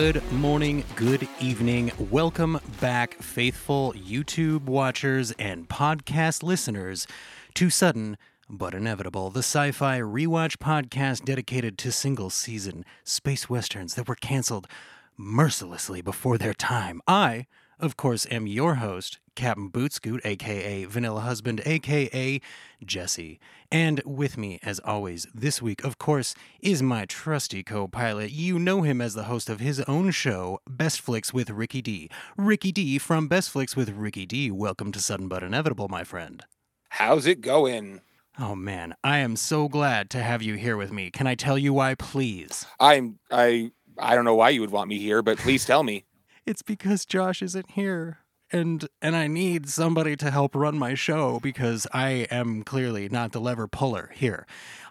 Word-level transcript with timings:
Good 0.00 0.22
morning, 0.30 0.84
good 0.94 1.26
evening. 1.40 1.90
Welcome 1.98 2.60
back, 2.80 3.20
faithful 3.20 3.92
YouTube 3.94 4.62
watchers 4.62 5.32
and 5.40 5.68
podcast 5.68 6.44
listeners, 6.44 7.08
to 7.54 7.68
Sudden 7.68 8.16
but 8.48 8.74
Inevitable, 8.74 9.30
the 9.30 9.40
sci 9.40 9.72
fi 9.72 9.98
rewatch 9.98 10.58
podcast 10.58 11.24
dedicated 11.24 11.76
to 11.78 11.90
single 11.90 12.30
season 12.30 12.84
space 13.02 13.50
westerns 13.50 13.96
that 13.96 14.06
were 14.06 14.14
canceled 14.14 14.68
mercilessly 15.16 16.00
before 16.00 16.38
their 16.38 16.54
time. 16.54 17.02
I, 17.08 17.46
of 17.80 17.96
course, 17.96 18.26
am 18.30 18.46
your 18.46 18.76
host, 18.76 19.18
Captain 19.34 19.70
Bootscoot, 19.70 20.20
aka 20.24 20.84
Vanilla 20.84 21.20
Husband, 21.20 21.60
aka 21.64 22.40
Jesse. 22.84 23.38
And 23.70 24.02
with 24.04 24.36
me, 24.36 24.58
as 24.62 24.80
always, 24.80 25.26
this 25.34 25.62
week, 25.62 25.84
of 25.84 25.98
course, 25.98 26.34
is 26.60 26.82
my 26.82 27.04
trusty 27.04 27.62
co 27.62 27.86
pilot. 27.86 28.30
You 28.30 28.58
know 28.58 28.82
him 28.82 29.00
as 29.00 29.14
the 29.14 29.24
host 29.24 29.48
of 29.48 29.60
his 29.60 29.80
own 29.82 30.10
show, 30.10 30.60
Best 30.68 31.00
Flicks 31.00 31.32
with 31.32 31.50
Ricky 31.50 31.82
D. 31.82 32.10
Ricky 32.36 32.72
D 32.72 32.98
from 32.98 33.28
Best 33.28 33.50
Flicks 33.50 33.76
with 33.76 33.90
Ricky 33.90 34.26
D. 34.26 34.50
Welcome 34.50 34.92
to 34.92 35.00
Sudden 35.00 35.28
But 35.28 35.42
Inevitable, 35.42 35.88
my 35.88 36.04
friend. 36.04 36.44
How's 36.90 37.26
it 37.26 37.40
going? 37.40 38.00
Oh 38.40 38.54
man, 38.54 38.94
I 39.02 39.18
am 39.18 39.36
so 39.36 39.68
glad 39.68 40.10
to 40.10 40.22
have 40.22 40.42
you 40.42 40.54
here 40.54 40.76
with 40.76 40.92
me. 40.92 41.10
Can 41.10 41.26
I 41.26 41.34
tell 41.34 41.58
you 41.58 41.72
why, 41.72 41.94
please? 41.94 42.66
I'm 42.80 43.18
I 43.30 43.72
I 43.98 44.14
don't 44.14 44.24
know 44.24 44.36
why 44.36 44.50
you 44.50 44.60
would 44.60 44.70
want 44.70 44.88
me 44.88 44.98
here, 44.98 45.22
but 45.22 45.38
please 45.38 45.64
tell 45.64 45.82
me. 45.82 46.04
It's 46.48 46.62
because 46.62 47.04
Josh 47.04 47.42
isn't 47.42 47.72
here. 47.72 48.20
And 48.50 48.88
and 49.02 49.14
I 49.14 49.26
need 49.26 49.68
somebody 49.68 50.16
to 50.16 50.30
help 50.30 50.54
run 50.54 50.78
my 50.78 50.94
show 50.94 51.38
because 51.40 51.86
I 51.92 52.26
am 52.30 52.62
clearly 52.62 53.10
not 53.10 53.32
the 53.32 53.40
lever 53.40 53.68
puller 53.68 54.10
here. 54.14 54.46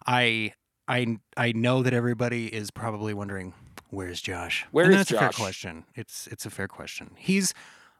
I 0.05 0.53
I 0.87 1.17
I 1.35 1.53
know 1.53 1.81
that 1.81 1.93
everybody 1.93 2.53
is 2.53 2.69
probably 2.69 3.15
wondering 3.15 3.55
where's 3.89 4.21
Josh? 4.21 4.67
Where 4.69 4.85
and 4.85 4.93
is 4.93 4.99
that's 4.99 5.11
a 5.11 5.17
fair 5.17 5.29
question. 5.31 5.85
It's 5.95 6.27
it's 6.27 6.45
a 6.45 6.51
fair 6.51 6.67
question. 6.67 7.11
He's 7.17 7.55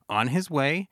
on 0.08 0.28
his 0.28 0.52
way. 0.52 0.88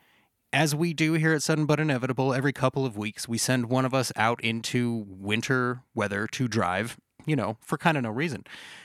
As 0.52 0.74
we 0.74 0.94
do 0.94 1.14
here 1.14 1.34
at 1.34 1.44
Sudden 1.44 1.66
But 1.66 1.80
Inevitable, 1.80 2.34
every 2.34 2.54
couple 2.54 2.86
of 2.86 2.98
weeks, 2.98 3.28
we 3.28 3.38
send 3.38 3.70
one 3.70 3.86
of 3.86 3.94
us 3.94 4.12
out 4.16 4.42
into 4.42 5.06
winter 5.08 5.82
weather 5.94 6.28
to 6.28 6.48
drive, 6.48 6.98
you 7.26 7.36
know, 7.36 7.58
for 7.62 7.78
kind 7.78 7.98
of 7.98 8.04
no 8.04 8.10
reason. 8.10 8.44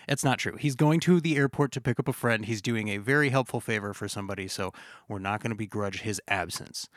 It's 0.08 0.24
not 0.24 0.38
true. 0.38 0.56
He's 0.56 0.74
going 0.74 1.00
to 1.00 1.20
the 1.20 1.36
airport 1.36 1.72
to 1.72 1.80
pick 1.80 1.98
up 1.98 2.08
a 2.08 2.12
friend. 2.12 2.44
He's 2.44 2.62
doing 2.62 2.88
a 2.88 2.98
very 2.98 3.30
helpful 3.30 3.60
favor 3.60 3.92
for 3.94 4.08
somebody, 4.08 4.48
so 4.48 4.72
we're 5.08 5.18
not 5.18 5.42
going 5.42 5.50
to 5.50 5.56
begrudge 5.56 6.00
his 6.00 6.20
absence. 6.28 6.88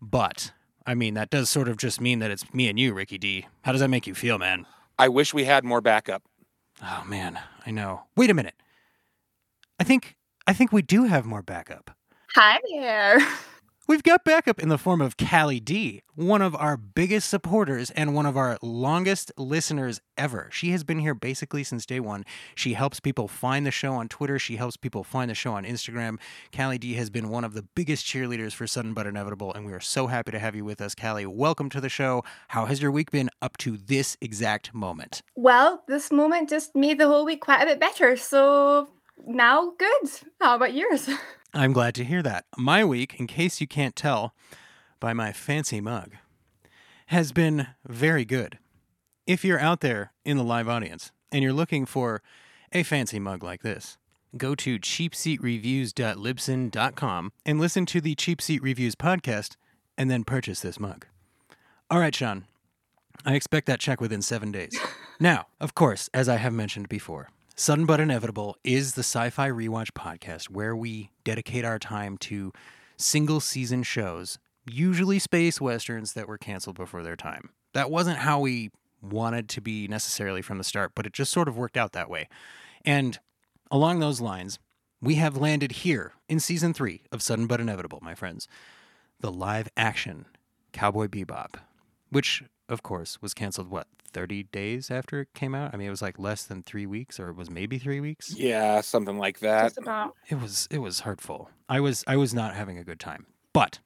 But, 0.00 0.52
I 0.86 0.94
mean, 0.94 1.14
that 1.14 1.30
does 1.30 1.50
sort 1.50 1.68
of 1.68 1.76
just 1.76 2.00
mean 2.00 2.18
that 2.20 2.30
it's 2.30 2.52
me 2.54 2.68
and 2.68 2.78
you, 2.78 2.94
Ricky 2.94 3.18
D. 3.18 3.46
How 3.62 3.72
does 3.72 3.80
that 3.80 3.88
make 3.88 4.06
you 4.06 4.14
feel, 4.14 4.38
man? 4.38 4.66
I 4.98 5.08
wish 5.08 5.34
we 5.34 5.44
had 5.44 5.64
more 5.64 5.80
backup. 5.80 6.22
Oh, 6.82 7.04
man, 7.06 7.38
I 7.66 7.70
know. 7.70 8.02
Wait 8.16 8.30
a 8.30 8.34
minute. 8.34 8.54
I 9.78 9.84
think 9.84 10.16
I 10.46 10.52
think 10.52 10.72
we 10.72 10.82
do 10.82 11.04
have 11.04 11.24
more 11.24 11.42
backup. 11.42 11.90
Hi 12.34 12.58
there. 12.70 13.18
We've 13.92 14.02
got 14.02 14.24
backup 14.24 14.58
in 14.58 14.70
the 14.70 14.78
form 14.78 15.02
of 15.02 15.18
Callie 15.18 15.60
D, 15.60 16.00
one 16.14 16.40
of 16.40 16.56
our 16.56 16.78
biggest 16.78 17.28
supporters 17.28 17.90
and 17.90 18.14
one 18.14 18.24
of 18.24 18.38
our 18.38 18.56
longest 18.62 19.30
listeners 19.36 20.00
ever. 20.16 20.48
She 20.50 20.70
has 20.70 20.82
been 20.82 21.00
here 21.00 21.14
basically 21.14 21.62
since 21.62 21.84
day 21.84 22.00
one. 22.00 22.24
She 22.54 22.72
helps 22.72 23.00
people 23.00 23.28
find 23.28 23.66
the 23.66 23.70
show 23.70 23.92
on 23.92 24.08
Twitter. 24.08 24.38
She 24.38 24.56
helps 24.56 24.78
people 24.78 25.04
find 25.04 25.28
the 25.30 25.34
show 25.34 25.52
on 25.52 25.64
Instagram. 25.64 26.18
Callie 26.56 26.78
D 26.78 26.94
has 26.94 27.10
been 27.10 27.28
one 27.28 27.44
of 27.44 27.52
the 27.52 27.64
biggest 27.74 28.06
cheerleaders 28.06 28.54
for 28.54 28.66
Sudden 28.66 28.94
But 28.94 29.06
Inevitable, 29.06 29.52
and 29.52 29.66
we 29.66 29.74
are 29.74 29.78
so 29.80 30.06
happy 30.06 30.30
to 30.30 30.38
have 30.38 30.56
you 30.56 30.64
with 30.64 30.80
us, 30.80 30.94
Callie. 30.94 31.26
Welcome 31.26 31.68
to 31.68 31.80
the 31.80 31.90
show. 31.90 32.24
How 32.48 32.64
has 32.64 32.80
your 32.80 32.92
week 32.92 33.10
been 33.10 33.28
up 33.42 33.58
to 33.58 33.76
this 33.76 34.16
exact 34.22 34.72
moment? 34.72 35.20
Well, 35.36 35.84
this 35.86 36.10
moment 36.10 36.48
just 36.48 36.74
made 36.74 36.96
the 36.96 37.08
whole 37.08 37.26
week 37.26 37.42
quite 37.42 37.60
a 37.60 37.66
bit 37.66 37.78
better. 37.78 38.16
So 38.16 38.88
now 39.26 39.74
good. 39.78 40.10
How 40.40 40.56
about 40.56 40.72
yours? 40.72 41.10
I'm 41.54 41.74
glad 41.74 41.94
to 41.96 42.04
hear 42.04 42.22
that. 42.22 42.46
My 42.56 42.82
week, 42.82 43.20
in 43.20 43.26
case 43.26 43.60
you 43.60 43.66
can't 43.66 43.94
tell 43.94 44.34
by 45.00 45.12
my 45.12 45.32
fancy 45.32 45.82
mug, 45.82 46.12
has 47.06 47.32
been 47.32 47.66
very 47.86 48.24
good. 48.24 48.58
If 49.26 49.44
you're 49.44 49.60
out 49.60 49.80
there 49.80 50.12
in 50.24 50.38
the 50.38 50.44
live 50.44 50.66
audience 50.66 51.12
and 51.30 51.42
you're 51.42 51.52
looking 51.52 51.84
for 51.84 52.22
a 52.72 52.82
fancy 52.82 53.18
mug 53.18 53.42
like 53.42 53.60
this, 53.60 53.98
go 54.34 54.54
to 54.54 54.78
cheapseatreviews.libsyn.com 54.78 57.32
and 57.44 57.60
listen 57.60 57.84
to 57.84 58.00
the 58.00 58.14
Cheap 58.14 58.40
Seat 58.40 58.62
Reviews 58.62 58.94
podcast 58.94 59.56
and 59.98 60.10
then 60.10 60.24
purchase 60.24 60.60
this 60.60 60.80
mug. 60.80 61.04
All 61.90 61.98
right, 61.98 62.14
Sean. 62.14 62.46
I 63.26 63.34
expect 63.34 63.66
that 63.66 63.78
check 63.78 64.00
within 64.00 64.22
seven 64.22 64.52
days. 64.52 64.72
now, 65.20 65.48
of 65.60 65.74
course, 65.74 66.08
as 66.14 66.30
I 66.30 66.36
have 66.36 66.54
mentioned 66.54 66.88
before, 66.88 67.28
Sudden 67.62 67.86
But 67.86 68.00
Inevitable 68.00 68.56
is 68.64 68.94
the 68.94 69.04
sci 69.04 69.30
fi 69.30 69.48
rewatch 69.48 69.92
podcast 69.92 70.50
where 70.50 70.74
we 70.74 71.12
dedicate 71.22 71.64
our 71.64 71.78
time 71.78 72.18
to 72.18 72.52
single 72.96 73.38
season 73.38 73.84
shows, 73.84 74.40
usually 74.66 75.20
space 75.20 75.60
westerns 75.60 76.14
that 76.14 76.26
were 76.26 76.38
canceled 76.38 76.74
before 76.74 77.04
their 77.04 77.14
time. 77.14 77.50
That 77.72 77.88
wasn't 77.88 78.18
how 78.18 78.40
we 78.40 78.72
wanted 79.00 79.48
to 79.50 79.60
be 79.60 79.86
necessarily 79.86 80.42
from 80.42 80.58
the 80.58 80.64
start, 80.64 80.90
but 80.96 81.06
it 81.06 81.12
just 81.12 81.30
sort 81.30 81.46
of 81.46 81.56
worked 81.56 81.76
out 81.76 81.92
that 81.92 82.10
way. 82.10 82.28
And 82.84 83.20
along 83.70 84.00
those 84.00 84.20
lines, 84.20 84.58
we 85.00 85.14
have 85.14 85.36
landed 85.36 85.70
here 85.70 86.14
in 86.28 86.40
season 86.40 86.74
three 86.74 87.02
of 87.12 87.22
Sudden 87.22 87.46
But 87.46 87.60
Inevitable, 87.60 88.00
my 88.02 88.16
friends, 88.16 88.48
the 89.20 89.30
live 89.30 89.68
action 89.76 90.26
Cowboy 90.72 91.06
Bebop, 91.06 91.60
which, 92.10 92.42
of 92.68 92.82
course, 92.82 93.20
was 93.20 93.34
canceled, 93.34 93.68
what, 93.68 93.86
30 94.12 94.44
days 94.44 94.90
after 94.90 95.20
it 95.20 95.28
came 95.34 95.54
out? 95.54 95.72
I 95.72 95.76
mean, 95.76 95.86
it 95.86 95.90
was 95.90 96.02
like 96.02 96.18
less 96.18 96.44
than 96.44 96.62
three 96.62 96.86
weeks, 96.86 97.18
or 97.18 97.30
it 97.30 97.36
was 97.36 97.50
maybe 97.50 97.78
three 97.78 98.00
weeks. 98.00 98.34
Yeah, 98.36 98.80
something 98.80 99.18
like 99.18 99.40
that. 99.40 99.64
just 99.64 99.78
about. 99.78 100.14
It 100.28 100.40
was 100.40 100.68
it 100.70 100.78
was 100.78 101.00
hurtful. 101.00 101.50
I 101.68 101.80
was 101.80 102.04
I 102.06 102.16
was 102.16 102.34
not 102.34 102.54
having 102.54 102.78
a 102.78 102.84
good 102.84 103.00
time. 103.00 103.26
But 103.52 103.80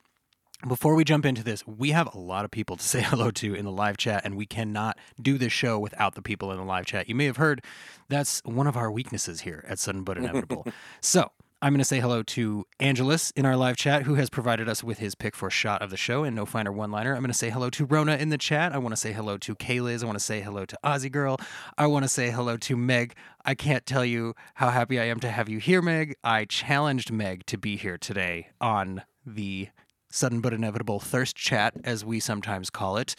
before 0.66 0.94
we 0.94 1.04
jump 1.04 1.26
into 1.26 1.44
this, 1.44 1.66
we 1.66 1.90
have 1.90 2.12
a 2.14 2.18
lot 2.18 2.44
of 2.44 2.50
people 2.50 2.76
to 2.76 2.82
say 2.94 3.02
hello 3.02 3.30
to 3.32 3.54
in 3.54 3.64
the 3.64 3.72
live 3.72 3.96
chat, 3.96 4.22
and 4.24 4.36
we 4.36 4.46
cannot 4.46 4.98
do 5.20 5.38
this 5.38 5.52
show 5.52 5.78
without 5.78 6.14
the 6.14 6.22
people 6.22 6.50
in 6.50 6.58
the 6.58 6.64
live 6.64 6.86
chat. 6.86 7.08
You 7.08 7.14
may 7.14 7.26
have 7.26 7.36
heard 7.36 7.62
that's 8.08 8.40
one 8.44 8.66
of 8.66 8.76
our 8.76 8.90
weaknesses 8.90 9.42
here 9.42 9.64
at 9.68 9.78
Sudden 9.78 10.02
But 10.02 10.18
Inevitable. 10.18 10.66
so 11.00 11.30
I'm 11.66 11.72
going 11.72 11.78
to 11.78 11.84
say 11.84 11.98
hello 11.98 12.22
to 12.22 12.64
Angelus 12.78 13.32
in 13.32 13.44
our 13.44 13.56
live 13.56 13.76
chat, 13.76 14.04
who 14.04 14.14
has 14.14 14.30
provided 14.30 14.68
us 14.68 14.84
with 14.84 14.98
his 14.98 15.16
pick 15.16 15.34
for 15.34 15.50
shot 15.50 15.82
of 15.82 15.90
the 15.90 15.96
show 15.96 16.22
and 16.22 16.36
no 16.36 16.46
finer 16.46 16.70
one 16.70 16.92
liner. 16.92 17.12
I'm 17.12 17.22
going 17.22 17.32
to 17.32 17.36
say 17.36 17.50
hello 17.50 17.70
to 17.70 17.84
Rona 17.84 18.14
in 18.14 18.28
the 18.28 18.38
chat. 18.38 18.72
I 18.72 18.78
want 18.78 18.92
to 18.92 18.96
say 18.96 19.12
hello 19.12 19.36
to 19.38 19.56
Kayliz. 19.56 20.04
I 20.04 20.06
want 20.06 20.16
to 20.16 20.24
say 20.24 20.42
hello 20.42 20.64
to 20.64 20.78
Ozzy 20.84 21.10
Girl. 21.10 21.40
I 21.76 21.88
want 21.88 22.04
to 22.04 22.08
say 22.08 22.30
hello 22.30 22.56
to 22.56 22.76
Meg. 22.76 23.16
I 23.44 23.56
can't 23.56 23.84
tell 23.84 24.04
you 24.04 24.34
how 24.54 24.70
happy 24.70 25.00
I 25.00 25.06
am 25.06 25.18
to 25.18 25.28
have 25.28 25.48
you 25.48 25.58
here, 25.58 25.82
Meg. 25.82 26.14
I 26.22 26.44
challenged 26.44 27.10
Meg 27.10 27.44
to 27.46 27.58
be 27.58 27.76
here 27.76 27.98
today 27.98 28.50
on 28.60 29.02
the 29.26 29.70
sudden 30.08 30.40
but 30.40 30.52
inevitable 30.54 31.00
thirst 31.00 31.34
chat, 31.34 31.74
as 31.82 32.04
we 32.04 32.20
sometimes 32.20 32.70
call 32.70 32.96
it. 32.96 33.16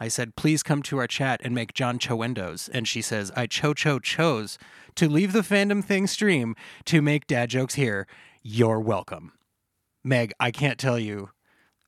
I 0.00 0.08
said, 0.08 0.36
please 0.36 0.62
come 0.62 0.82
to 0.84 0.98
our 0.98 1.06
chat 1.06 1.40
and 1.42 1.54
make 1.54 1.74
John 1.74 1.98
Chowendos. 1.98 2.68
And 2.72 2.86
she 2.86 3.02
says, 3.02 3.32
I 3.34 3.46
cho 3.46 3.74
cho 3.74 3.98
chose 3.98 4.58
to 4.94 5.08
leave 5.08 5.32
the 5.32 5.40
fandom 5.40 5.84
thing 5.84 6.06
stream 6.06 6.54
to 6.86 7.02
make 7.02 7.26
dad 7.26 7.50
jokes 7.50 7.74
here. 7.74 8.06
You're 8.42 8.80
welcome. 8.80 9.32
Meg, 10.04 10.32
I 10.38 10.50
can't 10.50 10.78
tell 10.78 10.98
you 10.98 11.30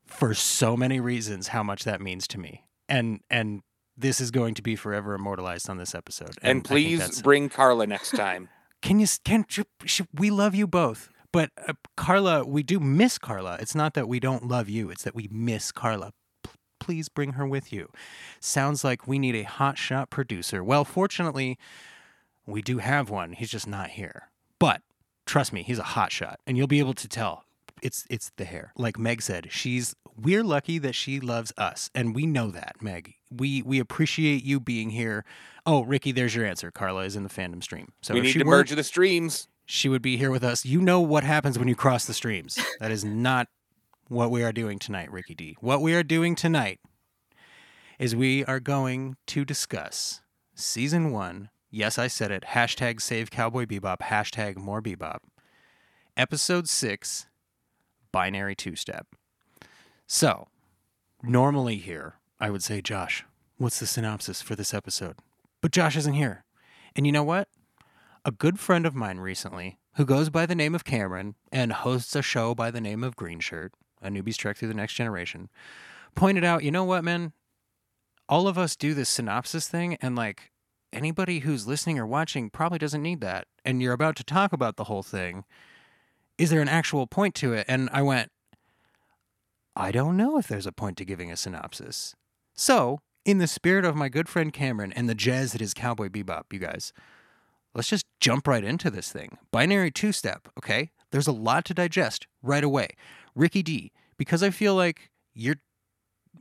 for 0.04 0.34
so 0.34 0.76
many 0.76 0.98
reasons 0.98 1.48
how 1.48 1.62
much 1.62 1.84
that 1.84 2.00
means 2.00 2.26
to 2.28 2.38
me. 2.38 2.64
And 2.88 3.20
and 3.30 3.62
this 3.96 4.20
is 4.20 4.30
going 4.30 4.54
to 4.54 4.62
be 4.62 4.74
forever 4.76 5.14
immortalized 5.14 5.70
on 5.70 5.76
this 5.76 5.94
episode. 5.94 6.36
And, 6.42 6.66
think 6.66 6.66
please 6.66 7.22
bring 7.22 7.48
Carla 7.48 7.86
next 7.86 8.10
time. 8.10 8.48
can 8.82 8.98
you 8.98 9.06
can 9.24 9.44
you- 9.56 10.06
we 10.14 10.30
love 10.30 10.54
you 10.54 10.66
both 10.66 11.10
but 11.32 11.50
uh, 11.68 11.74
carla 11.96 12.44
we 12.44 12.62
do 12.62 12.80
miss 12.80 13.18
carla 13.18 13.58
it's 13.60 13.74
not 13.74 13.92
that 13.94 14.08
we 14.08 14.18
don't 14.18 14.48
love 14.48 14.68
you 14.68 14.88
it's 14.90 15.02
that 15.04 15.14
we 15.14 15.28
miss 15.30 15.70
carla 15.70 16.12
please 16.80 17.08
bring 17.08 17.34
her 17.34 17.46
with 17.46 17.72
you. 17.72 17.90
Sounds 18.40 18.82
like 18.82 19.06
we 19.06 19.18
need 19.18 19.36
a 19.36 19.42
hot 19.44 19.78
shot 19.78 20.10
producer. 20.10 20.64
Well 20.64 20.84
fortunately 20.84 21.58
we 22.46 22.62
do 22.62 22.78
have 22.78 23.10
one. 23.10 23.32
He's 23.32 23.50
just 23.50 23.68
not 23.68 23.90
here. 23.90 24.30
But 24.58 24.82
trust 25.26 25.52
me 25.52 25.62
he's 25.62 25.78
a 25.78 25.84
hot 25.84 26.10
shot 26.10 26.40
and 26.46 26.56
you'll 26.56 26.66
be 26.66 26.80
able 26.80 26.94
to 26.94 27.08
tell. 27.08 27.44
It's 27.82 28.04
it's 28.10 28.30
the 28.36 28.44
hair. 28.44 28.72
Like 28.76 28.98
meg 28.98 29.22
said 29.22 29.48
she's 29.50 29.94
we're 30.20 30.42
lucky 30.44 30.78
that 30.78 30.94
she 30.94 31.18
loves 31.20 31.52
us 31.56 31.88
and 31.94 32.14
we 32.14 32.26
know 32.26 32.50
that 32.50 32.76
meg. 32.82 33.14
We 33.30 33.62
we 33.62 33.78
appreciate 33.78 34.42
you 34.44 34.58
being 34.60 34.90
here. 34.90 35.24
Oh 35.64 35.84
ricky 35.84 36.12
there's 36.12 36.34
your 36.34 36.44
answer. 36.44 36.70
Carla 36.70 37.04
is 37.04 37.16
in 37.16 37.22
the 37.22 37.30
fandom 37.30 37.62
stream. 37.62 37.92
So 38.02 38.14
we 38.14 38.20
if 38.20 38.24
need 38.24 38.32
she 38.32 38.38
to 38.40 38.44
merge 38.44 38.70
the 38.70 38.84
streams. 38.84 39.48
she 39.66 39.88
would 39.88 40.02
be 40.02 40.16
here 40.16 40.30
with 40.30 40.42
us. 40.44 40.64
You 40.66 40.80
know 40.80 41.00
what 41.00 41.24
happens 41.24 41.58
when 41.58 41.68
you 41.68 41.76
cross 41.76 42.04
the 42.06 42.14
streams. 42.14 42.58
That 42.80 42.90
is 42.90 43.04
not 43.04 43.48
what 44.10 44.32
we 44.32 44.42
are 44.42 44.52
doing 44.52 44.80
tonight, 44.80 45.10
Ricky 45.12 45.36
D. 45.36 45.56
What 45.60 45.80
we 45.80 45.94
are 45.94 46.02
doing 46.02 46.34
tonight 46.34 46.80
is 47.96 48.16
we 48.16 48.44
are 48.44 48.58
going 48.58 49.16
to 49.28 49.44
discuss 49.44 50.20
season 50.56 51.12
one. 51.12 51.48
Yes, 51.70 51.96
I 51.96 52.08
said 52.08 52.32
it. 52.32 52.42
Hashtag 52.48 53.00
save 53.00 53.30
Cowboy 53.30 53.66
Bebop. 53.66 53.98
Hashtag 54.00 54.56
more 54.56 54.82
Bebop. 54.82 55.18
Episode 56.16 56.68
six, 56.68 57.28
binary 58.10 58.56
two 58.56 58.74
step. 58.74 59.06
So, 60.08 60.48
normally 61.22 61.76
here, 61.76 62.16
I 62.40 62.50
would 62.50 62.64
say, 62.64 62.82
Josh, 62.82 63.24
what's 63.58 63.78
the 63.78 63.86
synopsis 63.86 64.42
for 64.42 64.56
this 64.56 64.74
episode? 64.74 65.18
But 65.60 65.70
Josh 65.70 65.96
isn't 65.96 66.14
here. 66.14 66.44
And 66.96 67.06
you 67.06 67.12
know 67.12 67.22
what? 67.22 67.46
A 68.24 68.32
good 68.32 68.58
friend 68.58 68.86
of 68.86 68.96
mine 68.96 69.18
recently 69.18 69.78
who 69.94 70.04
goes 70.04 70.30
by 70.30 70.46
the 70.46 70.56
name 70.56 70.74
of 70.74 70.84
Cameron 70.84 71.36
and 71.52 71.72
hosts 71.72 72.16
a 72.16 72.22
show 72.22 72.56
by 72.56 72.72
the 72.72 72.80
name 72.80 73.04
of 73.04 73.14
Green 73.14 73.38
Shirt, 73.38 73.72
a 74.02 74.08
newbie's 74.08 74.36
trek 74.36 74.56
through 74.56 74.68
the 74.68 74.74
next 74.74 74.94
generation, 74.94 75.48
pointed 76.14 76.44
out, 76.44 76.64
you 76.64 76.70
know 76.70 76.84
what, 76.84 77.04
man? 77.04 77.32
All 78.28 78.46
of 78.46 78.56
us 78.58 78.76
do 78.76 78.94
this 78.94 79.08
synopsis 79.08 79.68
thing, 79.68 79.96
and 80.00 80.14
like 80.14 80.52
anybody 80.92 81.40
who's 81.40 81.66
listening 81.66 81.98
or 81.98 82.06
watching 82.06 82.50
probably 82.50 82.78
doesn't 82.78 83.02
need 83.02 83.20
that. 83.20 83.46
And 83.64 83.82
you're 83.82 83.92
about 83.92 84.16
to 84.16 84.24
talk 84.24 84.52
about 84.52 84.76
the 84.76 84.84
whole 84.84 85.02
thing. 85.02 85.44
Is 86.38 86.50
there 86.50 86.62
an 86.62 86.68
actual 86.68 87.06
point 87.06 87.34
to 87.36 87.52
it? 87.52 87.66
And 87.68 87.90
I 87.92 88.02
went, 88.02 88.30
I 89.76 89.92
don't 89.92 90.16
know 90.16 90.38
if 90.38 90.48
there's 90.48 90.66
a 90.66 90.72
point 90.72 90.96
to 90.98 91.04
giving 91.04 91.30
a 91.30 91.36
synopsis. 91.36 92.14
So, 92.54 93.00
in 93.24 93.38
the 93.38 93.46
spirit 93.46 93.84
of 93.84 93.96
my 93.96 94.08
good 94.08 94.28
friend 94.28 94.52
Cameron 94.52 94.92
and 94.92 95.08
the 95.08 95.14
jazz 95.14 95.52
that 95.52 95.60
is 95.60 95.74
Cowboy 95.74 96.08
Bebop, 96.08 96.44
you 96.52 96.58
guys, 96.58 96.92
let's 97.74 97.88
just 97.88 98.06
jump 98.18 98.46
right 98.48 98.64
into 98.64 98.90
this 98.90 99.12
thing. 99.12 99.38
Binary 99.50 99.90
two 99.90 100.12
step, 100.12 100.48
okay? 100.58 100.90
There's 101.12 101.26
a 101.26 101.32
lot 101.32 101.64
to 101.66 101.74
digest 101.74 102.26
right 102.42 102.64
away. 102.64 102.90
Ricky 103.34 103.62
D, 103.62 103.92
because 104.16 104.42
I 104.42 104.50
feel 104.50 104.74
like 104.74 105.10
you're 105.34 105.56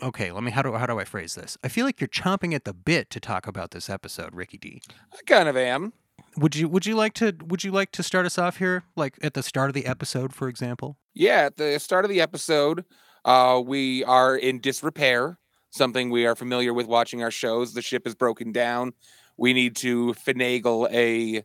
okay, 0.01 0.31
let 0.31 0.44
me 0.44 0.51
how 0.51 0.62
do 0.62 0.74
how 0.74 0.86
do 0.86 1.00
I 1.00 1.06
phrase 1.06 1.36
this? 1.36 1.57
I 1.63 1.68
feel 1.68 1.86
like 1.86 2.00
you're 2.00 2.07
chomping 2.07 2.53
at 2.53 2.65
the 2.65 2.74
bit 2.74 3.09
to 3.12 3.19
talk 3.19 3.47
about 3.47 3.71
this 3.71 3.89
episode, 3.89 4.33
Ricky 4.33 4.57
D. 4.57 4.81
I 5.13 5.18
kind 5.25 5.50
of 5.50 5.57
am. 5.57 5.94
Would 6.38 6.56
you 6.56 6.68
would 6.68 6.86
you 6.86 6.95
like 6.95 7.13
to 7.15 7.33
would 7.45 7.63
you 7.63 7.71
like 7.71 7.91
to 7.94 8.03
start 8.03 8.25
us 8.25 8.38
off 8.38 8.57
here 8.57 8.83
like 8.95 9.18
at 9.21 9.33
the 9.33 9.44
start 9.44 9.69
of 9.69 9.74
the 9.74 9.86
episode 9.86 10.33
for 10.33 10.47
example? 10.47 10.97
Yeah, 11.13 11.45
at 11.45 11.57
the 11.57 11.80
start 11.80 12.06
of 12.06 12.09
the 12.09 12.21
episode, 12.21 12.86
uh, 13.25 13.62
we 13.65 14.03
are 14.03 14.35
in 14.35 14.59
disrepair, 14.59 15.38
something 15.71 16.09
we 16.09 16.25
are 16.25 16.35
familiar 16.35 16.74
with 16.74 16.88
watching 16.88 17.24
our 17.24 17.31
shows. 17.31 17.74
The 17.74 17.81
ship 17.81 18.07
is 18.07 18.15
broken 18.15 18.51
down. 18.51 18.94
We 19.38 19.53
need 19.53 19.75
to 19.77 20.13
finagle 20.13 20.92
a 20.92 21.44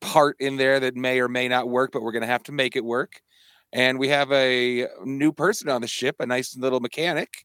part 0.00 0.36
in 0.40 0.56
there 0.56 0.80
that 0.80 0.96
may 0.96 1.20
or 1.20 1.28
may 1.28 1.48
not 1.48 1.68
work, 1.68 1.92
but 1.92 2.02
we're 2.02 2.12
going 2.12 2.22
to 2.22 2.28
have 2.28 2.42
to 2.44 2.52
make 2.52 2.76
it 2.76 2.84
work. 2.84 3.22
And 3.72 3.98
we 3.98 4.08
have 4.08 4.30
a 4.32 4.88
new 5.04 5.32
person 5.32 5.68
on 5.68 5.80
the 5.80 5.88
ship, 5.88 6.16
a 6.20 6.26
nice 6.26 6.56
little 6.56 6.80
mechanic, 6.80 7.44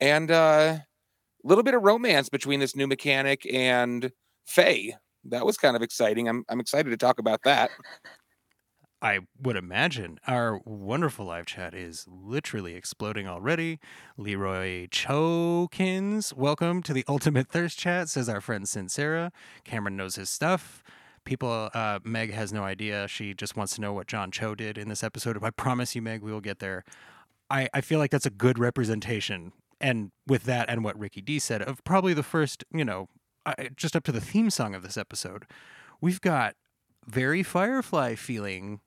and 0.00 0.30
uh, 0.30 0.78
a 0.78 0.86
little 1.42 1.64
bit 1.64 1.74
of 1.74 1.82
romance 1.82 2.28
between 2.28 2.60
this 2.60 2.76
new 2.76 2.86
mechanic 2.86 3.46
and 3.52 4.12
Faye. 4.46 4.94
That 5.24 5.44
was 5.44 5.56
kind 5.56 5.74
of 5.74 5.82
exciting. 5.82 6.28
I'm 6.28 6.44
I'm 6.48 6.60
excited 6.60 6.90
to 6.90 6.96
talk 6.96 7.18
about 7.18 7.40
that. 7.44 7.70
I 9.02 9.20
would 9.42 9.56
imagine 9.56 10.18
our 10.26 10.58
wonderful 10.64 11.26
live 11.26 11.46
chat 11.46 11.74
is 11.74 12.06
literally 12.08 12.74
exploding 12.74 13.28
already. 13.28 13.78
Leroy 14.16 14.88
Chokins, 14.90 16.32
welcome 16.34 16.82
to 16.82 16.94
the 16.94 17.04
Ultimate 17.06 17.48
Thirst 17.48 17.78
Chat, 17.78 18.08
says 18.08 18.28
our 18.28 18.40
friend 18.40 18.64
Sincera. 18.64 19.32
Cameron 19.64 19.96
knows 19.96 20.14
his 20.14 20.30
stuff. 20.30 20.82
People, 21.26 21.68
uh, 21.74 21.98
Meg 22.04 22.32
has 22.32 22.52
no 22.52 22.62
idea. 22.62 23.06
She 23.08 23.34
just 23.34 23.56
wants 23.56 23.74
to 23.74 23.80
know 23.82 23.92
what 23.92 24.06
John 24.06 24.30
Cho 24.30 24.54
did 24.54 24.78
in 24.78 24.88
this 24.88 25.04
episode. 25.04 25.42
I 25.42 25.50
promise 25.50 25.94
you, 25.94 26.00
Meg, 26.00 26.22
we 26.22 26.32
will 26.32 26.40
get 26.40 26.60
there. 26.60 26.84
I, 27.50 27.68
I 27.74 27.80
feel 27.82 27.98
like 27.98 28.10
that's 28.10 28.24
a 28.26 28.30
good 28.30 28.58
representation. 28.58 29.52
And 29.80 30.12
with 30.26 30.44
that 30.44 30.70
and 30.70 30.82
what 30.82 30.98
Ricky 30.98 31.20
D 31.20 31.38
said, 31.38 31.60
of 31.60 31.84
probably 31.84 32.14
the 32.14 32.22
first, 32.22 32.64
you 32.72 32.84
know, 32.84 33.08
I, 33.44 33.68
just 33.76 33.94
up 33.94 34.04
to 34.04 34.12
the 34.12 34.20
theme 34.20 34.48
song 34.50 34.74
of 34.74 34.82
this 34.82 34.96
episode, 34.96 35.44
we've 36.00 36.20
got 36.20 36.54
very 37.06 37.42
Firefly 37.42 38.14
feeling 38.14 38.80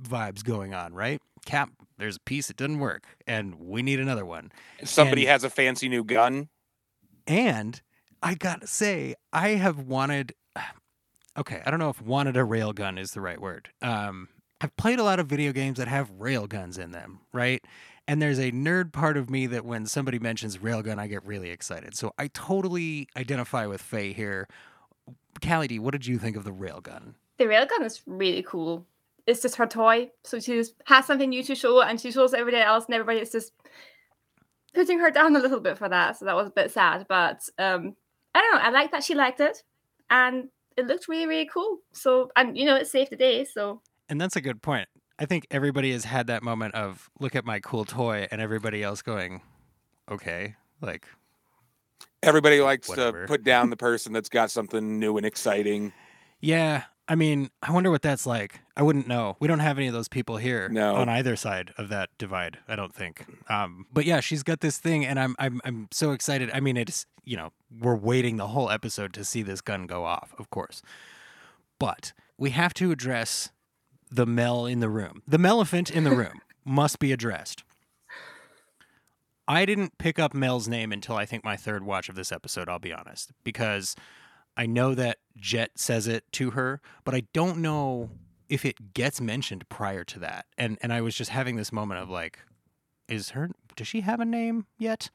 vibes 0.00 0.44
going 0.44 0.74
on, 0.74 0.92
right? 0.92 1.22
Cap, 1.46 1.70
there's 1.98 2.16
a 2.16 2.20
piece 2.20 2.48
that 2.48 2.56
didn't 2.56 2.80
work, 2.80 3.16
and 3.26 3.54
we 3.54 3.80
need 3.82 3.98
another 4.00 4.26
one. 4.26 4.52
Somebody 4.84 5.22
And- 5.22 5.30
has 5.30 5.44
a 5.44 5.50
fancy 5.50 5.88
new 5.88 6.04
gun. 6.04 6.48
And 7.26 7.80
I 8.22 8.34
gotta 8.34 8.66
say, 8.66 9.14
I 9.32 9.50
have 9.50 9.78
wanted. 9.78 10.34
Okay, 11.38 11.62
I 11.66 11.70
don't 11.70 11.80
know 11.80 11.90
if 11.90 12.00
wanted 12.00 12.36
a 12.36 12.40
railgun 12.40 12.98
is 12.98 13.10
the 13.10 13.20
right 13.20 13.40
word. 13.40 13.68
Um, 13.82 14.28
I've 14.60 14.74
played 14.76 14.98
a 14.98 15.04
lot 15.04 15.20
of 15.20 15.26
video 15.26 15.52
games 15.52 15.78
that 15.78 15.88
have 15.88 16.10
railguns 16.12 16.78
in 16.78 16.92
them, 16.92 17.20
right? 17.32 17.62
And 18.08 18.22
there's 18.22 18.38
a 18.38 18.52
nerd 18.52 18.92
part 18.92 19.16
of 19.16 19.28
me 19.28 19.46
that 19.48 19.64
when 19.64 19.84
somebody 19.86 20.18
mentions 20.18 20.58
railgun, 20.58 20.98
I 20.98 21.08
get 21.08 21.24
really 21.26 21.50
excited. 21.50 21.94
So 21.96 22.12
I 22.18 22.28
totally 22.28 23.08
identify 23.16 23.66
with 23.66 23.82
Faye 23.82 24.12
here. 24.12 24.48
Callie 25.46 25.68
D, 25.68 25.78
what 25.78 25.92
did 25.92 26.06
you 26.06 26.18
think 26.18 26.36
of 26.36 26.44
the 26.44 26.52
railgun? 26.52 27.14
The 27.36 27.44
railgun 27.44 27.84
is 27.84 28.00
really 28.06 28.42
cool. 28.42 28.86
It's 29.26 29.42
just 29.42 29.56
her 29.56 29.66
toy, 29.66 30.10
so 30.24 30.38
she 30.38 30.54
just 30.54 30.74
has 30.86 31.04
something 31.04 31.28
new 31.28 31.42
to 31.42 31.54
show, 31.54 31.82
and 31.82 32.00
she 32.00 32.12
shows 32.12 32.32
everybody 32.32 32.62
else, 32.62 32.86
and 32.86 32.94
everybody 32.94 33.18
is 33.18 33.32
just 33.32 33.52
putting 34.72 35.00
her 35.00 35.10
down 35.10 35.34
a 35.36 35.40
little 35.40 35.60
bit 35.60 35.76
for 35.76 35.88
that. 35.88 36.16
So 36.16 36.24
that 36.24 36.36
was 36.36 36.46
a 36.46 36.50
bit 36.50 36.70
sad, 36.70 37.06
but 37.08 37.42
um, 37.58 37.96
I 38.34 38.40
don't 38.40 38.54
know. 38.54 38.60
I 38.60 38.70
like 38.70 38.92
that 38.92 39.02
she 39.02 39.14
liked 39.14 39.40
it, 39.40 39.64
and 40.08 40.48
it 40.76 40.86
looked 40.86 41.08
really, 41.08 41.26
really 41.26 41.48
cool. 41.52 41.78
So, 41.92 42.30
and 42.36 42.56
you 42.56 42.64
know, 42.64 42.76
it 42.76 42.86
saved 42.86 43.10
the 43.12 43.16
day. 43.16 43.44
So 43.44 43.80
And 44.08 44.20
that's 44.20 44.36
a 44.36 44.40
good 44.40 44.62
point. 44.62 44.88
I 45.18 45.24
think 45.24 45.46
everybody 45.50 45.92
has 45.92 46.04
had 46.04 46.26
that 46.26 46.42
moment 46.42 46.74
of 46.74 47.10
look 47.18 47.34
at 47.34 47.44
my 47.44 47.60
cool 47.60 47.84
toy 47.84 48.26
and 48.30 48.40
everybody 48.40 48.82
else 48.82 49.00
going, 49.02 49.40
okay, 50.10 50.56
like 50.80 51.06
Everybody 52.22 52.60
likes 52.60 52.88
Whatever. 52.88 53.22
to 53.22 53.28
put 53.28 53.44
down 53.44 53.70
the 53.70 53.76
person 53.76 54.12
that's 54.12 54.28
got 54.28 54.50
something 54.50 54.98
new 54.98 55.16
and 55.16 55.24
exciting. 55.24 55.92
Yeah, 56.40 56.84
I 57.08 57.14
mean, 57.14 57.50
I 57.62 57.70
wonder 57.70 57.90
what 57.90 58.02
that's 58.02 58.26
like. 58.26 58.60
I 58.76 58.82
wouldn't 58.82 59.06
know. 59.06 59.36
We 59.38 59.46
don't 59.46 59.60
have 59.60 59.78
any 59.78 59.86
of 59.86 59.92
those 59.94 60.08
people 60.08 60.38
here 60.38 60.68
No. 60.68 60.96
on 60.96 61.08
either 61.08 61.36
side 61.36 61.72
of 61.78 61.88
that 61.90 62.10
divide. 62.18 62.58
I 62.66 62.74
don't 62.74 62.92
think. 62.92 63.24
Um, 63.48 63.86
but 63.92 64.04
yeah, 64.04 64.18
she's 64.20 64.42
got 64.42 64.60
this 64.60 64.78
thing, 64.78 65.04
and 65.06 65.18
I'm 65.20 65.36
I'm 65.38 65.60
I'm 65.64 65.88
so 65.92 66.10
excited. 66.12 66.50
I 66.52 66.58
mean, 66.60 66.76
it's 66.76 67.06
you 67.24 67.36
know 67.36 67.52
we're 67.80 67.94
waiting 67.96 68.36
the 68.38 68.48
whole 68.48 68.70
episode 68.70 69.12
to 69.14 69.24
see 69.24 69.42
this 69.42 69.60
gun 69.60 69.86
go 69.86 70.04
off, 70.04 70.34
of 70.38 70.50
course. 70.50 70.82
But 71.78 72.12
we 72.36 72.50
have 72.50 72.74
to 72.74 72.90
address 72.90 73.50
the 74.10 74.26
Mel 74.26 74.66
in 74.66 74.80
the 74.80 74.88
room. 74.88 75.22
The 75.28 75.38
elephant 75.46 75.90
in 75.90 76.02
the 76.04 76.10
room 76.16 76.40
must 76.64 76.98
be 76.98 77.12
addressed. 77.12 77.62
I 79.48 79.64
didn't 79.64 79.96
pick 79.98 80.18
up 80.18 80.34
Mel's 80.34 80.66
name 80.66 80.90
until 80.92 81.14
I 81.16 81.24
think 81.24 81.44
my 81.44 81.56
third 81.56 81.84
watch 81.84 82.08
of 82.08 82.16
this 82.16 82.32
episode, 82.32 82.68
I'll 82.68 82.80
be 82.80 82.92
honest, 82.92 83.30
because 83.44 83.94
I 84.56 84.66
know 84.66 84.94
that 84.94 85.18
Jet 85.36 85.72
says 85.76 86.06
it 86.06 86.24
to 86.32 86.52
her, 86.52 86.80
but 87.04 87.14
I 87.14 87.22
don't 87.32 87.58
know 87.58 88.10
if 88.48 88.64
it 88.64 88.94
gets 88.94 89.20
mentioned 89.20 89.68
prior 89.68 90.04
to 90.04 90.18
that. 90.20 90.46
And 90.56 90.78
and 90.82 90.92
I 90.92 91.00
was 91.00 91.14
just 91.14 91.30
having 91.30 91.56
this 91.56 91.72
moment 91.72 92.00
of 92.00 92.08
like, 92.08 92.38
is 93.08 93.30
her 93.30 93.50
does 93.74 93.86
she 93.88 94.00
have 94.00 94.20
a 94.20 94.24
name 94.24 94.66
yet? 94.78 95.10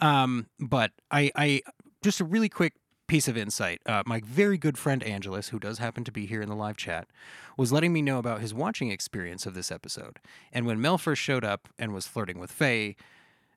Um, 0.00 0.46
but 0.58 0.92
I 1.10 1.30
I 1.36 1.62
just 2.02 2.20
a 2.20 2.24
really 2.24 2.48
quick 2.48 2.74
piece 3.06 3.26
of 3.26 3.36
insight. 3.36 3.80
Uh, 3.86 4.04
my 4.06 4.20
very 4.24 4.56
good 4.56 4.78
friend 4.78 5.02
Angelus, 5.02 5.48
who 5.48 5.58
does 5.58 5.78
happen 5.78 6.04
to 6.04 6.12
be 6.12 6.26
here 6.26 6.40
in 6.40 6.48
the 6.48 6.54
live 6.54 6.76
chat, 6.76 7.08
was 7.56 7.72
letting 7.72 7.92
me 7.92 8.02
know 8.02 8.18
about 8.18 8.40
his 8.40 8.54
watching 8.54 8.90
experience 8.90 9.46
of 9.46 9.54
this 9.54 9.72
episode. 9.72 10.18
And 10.52 10.64
when 10.64 10.80
Mel 10.80 10.96
first 10.96 11.20
showed 11.20 11.44
up 11.44 11.68
and 11.76 11.92
was 11.92 12.06
flirting 12.06 12.38
with 12.38 12.52
Faye, 12.52 12.94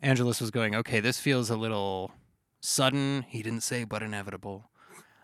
Angelus 0.01 0.41
was 0.41 0.49
going, 0.49 0.73
okay, 0.73 0.99
this 0.99 1.19
feels 1.19 1.51
a 1.51 1.55
little 1.55 2.11
sudden. 2.61 3.25
He 3.27 3.43
didn't 3.43 3.61
say, 3.61 3.83
but 3.83 4.01
inevitable. 4.01 4.71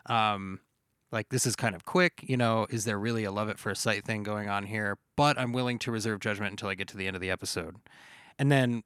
Um, 0.10 0.60
like 1.12 1.30
this 1.30 1.46
is 1.46 1.56
kind 1.56 1.76
of 1.76 1.86
quick. 1.86 2.24
You 2.28 2.38
know, 2.38 2.68
is 2.70 2.86
there 2.86 3.00
really 3.00 3.24
a 3.24 3.32
love 3.32 3.50
at 3.50 3.60
first 3.60 3.82
sight 3.82 4.06
thing 4.06 4.24
going 4.24 4.50
on 4.50 4.66
here? 4.66 4.98
But 5.16 5.40
I'm 5.40 5.54
willing 5.54 5.80
to 5.80 5.92
reserve 5.92 6.20
judgment 6.20 6.52
until 6.52 6.70
I 6.70 6.76
get 6.76 6.88
to 6.90 6.98
the 6.98 7.08
end 7.08 7.16
of 7.16 7.22
the 7.22 7.32
episode. 7.32 7.78
And 8.38 8.52
then 8.52 8.84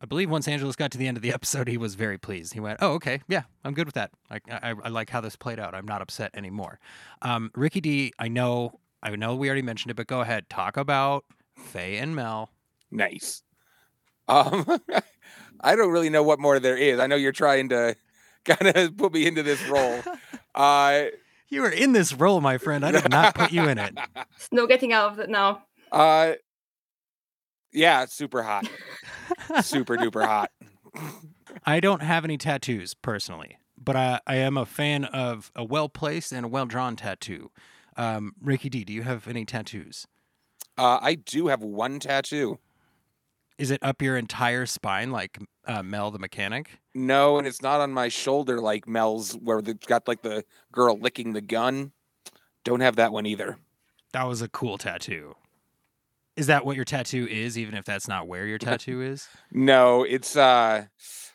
I 0.00 0.06
believe 0.06 0.30
once 0.30 0.48
Angelus 0.48 0.76
got 0.76 0.90
to 0.92 0.98
the 0.98 1.06
end 1.06 1.16
of 1.16 1.22
the 1.22 1.32
episode, 1.34 1.68
he 1.68 1.76
was 1.76 1.94
very 1.94 2.18
pleased. 2.18 2.54
He 2.54 2.60
went, 2.60 2.78
"Oh, 2.80 2.92
okay, 2.94 3.20
yeah, 3.28 3.42
I'm 3.64 3.74
good 3.74 3.86
with 3.86 3.94
that. 3.94 4.10
I, 4.30 4.40
I, 4.50 4.74
I 4.84 4.88
like 4.88 5.10
how 5.10 5.20
this 5.20 5.36
played 5.36 5.58
out. 5.58 5.74
I'm 5.74 5.86
not 5.86 6.02
upset 6.02 6.30
anymore." 6.34 6.78
Um, 7.22 7.50
Ricky 7.54 7.80
D, 7.80 8.12
I 8.18 8.28
know, 8.28 8.80
I 9.02 9.14
know 9.16 9.34
we 9.34 9.48
already 9.48 9.62
mentioned 9.62 9.90
it, 9.90 9.94
but 9.94 10.06
go 10.06 10.20
ahead, 10.20 10.48
talk 10.48 10.76
about 10.76 11.24
Faye 11.56 11.98
and 11.98 12.14
Mel. 12.14 12.50
Nice. 12.90 13.42
Um, 14.28 14.80
I 15.60 15.76
don't 15.76 15.90
really 15.90 16.10
know 16.10 16.22
what 16.22 16.38
more 16.38 16.58
there 16.60 16.76
is. 16.76 17.00
I 17.00 17.06
know 17.06 17.16
you're 17.16 17.32
trying 17.32 17.70
to 17.70 17.96
kind 18.44 18.76
of 18.76 18.96
put 18.96 19.12
me 19.12 19.26
into 19.26 19.42
this 19.42 19.62
role. 19.68 20.02
Uh, 20.56 21.04
You 21.50 21.62
were 21.62 21.70
in 21.70 21.92
this 21.92 22.12
role, 22.12 22.40
my 22.40 22.58
friend. 22.58 22.84
I 22.84 22.90
did 22.92 23.08
not 23.10 23.34
put 23.34 23.52
you 23.52 23.68
in 23.68 23.78
it. 23.78 23.94
there's 24.14 24.48
no 24.50 24.66
getting 24.66 24.92
out 24.92 25.12
of 25.12 25.18
it 25.20 25.28
now. 25.30 25.62
uh, 25.92 26.32
yeah, 27.72 28.06
super 28.06 28.42
hot, 28.42 28.66
super 29.62 29.96
duper 29.96 30.24
hot. 30.24 30.50
I 31.66 31.78
don't 31.80 32.02
have 32.02 32.24
any 32.24 32.38
tattoos 32.38 32.94
personally, 32.94 33.58
but 33.76 33.96
I, 33.96 34.20
I 34.26 34.36
am 34.36 34.56
a 34.56 34.64
fan 34.64 35.04
of 35.04 35.50
a 35.54 35.62
well 35.62 35.88
placed 35.90 36.32
and 36.32 36.46
a 36.46 36.48
well 36.48 36.64
drawn 36.66 36.96
tattoo. 36.96 37.50
Um, 37.96 38.32
Ricky 38.40 38.70
D, 38.70 38.84
do 38.84 38.92
you 38.92 39.02
have 39.02 39.28
any 39.28 39.44
tattoos? 39.44 40.06
Uh, 40.78 40.98
I 41.02 41.14
do 41.16 41.48
have 41.48 41.62
one 41.62 41.98
tattoo. 42.00 42.58
Is 43.58 43.70
it 43.70 43.82
up 43.82 44.02
your 44.02 44.16
entire 44.16 44.66
spine 44.66 45.10
like 45.10 45.38
uh, 45.66 45.82
Mel 45.82 46.10
the 46.10 46.18
mechanic? 46.18 46.78
No, 46.94 47.38
and 47.38 47.46
it's 47.46 47.62
not 47.62 47.80
on 47.80 47.92
my 47.92 48.08
shoulder 48.08 48.60
like 48.60 48.86
Mel's, 48.86 49.32
where 49.32 49.60
it's 49.60 49.86
got 49.86 50.06
like 50.06 50.22
the 50.22 50.44
girl 50.72 50.98
licking 50.98 51.32
the 51.32 51.40
gun. 51.40 51.92
Don't 52.64 52.80
have 52.80 52.96
that 52.96 53.12
one 53.12 53.24
either. 53.26 53.58
That 54.12 54.24
was 54.24 54.42
a 54.42 54.48
cool 54.48 54.76
tattoo. 54.76 55.36
Is 56.36 56.48
that 56.48 56.66
what 56.66 56.76
your 56.76 56.84
tattoo 56.84 57.26
is, 57.30 57.56
even 57.56 57.74
if 57.74 57.84
that's 57.84 58.06
not 58.06 58.28
where 58.28 58.46
your 58.46 58.58
tattoo 58.58 59.00
is? 59.00 59.26
No, 59.50 60.04
it's 60.04 60.36
uh, 60.36 60.86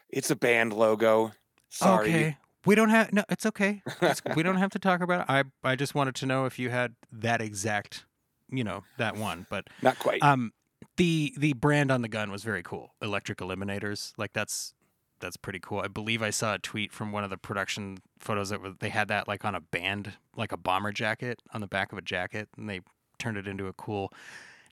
it's 0.09 0.29
a 0.29 0.35
band 0.35 0.73
logo. 0.73 1.31
Sorry. 1.69 2.09
Okay. 2.09 2.37
We 2.65 2.75
don't 2.75 2.89
have 2.89 3.11
no. 3.11 3.23
It's 3.29 3.47
okay. 3.47 3.81
It's, 4.01 4.21
we 4.35 4.43
don't 4.43 4.57
have 4.57 4.69
to 4.71 4.79
talk 4.79 5.01
about 5.01 5.21
it. 5.21 5.25
I 5.27 5.43
I 5.63 5.75
just 5.75 5.95
wanted 5.95 6.13
to 6.15 6.27
know 6.27 6.45
if 6.45 6.59
you 6.59 6.69
had 6.69 6.93
that 7.11 7.41
exact 7.41 8.05
you 8.51 8.63
know 8.63 8.83
that 8.97 9.15
one, 9.17 9.47
but 9.49 9.67
Not 9.81 9.97
quite. 9.97 10.21
um, 10.21 10.51
the 10.97 11.33
the 11.37 11.53
brand 11.53 11.91
on 11.91 12.01
the 12.01 12.07
gun 12.07 12.31
was 12.31 12.43
very 12.43 12.63
cool. 12.63 12.93
Electric 13.01 13.39
Eliminators, 13.39 14.13
like 14.17 14.33
that's 14.33 14.73
that's 15.19 15.37
pretty 15.37 15.59
cool. 15.61 15.79
I 15.79 15.87
believe 15.87 16.21
I 16.23 16.31
saw 16.31 16.55
a 16.55 16.59
tweet 16.59 16.91
from 16.91 17.11
one 17.11 17.23
of 17.23 17.29
the 17.29 17.37
production 17.37 17.99
photos 18.19 18.49
that 18.49 18.59
was, 18.61 18.73
they 18.79 18.89
had 18.89 19.07
that 19.09 19.27
like 19.27 19.45
on 19.45 19.53
a 19.55 19.61
band, 19.61 20.13
like 20.35 20.51
a 20.51 20.57
bomber 20.57 20.91
jacket 20.91 21.41
on 21.53 21.61
the 21.61 21.67
back 21.67 21.91
of 21.91 21.97
a 21.97 22.01
jacket, 22.01 22.49
and 22.57 22.69
they 22.69 22.81
turned 23.19 23.37
it 23.37 23.47
into 23.47 23.67
a 23.67 23.73
cool 23.73 24.11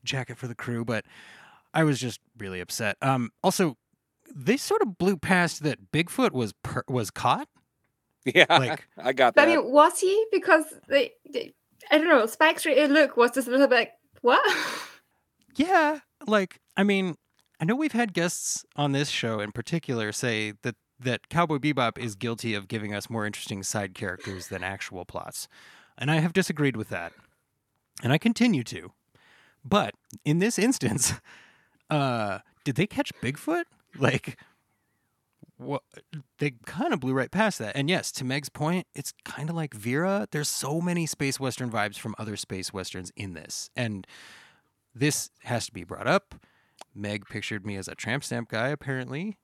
jacket 0.03 0.37
for 0.37 0.47
the 0.47 0.55
crew. 0.55 0.83
But 0.83 1.05
I 1.73 1.83
was 1.83 1.99
just 1.99 2.19
really 2.37 2.59
upset. 2.61 2.97
Um, 3.01 3.29
also, 3.43 3.77
they 4.33 4.57
sort 4.57 4.81
of 4.81 4.97
blew 4.97 5.17
past 5.17 5.61
that 5.63 5.91
Bigfoot 5.91 6.31
was 6.31 6.53
per- 6.63 6.83
was 6.87 7.11
caught. 7.11 7.47
yeah, 8.25 8.45
like- 8.49 8.87
I 8.97 9.13
got 9.13 9.35
that. 9.35 9.47
I 9.47 9.55
mean, 9.55 9.71
was 9.71 9.99
he? 9.99 10.25
Because 10.31 10.65
they, 10.87 11.11
they 11.31 11.53
I 11.91 11.97
don't 11.99 12.07
know, 12.07 12.25
Spike's 12.25 12.65
rated 12.65 12.91
look 12.91 13.15
was 13.17 13.31
just 13.31 13.47
a 13.47 13.51
little 13.51 13.67
bit 13.67 13.75
like, 13.75 13.91
what? 14.21 14.41
Yeah, 15.55 15.99
like 16.27 16.59
I 16.77 16.83
mean, 16.83 17.15
I 17.59 17.65
know 17.65 17.75
we've 17.75 17.91
had 17.91 18.13
guests 18.13 18.65
on 18.75 18.91
this 18.91 19.09
show 19.09 19.39
in 19.39 19.51
particular 19.51 20.11
say 20.11 20.53
that 20.63 20.75
that 20.99 21.29
Cowboy 21.29 21.57
Bebop 21.57 21.97
is 21.97 22.15
guilty 22.15 22.53
of 22.53 22.67
giving 22.67 22.93
us 22.93 23.09
more 23.09 23.25
interesting 23.25 23.63
side 23.63 23.93
characters 23.93 24.47
than 24.47 24.63
actual 24.63 25.05
plots. 25.05 25.47
And 25.97 26.11
I 26.11 26.15
have 26.15 26.33
disagreed 26.33 26.75
with 26.75 26.89
that. 26.89 27.13
And 28.03 28.11
I 28.11 28.17
continue 28.17 28.63
to. 28.65 28.91
But 29.63 29.93
in 30.25 30.39
this 30.39 30.59
instance, 30.59 31.13
uh 31.89 32.39
did 32.63 32.75
they 32.75 32.87
catch 32.87 33.13
Bigfoot? 33.21 33.63
Like 33.97 34.37
what 35.57 35.83
they 36.39 36.51
kind 36.65 36.93
of 36.93 36.99
blew 37.01 37.13
right 37.13 37.31
past 37.31 37.59
that. 37.59 37.75
And 37.75 37.89
yes, 37.89 38.11
to 38.13 38.23
Meg's 38.23 38.49
point, 38.49 38.87
it's 38.95 39.13
kind 39.25 39.49
of 39.49 39.55
like 39.55 39.73
Vera. 39.73 40.27
There's 40.31 40.47
so 40.47 40.79
many 40.79 41.05
space 41.05 41.39
western 41.39 41.69
vibes 41.69 41.97
from 41.97 42.15
other 42.17 42.37
space 42.37 42.71
westerns 42.71 43.11
in 43.15 43.33
this. 43.33 43.69
And 43.75 44.07
this 44.93 45.29
has 45.43 45.65
to 45.67 45.72
be 45.72 45.84
brought 45.84 46.08
up. 46.08 46.36
Meg 46.96 47.25
pictured 47.29 47.65
me 47.65 47.75
as 47.75 47.88
a 47.88 47.96
tramp 47.96 48.24
stamp 48.24 48.50
guy, 48.50 48.69
apparently, 48.69 49.38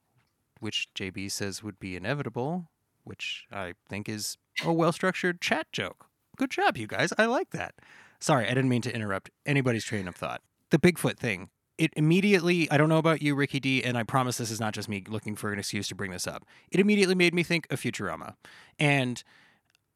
which 0.59 0.87
JB 0.95 1.31
says 1.31 1.63
would 1.63 1.79
be 1.79 1.95
inevitable, 1.95 2.69
which 3.03 3.45
I 3.51 3.73
think 3.87 4.09
is 4.09 4.37
a 4.63 4.73
well 4.73 4.91
structured 4.91 5.41
chat 5.41 5.67
joke. 5.71 6.07
Good 6.37 6.51
job, 6.51 6.77
you 6.77 6.87
guys. 6.87 7.13
I 7.17 7.25
like 7.25 7.51
that. 7.51 7.75
Sorry, 8.19 8.45
I 8.45 8.49
didn't 8.49 8.69
mean 8.69 8.81
to 8.83 8.93
interrupt 8.93 9.29
anybody's 9.45 9.85
train 9.85 10.07
of 10.07 10.15
thought. 10.15 10.41
The 10.71 10.79
Bigfoot 10.79 11.17
thing. 11.17 11.49
It 11.77 11.91
immediately, 11.97 12.71
I 12.71 12.77
don't 12.77 12.87
know 12.87 12.97
about 12.97 13.21
you, 13.21 13.35
Ricky 13.35 13.59
D, 13.59 13.83
and 13.83 13.97
I 13.97 14.03
promise 14.03 14.37
this 14.37 14.49
is 14.49 14.61
not 14.61 14.73
just 14.73 14.87
me 14.87 15.03
looking 15.07 15.35
for 15.35 15.51
an 15.51 15.59
excuse 15.59 15.89
to 15.89 15.95
bring 15.95 16.11
this 16.11 16.25
up. 16.25 16.45
It 16.71 16.79
immediately 16.79 17.15
made 17.15 17.33
me 17.33 17.43
think 17.43 17.67
of 17.69 17.81
Futurama. 17.81 18.35
And 18.79 19.21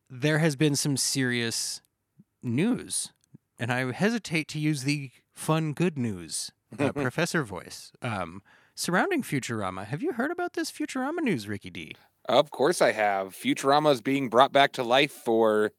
there 0.10 0.39
has 0.39 0.58
been 0.58 0.75
some 0.75 0.98
serious 0.98 1.82
news, 2.44 3.13
and 3.58 3.72
I 3.72 3.91
hesitate 3.94 4.50
to 4.50 4.60
use 4.60 4.84
the 4.84 5.12
fun 5.39 5.72
good 5.72 5.98
news 5.98 6.51
uh, 6.77 6.91
professor 6.93 7.43
voice 7.43 7.91
um, 8.01 8.43
surrounding 8.75 9.24
Futurama. 9.24 9.86
Have 9.86 10.03
you 10.03 10.13
heard 10.13 10.31
about 10.31 10.53
this 10.53 10.69
Futurama 10.69 11.22
news, 11.22 11.48
Ricky 11.48 11.69
D? 11.69 11.96
Of 12.27 12.51
course 12.51 12.81
I 12.81 12.91
have. 12.91 13.34
Futurama 13.34 13.91
is 13.93 14.01
being 14.01 14.29
brought 14.29 14.51
back 14.51 14.74
to 14.74 14.84
life 14.84 15.12
for 15.12 15.72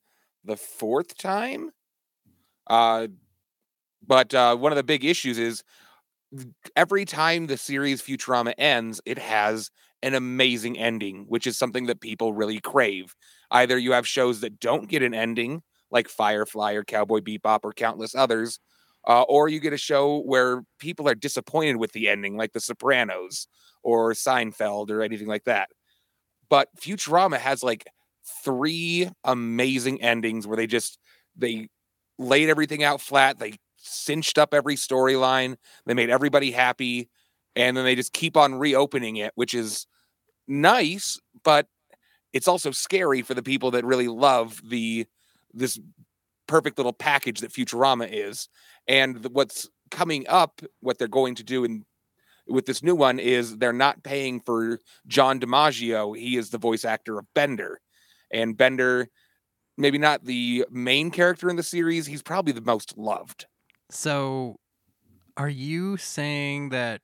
the 0.44 0.56
fourth 0.56 1.16
time. 1.16 1.70
Uh, 2.68 3.08
but 4.04 4.34
uh, 4.34 4.56
one 4.56 4.72
of 4.72 4.76
the 4.76 4.82
big 4.82 5.04
issues 5.04 5.38
is 5.38 5.62
every 6.74 7.04
time 7.04 7.46
the 7.46 7.58
series 7.58 8.02
Futurama 8.02 8.54
ends, 8.56 9.00
it 9.04 9.18
has 9.18 9.70
an 10.02 10.14
amazing 10.14 10.78
ending, 10.78 11.26
which 11.28 11.46
is 11.46 11.58
something 11.58 11.86
that 11.86 12.00
people 12.00 12.32
really 12.32 12.60
crave. 12.60 13.14
Either 13.50 13.76
you 13.76 13.92
have 13.92 14.08
shows 14.08 14.40
that 14.40 14.58
don't 14.58 14.88
get 14.88 15.02
an 15.02 15.12
ending, 15.12 15.62
like 15.90 16.08
Firefly 16.08 16.72
or 16.72 16.82
Cowboy 16.82 17.20
Bebop 17.20 17.60
or 17.62 17.72
countless 17.72 18.14
others, 18.14 18.58
uh, 19.06 19.22
or 19.22 19.48
you 19.48 19.60
get 19.60 19.72
a 19.72 19.78
show 19.78 20.20
where 20.20 20.62
people 20.78 21.08
are 21.08 21.14
disappointed 21.14 21.76
with 21.76 21.92
the 21.92 22.08
ending, 22.08 22.36
like 22.36 22.52
The 22.52 22.60
Sopranos 22.60 23.48
or 23.82 24.12
Seinfeld 24.12 24.90
or 24.90 25.02
anything 25.02 25.26
like 25.26 25.44
that. 25.44 25.70
But 26.48 26.68
Futurama 26.78 27.38
has 27.38 27.62
like 27.62 27.86
three 28.44 29.08
amazing 29.24 30.02
endings 30.02 30.46
where 30.46 30.56
they 30.56 30.66
just 30.66 30.98
they 31.36 31.68
laid 32.18 32.50
everything 32.50 32.82
out 32.82 33.00
flat, 33.00 33.38
they 33.38 33.54
cinched 33.76 34.36
up 34.36 34.52
every 34.52 34.76
storyline, 34.76 35.56
they 35.86 35.94
made 35.94 36.10
everybody 36.10 36.50
happy, 36.50 37.08
and 37.56 37.76
then 37.76 37.84
they 37.84 37.94
just 37.94 38.12
keep 38.12 38.36
on 38.36 38.56
reopening 38.56 39.16
it, 39.16 39.32
which 39.36 39.54
is 39.54 39.86
nice, 40.46 41.18
but 41.44 41.66
it's 42.32 42.48
also 42.48 42.70
scary 42.70 43.22
for 43.22 43.34
the 43.34 43.42
people 43.42 43.70
that 43.70 43.84
really 43.84 44.08
love 44.08 44.60
the 44.68 45.06
this 45.52 45.80
perfect 46.50 46.78
little 46.78 46.92
package 46.92 47.40
that 47.40 47.52
Futurama 47.52 48.08
is. 48.10 48.48
And 48.88 49.22
the, 49.22 49.28
what's 49.28 49.70
coming 49.92 50.26
up, 50.28 50.60
what 50.80 50.98
they're 50.98 51.06
going 51.06 51.36
to 51.36 51.44
do 51.44 51.64
in 51.64 51.84
with 52.48 52.66
this 52.66 52.82
new 52.82 52.96
one 52.96 53.20
is 53.20 53.56
they're 53.56 53.72
not 53.72 54.02
paying 54.02 54.40
for 54.40 54.80
John 55.06 55.38
DiMaggio. 55.38 56.18
He 56.18 56.36
is 56.36 56.50
the 56.50 56.58
voice 56.58 56.84
actor 56.84 57.20
of 57.20 57.26
Bender. 57.34 57.80
And 58.32 58.56
Bender, 58.56 59.08
maybe 59.78 59.96
not 59.96 60.24
the 60.24 60.66
main 60.70 61.12
character 61.12 61.48
in 61.48 61.54
the 61.54 61.62
series, 61.62 62.06
he's 62.06 62.22
probably 62.22 62.52
the 62.52 62.60
most 62.60 62.98
loved. 62.98 63.46
So, 63.88 64.56
are 65.36 65.48
you 65.48 65.96
saying 65.96 66.70
that 66.70 67.00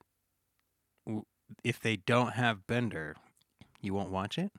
if 1.62 1.78
they 1.78 1.96
don't 1.96 2.32
have 2.32 2.66
Bender, 2.66 3.14
you 3.80 3.94
won't 3.94 4.10
watch 4.10 4.38
it? 4.38 4.50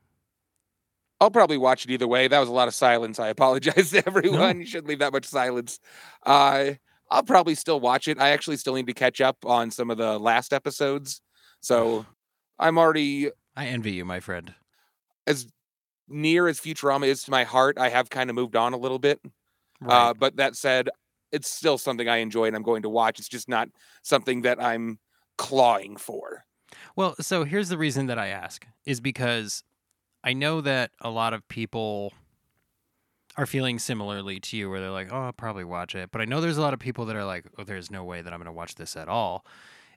I'll 1.20 1.32
probably 1.32 1.58
watch 1.58 1.86
it 1.86 1.92
either 1.92 2.08
way. 2.08 2.28
That 2.28 2.40
was 2.40 2.50
a 2.50 2.54
lot 2.54 2.68
of 2.68 2.74
silence. 2.76 3.20
I 3.20 3.28
apologize 3.38 3.92
to 3.92 4.04
everyone. 4.06 4.60
You 4.60 4.66
shouldn't 4.66 4.88
leave 4.88 5.00
that 5.00 5.14
much 5.14 5.26
silence. 5.26 5.80
Uh, 6.26 6.72
I'll 7.10 7.24
probably 7.24 7.56
still 7.56 7.80
watch 7.80 8.08
it. 8.08 8.20
I 8.20 8.30
actually 8.30 8.58
still 8.58 8.76
need 8.76 8.88
to 8.88 8.94
catch 8.94 9.22
up 9.22 9.38
on 9.46 9.72
some 9.72 9.90
of 9.90 9.98
the 9.98 10.20
last 10.20 10.54
episodes. 10.54 11.22
So 11.62 12.06
I'm 12.60 12.78
already 12.78 13.30
I 13.56 13.68
envy 13.68 13.94
you, 13.94 14.06
my 14.06 14.20
friend. 14.20 14.54
as 15.26 15.48
near 16.08 16.48
as 16.48 16.60
Futurama 16.60 17.08
is 17.08 17.24
to 17.24 17.32
my 17.32 17.44
heart. 17.44 17.78
I 17.78 17.90
have 17.90 18.10
kind 18.10 18.30
of 18.30 18.36
moved 18.36 18.56
on 18.56 18.74
a 18.74 18.78
little 18.78 19.00
bit. 19.00 19.20
Right. 19.82 20.10
Uh, 20.10 20.14
but 20.14 20.38
that 20.38 20.56
said, 20.56 20.90
it's 21.32 21.50
still 21.50 21.78
something 21.78 22.08
I 22.08 22.18
enjoy 22.18 22.46
and 22.46 22.56
I'm 22.56 22.64
going 22.64 22.84
to 22.84 22.90
watch. 22.90 23.20
It's 23.20 23.28
just 23.28 23.50
not 23.50 23.70
something 24.04 24.44
that 24.44 24.62
I'm 24.62 25.00
clawing 25.38 25.98
for. 25.98 26.46
Well, 26.96 27.16
so 27.20 27.44
here's 27.44 27.70
the 27.70 27.78
reason 27.78 28.08
that 28.08 28.18
I 28.18 28.28
ask 28.28 28.66
is 28.86 29.00
because 29.00 29.64
I 30.28 30.34
know 30.34 30.60
that 30.60 30.92
a 31.00 31.10
lot 31.10 31.34
of 31.34 31.48
people 31.48 32.12
are 33.38 33.46
feeling 33.46 33.80
similarly 33.80 34.42
to 34.42 34.58
you 34.58 34.70
where 34.70 34.82
they're 34.82 34.92
like, 34.92 35.08
"Oh, 35.10 35.22
I'll 35.22 35.32
probably 35.32 35.64
watch 35.64 35.96
it." 35.96 36.12
But 36.12 36.20
I 36.20 36.26
know 36.26 36.42
there's 36.42 36.58
a 36.58 36.62
lot 36.62 36.74
of 36.74 36.82
people 36.82 37.06
that 37.06 37.16
are 37.16 37.24
like, 37.24 37.46
"Oh, 37.58 37.64
there's 37.64 37.90
no 37.90 38.04
way 38.04 38.22
that 38.22 38.34
I'm 38.34 38.40
going 38.40 38.48
to 38.48 38.52
watch 38.52 38.76
this 38.76 38.98
at 38.98 39.08
all." 39.08 39.46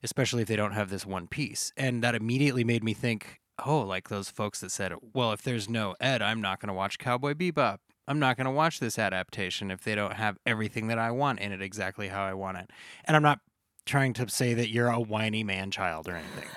Especially 0.04 0.42
if 0.42 0.46
they 0.46 0.54
don't 0.54 0.70
have 0.70 0.88
this 0.88 1.04
one 1.04 1.26
piece. 1.26 1.72
And 1.76 2.00
that 2.04 2.14
immediately 2.14 2.62
made 2.62 2.84
me 2.84 2.94
think, 2.94 3.40
"Oh, 3.66 3.80
like 3.80 4.08
those 4.08 4.30
folks 4.30 4.60
that 4.60 4.70
said, 4.70 4.94
"Well, 5.02 5.32
if 5.32 5.42
there's 5.42 5.68
no 5.68 5.96
Ed, 6.00 6.22
I'm 6.22 6.40
not 6.40 6.60
going 6.60 6.68
to 6.68 6.74
watch 6.74 6.98
Cowboy 6.98 7.34
Bebop." 7.34 7.78
I'm 8.06 8.20
not 8.20 8.36
going 8.36 8.44
to 8.44 8.52
watch 8.52 8.78
this 8.78 9.00
adaptation 9.00 9.72
if 9.72 9.82
they 9.82 9.96
don't 9.96 10.14
have 10.14 10.38
everything 10.46 10.86
that 10.88 10.98
I 10.98 11.10
want 11.10 11.40
in 11.40 11.50
it 11.50 11.60
exactly 11.60 12.06
how 12.06 12.22
I 12.22 12.34
want 12.34 12.58
it. 12.58 12.70
And 13.04 13.16
I'm 13.16 13.22
not 13.24 13.40
trying 13.84 14.12
to 14.12 14.28
say 14.28 14.54
that 14.54 14.70
you're 14.70 14.90
a 14.90 15.00
whiny 15.00 15.42
man 15.42 15.72
child 15.72 16.08
or 16.08 16.14
anything. 16.14 16.48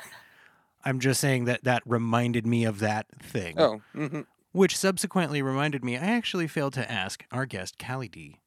I'm 0.86 1.00
just 1.00 1.20
saying 1.22 1.46
that 1.46 1.64
that 1.64 1.82
reminded 1.86 2.46
me 2.46 2.66
of 2.66 2.80
that 2.80 3.06
thing, 3.22 3.56
Oh, 3.60 3.82
hmm 3.94 4.22
which 4.52 4.78
subsequently 4.78 5.42
reminded 5.42 5.84
me 5.84 5.98
I 5.98 6.02
actually 6.02 6.48
failed 6.48 6.74
to 6.74 6.92
ask 6.92 7.24
our 7.32 7.46
guest, 7.48 7.80
Callie 7.84 8.08
D. 8.08 8.40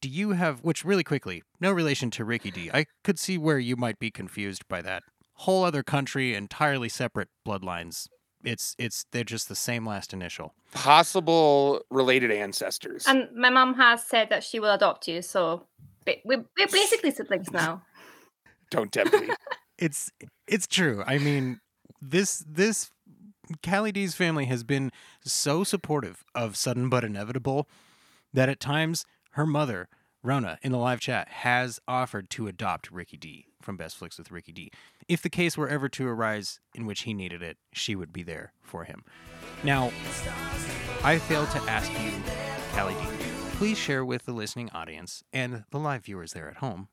Do 0.00 0.08
you 0.08 0.32
have, 0.32 0.64
which 0.64 0.84
really 0.84 1.04
quickly, 1.04 1.44
no 1.60 1.70
relation 1.70 2.10
to 2.12 2.24
Ricky 2.24 2.50
D. 2.50 2.70
I 2.74 2.86
could 3.04 3.20
see 3.20 3.38
where 3.38 3.60
you 3.60 3.76
might 3.76 4.00
be 4.00 4.10
confused 4.10 4.66
by 4.66 4.82
that. 4.82 5.04
Whole 5.34 5.62
other 5.62 5.84
country, 5.84 6.34
entirely 6.34 6.88
separate 6.88 7.28
bloodlines. 7.46 8.08
It's, 8.42 8.74
it's, 8.78 9.06
they're 9.12 9.22
just 9.22 9.48
the 9.48 9.54
same 9.54 9.86
last 9.86 10.12
initial. 10.12 10.54
possible 10.74 11.82
related 11.90 12.32
ancestors. 12.32 13.04
And 13.06 13.28
my 13.36 13.50
mom 13.50 13.74
has 13.74 14.04
said 14.04 14.28
that 14.30 14.42
she 14.42 14.58
will 14.58 14.72
adopt 14.72 15.06
you, 15.06 15.22
so 15.22 15.66
ba- 16.04 16.16
we- 16.24 16.38
we're 16.38 16.66
basically 16.66 17.12
siblings 17.12 17.52
now. 17.52 17.82
Don't 18.70 18.90
tempt 18.90 19.12
me. 19.20 19.28
it's 19.78 20.10
it's 20.52 20.66
true. 20.66 21.02
I 21.06 21.18
mean, 21.18 21.60
this 22.00 22.44
this 22.46 22.90
Callie 23.64 23.92
D's 23.92 24.14
family 24.14 24.44
has 24.46 24.62
been 24.62 24.92
so 25.24 25.64
supportive 25.64 26.24
of 26.34 26.56
sudden 26.56 26.88
but 26.88 27.04
inevitable 27.04 27.68
that 28.32 28.48
at 28.48 28.60
times 28.60 29.06
her 29.32 29.46
mother 29.46 29.88
Rona 30.22 30.58
in 30.62 30.70
the 30.70 30.78
live 30.78 31.00
chat 31.00 31.28
has 31.28 31.80
offered 31.88 32.30
to 32.30 32.46
adopt 32.46 32.90
Ricky 32.90 33.16
D 33.16 33.46
from 33.62 33.76
Best 33.76 33.96
Flicks 33.96 34.18
with 34.18 34.30
Ricky 34.30 34.52
D. 34.52 34.70
If 35.08 35.22
the 35.22 35.30
case 35.30 35.56
were 35.56 35.68
ever 35.68 35.88
to 35.90 36.06
arise 36.06 36.60
in 36.74 36.86
which 36.86 37.02
he 37.02 37.14
needed 37.14 37.42
it, 37.42 37.56
she 37.72 37.96
would 37.96 38.12
be 38.12 38.22
there 38.22 38.52
for 38.60 38.84
him. 38.84 39.04
Now, 39.64 39.90
I 41.02 41.18
failed 41.18 41.50
to 41.50 41.58
ask 41.62 41.90
you, 42.00 42.12
Callie 42.76 42.94
D. 42.94 43.00
Please 43.56 43.78
share 43.78 44.04
with 44.04 44.26
the 44.26 44.32
listening 44.32 44.70
audience 44.70 45.24
and 45.32 45.64
the 45.70 45.78
live 45.78 46.04
viewers 46.04 46.32
there 46.32 46.48
at 46.48 46.56
home 46.56 46.88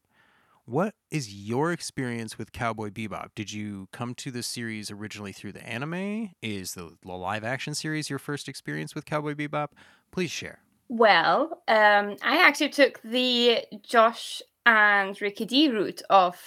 what 0.69 0.93
is 1.09 1.33
your 1.33 1.71
experience 1.71 2.37
with 2.37 2.51
Cowboy 2.51 2.89
Bebop? 2.89 3.29
Did 3.33 3.51
you 3.51 3.87
come 3.91 4.13
to 4.15 4.29
the 4.29 4.43
series 4.43 4.91
originally 4.91 5.31
through 5.31 5.53
the 5.53 5.67
anime? 5.67 6.29
Is 6.43 6.73
the, 6.73 6.95
the 7.03 7.11
live 7.11 7.43
action 7.43 7.73
series 7.73 8.09
your 8.09 8.19
first 8.19 8.47
experience 8.47 8.93
with 8.93 9.05
Cowboy 9.05 9.33
Bebop? 9.33 9.69
Please 10.11 10.29
share. 10.29 10.59
Well, 10.87 11.63
um, 11.67 12.17
I 12.21 12.45
actually 12.45 12.69
took 12.69 13.01
the 13.03 13.61
Josh 13.81 14.43
and 14.63 15.19
Ricky 15.19 15.45
D 15.45 15.69
route 15.69 16.03
of 16.09 16.37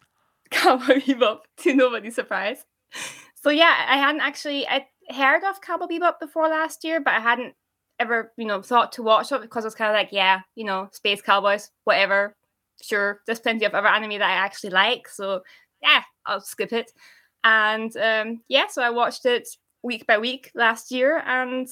Cowboy 0.50 1.00
Bebop 1.00 1.40
to 1.58 1.74
nobody's 1.74 2.14
surprise. 2.14 2.64
So 3.34 3.50
yeah, 3.50 3.84
I 3.88 3.98
hadn't 3.98 4.22
actually 4.22 4.66
I 4.66 4.86
heard 5.10 5.44
of 5.44 5.60
Cowboy 5.60 5.86
Bebop 5.86 6.18
before 6.18 6.48
last 6.48 6.82
year, 6.82 6.98
but 7.00 7.12
I 7.12 7.20
hadn't 7.20 7.54
ever, 8.00 8.32
you 8.38 8.46
know, 8.46 8.62
thought 8.62 8.92
to 8.92 9.02
watch 9.02 9.32
it 9.32 9.42
because 9.42 9.64
I 9.64 9.66
was 9.66 9.74
kind 9.74 9.90
of 9.90 9.94
like, 9.94 10.12
yeah, 10.12 10.40
you 10.54 10.64
know, 10.64 10.88
space 10.92 11.20
cowboys, 11.20 11.70
whatever. 11.84 12.34
Sure, 12.82 13.20
there's 13.26 13.40
plenty 13.40 13.64
of 13.64 13.74
other 13.74 13.88
anime 13.88 14.18
that 14.18 14.30
I 14.30 14.34
actually 14.34 14.70
like, 14.70 15.08
so 15.08 15.42
yeah, 15.82 16.02
I'll 16.24 16.40
skip 16.40 16.72
it. 16.72 16.92
And 17.44 17.96
um, 17.96 18.42
yeah, 18.48 18.66
so 18.68 18.82
I 18.82 18.90
watched 18.90 19.26
it 19.26 19.48
week 19.82 20.06
by 20.06 20.18
week 20.18 20.50
last 20.54 20.90
year, 20.90 21.22
and 21.24 21.68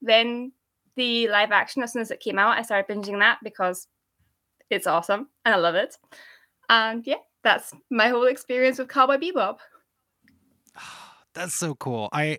then 0.00 0.52
the 0.96 1.28
live 1.28 1.52
action 1.52 1.82
as 1.82 1.92
soon 1.92 2.02
as 2.02 2.10
it 2.10 2.20
came 2.20 2.38
out, 2.38 2.58
I 2.58 2.62
started 2.62 2.92
binging 2.92 3.18
that 3.20 3.38
because 3.42 3.86
it's 4.70 4.86
awesome 4.86 5.28
and 5.44 5.54
I 5.54 5.58
love 5.58 5.74
it. 5.74 5.96
And 6.68 7.06
yeah, 7.06 7.16
that's 7.42 7.72
my 7.90 8.08
whole 8.08 8.26
experience 8.26 8.78
with 8.78 8.88
Cowboy 8.88 9.16
Bebop. 9.16 9.58
That's 11.34 11.54
so 11.54 11.74
cool. 11.74 12.08
I 12.12 12.38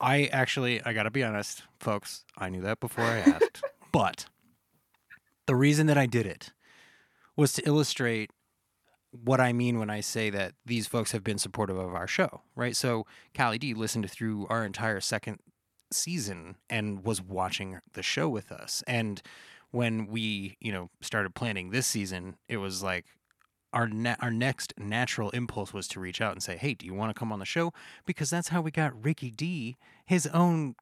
I 0.00 0.24
actually 0.26 0.82
I 0.84 0.92
got 0.92 1.04
to 1.04 1.10
be 1.10 1.24
honest, 1.24 1.62
folks, 1.80 2.24
I 2.36 2.50
knew 2.50 2.60
that 2.62 2.80
before 2.80 3.04
I 3.04 3.18
asked. 3.18 3.62
but 3.92 4.26
the 5.46 5.56
reason 5.56 5.86
that 5.86 5.96
I 5.96 6.06
did 6.06 6.26
it 6.26 6.52
was 7.38 7.52
to 7.54 7.62
illustrate 7.66 8.30
what 9.12 9.40
I 9.40 9.52
mean 9.52 9.78
when 9.78 9.88
I 9.88 10.00
say 10.00 10.28
that 10.30 10.52
these 10.66 10.86
folks 10.86 11.12
have 11.12 11.24
been 11.24 11.38
supportive 11.38 11.78
of 11.78 11.94
our 11.94 12.06
show, 12.06 12.42
right? 12.54 12.76
So 12.76 13.06
Callie 13.34 13.58
D 13.58 13.72
listened 13.72 14.10
through 14.10 14.46
our 14.50 14.64
entire 14.64 15.00
second 15.00 15.38
season 15.90 16.56
and 16.68 17.04
was 17.04 17.22
watching 17.22 17.78
the 17.94 18.02
show 18.02 18.28
with 18.28 18.52
us. 18.52 18.82
And 18.86 19.22
when 19.70 20.06
we, 20.08 20.56
you 20.60 20.72
know, 20.72 20.90
started 21.00 21.34
planning 21.34 21.70
this 21.70 21.86
season, 21.86 22.36
it 22.48 22.58
was 22.58 22.82
like 22.82 23.06
our 23.72 23.88
our 24.20 24.30
next 24.30 24.74
natural 24.76 25.30
impulse 25.30 25.72
was 25.72 25.88
to 25.88 26.00
reach 26.00 26.20
out 26.20 26.32
and 26.32 26.42
say, 26.42 26.56
"Hey, 26.56 26.74
do 26.74 26.86
you 26.86 26.94
want 26.94 27.14
to 27.14 27.18
come 27.18 27.32
on 27.32 27.38
the 27.38 27.44
show?" 27.44 27.72
Because 28.06 28.30
that's 28.30 28.48
how 28.48 28.60
we 28.60 28.70
got 28.70 29.04
Ricky 29.04 29.30
D 29.30 29.76
his 30.06 30.26
own 30.28 30.74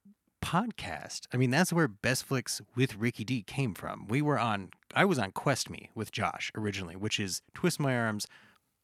podcast. 0.46 1.22
I 1.32 1.36
mean, 1.36 1.50
that's 1.50 1.72
where 1.72 1.88
Best 1.88 2.24
Flicks 2.24 2.62
with 2.76 2.96
Ricky 2.96 3.24
D 3.24 3.42
came 3.42 3.74
from. 3.74 4.06
We 4.06 4.22
were 4.22 4.38
on 4.38 4.70
I 4.94 5.04
was 5.04 5.18
on 5.18 5.32
Quest 5.32 5.68
Me 5.68 5.90
with 5.94 6.12
Josh 6.12 6.52
originally, 6.54 6.94
which 6.94 7.18
is 7.18 7.42
Twist 7.52 7.80
My 7.80 7.96
Arms 7.98 8.28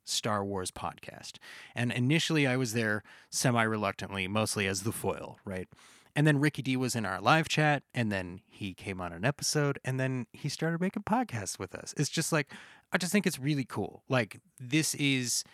Star 0.04 0.44
Wars 0.44 0.72
podcast. 0.72 1.36
And 1.74 1.92
initially 1.92 2.48
I 2.48 2.56
was 2.56 2.72
there 2.72 3.04
semi 3.30 3.62
reluctantly, 3.62 4.26
mostly 4.26 4.66
as 4.66 4.82
the 4.82 4.90
foil, 4.90 5.38
right? 5.44 5.68
And 6.16 6.26
then 6.26 6.40
Ricky 6.40 6.62
D 6.62 6.76
was 6.76 6.96
in 6.96 7.06
our 7.06 7.20
live 7.20 7.48
chat, 7.48 7.84
and 7.94 8.10
then 8.10 8.40
he 8.50 8.74
came 8.74 9.00
on 9.00 9.12
an 9.12 9.24
episode, 9.24 9.78
and 9.84 10.00
then 10.00 10.26
he 10.32 10.48
started 10.48 10.80
making 10.80 11.04
podcasts 11.04 11.58
with 11.58 11.74
us. 11.74 11.94
It's 11.96 12.10
just 12.10 12.32
like, 12.32 12.52
I 12.92 12.98
just 12.98 13.12
think 13.12 13.26
it's 13.26 13.38
really 13.38 13.64
cool. 13.64 14.02
Like, 14.08 14.40
this 14.60 14.94
is 14.96 15.44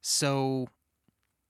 so 0.00 0.66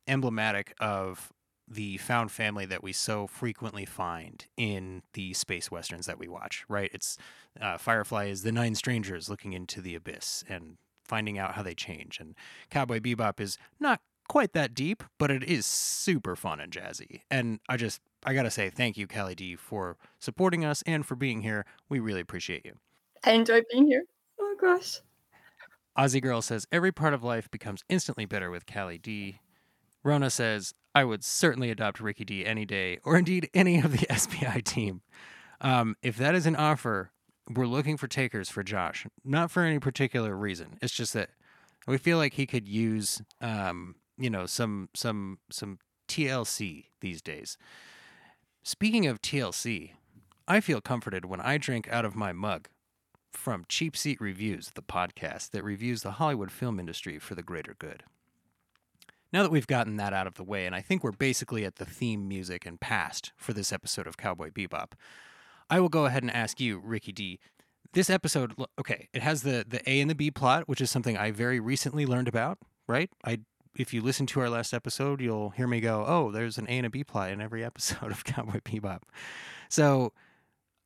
emblematic 0.07 0.75
of 0.81 1.33
the 1.75 1.99
found 1.99 2.31
family 2.31 2.67
that 2.67 2.83
we 2.83 2.93
so 2.93 3.27
frequently 3.27 3.85
find 3.85 4.47
in 4.57 5.03
the 5.15 5.33
space 5.35 5.71
westerns 5.71 6.07
that 6.07 6.19
we 6.19 6.29
watch, 6.29 6.65
right? 6.69 6.91
It's 6.93 7.17
uh, 7.61 7.79
Firefly 7.79 8.27
is 8.27 8.43
the 8.43 8.53
nine 8.53 8.75
strangers 8.75 9.29
looking 9.29 9.53
into 9.53 9.81
the 9.81 9.95
abyss 9.95 10.45
and 10.49 10.77
finding 11.05 11.39
out 11.39 11.55
how 11.55 11.63
they 11.63 11.75
change. 11.75 12.19
And 12.21 12.35
Cowboy 12.71 13.01
Bebop 13.01 13.41
is 13.41 13.59
not 13.81 14.01
quite 14.29 14.53
that 14.53 14.75
deep, 14.75 15.03
but 15.19 15.31
it 15.31 15.43
is 15.43 15.67
super 15.67 16.37
fun 16.37 16.61
and 16.61 16.73
jazzy. 16.73 17.23
And 17.31 17.61
I 17.69 17.77
just, 17.77 18.01
I 18.25 18.35
gotta 18.35 18.51
say, 18.51 18.71
thank 18.71 18.97
you, 18.97 19.07
Callie 19.07 19.35
D, 19.35 19.57
for 19.57 19.97
supporting 20.19 20.65
us 20.65 20.83
and 20.87 21.05
for 21.05 21.17
being 21.17 21.43
here. 21.43 21.67
We 21.89 22.01
really 22.01 22.21
appreciate 22.21 22.65
you. 22.65 22.75
I 23.25 23.33
enjoy 23.33 23.63
being 23.71 23.87
here. 23.87 24.05
Oh 24.41 24.57
gosh. 24.61 25.01
Ozzy 25.99 26.23
Girl 26.23 26.41
says 26.41 26.67
every 26.73 26.93
part 26.93 27.13
of 27.13 27.23
life 27.23 27.51
becomes 27.51 27.85
instantly 27.89 28.25
better 28.25 28.51
with 28.51 28.67
Callie 28.67 28.99
D. 28.99 29.41
Rona 30.03 30.31
says 30.31 30.73
I 30.95 31.05
would 31.05 31.25
certainly 31.25 31.71
adopt 31.71 32.01
Ricky 32.01 32.25
D 32.25 32.45
any 32.45 32.65
day, 32.65 32.99
or 33.05 33.17
indeed 33.17 33.49
any 33.55 33.81
of 33.81 33.93
the 33.93 34.07
SBI 34.11 34.63
team. 34.65 35.03
Um, 35.61 35.97
if 36.03 36.17
that 36.17 36.35
is 36.35 36.47
an 36.47 36.57
offer, 36.57 37.13
we're 37.49 37.67
looking 37.67 37.97
for 37.97 38.09
takers 38.09 38.49
for 38.49 38.63
Josh, 38.63 39.07
not 39.25 39.51
for 39.51 39.63
any 39.63 39.79
particular 39.79 40.37
reason. 40.37 40.79
It's 40.83 40.93
just 40.93 41.13
that 41.15 41.31
we 41.87 41.99
feel 41.99 42.19
like 42.19 42.35
he 42.35 42.47
could 42.47 42.69
use, 42.69 43.23
um, 43.41 43.97
you 44.19 44.31
know, 44.31 44.47
some 44.47 44.89
some 44.95 45.39
some 45.51 45.79
TLC 46.09 46.87
these 47.01 47.23
days. 47.23 47.57
Speaking 48.63 49.07
of 49.07 49.23
TLC, 49.23 49.93
I 50.47 50.61
feel 50.61 50.81
comforted 50.81 51.25
when 51.25 51.41
I 51.41 51.59
drink 51.59 51.89
out 51.91 52.05
of 52.05 52.15
my 52.15 52.33
mug 52.33 52.69
from 53.33 53.65
Cheap 53.69 53.97
Seat 53.97 54.21
Reviews, 54.21 54.71
the 54.75 54.83
podcast 54.83 55.51
that 55.51 55.65
reviews 55.65 56.03
the 56.03 56.13
Hollywood 56.13 56.53
film 56.53 56.79
industry 56.79 57.19
for 57.19 57.35
the 57.35 57.43
greater 57.43 57.75
good. 57.79 58.05
Now 59.33 59.43
that 59.43 59.51
we've 59.51 59.67
gotten 59.67 59.97
that 59.97 60.13
out 60.13 60.27
of 60.27 60.35
the 60.35 60.45
way, 60.45 60.67
and 60.67 60.75
I 60.75 60.81
think 60.83 61.03
we're 61.03 61.13
basically 61.13 61.65
at 61.65 61.77
the 61.77 61.87
theme 61.87 62.29
music 62.29 62.67
and 62.67 62.79
past 62.81 63.33
for 63.37 63.53
this 63.53 63.73
episode 63.73 64.07
of 64.07 64.17
Cowboy 64.17 64.51
Bebop, 64.51 64.93
I 65.71 65.81
will 65.81 65.89
go 65.89 66.05
ahead 66.05 66.23
and 66.23 66.31
ask 66.31 66.61
you, 66.61 66.79
Ricky 66.79 67.13
D. 67.13 67.41
This 67.95 68.11
episode, 68.11 68.55
okay, 68.79 69.09
it 69.13 69.23
has 69.23 69.43
the 69.43 69.65
the 69.67 69.89
A 69.89 70.01
and 70.01 70.11
the 70.11 70.15
B 70.15 70.31
plot, 70.31 70.69
which 70.69 70.81
is 70.81 70.91
something 70.91 71.17
I 71.17 71.31
very 71.31 71.61
recently 71.61 72.05
learned 72.07 72.29
about. 72.29 72.59
Right? 72.87 73.11
I 73.25 73.41
if 73.75 73.95
you 73.95 74.03
listen 74.03 74.27
to 74.27 74.41
our 74.41 74.51
last 74.51 74.75
episode, 74.75 75.21
you'll 75.21 75.51
hear 75.51 75.67
me 75.67 75.81
go, 75.81 76.05
"Oh, 76.07 76.31
there's 76.31 76.59
an 76.59 76.67
A 76.69 76.73
and 76.79 76.87
a 76.87 76.91
B 76.91 77.05
plot 77.05 77.31
in 77.31 77.41
every 77.41 77.65
episode 77.71 78.11
of 78.11 78.25
Cowboy 78.25 78.61
Bebop." 78.61 79.03
So, 79.69 80.13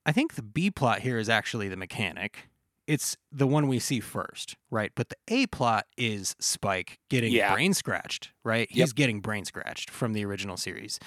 I 0.04 0.12
think 0.12 0.34
the 0.34 0.42
B 0.42 0.70
plot 0.70 1.00
here 1.00 1.18
is 1.18 1.28
actually 1.28 1.68
the 1.68 1.76
mechanic. 1.76 2.48
It's 2.86 3.16
the 3.32 3.46
one 3.46 3.66
we 3.68 3.78
see 3.78 4.00
first, 4.00 4.56
right? 4.70 4.92
But 4.94 5.08
the 5.08 5.16
A 5.28 5.46
plot 5.46 5.86
is 5.96 6.36
Spike 6.38 6.98
getting 7.10 7.32
Yeah. 7.32 7.52
brain 7.52 7.74
scratched, 7.74 8.32
right? 8.44 8.68
Yep. 8.70 8.76
He's 8.76 8.92
getting 8.92 9.20
brain 9.20 9.44
scratched 9.44 9.90
from 9.90 10.12
the 10.12 10.24
original 10.24 10.56
series. 10.56 10.98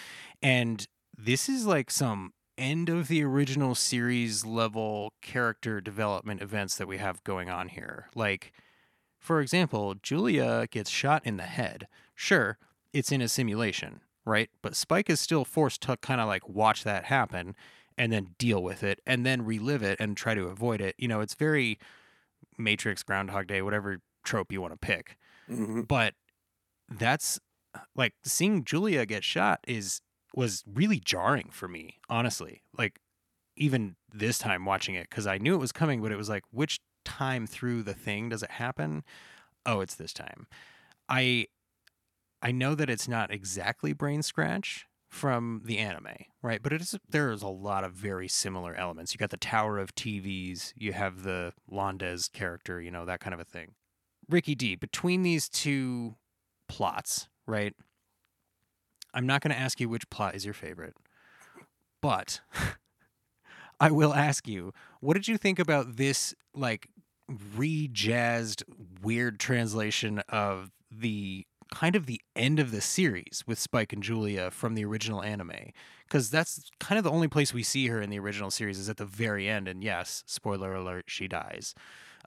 And 0.41 0.85
this 1.17 1.47
is 1.47 1.65
like 1.65 1.89
some 1.89 2.33
end 2.57 2.89
of 2.89 3.07
the 3.07 3.23
original 3.23 3.75
series 3.75 4.43
level 4.45 5.13
character 5.21 5.79
development 5.79 6.41
events 6.41 6.75
that 6.77 6.87
we 6.87 6.97
have 6.97 7.23
going 7.23 7.49
on 7.49 7.69
here. 7.69 8.09
Like, 8.13 8.51
for 9.17 9.39
example, 9.39 9.95
Julia 9.95 10.67
gets 10.69 10.89
shot 10.89 11.25
in 11.25 11.37
the 11.37 11.43
head. 11.43 11.87
Sure, 12.15 12.57
it's 12.91 13.11
in 13.13 13.21
a 13.21 13.29
simulation, 13.29 14.01
right? 14.25 14.49
But 14.61 14.75
Spike 14.75 15.09
is 15.09 15.21
still 15.21 15.45
forced 15.45 15.81
to 15.83 15.95
kind 15.97 16.19
of 16.19 16.27
like 16.27 16.49
watch 16.49 16.83
that 16.83 17.05
happen 17.05 17.55
and 17.99 18.11
then 18.13 18.35
deal 18.39 18.63
with 18.63 18.83
it 18.83 19.01
and 19.05 19.25
then 19.27 19.45
relive 19.45 19.83
it 19.83 19.99
and 20.01 20.17
try 20.17 20.33
to 20.33 20.45
avoid 20.47 20.81
it. 20.81 20.95
You 20.97 21.09
know, 21.09 21.21
it's 21.21 21.35
very 21.35 21.77
Matrix, 22.57 23.03
Groundhog 23.03 23.47
Day, 23.47 23.61
whatever 23.61 24.01
trope 24.25 24.51
you 24.51 24.61
want 24.61 24.73
to 24.73 24.77
pick. 24.79 25.17
Mhm. 25.49 25.87
But 25.87 26.15
that's 26.89 27.39
like 27.95 28.15
seeing 28.25 28.63
Julia 28.65 29.05
get 29.05 29.23
shot 29.23 29.59
is 29.67 30.01
was 30.35 30.63
really 30.67 30.99
jarring 30.99 31.49
for 31.51 31.67
me, 31.67 31.99
honestly. 32.09 32.63
Like 32.77 32.99
even 33.57 33.97
this 34.13 34.39
time 34.39 34.65
watching 34.65 34.95
it 34.95 35.09
cuz 35.09 35.27
I 35.27 35.37
knew 35.37 35.55
it 35.55 35.59
was 35.59 35.71
coming, 35.73 36.01
but 36.01 36.11
it 36.11 36.17
was 36.17 36.29
like 36.29 36.43
which 36.51 36.79
time 37.05 37.47
through 37.47 37.83
the 37.83 37.93
thing 37.95 38.29
does 38.29 38.43
it 38.43 38.51
happen? 38.51 39.03
Oh, 39.65 39.81
it's 39.81 39.95
this 39.95 40.13
time. 40.13 40.47
I 41.09 41.47
I 42.41 42.51
know 42.51 42.75
that 42.75 42.89
it's 42.89 43.07
not 43.07 43.31
exactly 43.31 43.93
brain 43.93 44.23
scratch 44.23 44.87
from 45.09 45.61
the 45.65 45.79
anime, 45.79 46.25
right? 46.41 46.61
But 46.61 46.71
it 46.71 46.81
is 46.81 46.95
there's 47.09 47.41
a 47.41 47.47
lot 47.47 47.83
of 47.83 47.93
very 47.93 48.27
similar 48.27 48.75
elements. 48.75 49.13
You 49.13 49.17
got 49.17 49.31
the 49.31 49.37
tower 49.37 49.79
of 49.79 49.95
TVs, 49.95 50.73
you 50.75 50.93
have 50.93 51.23
the 51.23 51.53
Londes 51.69 52.31
character, 52.31 52.79
you 52.79 52.91
know, 52.91 53.05
that 53.05 53.19
kind 53.19 53.33
of 53.33 53.39
a 53.39 53.45
thing. 53.45 53.73
Ricky 54.29 54.53
D, 54.53 54.75
between 54.75 55.23
these 55.23 55.49
two 55.49 56.15
plots, 56.67 57.27
right? 57.47 57.73
I'm 59.13 59.25
not 59.25 59.41
going 59.41 59.53
to 59.53 59.59
ask 59.59 59.79
you 59.79 59.89
which 59.89 60.09
plot 60.11 60.35
is 60.35 60.45
your 60.45 60.53
favorite, 60.53 60.95
but 62.01 62.41
I 63.79 63.89
will 63.89 64.13
ask 64.13 64.47
you, 64.47 64.73
what 64.99 65.15
did 65.15 65.27
you 65.27 65.37
think 65.37 65.57
about 65.57 65.95
this 65.95 66.35
like 66.53 66.89
re-jazzed 67.55 68.63
weird 69.01 69.39
translation 69.39 70.19
of 70.29 70.71
the 70.91 71.45
kind 71.73 71.95
of 71.95 72.05
the 72.05 72.21
end 72.35 72.59
of 72.59 72.71
the 72.71 72.81
series 72.81 73.43
with 73.47 73.59
Spike 73.59 73.93
and 73.93 74.03
Julia 74.03 74.51
from 74.51 74.75
the 74.75 74.85
original 74.85 75.21
anime? 75.21 75.71
Because 76.07 76.29
that's 76.29 76.69
kind 76.79 76.97
of 76.97 77.03
the 77.03 77.11
only 77.11 77.27
place 77.27 77.53
we 77.53 77.63
see 77.63 77.87
her 77.87 78.01
in 78.01 78.09
the 78.09 78.19
original 78.19 78.51
series 78.51 78.79
is 78.79 78.89
at 78.89 78.97
the 78.97 79.05
very 79.05 79.47
end, 79.47 79.67
and 79.67 79.83
yes, 79.83 80.23
spoiler 80.25 80.73
alert, 80.73 81.05
she 81.07 81.27
dies. 81.27 81.75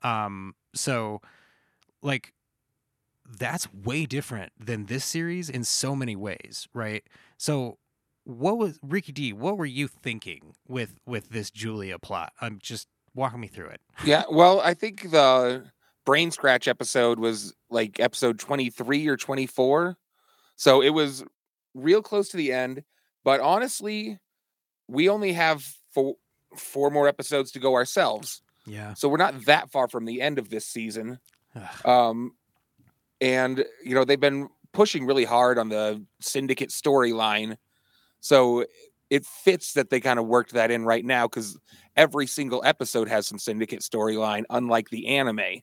Um, 0.02 0.54
so 0.74 1.20
like 2.02 2.32
that's 3.38 3.72
way 3.72 4.06
different 4.06 4.52
than 4.58 4.86
this 4.86 5.04
series 5.04 5.48
in 5.48 5.64
so 5.64 5.94
many 5.94 6.16
ways, 6.16 6.68
right? 6.74 7.04
So 7.36 7.78
what 8.24 8.58
was 8.58 8.78
Ricky 8.82 9.12
D, 9.12 9.32
what 9.32 9.56
were 9.56 9.66
you 9.66 9.88
thinking 9.88 10.54
with 10.68 10.94
with 11.06 11.30
this 11.30 11.50
Julia 11.50 11.98
plot? 11.98 12.32
I'm 12.40 12.58
just 12.60 12.88
walking 13.14 13.40
me 13.40 13.48
through 13.48 13.68
it. 13.68 13.80
Yeah, 14.04 14.24
well, 14.30 14.60
I 14.60 14.74
think 14.74 15.10
the 15.10 15.70
brain 16.04 16.30
scratch 16.30 16.68
episode 16.68 17.18
was 17.18 17.54
like 17.70 18.00
episode 18.00 18.38
23 18.38 19.06
or 19.08 19.16
24. 19.16 19.96
So 20.56 20.82
it 20.82 20.90
was 20.90 21.24
real 21.74 22.02
close 22.02 22.28
to 22.30 22.36
the 22.36 22.52
end, 22.52 22.82
but 23.24 23.40
honestly, 23.40 24.18
we 24.88 25.08
only 25.08 25.32
have 25.32 25.64
four 25.92 26.16
four 26.56 26.90
more 26.90 27.08
episodes 27.08 27.50
to 27.52 27.58
go 27.58 27.74
ourselves. 27.74 28.42
Yeah. 28.66 28.94
So 28.94 29.08
we're 29.08 29.16
not 29.16 29.46
that 29.46 29.70
far 29.70 29.88
from 29.88 30.04
the 30.04 30.20
end 30.20 30.38
of 30.38 30.50
this 30.50 30.66
season. 30.66 31.18
Um, 31.84 32.32
and 33.20 33.64
you 33.84 33.94
know 33.94 34.04
they've 34.04 34.18
been 34.20 34.48
pushing 34.72 35.06
really 35.06 35.24
hard 35.24 35.58
on 35.58 35.68
the 35.68 36.04
syndicate 36.20 36.70
storyline, 36.70 37.56
so 38.20 38.64
it 39.10 39.26
fits 39.26 39.74
that 39.74 39.90
they 39.90 40.00
kind 40.00 40.18
of 40.18 40.26
worked 40.26 40.52
that 40.52 40.70
in 40.70 40.84
right 40.84 41.04
now 41.04 41.28
because 41.28 41.58
every 41.96 42.26
single 42.26 42.62
episode 42.64 43.08
has 43.08 43.26
some 43.26 43.38
syndicate 43.38 43.80
storyline, 43.80 44.44
unlike 44.48 44.88
the 44.88 45.06
anime, 45.08 45.60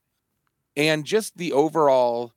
and 0.75 1.05
just 1.05 1.38
the 1.38 1.53
overall 1.53 2.34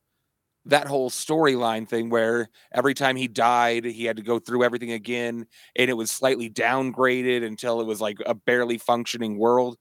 that 0.64 0.86
whole 0.86 1.10
storyline 1.10 1.88
thing 1.88 2.08
where 2.08 2.48
every 2.72 2.94
time 2.94 3.16
he 3.16 3.26
died 3.28 3.84
he 3.84 4.04
had 4.04 4.16
to 4.16 4.22
go 4.22 4.38
through 4.38 4.62
everything 4.64 4.92
again 4.92 5.46
and 5.76 5.90
it 5.90 5.94
was 5.94 6.10
slightly 6.10 6.48
downgraded 6.48 7.44
until 7.44 7.80
it 7.80 7.86
was 7.86 8.00
like 8.00 8.18
a 8.26 8.34
barely 8.34 8.78
functioning 8.78 9.38
world 9.38 9.76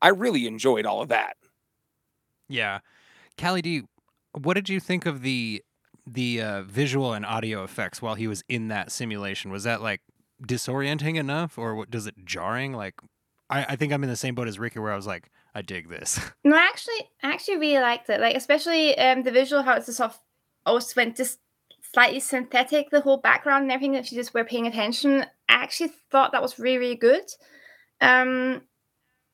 i 0.00 0.08
really 0.08 0.46
enjoyed 0.46 0.86
all 0.86 1.02
of 1.02 1.08
that 1.08 1.36
Yeah. 2.48 2.80
Callie 3.40 3.62
D, 3.62 3.82
what 4.32 4.54
did 4.54 4.68
you 4.68 4.80
think 4.80 5.06
of 5.06 5.22
the 5.22 5.62
the 6.06 6.42
uh, 6.42 6.62
visual 6.62 7.12
and 7.12 7.24
audio 7.24 7.64
effects 7.64 8.02
while 8.02 8.14
he 8.16 8.26
was 8.26 8.42
in 8.48 8.68
that 8.68 8.92
simulation? 8.92 9.50
Was 9.50 9.64
that 9.64 9.82
like 9.82 10.02
disorienting 10.46 11.16
enough 11.16 11.58
or 11.58 11.74
what, 11.76 11.90
does 11.90 12.06
it 12.06 12.16
jarring? 12.24 12.72
Like, 12.72 12.94
I, 13.50 13.64
I 13.70 13.76
think 13.76 13.92
I'm 13.92 14.02
in 14.04 14.10
the 14.10 14.16
same 14.16 14.34
boat 14.34 14.48
as 14.48 14.58
Ricky 14.58 14.80
where 14.80 14.92
I 14.92 14.96
was 14.96 15.06
like, 15.06 15.30
I 15.54 15.62
dig 15.62 15.88
this. 15.88 16.18
No, 16.44 16.56
I 16.56 16.62
actually, 16.62 17.08
I 17.22 17.32
actually 17.32 17.58
really 17.58 17.80
liked 17.80 18.10
it. 18.10 18.20
Like, 18.20 18.36
especially 18.36 18.98
um, 18.98 19.22
the 19.22 19.30
visual, 19.30 19.62
how 19.62 19.74
it's 19.74 19.86
just 19.86 19.98
sort 19.98 20.10
of 20.10 20.18
almost 20.66 20.96
went 20.96 21.16
just 21.16 21.38
slightly 21.94 22.20
synthetic, 22.20 22.90
the 22.90 23.00
whole 23.00 23.18
background 23.18 23.62
and 23.62 23.72
everything. 23.72 23.94
If 23.94 24.10
you 24.10 24.18
just 24.18 24.34
were 24.34 24.44
paying 24.44 24.66
attention, 24.66 25.22
I 25.48 25.54
actually 25.54 25.92
thought 26.10 26.32
that 26.32 26.42
was 26.42 26.58
really, 26.58 26.78
really 26.78 26.96
good. 26.96 27.24
Um, 28.00 28.62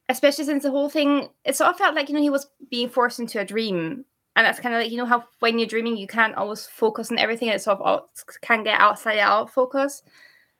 especially 0.08 0.44
since 0.44 0.64
the 0.64 0.70
whole 0.70 0.88
thing, 0.88 1.28
it 1.44 1.56
sort 1.56 1.70
of 1.70 1.76
felt 1.78 1.94
like 1.94 2.08
you 2.08 2.14
know 2.14 2.20
he 2.20 2.30
was 2.30 2.48
being 2.70 2.88
forced 2.88 3.20
into 3.20 3.40
a 3.40 3.44
dream, 3.44 4.04
and 4.36 4.46
that's 4.46 4.60
kind 4.60 4.74
of 4.74 4.82
like 4.82 4.90
you 4.90 4.98
know 4.98 5.06
how 5.06 5.24
when 5.40 5.58
you're 5.58 5.68
dreaming 5.68 5.96
you 5.96 6.06
can't 6.06 6.34
always 6.34 6.66
focus 6.66 7.10
on 7.10 7.18
everything. 7.18 7.48
It 7.48 7.62
sort 7.62 7.80
of 7.80 8.02
can 8.42 8.64
get 8.64 8.80
outside 8.80 9.18
out 9.18 9.52
focus. 9.52 10.02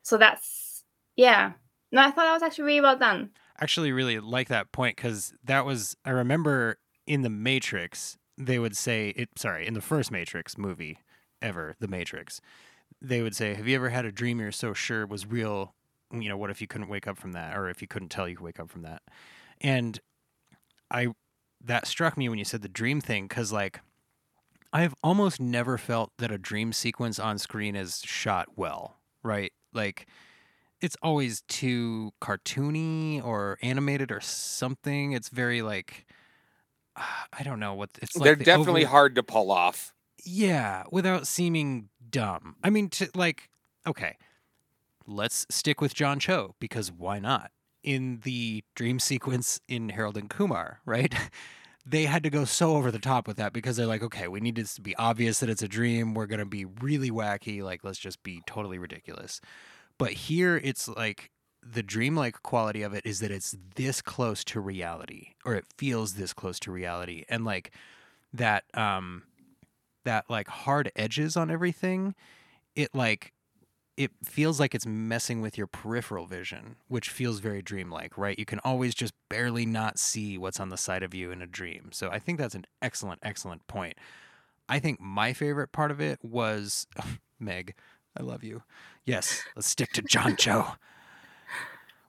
So 0.01 0.17
that's 0.17 0.83
yeah. 1.15 1.53
No, 1.91 2.01
I 2.01 2.11
thought 2.11 2.23
that 2.23 2.33
was 2.33 2.43
actually 2.43 2.65
really 2.65 2.81
well 2.81 2.97
done. 2.97 3.31
Actually 3.61 3.91
really 3.91 4.19
like 4.19 4.47
that 4.49 4.71
point 4.71 4.95
because 4.97 5.33
that 5.43 5.65
was 5.65 5.95
I 6.05 6.11
remember 6.11 6.77
in 7.05 7.21
the 7.21 7.29
Matrix 7.29 8.17
they 8.37 8.57
would 8.57 8.75
say 8.75 9.09
it. 9.09 9.29
Sorry, 9.37 9.67
in 9.67 9.73
the 9.73 9.81
first 9.81 10.11
Matrix 10.11 10.57
movie 10.57 10.99
ever, 11.41 11.75
the 11.79 11.87
Matrix, 11.87 12.39
they 13.01 13.21
would 13.21 13.35
say, 13.35 13.53
"Have 13.53 13.67
you 13.67 13.75
ever 13.75 13.89
had 13.89 14.05
a 14.05 14.11
dream 14.11 14.39
you're 14.39 14.51
so 14.51 14.73
sure 14.73 15.05
was 15.05 15.25
real? 15.25 15.75
You 16.11 16.29
know, 16.29 16.37
what 16.37 16.49
if 16.49 16.61
you 16.61 16.67
couldn't 16.67 16.87
wake 16.89 17.07
up 17.07 17.17
from 17.17 17.33
that, 17.33 17.55
or 17.55 17.69
if 17.69 17.81
you 17.81 17.87
couldn't 17.87 18.09
tell 18.09 18.27
you 18.27 18.37
could 18.37 18.45
wake 18.45 18.59
up 18.59 18.69
from 18.69 18.83
that?" 18.83 19.01
And 19.59 19.99
I 20.89 21.09
that 21.61 21.85
struck 21.85 22.17
me 22.17 22.29
when 22.29 22.39
you 22.39 22.45
said 22.45 22.61
the 22.61 22.69
dream 22.69 23.01
thing 23.01 23.27
because 23.27 23.51
like 23.51 23.81
I've 24.71 24.95
almost 25.03 25.41
never 25.41 25.77
felt 25.77 26.11
that 26.19 26.31
a 26.31 26.37
dream 26.37 26.73
sequence 26.73 27.19
on 27.19 27.37
screen 27.39 27.75
is 27.75 28.01
shot 28.05 28.49
well, 28.55 28.99
right? 29.23 29.51
Like 29.73 30.07
it's 30.81 30.97
always 31.01 31.41
too 31.47 32.11
cartoony 32.21 33.23
or 33.23 33.57
animated 33.61 34.11
or 34.11 34.21
something. 34.21 35.11
It's 35.11 35.29
very 35.29 35.61
like 35.61 36.05
ah, 36.95 37.27
I 37.37 37.43
don't 37.43 37.59
know 37.59 37.73
what 37.73 37.89
it's 38.01 38.15
like. 38.15 38.23
they're 38.23 38.35
the 38.35 38.45
definitely 38.45 38.83
over- 38.83 38.91
hard 38.91 39.15
to 39.15 39.23
pull 39.23 39.51
off 39.51 39.93
yeah, 40.25 40.83
without 40.91 41.27
seeming 41.27 41.89
dumb. 42.09 42.55
I 42.63 42.69
mean, 42.69 42.89
to 42.89 43.09
like, 43.15 43.49
okay, 43.87 44.17
let's 45.07 45.45
stick 45.49 45.81
with 45.81 45.93
John 45.93 46.19
Cho 46.19 46.55
because 46.59 46.91
why 46.91 47.19
not? 47.19 47.51
In 47.83 48.19
the 48.23 48.63
dream 48.75 48.99
sequence 48.99 49.61
in 49.67 49.89
Harold 49.89 50.17
and 50.17 50.29
Kumar, 50.29 50.81
right? 50.85 51.13
They 51.85 52.05
had 52.05 52.21
to 52.21 52.29
go 52.29 52.45
so 52.45 52.75
over 52.75 52.91
the 52.91 52.99
top 52.99 53.27
with 53.27 53.37
that 53.37 53.51
because 53.51 53.75
they're 53.75 53.87
like, 53.87 54.03
okay, 54.03 54.27
we 54.27 54.41
need 54.41 54.55
this 54.57 54.75
to 54.75 54.81
be 54.81 54.95
obvious 54.97 55.39
that 55.39 55.49
it's 55.49 55.63
a 55.63 55.67
dream. 55.67 56.13
We're 56.13 56.27
going 56.27 56.37
to 56.37 56.45
be 56.45 56.65
really 56.65 57.09
wacky. 57.09 57.63
Like, 57.63 57.83
let's 57.83 57.97
just 57.97 58.21
be 58.21 58.41
totally 58.45 58.77
ridiculous. 58.77 59.41
But 59.99 60.13
here 60.13 60.57
it's 60.57 60.87
like 60.87 61.29
the 61.61 61.83
dreamlike 61.83 62.41
quality 62.41 62.81
of 62.81 62.95
it 62.95 63.05
is 63.05 63.19
that 63.19 63.29
it's 63.29 63.55
this 63.75 64.01
close 64.01 64.43
to 64.45 64.59
reality 64.59 65.33
or 65.45 65.53
it 65.53 65.65
feels 65.77 66.15
this 66.15 66.33
close 66.33 66.59
to 66.61 66.71
reality. 66.71 67.25
And 67.29 67.45
like 67.45 67.71
that, 68.33 68.63
um, 68.73 69.23
that 70.05 70.25
like 70.29 70.47
hard 70.47 70.91
edges 70.95 71.37
on 71.37 71.51
everything, 71.51 72.15
it 72.75 72.95
like 72.95 73.33
it 73.97 74.11
feels 74.23 74.61
like 74.61 74.73
it's 74.73 74.85
messing 74.85 75.41
with 75.41 75.57
your 75.57 75.67
peripheral 75.67 76.25
vision, 76.25 76.77
which 76.87 77.09
feels 77.09 77.39
very 77.39 77.61
dreamlike, 77.61 78.17
right? 78.17 78.39
You 78.39 78.45
can 78.45 78.59
always 78.59 78.95
just 78.95 79.13
barely 79.29 79.65
not 79.65 79.99
see 79.99 80.37
what's 80.37 80.61
on 80.61 80.69
the 80.69 80.77
side 80.77 81.03
of 81.03 81.13
you 81.13 81.31
in 81.31 81.41
a 81.41 81.45
dream. 81.45 81.89
So 81.91 82.09
I 82.09 82.17
think 82.17 82.39
that's 82.39 82.55
an 82.55 82.65
excellent, 82.81 83.19
excellent 83.23 83.67
point. 83.67 83.97
I 84.69 84.79
think 84.79 85.01
my 85.01 85.33
favorite 85.33 85.73
part 85.73 85.91
of 85.91 85.99
it 85.99 86.19
was 86.23 86.87
Meg. 87.39 87.75
I 88.17 88.23
love 88.23 88.43
you. 88.43 88.63
Yes, 89.05 89.43
let's 89.55 89.67
stick 89.67 89.91
to 89.93 90.01
John 90.01 90.35
Cho. 90.35 90.65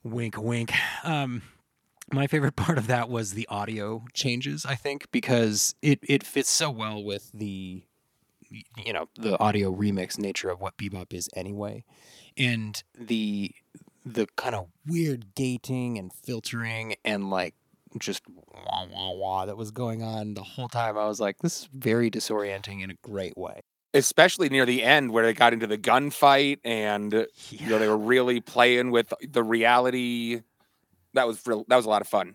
wink, 0.03 0.37
wink. 0.37 0.73
Um, 1.05 1.43
my 2.13 2.27
favorite 2.27 2.57
part 2.57 2.79
of 2.79 2.87
that 2.89 3.09
was 3.09 3.33
the 3.33 3.47
audio 3.49 4.05
changes. 4.13 4.67
I 4.67 4.75
think 4.75 5.11
because 5.13 5.75
it 5.83 6.01
it 6.03 6.25
fits 6.25 6.51
so 6.51 6.71
well 6.71 7.03
with 7.03 7.31
the 7.33 7.85
you 8.85 8.93
know 8.93 9.09
the 9.17 9.39
audio 9.39 9.75
remix 9.75 10.19
nature 10.19 10.51
of 10.51 10.61
what 10.61 10.77
bebop 10.77 11.13
is 11.13 11.29
anyway 11.37 11.85
and 12.37 12.83
the 12.99 13.53
the 14.05 14.27
kind 14.37 14.55
of 14.55 14.67
weird 14.87 15.35
gating 15.35 15.99
and 15.99 16.13
filtering 16.13 16.95
and 17.05 17.31
like 17.31 17.55
just 17.99 18.23
wah 18.29 18.87
wah 18.87 19.13
wah 19.13 19.47
that 19.47 19.57
was 19.57 19.71
going 19.71 20.03
on 20.03 20.35
the 20.35 20.43
whole 20.43 20.69
time 20.69 20.99
i 20.99 21.07
was 21.07 21.21
like 21.21 21.39
this 21.39 21.61
is 21.61 21.69
very 21.73 22.11
disorienting 22.11 22.83
in 22.83 22.91
a 22.91 22.95
great 23.03 23.37
way 23.37 23.61
especially 23.93 24.49
near 24.49 24.65
the 24.65 24.83
end 24.83 25.11
where 25.11 25.25
they 25.25 25.33
got 25.33 25.53
into 25.53 25.67
the 25.67 25.79
gunfight 25.79 26.59
and 26.65 27.13
you 27.51 27.69
know 27.69 27.79
they 27.79 27.89
were 27.89 27.99
really 27.99 28.41
playing 28.41 28.91
with 28.91 29.13
the 29.29 29.43
reality 29.43 30.43
that 31.15 31.27
was 31.27 31.45
real 31.47 31.65
that 31.69 31.77
was 31.77 31.87
a 31.87 31.89
lot 31.89 32.01
of 32.01 32.09
fun 32.09 32.35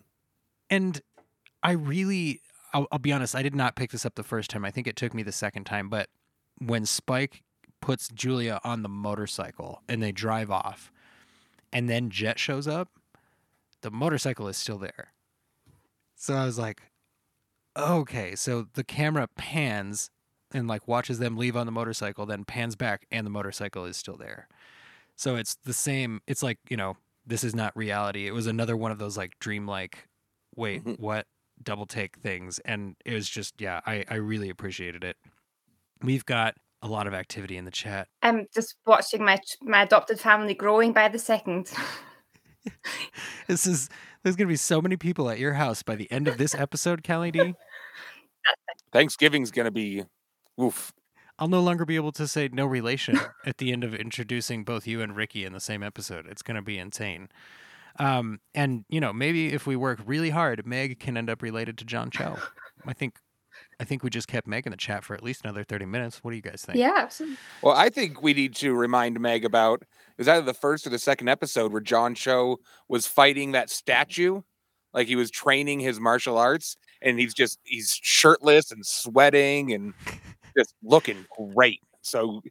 and 0.70 1.02
I 1.66 1.72
really, 1.72 2.42
I'll, 2.74 2.88
I'll 2.92 3.00
be 3.00 3.12
honest, 3.12 3.36
I 3.36 3.42
did 3.42 3.56
not 3.56 3.76
pick 3.76 3.92
this 3.92 4.06
up 4.06 4.16
the 4.16 4.24
first 4.24 4.50
time. 4.50 4.66
I 4.66 4.72
think 4.72 4.88
it 4.88 4.96
took 4.96 5.14
me 5.14 5.24
the 5.24 5.32
second 5.32 5.66
time. 5.66 5.90
But 5.90 6.10
when 6.60 6.86
Spike 6.86 7.44
puts 7.82 8.10
Julia 8.10 8.60
on 8.64 8.84
the 8.84 8.90
motorcycle 8.90 9.82
and 9.88 10.02
they 10.02 10.12
drive 10.12 10.52
off, 10.52 10.92
and 11.74 11.90
then 11.90 12.10
Jet 12.10 12.40
shows 12.40 12.68
up, 12.68 12.90
the 13.82 13.92
motorcycle 13.92 14.48
is 14.48 14.58
still 14.58 14.78
there. 14.78 15.14
So 16.16 16.36
I 16.36 16.46
was 16.46 16.58
like, 16.58 16.84
okay, 17.76 18.36
so 18.36 18.68
the 18.74 18.84
camera 18.84 19.28
pans 19.36 20.10
and 20.54 20.68
like 20.68 20.88
watches 20.88 21.20
them 21.20 21.38
leave 21.38 21.56
on 21.58 21.66
the 21.66 21.72
motorcycle, 21.72 22.26
then 22.26 22.46
pans 22.46 22.76
back, 22.76 23.06
and 23.12 23.26
the 23.26 23.32
motorcycle 23.32 23.86
is 23.86 23.98
still 23.98 24.18
there. 24.18 24.48
So 25.16 25.36
it's 25.36 25.56
the 25.64 25.74
same. 25.74 26.22
It's 26.28 26.44
like 26.44 26.60
you 26.70 26.78
know, 26.78 26.98
this 27.26 27.44
is 27.44 27.56
not 27.56 27.76
reality. 27.76 28.28
It 28.28 28.32
was 28.34 28.48
another 28.48 28.76
one 28.78 28.92
of 28.92 28.98
those 29.00 29.18
like 29.18 29.34
dreamlike 29.40 30.08
wait, 30.56 30.84
Mhm. 30.86 31.00
what 31.00 31.28
double 31.64 31.86
take 31.86 32.18
things. 32.18 32.60
And 32.60 32.96
it 33.06 33.14
was 33.14 33.30
just, 33.30 33.60
yeah, 33.62 33.82
I, 33.86 34.04
I 34.10 34.16
really 34.16 34.50
appreciated 34.50 35.04
it. 35.04 35.18
We've 36.02 36.26
got 36.26 36.56
a 36.82 36.88
lot 36.88 37.08
of 37.08 37.14
activity 37.14 37.58
in 37.58 37.66
the 37.66 37.72
chat. 37.72 38.08
I'm 38.22 38.48
just 38.54 38.76
watching 38.86 39.24
my 39.24 39.40
my 39.62 39.84
adopted 39.84 40.20
family 40.20 40.54
growing 40.54 40.94
by 40.94 41.08
the 41.10 41.20
second. 41.20 41.72
This 43.48 43.68
is, 43.68 43.90
there's 44.24 44.36
going 44.36 44.48
to 44.48 44.52
be 44.52 44.56
so 44.58 44.82
many 44.82 44.98
people 44.98 45.30
at 45.30 45.38
your 45.38 45.54
house 45.54 45.84
by 45.84 45.96
the 45.96 46.12
end 46.12 46.28
of 46.28 46.40
this 46.40 46.56
episode, 46.56 47.04
Kelly 47.04 47.30
D. 47.30 47.54
thanksgiving's 48.92 49.52
gonna 49.52 49.72
be 49.72 50.04
oof 50.62 50.94
I'll 51.38 51.50
no 51.50 51.62
longer 51.62 51.84
be 51.86 51.98
able 51.98 52.14
to 52.14 52.28
say 52.28 52.50
no 52.52 52.66
relation 52.66 53.20
at 53.46 53.58
the 53.58 53.74
end 53.74 53.84
of 53.84 53.94
introducing 53.94 54.64
both 54.64 54.88
you 54.88 55.02
and 55.02 55.16
Ricky 55.16 55.44
in 55.44 55.52
the 55.52 55.60
same 55.60 55.84
episode. 55.84 56.28
It's 56.28 56.42
going 56.42 56.56
to 56.56 56.62
be 56.62 56.78
insane. 56.78 57.28
Um, 58.00 58.40
and 58.54 58.86
you 58.90 59.00
know, 59.02 59.12
maybe 59.14 59.54
if 59.54 59.68
we 59.68 59.76
work 59.76 60.00
really 60.06 60.30
hard, 60.30 60.66
Meg 60.66 61.00
can 61.00 61.18
end 61.18 61.30
up 61.30 61.42
related 61.42 61.78
to 61.80 61.86
John 61.86 62.10
Cho. 62.10 62.38
I 62.86 62.94
think, 62.94 63.18
I 63.80 63.84
think 63.84 64.04
we 64.04 64.10
just 64.10 64.28
kept 64.28 64.48
Meg 64.48 64.66
in 64.66 64.72
the 64.72 64.78
chat 64.78 65.04
for 65.04 65.14
at 65.14 65.24
least 65.24 65.42
another 65.44 65.64
thirty 65.64 65.86
minutes. 65.86 66.24
What 66.24 66.32
do 66.32 66.38
you 66.38 66.42
guys 66.42 66.64
think? 66.66 66.78
yeah, 66.78 66.94
absolutely. 66.98 67.38
well 67.62 67.76
i 67.76 67.90
think 67.90 68.22
we 68.22 68.34
need 68.34 68.56
to 68.56 68.74
remind 68.74 69.20
meg 69.20 69.46
about 69.46 69.82
it 69.82 69.88
was 70.18 70.28
either 70.28 70.46
the 70.46 70.54
first 70.54 70.86
or 70.86 70.90
the 70.90 71.00
second 71.00 71.28
episode 71.30 71.72
where 71.72 71.82
john 71.82 72.16
cho 72.16 72.60
was 72.88 73.08
fighting 73.08 73.52
that 73.54 73.70
statue 73.70 74.42
like 74.94 75.08
he 75.08 75.16
was 75.16 75.32
training 75.32 75.80
his 75.80 76.00
martial 76.00 76.38
arts 76.38 76.78
and 77.02 77.20
he's 77.20 77.34
just 77.34 77.60
he's 77.64 77.98
shirtless 78.02 78.72
and 78.72 78.86
sweating 78.86 79.74
and 79.74 79.94
just 80.58 80.74
looking 80.84 81.26
great 81.54 81.82
so 82.02 82.42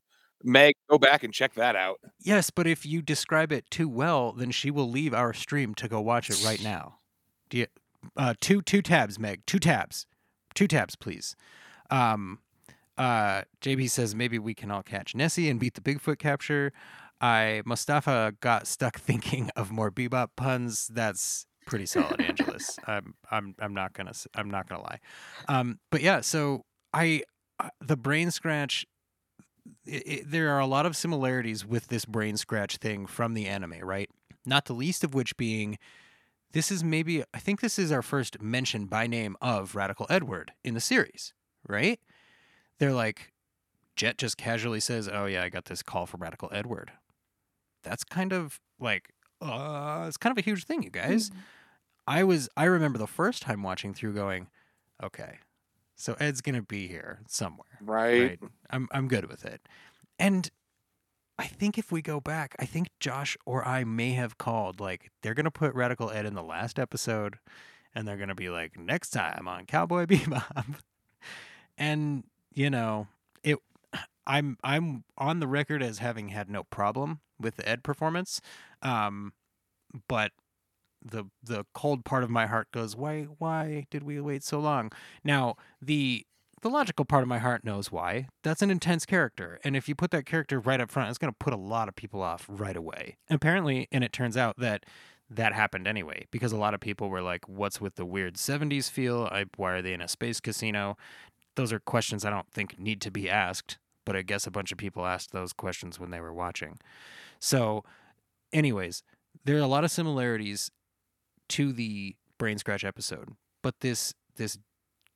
meg 0.42 0.74
go 0.90 0.98
back 0.98 1.22
and 1.22 1.32
check 1.32 1.54
that 1.54 1.76
out 1.76 1.98
Yes, 2.24 2.48
but 2.48 2.66
if 2.66 2.86
you 2.86 3.02
describe 3.02 3.52
it 3.52 3.70
too 3.70 3.86
well, 3.88 4.32
then 4.32 4.50
she 4.50 4.70
will 4.70 4.88
leave 4.90 5.12
our 5.12 5.34
stream 5.34 5.74
to 5.74 5.88
go 5.88 6.00
watch 6.00 6.30
it 6.30 6.42
right 6.42 6.62
now. 6.62 7.00
Do 7.50 7.58
you, 7.58 7.66
uh, 8.16 8.32
two 8.40 8.62
two 8.62 8.80
tabs, 8.80 9.18
Meg. 9.18 9.42
Two 9.46 9.58
tabs, 9.58 10.06
two 10.54 10.66
tabs, 10.66 10.96
please. 10.96 11.36
Um, 11.90 12.38
uh, 12.96 13.42
JB 13.60 13.90
says 13.90 14.14
maybe 14.14 14.38
we 14.38 14.54
can 14.54 14.70
all 14.70 14.82
catch 14.82 15.14
Nessie 15.14 15.50
and 15.50 15.60
beat 15.60 15.74
the 15.74 15.82
Bigfoot 15.82 16.18
capture. 16.18 16.72
I 17.20 17.60
Mustafa 17.66 18.32
got 18.40 18.66
stuck 18.66 18.98
thinking 19.00 19.50
of 19.54 19.70
more 19.70 19.90
bebop 19.90 20.28
puns. 20.34 20.88
That's 20.88 21.44
pretty 21.66 21.84
solid, 21.86 22.22
Angelus. 22.22 22.78
I'm 22.86 23.14
I'm 23.30 23.54
I'm 23.58 23.74
not 23.74 23.92
gonna 23.92 24.12
I'm 24.34 24.50
not 24.50 24.66
gonna 24.66 24.82
lie. 24.82 25.00
Um, 25.48 25.78
but 25.90 26.00
yeah, 26.00 26.22
so 26.22 26.64
I 26.94 27.22
the 27.80 27.96
brain 27.96 28.30
scratch. 28.30 28.86
i 29.86 30.02
i 30.08 30.22
there 30.26 30.50
are 30.50 30.60
a 30.60 30.66
lot 30.66 30.86
of 30.86 30.96
similarities 30.96 31.64
with 31.66 31.88
this 31.88 32.04
brain 32.04 32.36
scratch 32.36 32.76
thing 32.76 33.06
from 33.06 33.34
the 33.34 33.46
anime, 33.46 33.78
right? 33.82 34.10
Not 34.46 34.66
the 34.66 34.74
least 34.74 35.04
of 35.04 35.14
which 35.14 35.36
being 35.36 35.78
this 36.52 36.70
is 36.70 36.84
maybe 36.84 37.24
I 37.34 37.38
think 37.38 37.60
this 37.60 37.78
is 37.78 37.90
our 37.90 38.02
first 38.02 38.40
mention 38.40 38.86
by 38.86 39.06
name 39.08 39.36
of 39.42 39.74
Radical 39.74 40.06
Edward 40.08 40.52
in 40.62 40.74
the 40.74 40.80
series, 40.80 41.34
right? 41.68 41.98
They're 42.78 42.92
like 42.92 43.32
Jet 43.96 44.18
just 44.18 44.36
casually 44.36 44.80
says, 44.80 45.08
"Oh 45.08 45.26
yeah, 45.26 45.42
I 45.42 45.48
got 45.48 45.66
this 45.66 45.82
call 45.82 46.06
from 46.06 46.22
Radical 46.22 46.48
Edward." 46.52 46.92
That's 47.82 48.04
kind 48.04 48.32
of 48.32 48.60
like 48.80 49.10
uh 49.40 50.04
it's 50.08 50.16
kind 50.16 50.32
of 50.32 50.38
a 50.38 50.44
huge 50.48 50.64
thing, 50.64 50.82
you 50.82 50.90
guys. 50.90 51.30
I 52.06 52.24
was 52.24 52.48
I 52.56 52.64
remember 52.64 52.98
the 52.98 53.06
first 53.06 53.42
time 53.42 53.62
watching 53.62 53.94
through 53.94 54.14
going, 54.14 54.48
"Okay. 55.02 55.38
So 55.96 56.16
Ed's 56.18 56.40
going 56.40 56.56
to 56.56 56.62
be 56.62 56.88
here 56.88 57.20
somewhere." 57.26 57.78
Right. 57.80 58.38
I'm 58.70 58.88
I'm 58.92 59.08
good 59.08 59.26
with 59.28 59.44
it. 59.44 59.68
And 60.18 60.50
I 61.38 61.46
think 61.46 61.78
if 61.78 61.90
we 61.90 62.02
go 62.02 62.20
back, 62.20 62.54
I 62.58 62.64
think 62.64 62.88
Josh 63.00 63.36
or 63.44 63.66
I 63.66 63.84
may 63.84 64.12
have 64.12 64.38
called 64.38 64.80
like 64.80 65.10
they're 65.22 65.34
gonna 65.34 65.50
put 65.50 65.74
Radical 65.74 66.10
Ed 66.10 66.26
in 66.26 66.34
the 66.34 66.42
last 66.42 66.78
episode, 66.78 67.38
and 67.94 68.06
they're 68.06 68.16
gonna 68.16 68.34
be 68.34 68.48
like 68.48 68.78
next 68.78 69.10
time 69.10 69.48
on 69.48 69.66
Cowboy 69.66 70.06
Bebop, 70.06 70.76
and 71.76 72.24
you 72.52 72.70
know 72.70 73.08
it. 73.42 73.58
I'm 74.26 74.58
I'm 74.62 75.04
on 75.18 75.40
the 75.40 75.48
record 75.48 75.82
as 75.82 75.98
having 75.98 76.28
had 76.28 76.48
no 76.48 76.62
problem 76.64 77.20
with 77.38 77.56
the 77.56 77.68
Ed 77.68 77.82
performance, 77.82 78.40
um, 78.80 79.32
but 80.08 80.30
the 81.04 81.24
the 81.42 81.64
cold 81.74 82.04
part 82.04 82.24
of 82.24 82.30
my 82.30 82.46
heart 82.46 82.72
goes 82.72 82.96
why 82.96 83.24
why 83.38 83.86
did 83.90 84.02
we 84.02 84.20
wait 84.20 84.42
so 84.42 84.58
long? 84.58 84.90
Now 85.22 85.56
the 85.80 86.26
the 86.64 86.70
logical 86.70 87.04
part 87.04 87.22
of 87.22 87.28
my 87.28 87.36
heart 87.36 87.62
knows 87.62 87.92
why. 87.92 88.26
That's 88.42 88.62
an 88.62 88.70
intense 88.70 89.04
character. 89.04 89.60
And 89.64 89.76
if 89.76 89.86
you 89.86 89.94
put 89.94 90.10
that 90.12 90.24
character 90.24 90.58
right 90.58 90.80
up 90.80 90.90
front, 90.90 91.10
it's 91.10 91.18
going 91.18 91.30
to 91.30 91.36
put 91.38 91.52
a 91.52 91.58
lot 91.58 91.88
of 91.88 91.94
people 91.94 92.22
off 92.22 92.46
right 92.48 92.74
away. 92.74 93.18
Apparently, 93.28 93.86
and 93.92 94.02
it 94.02 94.14
turns 94.14 94.34
out 94.34 94.58
that 94.58 94.86
that 95.28 95.52
happened 95.52 95.86
anyway, 95.86 96.26
because 96.30 96.52
a 96.52 96.56
lot 96.56 96.72
of 96.72 96.80
people 96.80 97.10
were 97.10 97.20
like, 97.20 97.46
what's 97.46 97.82
with 97.82 97.96
the 97.96 98.06
weird 98.06 98.36
70s 98.36 98.90
feel? 98.90 99.28
I, 99.30 99.44
why 99.56 99.72
are 99.72 99.82
they 99.82 99.92
in 99.92 100.00
a 100.00 100.08
space 100.08 100.40
casino? 100.40 100.96
Those 101.54 101.70
are 101.70 101.78
questions 101.78 102.24
I 102.24 102.30
don't 102.30 102.50
think 102.50 102.78
need 102.78 103.02
to 103.02 103.10
be 103.10 103.28
asked, 103.28 103.76
but 104.06 104.16
I 104.16 104.22
guess 104.22 104.46
a 104.46 104.50
bunch 104.50 104.72
of 104.72 104.78
people 104.78 105.04
asked 105.04 105.32
those 105.32 105.52
questions 105.52 106.00
when 106.00 106.10
they 106.10 106.20
were 106.20 106.32
watching. 106.32 106.78
So, 107.40 107.84
anyways, 108.54 109.02
there 109.44 109.56
are 109.56 109.60
a 109.60 109.66
lot 109.66 109.84
of 109.84 109.90
similarities 109.90 110.70
to 111.54 111.72
the 111.72 112.16
brain 112.38 112.58
scratch 112.58 112.84
episode, 112.84 113.30
but 113.62 113.80
this 113.80 114.14
this 114.36 114.58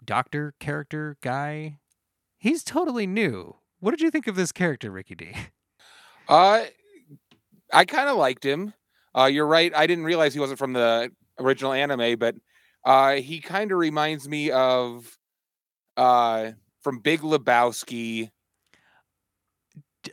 doctor 0.04 0.54
character 0.60 1.16
guy, 1.20 1.78
he's 2.38 2.62
totally 2.64 3.06
new. 3.06 3.56
What 3.80 3.90
did 3.92 4.00
you 4.00 4.10
think 4.10 4.26
of 4.26 4.36
this 4.36 4.52
character, 4.52 4.90
Ricky 4.90 5.14
D? 5.14 5.32
Uh, 6.28 6.66
I 7.72 7.86
kind 7.86 8.10
of 8.10 8.18
liked 8.18 8.44
him. 8.44 8.74
Uh, 9.16 9.24
you're 9.32 9.46
right. 9.46 9.74
I 9.74 9.86
didn't 9.86 10.04
realize 10.04 10.34
he 10.34 10.40
wasn't 10.40 10.58
from 10.58 10.74
the 10.74 11.10
original 11.38 11.72
anime, 11.72 12.18
but 12.18 12.34
uh, 12.84 13.14
he 13.14 13.40
kind 13.40 13.72
of 13.72 13.78
reminds 13.78 14.28
me 14.28 14.50
of 14.50 15.16
uh 15.96 16.50
from 16.82 16.98
Big 16.98 17.20
Lebowski. 17.20 18.28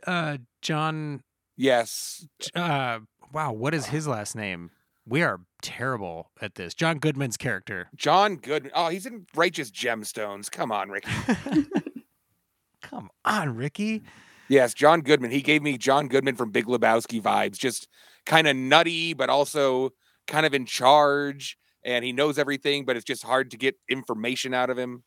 Uh, 0.06 0.38
John. 0.62 1.20
Yes, 1.58 2.26
Uh, 2.54 3.00
wow, 3.30 3.52
what 3.52 3.74
is 3.74 3.86
his 3.86 4.06
last 4.08 4.34
name? 4.34 4.70
We 5.06 5.22
are 5.22 5.40
terrible 5.66 6.30
at 6.40 6.54
this. 6.54 6.74
John 6.74 6.98
Goodman's 6.98 7.36
character. 7.36 7.88
John 7.96 8.36
Goodman. 8.36 8.70
Oh, 8.72 8.88
he's 8.88 9.04
in 9.04 9.26
Righteous 9.34 9.72
Gemstones. 9.72 10.48
Come 10.48 10.70
on, 10.70 10.90
Ricky. 10.90 11.10
Come 12.82 13.10
on, 13.24 13.56
Ricky. 13.56 14.04
Yes, 14.48 14.74
John 14.74 15.00
Goodman. 15.00 15.32
He 15.32 15.42
gave 15.42 15.62
me 15.62 15.76
John 15.76 16.06
Goodman 16.06 16.36
from 16.36 16.52
Big 16.52 16.66
Lebowski 16.66 17.20
vibes. 17.20 17.58
Just 17.58 17.88
kind 18.26 18.46
of 18.46 18.54
nutty, 18.54 19.12
but 19.12 19.28
also 19.28 19.90
kind 20.28 20.46
of 20.46 20.54
in 20.54 20.66
charge. 20.66 21.58
And 21.84 22.04
he 22.04 22.12
knows 22.12 22.38
everything, 22.38 22.84
but 22.84 22.94
it's 22.96 23.04
just 23.04 23.24
hard 23.24 23.50
to 23.50 23.56
get 23.56 23.74
information 23.88 24.54
out 24.54 24.70
of 24.70 24.78
him. 24.78 25.02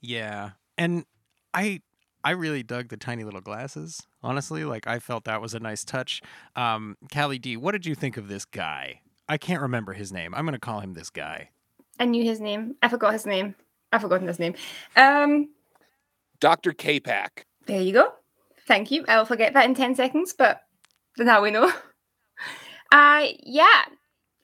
Yeah, 0.00 0.52
and 0.78 1.04
I 1.52 1.82
I 2.22 2.30
really 2.30 2.62
dug 2.62 2.88
the 2.88 2.96
tiny 2.96 3.24
little 3.24 3.42
glasses. 3.42 4.00
Honestly, 4.22 4.64
like 4.64 4.86
I 4.86 4.98
felt 5.00 5.24
that 5.24 5.42
was 5.42 5.52
a 5.52 5.60
nice 5.60 5.84
touch. 5.84 6.22
Um, 6.56 6.96
Callie 7.12 7.38
D, 7.38 7.58
what 7.58 7.72
did 7.72 7.84
you 7.84 7.94
think 7.94 8.16
of 8.16 8.28
this 8.28 8.46
guy? 8.46 9.00
I 9.28 9.38
can't 9.38 9.62
remember 9.62 9.92
his 9.92 10.12
name. 10.12 10.34
I'm 10.34 10.44
gonna 10.44 10.58
call 10.58 10.80
him 10.80 10.94
this 10.94 11.10
guy. 11.10 11.50
I 11.98 12.04
knew 12.04 12.24
his 12.24 12.40
name. 12.40 12.74
I 12.82 12.88
forgot 12.88 13.12
his 13.12 13.26
name. 13.26 13.54
I've 13.92 14.02
forgotten 14.02 14.26
his 14.26 14.40
name. 14.40 14.54
Um, 14.96 15.50
Dr. 16.40 16.72
K-Pack. 16.72 17.46
there 17.66 17.80
you 17.80 17.92
go. 17.92 18.12
Thank 18.66 18.90
you. 18.90 19.04
I 19.06 19.18
will 19.18 19.24
forget 19.24 19.54
that 19.54 19.66
in 19.66 19.74
10 19.74 19.94
seconds, 19.94 20.34
but 20.36 20.62
now 21.18 21.42
we 21.42 21.50
know. 21.50 21.72
Uh, 22.92 23.26
yeah. 23.42 23.86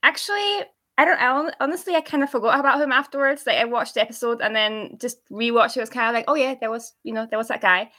Actually, 0.02 0.64
I 0.98 1.04
don't, 1.04 1.20
I 1.20 1.52
honestly, 1.60 1.94
I 1.94 2.00
kind 2.00 2.24
of 2.24 2.30
forgot 2.30 2.58
about 2.58 2.80
him 2.80 2.90
afterwards. 2.90 3.44
Like, 3.46 3.58
I 3.58 3.64
watched 3.64 3.94
the 3.94 4.00
episode 4.00 4.40
and 4.40 4.56
then 4.56 4.96
just 5.00 5.18
rewatched 5.30 5.76
it. 5.76 5.78
It 5.78 5.82
was 5.82 5.90
kind 5.90 6.08
of 6.08 6.14
like, 6.14 6.24
oh, 6.26 6.34
yeah, 6.34 6.56
there 6.60 6.70
was, 6.70 6.92
you 7.04 7.12
know, 7.12 7.26
there 7.30 7.38
was 7.38 7.46
that 7.48 7.60
guy. 7.60 7.90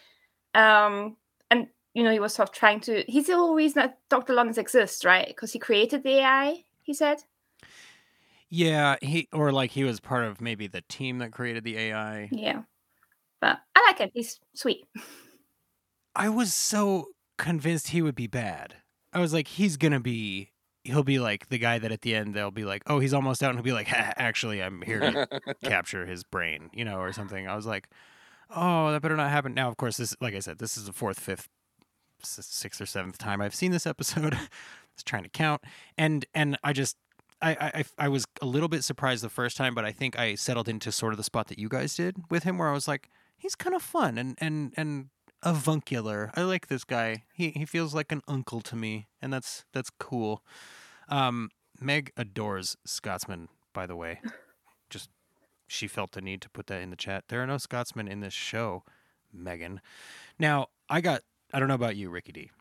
Um, 0.53 1.15
and, 1.49 1.67
you 1.93 2.03
know, 2.03 2.11
he 2.11 2.19
was 2.19 2.33
sort 2.33 2.49
of 2.49 2.53
trying 2.55 2.81
to, 2.81 3.03
he's 3.07 3.27
the 3.27 3.35
whole 3.35 3.55
reason 3.55 3.81
that 3.81 3.99
Dr. 4.09 4.33
Lawrence 4.33 4.57
exists, 4.57 5.05
right? 5.05 5.27
Because 5.27 5.53
he 5.53 5.59
created 5.59 6.03
the 6.03 6.19
AI, 6.19 6.65
he 6.83 6.93
said. 6.93 7.23
Yeah, 8.49 8.97
he 9.01 9.29
or 9.31 9.51
like 9.51 9.71
he 9.71 9.83
was 9.83 9.99
part 9.99 10.25
of 10.25 10.41
maybe 10.41 10.67
the 10.67 10.81
team 10.81 11.19
that 11.19 11.31
created 11.31 11.63
the 11.63 11.77
AI. 11.77 12.27
Yeah. 12.31 12.63
But 13.39 13.59
I 13.75 13.85
like 13.87 13.99
him. 13.99 14.11
He's 14.13 14.39
sweet. 14.53 14.85
I 16.15 16.27
was 16.27 16.53
so 16.53 17.07
convinced 17.37 17.89
he 17.89 18.01
would 18.01 18.15
be 18.15 18.27
bad. 18.27 18.75
I 19.13 19.19
was 19.19 19.33
like, 19.33 19.47
he's 19.47 19.77
gonna 19.77 19.99
be. 19.99 20.49
He'll 20.83 21.03
be 21.03 21.19
like 21.19 21.49
the 21.49 21.59
guy 21.59 21.77
that 21.77 21.91
at 21.91 22.01
the 22.01 22.15
end 22.15 22.33
they'll 22.33 22.49
be 22.49 22.65
like, 22.65 22.81
oh, 22.87 22.99
he's 22.99 23.13
almost 23.13 23.43
out, 23.43 23.51
and 23.51 23.59
he'll 23.59 23.63
be 23.63 23.71
like, 23.71 23.87
ha, 23.87 24.13
actually, 24.17 24.63
I'm 24.63 24.81
here 24.81 24.99
to 24.99 25.27
capture 25.63 26.05
his 26.07 26.23
brain, 26.23 26.71
you 26.73 26.83
know, 26.83 26.97
or 26.97 27.13
something. 27.13 27.47
I 27.47 27.55
was 27.55 27.67
like, 27.67 27.87
oh, 28.49 28.91
that 28.91 29.01
better 29.01 29.15
not 29.15 29.29
happen. 29.29 29.53
Now, 29.53 29.69
of 29.69 29.77
course, 29.77 29.97
this, 29.97 30.15
like 30.19 30.33
I 30.33 30.39
said, 30.39 30.57
this 30.57 30.77
is 30.77 30.85
the 30.85 30.91
fourth, 30.91 31.19
fifth, 31.19 31.47
sixth 32.23 32.81
or 32.81 32.87
seventh 32.87 33.17
time 33.19 33.41
I've 33.41 33.55
seen 33.55 33.71
this 33.71 33.85
episode. 33.85 34.37
Trying 35.03 35.23
to 35.23 35.29
count, 35.29 35.61
and 35.97 36.25
and 36.33 36.57
I 36.63 36.73
just. 36.73 36.97
I, 37.43 37.51
I, 37.59 37.71
I- 37.79 38.05
I 38.05 38.07
was 38.07 38.25
a 38.39 38.45
little 38.45 38.69
bit 38.69 38.83
surprised 38.83 39.23
the 39.23 39.29
first 39.29 39.57
time, 39.57 39.73
but 39.73 39.83
I 39.83 39.91
think 39.91 40.17
I 40.19 40.35
settled 40.35 40.69
into 40.69 40.91
sort 40.91 41.11
of 41.11 41.17
the 41.17 41.23
spot 41.23 41.47
that 41.47 41.57
you 41.57 41.69
guys 41.69 41.95
did 41.95 42.17
with 42.29 42.43
him, 42.43 42.59
where 42.59 42.69
I 42.69 42.71
was 42.73 42.87
like, 42.87 43.09
he's 43.35 43.55
kind 43.55 43.75
of 43.75 43.81
fun 43.81 44.19
and 44.19 44.37
and 44.39 44.73
and 44.77 45.09
avuncular. 45.41 46.29
I 46.35 46.43
like 46.43 46.67
this 46.67 46.83
guy. 46.83 47.23
He 47.33 47.49
he 47.49 47.65
feels 47.65 47.95
like 47.95 48.11
an 48.11 48.21
uncle 48.27 48.61
to 48.61 48.75
me, 48.75 49.07
and 49.23 49.33
that's 49.33 49.65
that's 49.73 49.89
cool. 49.89 50.43
Um, 51.09 51.49
Meg 51.79 52.11
adores 52.15 52.77
Scotsman, 52.85 53.47
by 53.73 53.87
the 53.87 53.95
way. 53.95 54.21
Just 54.91 55.09
she 55.67 55.87
felt 55.87 56.11
the 56.11 56.21
need 56.21 56.41
to 56.41 56.49
put 56.49 56.67
that 56.67 56.81
in 56.81 56.91
the 56.91 56.95
chat. 56.95 57.23
There 57.27 57.41
are 57.41 57.47
no 57.47 57.57
Scotsmen 57.57 58.07
in 58.07 58.19
this 58.19 58.33
show, 58.35 58.83
Megan. 59.33 59.81
Now 60.37 60.67
I 60.89 61.01
got. 61.01 61.21
I 61.53 61.59
don't 61.59 61.67
know 61.69 61.73
about 61.73 61.95
you, 61.95 62.09
Ricky 62.11 62.31
D. 62.33 62.51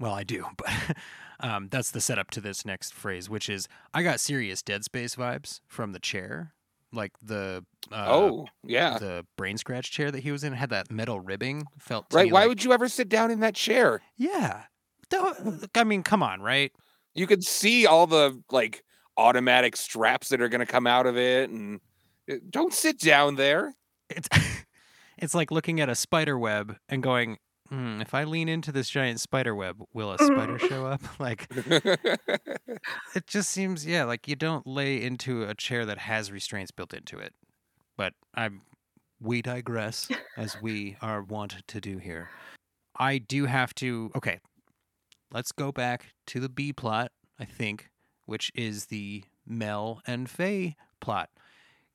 Well, 0.00 0.12
I 0.12 0.24
do, 0.24 0.46
but 0.56 0.96
um, 1.40 1.68
that's 1.70 1.92
the 1.92 2.00
setup 2.00 2.30
to 2.32 2.40
this 2.40 2.64
next 2.64 2.92
phrase, 2.94 3.30
which 3.30 3.48
is 3.48 3.68
I 3.94 4.02
got 4.02 4.18
serious 4.18 4.62
Dead 4.62 4.82
Space 4.84 5.14
vibes 5.14 5.60
from 5.68 5.92
the 5.92 6.00
chair, 6.00 6.54
like 6.92 7.12
the 7.22 7.64
uh, 7.92 8.06
oh, 8.08 8.46
yeah. 8.64 8.98
the 8.98 9.26
brain 9.36 9.58
scratch 9.58 9.92
chair 9.92 10.10
that 10.10 10.22
he 10.22 10.32
was 10.32 10.42
in 10.42 10.54
had 10.54 10.70
that 10.70 10.90
metal 10.90 11.20
ribbing. 11.20 11.66
Felt 11.78 12.06
Right. 12.12 12.32
Why 12.32 12.40
like- 12.40 12.48
would 12.48 12.64
you 12.64 12.72
ever 12.72 12.88
sit 12.88 13.08
down 13.08 13.30
in 13.30 13.40
that 13.40 13.54
chair? 13.54 14.00
Yeah. 14.16 14.62
I 15.74 15.84
mean, 15.84 16.02
come 16.04 16.22
on, 16.22 16.40
right? 16.40 16.72
You 17.14 17.26
could 17.26 17.44
see 17.44 17.86
all 17.86 18.06
the 18.06 18.40
like 18.52 18.84
automatic 19.16 19.76
straps 19.76 20.28
that 20.28 20.40
are 20.40 20.48
going 20.48 20.60
to 20.60 20.66
come 20.66 20.86
out 20.86 21.06
of 21.06 21.16
it. 21.16 21.50
And 21.50 21.80
uh, 22.30 22.36
don't 22.48 22.72
sit 22.72 22.98
down 22.98 23.34
there. 23.36 23.74
It's 24.08 24.28
it's 25.18 25.34
like 25.34 25.50
looking 25.50 25.80
at 25.80 25.88
a 25.88 25.94
spider 25.94 26.38
web 26.38 26.76
and 26.88 27.02
going, 27.02 27.38
hmm, 27.70 28.00
if 28.00 28.14
I 28.14 28.24
lean 28.24 28.48
into 28.48 28.72
this 28.72 28.90
giant 28.90 29.20
spider 29.20 29.54
web, 29.54 29.82
will 29.92 30.12
a 30.12 30.18
spider 30.18 30.58
show 30.58 30.86
up? 30.86 31.00
Like 31.18 31.46
it 33.14 33.26
just 33.26 33.50
seems, 33.50 33.86
yeah, 33.86 34.04
like 34.04 34.26
you 34.26 34.36
don't 34.36 34.66
lay 34.66 35.02
into 35.02 35.44
a 35.44 35.54
chair 35.54 35.84
that 35.86 35.98
has 35.98 36.32
restraints 36.32 36.70
built 36.70 36.94
into 36.94 37.18
it. 37.18 37.34
But 37.96 38.14
I'm 38.34 38.62
we 39.20 39.42
digress 39.42 40.08
as 40.36 40.60
we 40.62 40.96
are 41.02 41.22
wont 41.22 41.56
to 41.68 41.80
do 41.80 41.98
here. 41.98 42.30
I 42.98 43.18
do 43.18 43.46
have 43.46 43.74
to 43.76 44.10
okay. 44.16 44.40
Let's 45.32 45.52
go 45.52 45.70
back 45.70 46.14
to 46.26 46.40
the 46.40 46.48
B 46.48 46.72
plot, 46.72 47.12
I 47.38 47.44
think, 47.44 47.88
which 48.26 48.50
is 48.54 48.86
the 48.86 49.24
Mel 49.46 50.00
and 50.06 50.28
Faye 50.28 50.76
plot. 51.00 51.30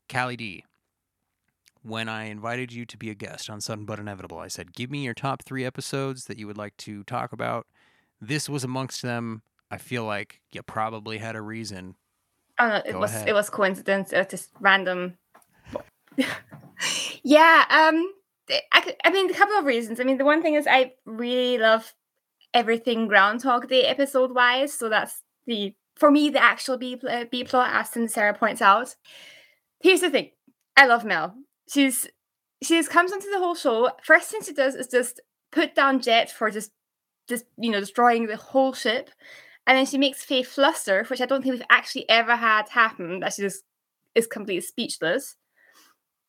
Callie 0.10 0.38
D. 0.38 0.64
when 1.86 2.10
I 2.10 2.26
invited 2.26 2.74
you 2.74 2.86
to 2.88 2.98
be 2.98 3.12
a 3.12 3.16
guest 3.16 3.50
on 3.50 3.62
Sudden 3.62 3.86
But 3.86 4.00
Inevitable. 4.00 4.40
I 4.40 4.48
said, 4.48 4.74
give 4.74 4.90
me 4.90 5.04
your 5.04 5.14
top 5.14 5.44
three 5.44 5.64
episodes 5.64 6.26
that 6.26 6.40
you 6.40 6.48
would 6.48 6.58
like 6.58 6.76
to 6.78 7.04
talk 7.04 7.32
about. 7.32 7.68
This 8.20 8.50
was 8.50 8.64
amongst 8.64 9.04
them. 9.04 9.44
I 9.70 9.78
feel 9.78 10.04
like 10.04 10.42
you 10.52 10.64
probably 10.64 11.20
had 11.20 11.36
a 11.36 11.42
reason. 11.42 11.96
Oh 12.58 12.68
no, 12.68 12.76
it 12.78 12.94
Go 12.94 13.00
was 13.00 13.12
ahead. 13.14 13.30
it 13.30 13.34
was 13.34 13.50
coincidence. 13.50 14.14
It 14.14 14.18
was 14.18 14.28
just 14.28 14.50
random. 14.60 15.18
yeah, 17.24 17.66
um, 17.70 18.14
I 18.72 18.82
could, 18.82 18.96
I 19.04 19.10
mean, 19.10 19.30
a 19.30 19.34
couple 19.34 19.58
of 19.58 19.66
reasons. 19.66 20.00
I 20.00 20.04
mean, 20.04 20.18
the 20.18 20.26
one 20.26 20.42
thing 20.42 20.54
is 20.56 20.66
I 20.66 20.94
really 21.06 21.58
love 21.58 21.94
everything 22.54 23.08
Groundhog 23.08 23.68
Day 23.68 23.84
episode 23.84 24.34
wise. 24.34 24.74
So 24.74 24.90
that's 24.90 25.22
the 25.46 25.74
for 25.96 26.10
me 26.10 26.30
the 26.30 26.42
actual 26.42 26.78
B 26.78 27.00
uh, 27.08 27.26
B 27.30 27.44
plot, 27.44 27.72
as 27.74 28.12
Sarah 28.12 28.34
points 28.34 28.62
out. 28.62 28.96
Here's 29.82 30.02
the 30.02 30.10
thing: 30.10 30.32
I 30.78 30.86
love 30.88 31.04
Mel. 31.04 31.36
She's 31.68 32.08
she 32.62 32.76
just 32.76 32.90
comes 32.90 33.12
into 33.12 33.30
the 33.32 33.40
whole 33.40 33.56
show. 33.56 33.92
First 34.04 34.30
thing 34.30 34.42
she 34.44 34.54
does 34.54 34.76
is 34.76 34.88
just 34.88 35.22
put 35.52 35.76
down 35.76 36.02
Jet 36.02 36.32
for 36.32 36.50
just 36.50 36.72
just 37.28 37.46
you 37.58 37.72
know 37.72 37.80
destroying 37.80 38.28
the 38.28 38.38
whole 38.38 38.74
ship. 38.74 39.10
And 39.68 39.78
then 39.78 39.86
she 39.88 39.98
makes 39.98 40.24
Faye 40.24 40.44
fluster, 40.44 41.06
which 41.06 41.22
I 41.22 41.26
don't 41.26 41.42
think 41.42 41.54
we've 41.54 41.66
actually 41.72 42.08
ever 42.08 42.36
had 42.36 42.70
happen. 42.70 43.20
That 43.20 43.34
she 43.34 43.42
just 43.42 43.64
is 44.14 44.28
completely 44.28 44.62
speechless. 44.62 45.36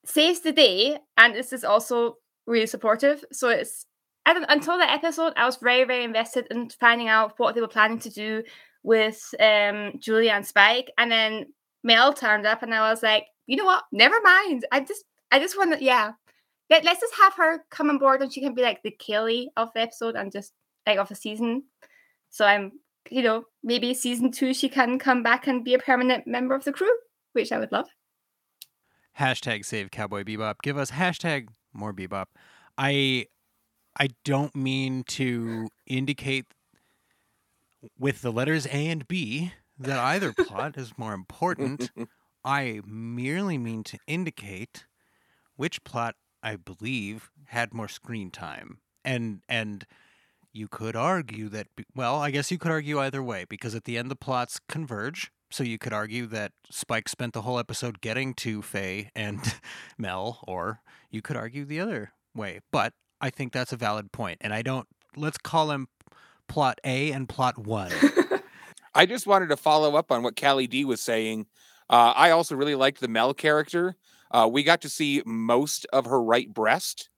Saves 0.04 0.40
the 0.40 0.52
day, 0.52 0.98
and 1.16 1.34
this 1.34 1.52
is 1.52 1.64
also 1.64 2.16
really 2.46 2.66
supportive. 2.66 3.24
So 3.32 3.48
it's 3.48 3.86
until 4.24 4.78
that 4.78 4.92
episode, 4.92 5.32
I 5.36 5.44
was 5.44 5.56
very 5.56 5.84
very 5.84 6.04
invested 6.04 6.46
in 6.50 6.70
finding 6.70 7.08
out 7.08 7.34
what 7.38 7.54
they 7.54 7.60
were 7.60 7.68
planning 7.68 7.98
to 8.00 8.10
do 8.10 8.42
with 8.82 9.34
um 9.40 9.92
Julia 9.98 10.32
and 10.32 10.46
Spike, 10.46 10.90
and 10.96 11.10
then 11.10 11.46
Mel 11.84 12.12
turned 12.12 12.46
up, 12.46 12.62
and 12.62 12.74
I 12.74 12.90
was 12.90 13.02
like, 13.02 13.26
you 13.46 13.56
know 13.56 13.64
what? 13.64 13.84
Never 13.92 14.16
mind. 14.22 14.64
I 14.72 14.80
just 14.80 15.04
I 15.30 15.38
just 15.38 15.56
want 15.56 15.78
to 15.78 15.84
yeah. 15.84 16.12
Let, 16.68 16.84
let's 16.84 17.00
just 17.00 17.14
have 17.14 17.34
her 17.34 17.64
come 17.70 17.90
on 17.90 17.98
board, 17.98 18.22
and 18.22 18.32
she 18.32 18.40
can 18.40 18.54
be 18.54 18.62
like 18.62 18.82
the 18.82 18.90
Kelly 18.90 19.50
of 19.56 19.72
the 19.72 19.80
episode 19.80 20.16
and 20.16 20.32
just 20.32 20.52
like 20.86 20.98
of 20.98 21.08
the 21.08 21.14
season. 21.14 21.64
So 22.30 22.44
I'm 22.44 22.72
you 23.10 23.22
know, 23.22 23.44
maybe 23.62 23.94
season 23.94 24.30
two 24.30 24.54
she 24.54 24.68
can 24.68 24.98
come 24.98 25.22
back 25.22 25.46
and 25.46 25.64
be 25.64 25.74
a 25.74 25.78
permanent 25.78 26.26
member 26.26 26.54
of 26.54 26.64
the 26.64 26.72
crew, 26.72 26.92
which 27.32 27.52
I 27.52 27.58
would 27.58 27.72
love. 27.72 27.86
Hashtag 29.18 29.64
save 29.64 29.90
Cowboy 29.90 30.24
Bebop. 30.24 30.56
Give 30.62 30.76
us 30.76 30.90
hashtag 30.90 31.48
more 31.72 31.92
Bebop. 31.92 32.26
I 32.76 33.26
I 33.98 34.08
don't 34.24 34.54
mean 34.54 35.04
to 35.04 35.68
indicate 35.86 36.46
with 37.98 38.22
the 38.22 38.32
letters 38.32 38.66
A 38.66 38.88
and 38.88 39.06
B 39.08 39.52
that 39.78 39.98
either 39.98 40.32
plot 40.38 40.76
is 40.76 40.92
more 40.98 41.14
important. 41.14 41.90
I 42.44 42.80
merely 42.84 43.58
mean 43.58 43.84
to 43.84 43.98
indicate 44.06 44.84
which 45.56 45.84
plot 45.84 46.14
I 46.42 46.56
believe 46.56 47.30
had 47.46 47.74
more 47.74 47.88
screen 47.88 48.30
time. 48.30 48.78
And 49.04 49.40
and 49.48 49.86
you 50.52 50.68
could 50.68 50.96
argue 50.96 51.48
that 51.50 51.68
well, 51.94 52.16
I 52.16 52.30
guess 52.30 52.50
you 52.50 52.58
could 52.58 52.70
argue 52.70 53.00
either 53.00 53.22
way 53.22 53.44
because 53.48 53.74
at 53.74 53.84
the 53.84 53.98
end 53.98 54.10
the 54.10 54.16
plots 54.16 54.60
converge. 54.68 55.30
So 55.50 55.62
you 55.62 55.78
could 55.78 55.92
argue 55.92 56.26
that 56.26 56.52
Spike 56.70 57.08
spent 57.08 57.32
the 57.32 57.42
whole 57.42 57.58
episode 57.58 58.00
getting 58.00 58.34
to 58.34 58.62
Faye 58.62 59.10
and 59.14 59.40
Mel, 59.98 60.40
or 60.46 60.80
you 61.10 61.22
could 61.22 61.36
argue 61.36 61.64
the 61.64 61.78
other 61.78 62.12
way. 62.34 62.60
But 62.72 62.94
I 63.20 63.30
think 63.30 63.52
that's 63.52 63.72
a 63.72 63.76
valid 63.76 64.12
point, 64.12 64.38
and 64.40 64.52
I 64.52 64.62
don't. 64.62 64.88
Let's 65.16 65.38
call 65.38 65.68
them 65.68 65.88
plot 66.48 66.80
A 66.84 67.12
and 67.12 67.28
plot 67.28 67.58
one. 67.58 67.92
I 68.94 69.06
just 69.06 69.26
wanted 69.26 69.50
to 69.50 69.56
follow 69.56 69.94
up 69.94 70.10
on 70.10 70.22
what 70.22 70.40
Callie 70.40 70.66
D 70.66 70.84
was 70.84 71.00
saying. 71.00 71.46
Uh, 71.88 72.12
I 72.16 72.30
also 72.30 72.56
really 72.56 72.74
liked 72.74 73.00
the 73.00 73.08
Mel 73.08 73.34
character. 73.34 73.94
Uh, 74.30 74.48
we 74.50 74.62
got 74.62 74.80
to 74.82 74.88
see 74.88 75.22
most 75.24 75.86
of 75.92 76.06
her 76.06 76.22
right 76.22 76.52
breast, 76.52 77.08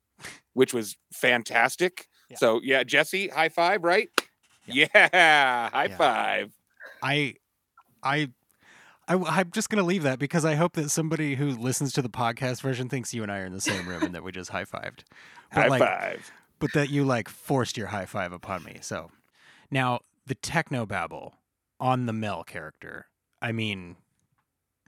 which 0.52 0.74
was 0.74 0.96
fantastic. 1.12 2.06
Yeah. 2.30 2.36
So 2.38 2.60
yeah, 2.62 2.82
Jesse, 2.84 3.28
high 3.28 3.48
five, 3.48 3.84
right? 3.84 4.08
Yeah, 4.66 4.86
high 5.72 5.86
Yeah. 5.90 5.96
five. 5.96 6.52
I, 7.02 7.34
I, 8.02 8.28
I, 9.06 9.40
am 9.40 9.50
just 9.52 9.70
gonna 9.70 9.82
leave 9.84 10.02
that 10.02 10.18
because 10.18 10.44
I 10.44 10.54
hope 10.54 10.74
that 10.74 10.90
somebody 10.90 11.36
who 11.36 11.50
listens 11.50 11.92
to 11.94 12.02
the 12.02 12.10
podcast 12.10 12.60
version 12.60 12.88
thinks 12.88 13.14
you 13.14 13.22
and 13.22 13.32
I 13.32 13.38
are 13.38 13.46
in 13.46 13.52
the 13.52 13.60
same 13.60 13.88
room 13.88 14.02
and 14.02 14.14
that 14.14 14.22
we 14.22 14.32
just 14.32 14.50
high 14.50 14.64
fived. 14.64 15.00
High 15.52 15.68
like, 15.68 15.80
five. 15.80 16.30
but 16.58 16.72
that 16.74 16.90
you 16.90 17.04
like 17.04 17.28
forced 17.28 17.78
your 17.78 17.86
high 17.88 18.04
five 18.06 18.32
upon 18.32 18.64
me. 18.64 18.78
So 18.82 19.10
now 19.70 20.00
the 20.26 20.34
techno 20.34 20.84
babble 20.84 21.34
on 21.80 22.06
the 22.06 22.12
Mel 22.12 22.44
character. 22.44 23.06
I 23.40 23.52
mean, 23.52 23.96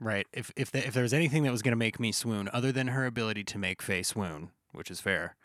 right? 0.01 0.27
If 0.33 0.51
if 0.57 0.71
the, 0.71 0.85
if 0.85 0.93
there 0.93 1.03
was 1.03 1.13
anything 1.13 1.43
that 1.43 1.51
was 1.51 1.61
going 1.61 1.71
to 1.71 1.77
make 1.77 1.99
me 1.99 2.11
swoon, 2.11 2.49
other 2.51 2.71
than 2.71 2.87
her 2.87 3.05
ability 3.05 3.43
to 3.45 3.57
make 3.57 3.81
Faye 3.81 4.03
swoon, 4.03 4.49
which 4.73 4.91
is 4.91 4.99
fair, 4.99 5.35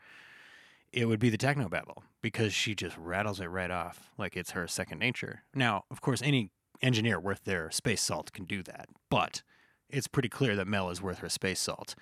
it 0.92 1.04
would 1.04 1.20
be 1.20 1.30
the 1.30 1.36
techno 1.36 1.68
babble 1.68 2.02
because 2.22 2.52
she 2.52 2.74
just 2.74 2.96
rattles 2.96 3.38
it 3.38 3.46
right 3.46 3.70
off 3.70 4.10
like 4.18 4.36
it's 4.36 4.52
her 4.52 4.66
second 4.66 4.98
nature. 4.98 5.42
Now, 5.54 5.84
of 5.90 6.00
course, 6.00 6.22
any 6.22 6.50
engineer 6.82 7.20
worth 7.20 7.44
their 7.44 7.70
space 7.70 8.02
salt 8.02 8.32
can 8.32 8.46
do 8.46 8.62
that, 8.64 8.88
but 9.10 9.42
it's 9.88 10.08
pretty 10.08 10.28
clear 10.28 10.56
that 10.56 10.66
Mel 10.66 10.90
is 10.90 11.02
worth 11.02 11.18
her 11.18 11.28
space 11.28 11.60
salt. 11.60 11.94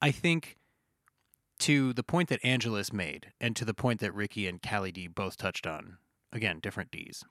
I 0.00 0.10
think 0.10 0.58
to 1.60 1.92
the 1.92 2.02
point 2.02 2.28
that 2.28 2.40
Angelus 2.42 2.92
made, 2.92 3.32
and 3.40 3.54
to 3.54 3.64
the 3.64 3.74
point 3.74 4.00
that 4.00 4.12
Ricky 4.12 4.48
and 4.48 4.60
Callie 4.60 4.90
D 4.90 5.06
both 5.06 5.36
touched 5.36 5.64
on, 5.64 5.98
again, 6.32 6.58
different 6.60 6.90
D's. 6.90 7.24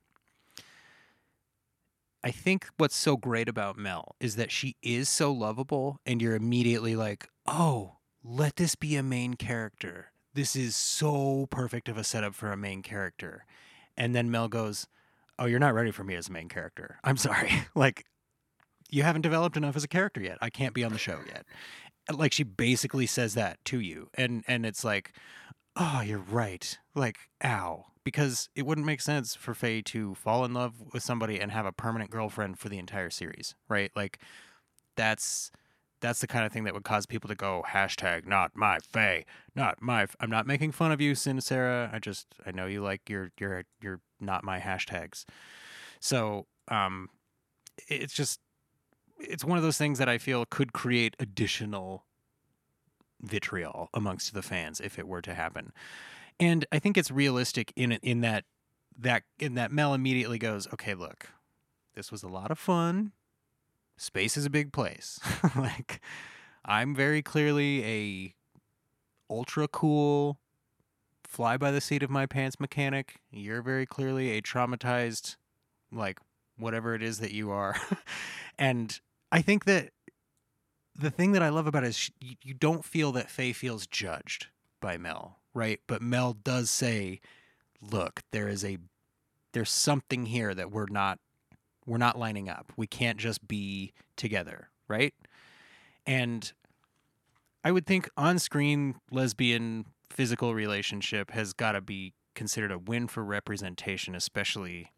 I 2.23 2.31
think 2.31 2.67
what's 2.77 2.95
so 2.95 3.17
great 3.17 3.49
about 3.49 3.77
Mel 3.77 4.15
is 4.19 4.35
that 4.35 4.51
she 4.51 4.75
is 4.81 5.09
so 5.09 5.31
lovable, 5.31 5.99
and 6.05 6.21
you're 6.21 6.35
immediately 6.35 6.95
like, 6.95 7.27
oh, 7.47 7.97
let 8.23 8.57
this 8.57 8.75
be 8.75 8.95
a 8.95 9.03
main 9.03 9.33
character. 9.33 10.11
This 10.33 10.55
is 10.55 10.75
so 10.75 11.47
perfect 11.49 11.89
of 11.89 11.97
a 11.97 12.03
setup 12.03 12.35
for 12.35 12.51
a 12.51 12.57
main 12.57 12.83
character. 12.83 13.45
And 13.97 14.15
then 14.15 14.31
Mel 14.31 14.47
goes, 14.47 14.87
oh, 15.39 15.45
you're 15.45 15.59
not 15.59 15.73
ready 15.73 15.91
for 15.91 16.03
me 16.03 16.15
as 16.15 16.29
a 16.29 16.31
main 16.31 16.47
character. 16.47 16.99
I'm 17.03 17.17
sorry. 17.17 17.51
like, 17.75 18.05
you 18.89 19.03
haven't 19.03 19.21
developed 19.21 19.57
enough 19.57 19.75
as 19.75 19.83
a 19.83 19.87
character 19.87 20.21
yet. 20.21 20.37
I 20.41 20.49
can't 20.49 20.73
be 20.73 20.83
on 20.83 20.93
the 20.93 20.99
show 20.99 21.19
yet 21.27 21.45
like 22.09 22.33
she 22.33 22.43
basically 22.43 23.05
says 23.05 23.33
that 23.35 23.63
to 23.65 23.79
you 23.79 24.09
and 24.15 24.43
and 24.47 24.65
it's 24.65 24.83
like 24.83 25.13
oh 25.75 26.01
you're 26.01 26.19
right 26.19 26.77
like 26.95 27.17
ow 27.43 27.85
because 28.03 28.49
it 28.55 28.65
wouldn't 28.65 28.87
make 28.87 29.01
sense 29.01 29.35
for 29.35 29.53
Faye 29.53 29.81
to 29.83 30.15
fall 30.15 30.43
in 30.45 30.53
love 30.53 30.73
with 30.93 31.03
somebody 31.03 31.39
and 31.39 31.51
have 31.51 31.65
a 31.65 31.71
permanent 31.71 32.09
girlfriend 32.11 32.59
for 32.59 32.69
the 32.69 32.77
entire 32.79 33.09
series 33.09 33.55
right? 33.69 33.91
Like 33.95 34.19
that's 34.95 35.51
that's 36.01 36.19
the 36.19 36.27
kind 36.27 36.45
of 36.45 36.51
thing 36.51 36.63
that 36.63 36.73
would 36.73 36.83
cause 36.83 37.05
people 37.05 37.27
to 37.27 37.35
go 37.35 37.63
hashtag 37.67 38.25
not 38.25 38.51
my 38.55 38.79
Faye 38.79 39.25
not 39.55 39.81
my 39.81 40.03
F-" 40.03 40.15
I'm 40.19 40.29
not 40.29 40.47
making 40.47 40.71
fun 40.71 40.91
of 40.91 41.01
you 41.01 41.15
Sin 41.15 41.41
Sarah. 41.41 41.89
I 41.93 41.99
just 41.99 42.27
I 42.45 42.51
know 42.51 42.65
you 42.65 42.81
like 42.81 43.09
your 43.09 43.31
your 43.39 43.63
your 43.81 44.01
not 44.19 44.43
my 44.43 44.59
hashtags. 44.59 45.25
So 45.99 46.47
um 46.69 47.09
it's 47.87 48.13
just 48.13 48.39
it's 49.19 49.45
one 49.45 49.57
of 49.57 49.63
those 49.63 49.77
things 49.77 49.99
that 49.99 50.09
I 50.09 50.17
feel 50.17 50.45
could 50.45 50.73
create 50.73 51.15
additional 51.19 52.05
vitriol 53.21 53.89
amongst 53.93 54.33
the 54.33 54.41
fans 54.41 54.79
if 54.79 54.97
it 54.97 55.07
were 55.07 55.21
to 55.21 55.33
happen. 55.33 55.71
And 56.41 56.65
I 56.71 56.79
think 56.79 56.97
it's 56.97 57.11
realistic 57.11 57.71
in 57.75 57.93
in 57.93 58.21
that 58.21 58.45
that 58.97 59.23
in 59.39 59.53
that 59.55 59.71
Mel 59.71 59.93
immediately 59.93 60.39
goes, 60.39 60.67
"Okay, 60.73 60.95
look. 60.95 61.29
This 61.95 62.11
was 62.11 62.23
a 62.23 62.27
lot 62.27 62.51
of 62.51 62.59
fun. 62.59 63.11
Space 63.97 64.35
is 64.35 64.45
a 64.45 64.49
big 64.49 64.73
place. 64.73 65.19
like 65.55 66.01
I'm 66.65 66.95
very 66.95 67.21
clearly 67.21 67.85
a 67.85 68.35
ultra 69.29 69.67
cool 69.67 70.39
fly 71.23 71.57
by 71.57 71.71
the 71.71 71.79
seat 71.81 72.03
of 72.03 72.09
my 72.09 72.25
pants 72.25 72.59
mechanic. 72.59 73.19
You're 73.31 73.61
very 73.61 73.85
clearly 73.85 74.31
a 74.31 74.41
traumatized 74.41 75.37
like 75.91 76.19
whatever 76.57 76.95
it 76.95 77.03
is 77.03 77.19
that 77.19 77.31
you 77.31 77.51
are. 77.51 77.75
and 78.59 78.99
I 79.31 79.41
think 79.41 79.65
that 79.65 79.91
the 80.95 81.11
thing 81.11 81.31
that 81.33 81.43
I 81.43 81.49
love 81.49 81.67
about 81.67 81.83
it 81.83 81.87
is 81.87 81.97
sh 81.97 82.09
you, 82.19 82.35
you 82.43 82.53
don't 82.53 82.83
feel 82.83 83.11
that 83.13 83.29
Faye 83.29 83.53
feels 83.53 83.87
judged 83.87 84.47
by 84.81 84.97
Mel, 84.97 85.40
right? 85.53 85.79
But 85.87 86.01
Mel 86.01 86.33
does 86.33 86.69
say, 86.69 87.19
"Look, 87.81 88.21
there 88.31 88.47
is 88.47 88.63
a 88.63 88.77
there's 89.53 89.69
something 89.69 90.27
here 90.27 90.53
that 90.53 90.71
we're 90.71 90.87
not 90.89 91.19
we're 91.85 91.97
not 91.97 92.17
lining 92.17 92.49
up. 92.49 92.71
We 92.77 92.87
can't 92.87 93.17
just 93.17 93.47
be 93.47 93.93
together, 94.15 94.69
right?" 94.87 95.13
And 96.05 96.51
I 97.63 97.71
would 97.71 97.85
think 97.85 98.09
on-screen 98.17 98.95
lesbian 99.11 99.85
physical 100.09 100.55
relationship 100.55 101.31
has 101.31 101.53
got 101.53 101.73
to 101.73 101.81
be 101.81 102.13
considered 102.33 102.71
a 102.71 102.79
win 102.79 103.07
for 103.07 103.23
representation, 103.23 104.15
especially 104.15 104.91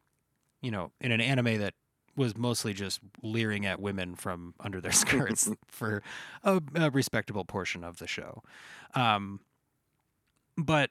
you 0.63 0.71
know, 0.71 0.91
in 0.99 1.11
an 1.11 1.21
anime 1.21 1.59
that 1.59 1.75
was 2.15 2.35
mostly 2.35 2.73
just 2.73 3.01
leering 3.21 3.65
at 3.65 3.79
women 3.79 4.15
from 4.15 4.55
under 4.59 4.81
their 4.81 4.91
skirts 5.03 5.51
for 5.67 6.01
a, 6.43 6.59
a 6.73 6.89
respectable 6.89 7.45
portion 7.45 7.83
of 7.83 7.97
the 7.97 8.07
show. 8.07 8.41
Um, 8.95 9.41
but 10.57 10.89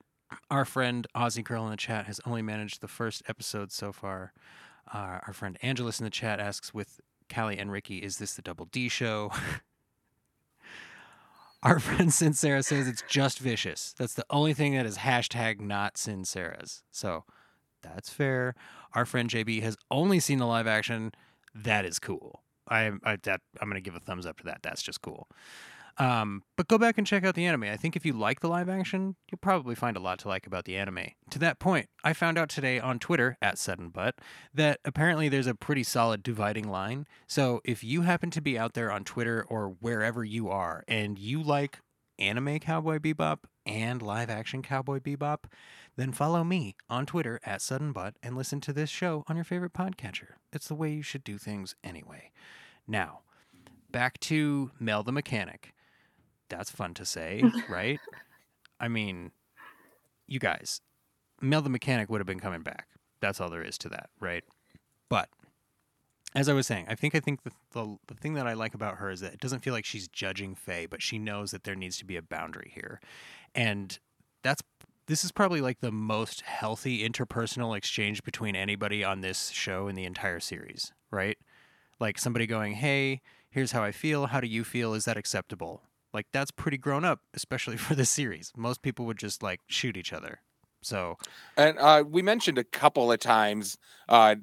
our 0.51 0.65
friend 0.65 1.07
Aussie 1.15 1.45
Girl 1.45 1.65
in 1.65 1.71
the 1.71 1.77
chat 1.77 2.07
has 2.07 2.21
only 2.27 2.43
managed 2.43 2.81
the 2.81 2.89
first 2.89 3.23
episode 3.29 3.73
so 3.73 3.93
far. 3.93 4.33
Uh, 4.93 5.21
our 5.27 5.33
friend 5.33 5.59
Angelus 5.63 6.01
in 6.01 6.05
the 6.05 6.11
chat 6.11 6.41
asks, 6.41 6.75
with 6.75 7.01
Callie 7.33 7.59
and 7.59 7.71
Ricky, 7.71 7.99
is 7.99 8.19
this 8.19 8.35
the 8.35 8.43
Double 8.43 8.67
D 8.67 8.89
show? 8.89 9.33
Our 11.63 11.79
friend 11.79 12.11
Sincera 12.11 12.65
says 12.65 12.89
it's 12.89 13.05
just 13.09 13.39
vicious. 13.39 13.95
That's 13.97 14.15
the 14.15 14.27
only 14.31 14.53
thing 14.53 14.75
that 14.75 14.85
is 14.85 14.99
hashtag 14.99 15.61
not 15.61 15.95
Sincera's. 15.95 16.83
So 16.91 17.23
that's 17.83 18.11
fair. 18.11 18.57
Our 18.95 19.07
friend 19.07 19.31
JB 19.31 19.63
has 19.63 19.77
only 19.89 20.19
seen 20.19 20.39
the 20.39 20.47
live 20.47 20.67
action. 20.67 21.13
That 21.55 21.85
is 21.85 22.01
cool. 22.01 22.43
I, 22.69 22.91
I 23.05 23.17
that 23.23 23.43
I'm 23.61 23.69
gonna 23.69 23.81
give 23.81 23.95
a 23.95 24.01
thumbs 24.01 24.27
up 24.27 24.39
to 24.39 24.45
that. 24.45 24.59
That's 24.63 24.83
just 24.83 25.03
cool. 25.03 25.29
Um, 25.99 26.43
but 26.57 26.69
go 26.69 26.79
back 26.79 26.99
and 26.99 27.07
check 27.07 27.25
out 27.25 27.35
the 27.35 27.45
anime. 27.45 27.65
I 27.65 27.77
think 27.77 27.97
if 27.97 28.07
you 28.07 28.13
like 28.13 28.41
the 28.41 28.49
live 28.49 28.69
action, 28.69 29.17
you'll 29.31 29.39
probably 29.39 29.75
find 29.75 29.97
a 29.97 30.01
lot 30.01 30.19
to 30.21 30.29
like 30.29 30.47
about 30.47 30.65
the 30.65 30.77
anime. 30.77 31.09
To 31.31 31.39
that 31.39 31.59
point, 31.59 31.89
I 32.03 32.13
found 32.13 32.39
out 32.39 32.49
today 32.49 32.81
on 32.81 32.99
Twitter 32.99 33.37
at 33.43 33.59
Sudden 33.59 33.91
Butt 33.91 34.17
that 34.55 34.81
apparently 34.85 35.29
there's 35.29 35.47
a 35.47 35.55
pretty 35.55 35.83
solid 35.83 36.23
dividing 36.23 36.69
line. 36.69 37.07
So 37.27 37.61
if 37.65 37.85
you 37.85 38.03
happen 38.03 38.31
to 38.31 38.41
be 38.41 38.59
out 38.59 38.75
there 38.75 38.91
on 38.91 39.05
Twitter 39.05 39.45
or 39.49 39.69
wherever 39.81 40.25
you 40.25 40.49
are 40.49 40.83
and 40.89 41.19
you 41.19 41.43
like 41.43 41.81
anime 42.19 42.59
Cowboy 42.59 42.99
Bebop 42.99 43.41
and 43.67 44.01
live 44.03 44.31
action 44.31 44.63
Cowboy 44.63 44.99
Bebop, 44.99 45.45
then 45.97 46.13
follow 46.13 46.43
me 46.43 46.75
on 46.89 47.05
Twitter 47.05 47.39
at 47.45 47.61
Sudden 47.61 47.93
Butt 47.93 48.15
and 48.23 48.37
listen 48.37 48.61
to 48.63 48.73
this 48.73 48.89
show 48.89 49.25
on 49.29 49.37
your 49.37 49.45
favorite 49.45 49.75
podcatcher. 49.75 50.35
It's 50.53 50.69
the 50.69 50.75
way 50.75 50.91
you 50.91 51.03
should 51.03 51.25
do 51.25 51.37
things 51.39 51.75
anyway. 51.85 52.31
Now, 52.87 53.21
back 53.91 54.19
to 54.21 54.71
Mel 54.81 55.03
the 55.03 55.13
Mechanic. 55.13 55.72
That's 56.53 56.71
fun 56.71 56.93
to 56.95 57.07
say, 57.07 57.43
right? 57.69 57.99
I 58.79 58.89
mean, 58.89 59.33
you 60.27 60.39
guys, 60.39 60.81
Mel 61.41 61.63
the 61.63 61.71
Mechanic 61.71 62.11
would 62.11 62.21
have 62.21 62.27
been 62.27 62.41
coming 62.41 62.63
back. 62.63 62.89
That's 63.21 63.41
all 63.41 63.49
there 63.49 63.63
is 63.63 63.79
to 63.79 63.89
that, 63.89 64.11
right? 64.21 64.45
But 65.09 65.29
as 66.35 66.49
I 66.49 66.53
was 66.53 66.67
saying, 66.67 66.87
I 66.89 66.95
think 66.95 67.15
I 67.15 67.21
think 67.21 67.43
the, 67.43 67.53
the 67.73 67.97
the 68.09 68.15
thing 68.15 68.35
that 68.35 68.47
I 68.47 68.53
like 68.53 68.75
about 68.75 68.99
her 68.99 69.11
is 69.11 69.21
that 69.21 69.35
it 69.35 69.41
doesn't 69.41 69.61
feel 69.61 69.73
like 69.73 69.85
she's 69.85 70.09
judging 70.09 70.55
Faye, 70.55 70.87
but 70.87 71.03
she 71.03 71.19
knows 71.19 71.53
that 71.53 71.65
there 71.65 71.75
needs 71.75 71.97
to 71.99 72.05
be 72.05 72.17
a 72.17 72.23
boundary 72.23 72.71
here, 72.75 73.01
and 73.55 73.99
that's 74.43 74.63
this 75.07 75.25
is 75.25 75.33
probably 75.33 75.61
like 75.61 75.81
the 75.81 75.93
most 75.93 76.43
healthy 76.43 77.07
interpersonal 77.07 77.77
exchange 77.77 78.23
between 78.23 78.55
anybody 78.55 79.03
on 79.03 79.21
this 79.21 79.51
show 79.51 79.89
in 79.89 79.95
the 79.95 80.05
entire 80.05 80.41
series, 80.41 80.93
right? 81.11 81.39
Like 81.99 82.19
somebody 82.19 82.47
going, 82.47 82.75
"Hey, 82.75 83.21
here's 83.51 83.73
how 83.73 83.83
I 83.83 83.93
feel. 83.93 84.27
How 84.27 84.41
do 84.41 84.47
you 84.47 84.65
feel? 84.65 84.95
Is 84.95 85.05
that 85.07 85.17
acceptable?" 85.17 85.83
Like 86.13 86.27
that's 86.33 86.51
pretty 86.51 86.79
grown 86.79 87.05
up, 87.05 87.21
especially 87.35 87.77
for 87.79 87.95
this 87.95 88.11
series. 88.11 88.53
Most 88.57 88.83
people 88.83 89.07
would 89.07 89.19
just 89.19 89.43
like 89.43 89.61
shoot 89.67 89.97
each 89.97 90.13
other. 90.13 90.41
So, 90.83 91.17
And 91.57 91.79
uh, 91.79 92.05
we 92.09 92.23
mentioned 92.23 92.59
a 92.59 92.65
couple 92.65 93.13
of 93.13 93.21
times 93.21 93.79
uh, 94.09 94.37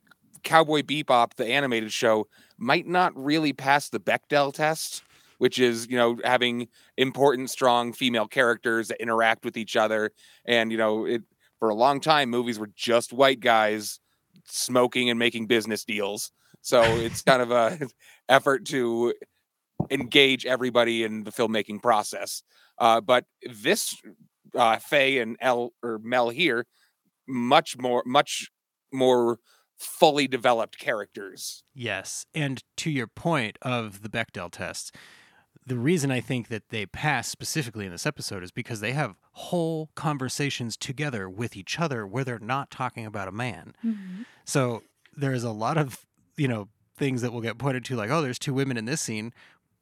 Cowboy 0.43 0.81
Bebop, 0.81 1.35
the 1.35 1.45
animated 1.45 1.91
show, 1.91 2.27
might 2.57 2.87
not 2.87 3.11
really 3.15 3.51
pass 3.53 3.89
the 3.89 3.99
Bechdel 3.99 4.53
test, 4.53 5.03
which 5.37 5.59
is, 5.59 5.87
you 5.89 5.97
know, 5.97 6.17
having 6.23 6.69
important, 6.97 7.49
strong 7.49 7.91
female 7.91 8.27
characters 8.27 8.87
that 8.87 9.01
interact 9.01 9.43
with 9.43 9.57
each 9.57 9.75
other. 9.75 10.11
And, 10.45 10.71
you 10.71 10.77
know, 10.77 11.05
it, 11.05 11.23
for 11.59 11.69
a 11.69 11.75
long 11.75 11.99
time, 11.99 12.29
movies 12.29 12.57
were 12.57 12.71
just 12.73 13.11
white 13.11 13.41
guys 13.41 13.99
smoking 14.45 15.09
and 15.09 15.19
making 15.19 15.47
business 15.47 15.83
deals. 15.83 16.31
So 16.61 16.81
it's 16.83 17.21
kind 17.21 17.41
of 17.41 17.51
a 17.51 17.79
effort 18.29 18.65
to 18.67 19.13
engage 19.89 20.45
everybody 20.45 21.03
in 21.03 21.23
the 21.23 21.31
filmmaking 21.31 21.81
process. 21.81 22.43
Uh, 22.77 23.01
but 23.01 23.25
this 23.43 23.97
uh, 24.55 24.77
Faye 24.77 25.19
and 25.19 25.37
El 25.41 25.73
or 25.83 25.99
Mel 26.03 26.29
here, 26.29 26.65
much 27.27 27.77
more, 27.77 28.03
much 28.05 28.49
more 28.91 29.39
fully 29.77 30.27
developed 30.27 30.77
characters. 30.77 31.63
yes. 31.73 32.25
And 32.35 32.63
to 32.77 32.89
your 32.89 33.07
point 33.07 33.57
of 33.61 34.01
the 34.01 34.09
Bechdel 34.09 34.51
test, 34.51 34.93
the 35.65 35.77
reason 35.77 36.11
I 36.11 36.19
think 36.19 36.47
that 36.49 36.69
they 36.69 36.85
pass 36.85 37.29
specifically 37.29 37.85
in 37.85 37.91
this 37.91 38.05
episode 38.05 38.43
is 38.43 38.51
because 38.51 38.81
they 38.81 38.91
have 38.93 39.15
whole 39.33 39.89
conversations 39.95 40.75
together 40.75 41.29
with 41.29 41.55
each 41.55 41.79
other 41.79 42.05
where 42.05 42.23
they're 42.23 42.39
not 42.39 42.71
talking 42.71 43.05
about 43.05 43.27
a 43.27 43.31
man. 43.31 43.73
So 44.45 44.83
there's 45.15 45.43
a 45.43 45.51
lot 45.51 45.77
of, 45.77 46.05
you 46.35 46.47
know, 46.47 46.69
things 46.97 47.21
that 47.21 47.31
will 47.31 47.41
get 47.41 47.57
pointed 47.57 47.85
to 47.85 47.95
like, 47.95 48.09
oh, 48.09 48.21
there's 48.21 48.39
two 48.39 48.53
women 48.53 48.77
in 48.77 48.85
this 48.85 48.99
scene, 48.99 49.31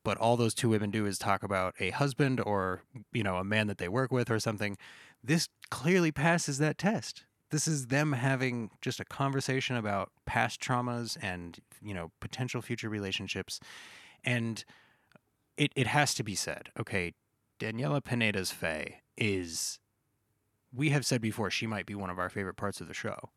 but 0.08 0.18
all 0.20 0.38
those 0.38 0.54
two 0.54 0.70
women 0.70 0.90
do 0.90 1.06
is 1.06 1.18
talk 1.18 1.44
about 1.44 1.76
a 1.82 1.90
husband 1.90 2.40
or, 2.40 2.82
you 3.12 3.24
know, 3.24 3.36
a 3.36 3.44
man 3.44 3.68
that 3.68 3.78
they 3.78 3.90
work 3.90 4.10
with 4.10 4.32
or 4.32 4.40
something. 4.40 4.78
This 5.22 5.50
clearly 5.70 6.14
passes 6.14 6.60
that 6.60 6.78
test. 6.78 7.26
This 7.52 7.68
is 7.68 7.88
them 7.88 8.14
having 8.14 8.70
just 8.82 9.02
a 9.02 9.04
conversation 9.04 9.76
about 9.76 10.14
past 10.26 10.62
traumas 10.62 11.18
and, 11.22 11.60
you 11.82 11.94
know, 11.94 12.14
potential 12.22 12.62
future 12.62 12.88
relationships. 12.88 13.60
And 14.24 14.64
it, 15.58 15.74
it 15.76 15.88
has 15.88 16.14
to 16.14 16.24
be 16.24 16.36
said, 16.36 16.70
okay, 16.80 17.12
Daniela 17.60 18.02
Pineda's 18.02 18.50
Faye 18.52 19.02
is, 19.18 19.78
we 20.74 20.92
have 20.92 21.06
said 21.06 21.20
before, 21.20 21.52
she 21.52 21.68
might 21.68 21.86
be 21.86 21.96
one 21.96 22.10
of 22.10 22.18
our 22.18 22.30
favorite 22.30 22.56
parts 22.56 22.80
of 22.80 22.88
the 22.88 22.94
show. 22.94 23.32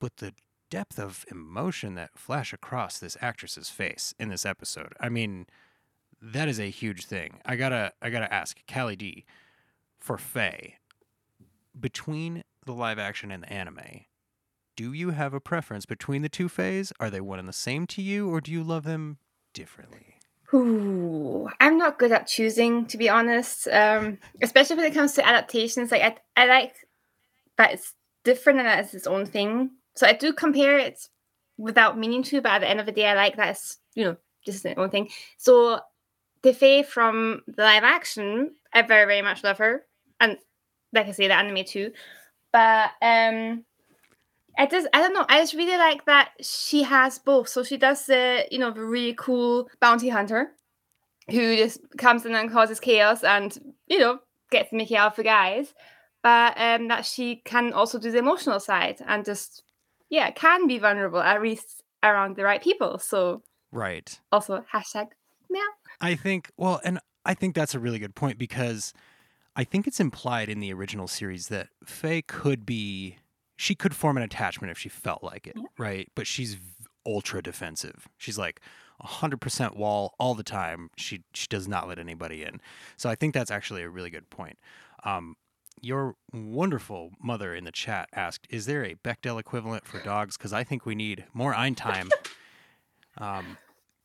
But 0.00 0.16
the 0.16 0.32
depth 0.70 0.98
of 0.98 1.24
emotion 1.30 1.94
that 1.94 2.18
flash 2.18 2.52
across 2.52 2.98
this 2.98 3.16
actress's 3.20 3.68
face 3.68 4.12
in 4.18 4.28
this 4.28 4.44
episode, 4.44 4.94
I 4.98 5.08
mean, 5.08 5.46
that 6.32 6.48
is 6.48 6.58
a 6.58 6.70
huge 6.70 7.06
thing. 7.06 7.40
I 7.44 7.56
gotta, 7.56 7.92
I 8.00 8.10
gotta 8.10 8.32
ask, 8.32 8.58
Callie 8.72 8.96
D, 8.96 9.24
for 9.98 10.16
Faye, 10.18 10.76
between 11.78 12.44
the 12.66 12.72
live 12.72 12.98
action 12.98 13.30
and 13.30 13.42
the 13.42 13.52
anime, 13.52 14.04
do 14.76 14.92
you 14.92 15.10
have 15.10 15.34
a 15.34 15.40
preference 15.40 15.86
between 15.86 16.22
the 16.22 16.28
two 16.28 16.48
Fays? 16.48 16.92
Are 16.98 17.10
they 17.10 17.20
one 17.20 17.38
and 17.38 17.48
the 17.48 17.52
same 17.52 17.86
to 17.88 18.02
you, 18.02 18.28
or 18.28 18.40
do 18.40 18.50
you 18.50 18.62
love 18.62 18.84
them 18.84 19.18
differently? 19.52 20.16
Ooh, 20.52 21.48
I'm 21.60 21.78
not 21.78 21.98
good 21.98 22.12
at 22.12 22.26
choosing, 22.26 22.86
to 22.86 22.98
be 22.98 23.08
honest. 23.08 23.68
Um, 23.68 24.18
especially 24.42 24.76
when 24.76 24.86
it 24.86 24.94
comes 24.94 25.12
to 25.14 25.26
adaptations. 25.26 25.90
Like 25.90 26.02
I, 26.02 26.42
I 26.42 26.46
like 26.46 26.74
that 27.56 27.72
it's 27.74 27.92
different 28.24 28.60
and 28.60 28.68
that 28.68 28.84
it's 28.84 28.94
its 28.94 29.06
own 29.06 29.26
thing. 29.26 29.70
So 29.96 30.06
I 30.06 30.12
do 30.12 30.32
compare 30.32 30.78
it 30.78 31.08
without 31.56 31.98
meaning 31.98 32.22
to, 32.24 32.40
but 32.40 32.52
at 32.52 32.60
the 32.60 32.68
end 32.68 32.80
of 32.80 32.86
the 32.86 32.92
day, 32.92 33.06
I 33.06 33.14
like 33.14 33.36
that 33.36 33.50
it's 33.50 33.78
you 33.94 34.04
know 34.04 34.16
just 34.44 34.64
its 34.64 34.78
own 34.78 34.90
thing. 34.90 35.08
So 35.38 35.80
Faye 36.52 36.82
from 36.82 37.42
the 37.46 37.62
live 37.62 37.84
action, 37.84 38.54
I 38.72 38.82
very 38.82 39.06
very 39.06 39.22
much 39.22 39.42
love 39.44 39.58
her, 39.58 39.84
and 40.20 40.36
like 40.92 41.06
I 41.06 41.12
say, 41.12 41.28
the 41.28 41.34
anime 41.34 41.64
too. 41.64 41.92
But 42.52 42.90
um, 43.02 43.64
I 44.56 44.66
just 44.66 44.86
I 44.92 45.00
don't 45.00 45.14
know. 45.14 45.26
I 45.28 45.40
just 45.40 45.54
really 45.54 45.76
like 45.76 46.04
that 46.06 46.30
she 46.40 46.82
has 46.82 47.18
both. 47.18 47.48
So 47.48 47.62
she 47.62 47.76
does 47.76 48.06
the 48.06 48.46
you 48.50 48.58
know 48.58 48.70
the 48.70 48.84
really 48.84 49.14
cool 49.18 49.68
bounty 49.80 50.08
hunter 50.08 50.52
who 51.30 51.56
just 51.56 51.80
comes 51.98 52.26
in 52.26 52.34
and 52.34 52.50
causes 52.50 52.80
chaos 52.80 53.24
and 53.24 53.74
you 53.88 53.98
know 53.98 54.18
gets 54.50 54.72
Mickey 54.72 54.96
out 54.96 55.16
for 55.16 55.22
guys. 55.22 55.74
But 56.22 56.54
um, 56.56 56.88
that 56.88 57.04
she 57.04 57.36
can 57.44 57.72
also 57.72 57.98
do 57.98 58.10
the 58.10 58.18
emotional 58.18 58.60
side 58.60 59.00
and 59.06 59.24
just 59.24 59.62
yeah 60.10 60.30
can 60.30 60.66
be 60.66 60.78
vulnerable 60.78 61.20
at 61.20 61.42
least 61.42 61.82
around 62.02 62.36
the 62.36 62.44
right 62.44 62.62
people. 62.62 62.98
So 62.98 63.42
Right. 63.72 64.20
also 64.30 64.64
hashtag 64.72 65.08
meow. 65.54 65.60
I 66.00 66.14
think, 66.16 66.50
well, 66.56 66.80
and 66.84 66.98
I 67.24 67.34
think 67.34 67.54
that's 67.54 67.74
a 67.74 67.78
really 67.78 67.98
good 67.98 68.14
point 68.14 68.38
because 68.38 68.92
I 69.56 69.64
think 69.64 69.86
it's 69.86 70.00
implied 70.00 70.48
in 70.48 70.60
the 70.60 70.72
original 70.72 71.08
series 71.08 71.48
that 71.48 71.68
Faye 71.84 72.22
could 72.22 72.66
be, 72.66 73.18
she 73.56 73.74
could 73.74 73.94
form 73.94 74.16
an 74.16 74.22
attachment 74.22 74.70
if 74.70 74.78
she 74.78 74.88
felt 74.88 75.22
like 75.22 75.46
it, 75.46 75.54
Yeah. 75.56 75.62
right? 75.78 76.08
But 76.14 76.26
she's 76.26 76.58
ultra 77.06 77.40
defensive. 77.42 78.08
She's 78.18 78.36
like 78.38 78.60
100% 79.02 79.76
wall 79.76 80.14
all 80.18 80.34
the 80.34 80.42
time. 80.42 80.90
She 80.96 81.22
she 81.34 81.46
does 81.48 81.66
not 81.68 81.88
let 81.88 81.98
anybody 81.98 82.42
in. 82.42 82.60
So 82.96 83.08
I 83.10 83.14
think 83.14 83.34
that's 83.34 83.50
actually 83.50 83.82
a 83.82 83.88
really 83.88 84.10
good 84.10 84.28
point. 84.30 84.58
Um, 85.04 85.36
your 85.80 86.14
wonderful 86.32 87.10
mother 87.20 87.54
in 87.54 87.64
the 87.64 87.72
chat 87.72 88.08
asked, 88.14 88.46
"Is 88.50 88.66
there 88.66 88.84
a 88.84 88.94
Bechdel 88.94 89.38
equivalent 89.38 89.86
for 89.86 90.00
dogs? 90.02 90.36
Because 90.36 90.52
I 90.52 90.64
think 90.64 90.86
we 90.86 90.94
need 90.94 91.24
more 91.32 91.54
ein 91.54 91.74
time." 91.74 92.08
Um, 93.16 93.58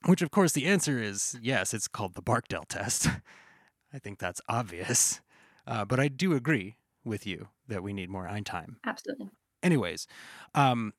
which, 0.06 0.22
of 0.22 0.30
course, 0.30 0.52
the 0.52 0.66
answer 0.66 1.02
is 1.02 1.38
yes. 1.42 1.74
It's 1.74 1.88
called 1.88 2.14
the 2.14 2.22
Barkdale 2.22 2.66
test. 2.68 3.08
I 3.92 3.98
think 3.98 4.18
that's 4.18 4.40
obvious, 4.48 5.20
uh, 5.66 5.84
but 5.84 5.98
I 5.98 6.08
do 6.08 6.34
agree 6.34 6.76
with 7.04 7.26
you 7.26 7.48
that 7.66 7.82
we 7.82 7.92
need 7.92 8.08
more 8.08 8.28
ein 8.28 8.44
time. 8.44 8.76
Absolutely. 8.86 9.30
Anyways, 9.62 10.06
um, 10.54 10.92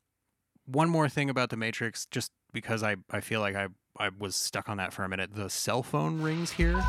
one 0.66 0.90
more 0.90 1.08
thing 1.08 1.30
about 1.30 1.50
the 1.50 1.58
Matrix, 1.58 2.06
just 2.06 2.32
because 2.52 2.84
I, 2.84 2.98
I 3.10 3.22
feel 3.22 3.40
like 3.40 3.56
I, 3.56 3.68
I 3.98 4.10
was 4.18 4.36
stuck 4.36 4.68
on 4.70 4.78
that 4.78 4.94
for 4.94 5.04
a 5.04 5.10
minute. 5.10 5.34
The 5.34 5.50
cell 5.50 5.84
phone 5.84 6.22
rings 6.22 6.52
here 6.52 6.84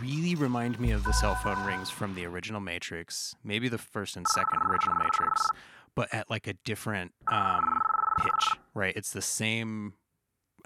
really 0.00 0.34
remind 0.34 0.78
me 0.80 0.90
of 0.90 1.04
the 1.04 1.12
cell 1.12 1.34
phone 1.34 1.62
rings 1.64 1.90
from 1.90 2.14
the 2.14 2.26
original 2.26 2.60
Matrix, 2.60 3.34
maybe 3.44 3.68
the 3.68 3.78
first 3.78 4.16
and 4.16 4.26
second 4.28 4.60
original 4.62 4.96
Matrix, 4.96 5.48
but 5.94 6.12
at 6.12 6.28
like 6.30 6.46
a 6.46 6.54
different 6.64 7.12
um, 7.28 7.80
pitch, 8.20 8.58
right? 8.74 8.94
It's 8.96 9.10
the 9.10 9.22
same 9.22 9.94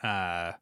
uh, 0.02 0.52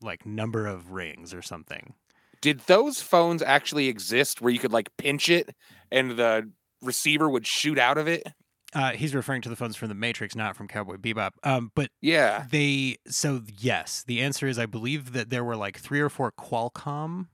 like 0.00 0.26
number 0.26 0.66
of 0.66 0.92
rings 0.92 1.32
or 1.32 1.42
something. 1.42 1.94
Did 2.40 2.60
those 2.66 3.00
phones 3.00 3.40
actually 3.42 3.88
exist 3.88 4.40
where 4.40 4.52
you 4.52 4.58
could 4.58 4.72
like 4.72 4.88
pinch 4.98 5.28
it 5.28 5.54
and 5.90 6.12
the 6.12 6.50
receiver 6.80 7.28
would 7.28 7.46
shoot 7.46 7.78
out 7.78 7.98
of 7.98 8.08
it? 8.08 8.26
Uh, 8.74 8.92
he's 8.92 9.14
referring 9.14 9.42
to 9.42 9.48
the 9.48 9.56
phones 9.56 9.76
from 9.76 9.88
the 9.88 9.94
Matrix, 9.94 10.34
not 10.34 10.56
from 10.56 10.66
Cowboy 10.66 10.96
Bebop. 10.96 11.32
Um, 11.44 11.70
but 11.74 11.90
Yeah. 12.00 12.46
They 12.50 12.96
so 13.06 13.42
yes, 13.58 14.02
the 14.06 14.20
answer 14.22 14.46
is 14.46 14.58
I 14.58 14.66
believe 14.66 15.12
that 15.12 15.30
there 15.30 15.44
were 15.44 15.56
like 15.56 15.78
three 15.78 16.00
or 16.00 16.08
four 16.08 16.32
Qualcomm 16.32 17.28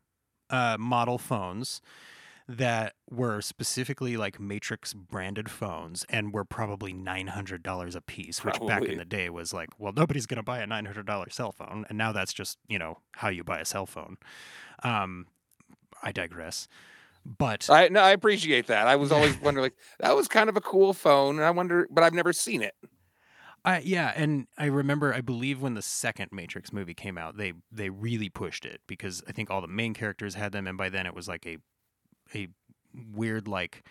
uh, 0.51 0.77
model 0.79 1.17
phones 1.17 1.81
that 2.49 2.95
were 3.11 3.43
specifically 3.43 4.17
like 4.17 4.41
Matrix 4.41 4.95
branded 4.95 5.51
phones 5.51 6.07
and 6.09 6.33
were 6.33 6.47
probably 6.47 6.95
$900 6.95 7.95
a 7.95 8.01
piece, 8.01 8.43
which 8.43 8.59
back 8.67 8.85
in 8.85 8.97
the 8.97 9.05
day 9.05 9.29
was 9.29 9.53
like, 9.53 9.69
well, 9.79 9.93
nobody's 9.95 10.25
going 10.25 10.39
to 10.39 10.43
buy 10.43 10.61
a 10.61 10.67
$900 10.67 11.33
cell 11.33 11.53
phone. 11.53 11.85
And 11.91 11.99
now 11.99 12.13
that's 12.13 12.33
just, 12.33 12.57
you 12.67 12.79
know, 12.79 12.99
how 13.17 13.29
you 13.29 13.45
buy 13.45 13.59
a 13.59 13.67
cell 13.67 13.85
phone. 13.85 14.17
Um, 14.83 15.27
I 16.03 16.11
digress. 16.11 16.69
But 17.27 17.69
I 17.69 17.89
no, 17.89 18.01
I 18.01 18.13
appreciate 18.13 18.69
that. 18.69 18.87
I 18.87 18.97
was 18.97 19.13
always 19.13 19.39
wondering, 19.43 19.65
like, 19.65 19.77
that 20.01 20.17
was 20.17 20.29
kind 20.29 20.49
of 20.49 20.57
a 20.57 20.63
cool 20.63 20.95
phone, 20.95 21.37
and 21.37 21.45
I 21.45 21.51
wonder, 21.51 21.87
but 21.91 22.03
I've 22.03 22.15
never 22.15 22.33
seen 22.33 22.63
it. 22.63 22.75
I 23.65 23.81
yeah, 23.81 24.13
and 24.17 24.47
I 24.57 24.67
remember 24.67 25.13
I 25.13 25.21
believe 25.21 25.61
when 25.61 25.75
the 25.75 25.83
second 25.83 26.29
Matrix 26.33 26.73
movie 26.73 26.95
came 26.95 27.19
out, 27.19 27.37
they 27.37 27.53
they 27.71 27.91
really 27.91 28.31
pushed 28.31 28.65
it 28.65 28.81
because 28.87 29.23
I 29.29 29.33
think 29.33 29.51
all 29.51 29.61
the 29.61 29.67
main 29.67 29.93
characters 29.93 30.37
had 30.37 30.53
them, 30.53 30.67
and 30.67 30.79
by 30.79 30.89
then 30.89 31.05
it 31.05 31.15
was 31.15 31.29
like 31.29 31.45
a 31.47 31.59
a 32.35 32.49
weird 33.13 33.47
like 33.47 33.85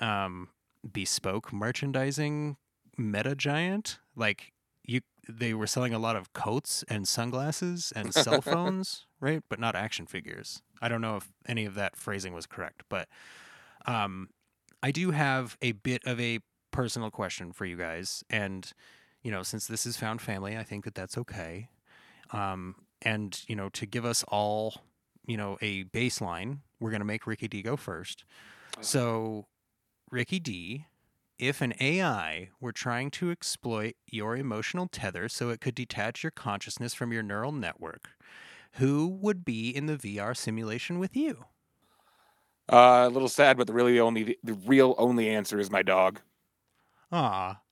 um 0.00 0.48
bespoke 0.90 1.52
merchandising 1.52 2.56
meta 2.96 3.34
giant. 3.34 3.98
Like 4.14 4.52
you 4.84 5.00
they 5.28 5.54
were 5.54 5.66
selling 5.66 5.92
a 5.92 5.98
lot 5.98 6.16
of 6.16 6.32
coats 6.32 6.84
and 6.88 7.06
sunglasses 7.06 7.92
and 7.96 8.14
cell 8.14 8.40
phones, 8.42 9.06
right? 9.20 9.42
But 9.48 9.58
not 9.58 9.74
action 9.74 10.06
figures. 10.06 10.62
I 10.80 10.88
don't 10.88 11.00
know 11.00 11.16
if 11.16 11.32
any 11.46 11.64
of 11.64 11.74
that 11.74 11.96
phrasing 11.96 12.32
was 12.34 12.46
correct, 12.46 12.84
but 12.88 13.08
um 13.86 14.28
I 14.82 14.90
do 14.90 15.10
have 15.10 15.56
a 15.62 15.72
bit 15.72 16.02
of 16.04 16.20
a 16.20 16.40
personal 16.70 17.10
question 17.10 17.52
for 17.52 17.64
you 17.64 17.76
guys 17.76 18.22
and 18.28 18.72
you 19.22 19.30
know 19.30 19.42
since 19.42 19.66
this 19.66 19.86
is 19.86 19.96
found 19.96 20.20
family 20.20 20.58
i 20.58 20.62
think 20.62 20.84
that 20.84 20.94
that's 20.94 21.16
okay 21.16 21.68
um 22.32 22.74
and 23.00 23.42
you 23.48 23.56
know 23.56 23.70
to 23.70 23.86
give 23.86 24.04
us 24.04 24.22
all 24.28 24.82
you 25.26 25.38
know 25.38 25.56
a 25.62 25.84
baseline 25.84 26.58
we're 26.80 26.90
going 26.90 27.00
to 27.00 27.06
make 27.06 27.26
ricky 27.26 27.48
d 27.48 27.62
go 27.62 27.76
first. 27.76 28.24
So 28.80 29.48
ricky 30.10 30.40
d 30.40 30.86
if 31.38 31.60
an 31.60 31.74
ai 31.80 32.50
were 32.60 32.72
trying 32.72 33.10
to 33.10 33.30
exploit 33.30 33.96
your 34.06 34.36
emotional 34.36 34.88
tether 34.88 35.28
so 35.28 35.50
it 35.50 35.60
could 35.60 35.74
detach 35.74 36.22
your 36.22 36.30
consciousness 36.30 36.94
from 36.94 37.12
your 37.12 37.22
neural 37.22 37.52
network 37.52 38.10
who 38.74 39.08
would 39.08 39.44
be 39.44 39.70
in 39.70 39.86
the 39.86 39.96
vr 39.96 40.36
simulation 40.36 40.98
with 40.98 41.16
you? 41.16 41.46
Uh, 42.68 43.06
a 43.06 43.10
little 43.10 43.28
sad, 43.28 43.56
but 43.56 43.66
the 43.68 43.72
really 43.72 44.00
only 44.00 44.36
the 44.42 44.54
real 44.54 44.94
only 44.98 45.28
answer 45.30 45.58
is 45.58 45.70
my 45.70 45.82
dog. 45.82 46.20
Ah, 47.10 47.62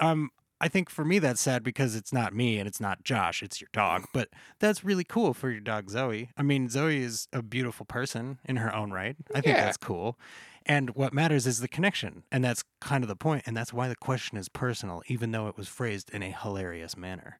um, 0.00 0.30
I 0.64 0.68
think 0.68 0.88
for 0.88 1.04
me 1.04 1.18
that's 1.18 1.42
sad 1.42 1.62
because 1.62 1.94
it's 1.94 2.10
not 2.10 2.34
me 2.34 2.58
and 2.58 2.66
it's 2.66 2.80
not 2.80 3.04
Josh, 3.04 3.42
it's 3.42 3.60
your 3.60 3.68
dog. 3.74 4.06
But 4.14 4.30
that's 4.60 4.82
really 4.82 5.04
cool 5.04 5.34
for 5.34 5.50
your 5.50 5.60
dog 5.60 5.90
Zoe. 5.90 6.30
I 6.38 6.42
mean, 6.42 6.70
Zoe 6.70 7.02
is 7.02 7.28
a 7.34 7.42
beautiful 7.42 7.84
person 7.84 8.38
in 8.46 8.56
her 8.56 8.74
own 8.74 8.90
right. 8.90 9.14
I 9.34 9.42
think 9.42 9.58
Yeah. 9.58 9.66
that's 9.66 9.76
cool. 9.76 10.18
And 10.64 10.96
what 10.96 11.12
matters 11.12 11.46
is 11.46 11.60
the 11.60 11.68
connection, 11.68 12.22
and 12.32 12.42
that's 12.42 12.64
kind 12.80 13.04
of 13.04 13.08
the 13.08 13.16
point, 13.16 13.42
and 13.44 13.54
that's 13.54 13.74
why 13.74 13.88
the 13.88 13.96
question 13.96 14.38
is 14.38 14.48
personal, 14.48 15.02
even 15.06 15.32
though 15.32 15.48
it 15.48 15.58
was 15.58 15.68
phrased 15.68 16.08
in 16.14 16.22
a 16.22 16.30
hilarious 16.30 16.96
manner. 16.96 17.38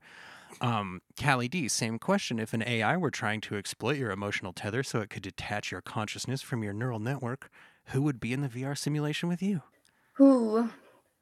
Um, 0.60 1.00
Callie 1.18 1.48
D, 1.48 1.66
same 1.68 1.98
question. 1.98 2.38
If 2.38 2.52
an 2.52 2.62
AI 2.62 2.98
were 2.98 3.10
trying 3.10 3.40
to 3.42 3.56
exploit 3.56 3.96
your 3.96 4.10
emotional 4.10 4.52
tether 4.52 4.82
so 4.82 5.00
it 5.00 5.08
could 5.08 5.22
detach 5.22 5.72
your 5.72 5.80
consciousness 5.80 6.42
from 6.42 6.62
your 6.62 6.74
neural 6.74 6.98
network, 7.00 7.48
who 7.86 8.02
would 8.02 8.20
be 8.20 8.34
in 8.34 8.42
the 8.42 8.48
VR 8.48 8.76
simulation 8.76 9.30
with 9.30 9.40
you? 9.42 9.62
Ooh, 10.20 10.68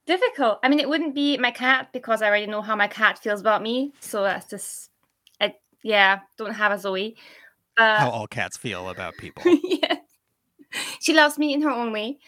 difficult. 0.06 0.58
I 0.62 0.68
mean, 0.68 0.80
it 0.80 0.88
wouldn't 0.88 1.14
be 1.14 1.36
my 1.38 1.50
cat 1.50 1.88
because 1.92 2.22
I 2.22 2.26
already 2.28 2.46
know 2.46 2.62
how 2.62 2.76
my 2.76 2.88
cat 2.88 3.18
feels 3.18 3.40
about 3.40 3.62
me. 3.62 3.92
So 4.00 4.22
that's 4.22 4.48
just, 4.48 4.90
I, 5.40 5.54
yeah, 5.82 6.20
don't 6.36 6.54
have 6.54 6.72
a 6.72 6.78
Zoe. 6.78 7.16
Uh, 7.76 7.98
How 8.00 8.10
all 8.10 8.26
cats 8.26 8.56
feel 8.56 8.88
about 8.90 9.14
people. 9.18 9.42
yeah. 9.62 9.96
She 11.00 11.12
loves 11.14 11.38
me 11.38 11.52
in 11.54 11.62
her 11.62 11.70
own 11.70 11.92
way. 11.92 12.18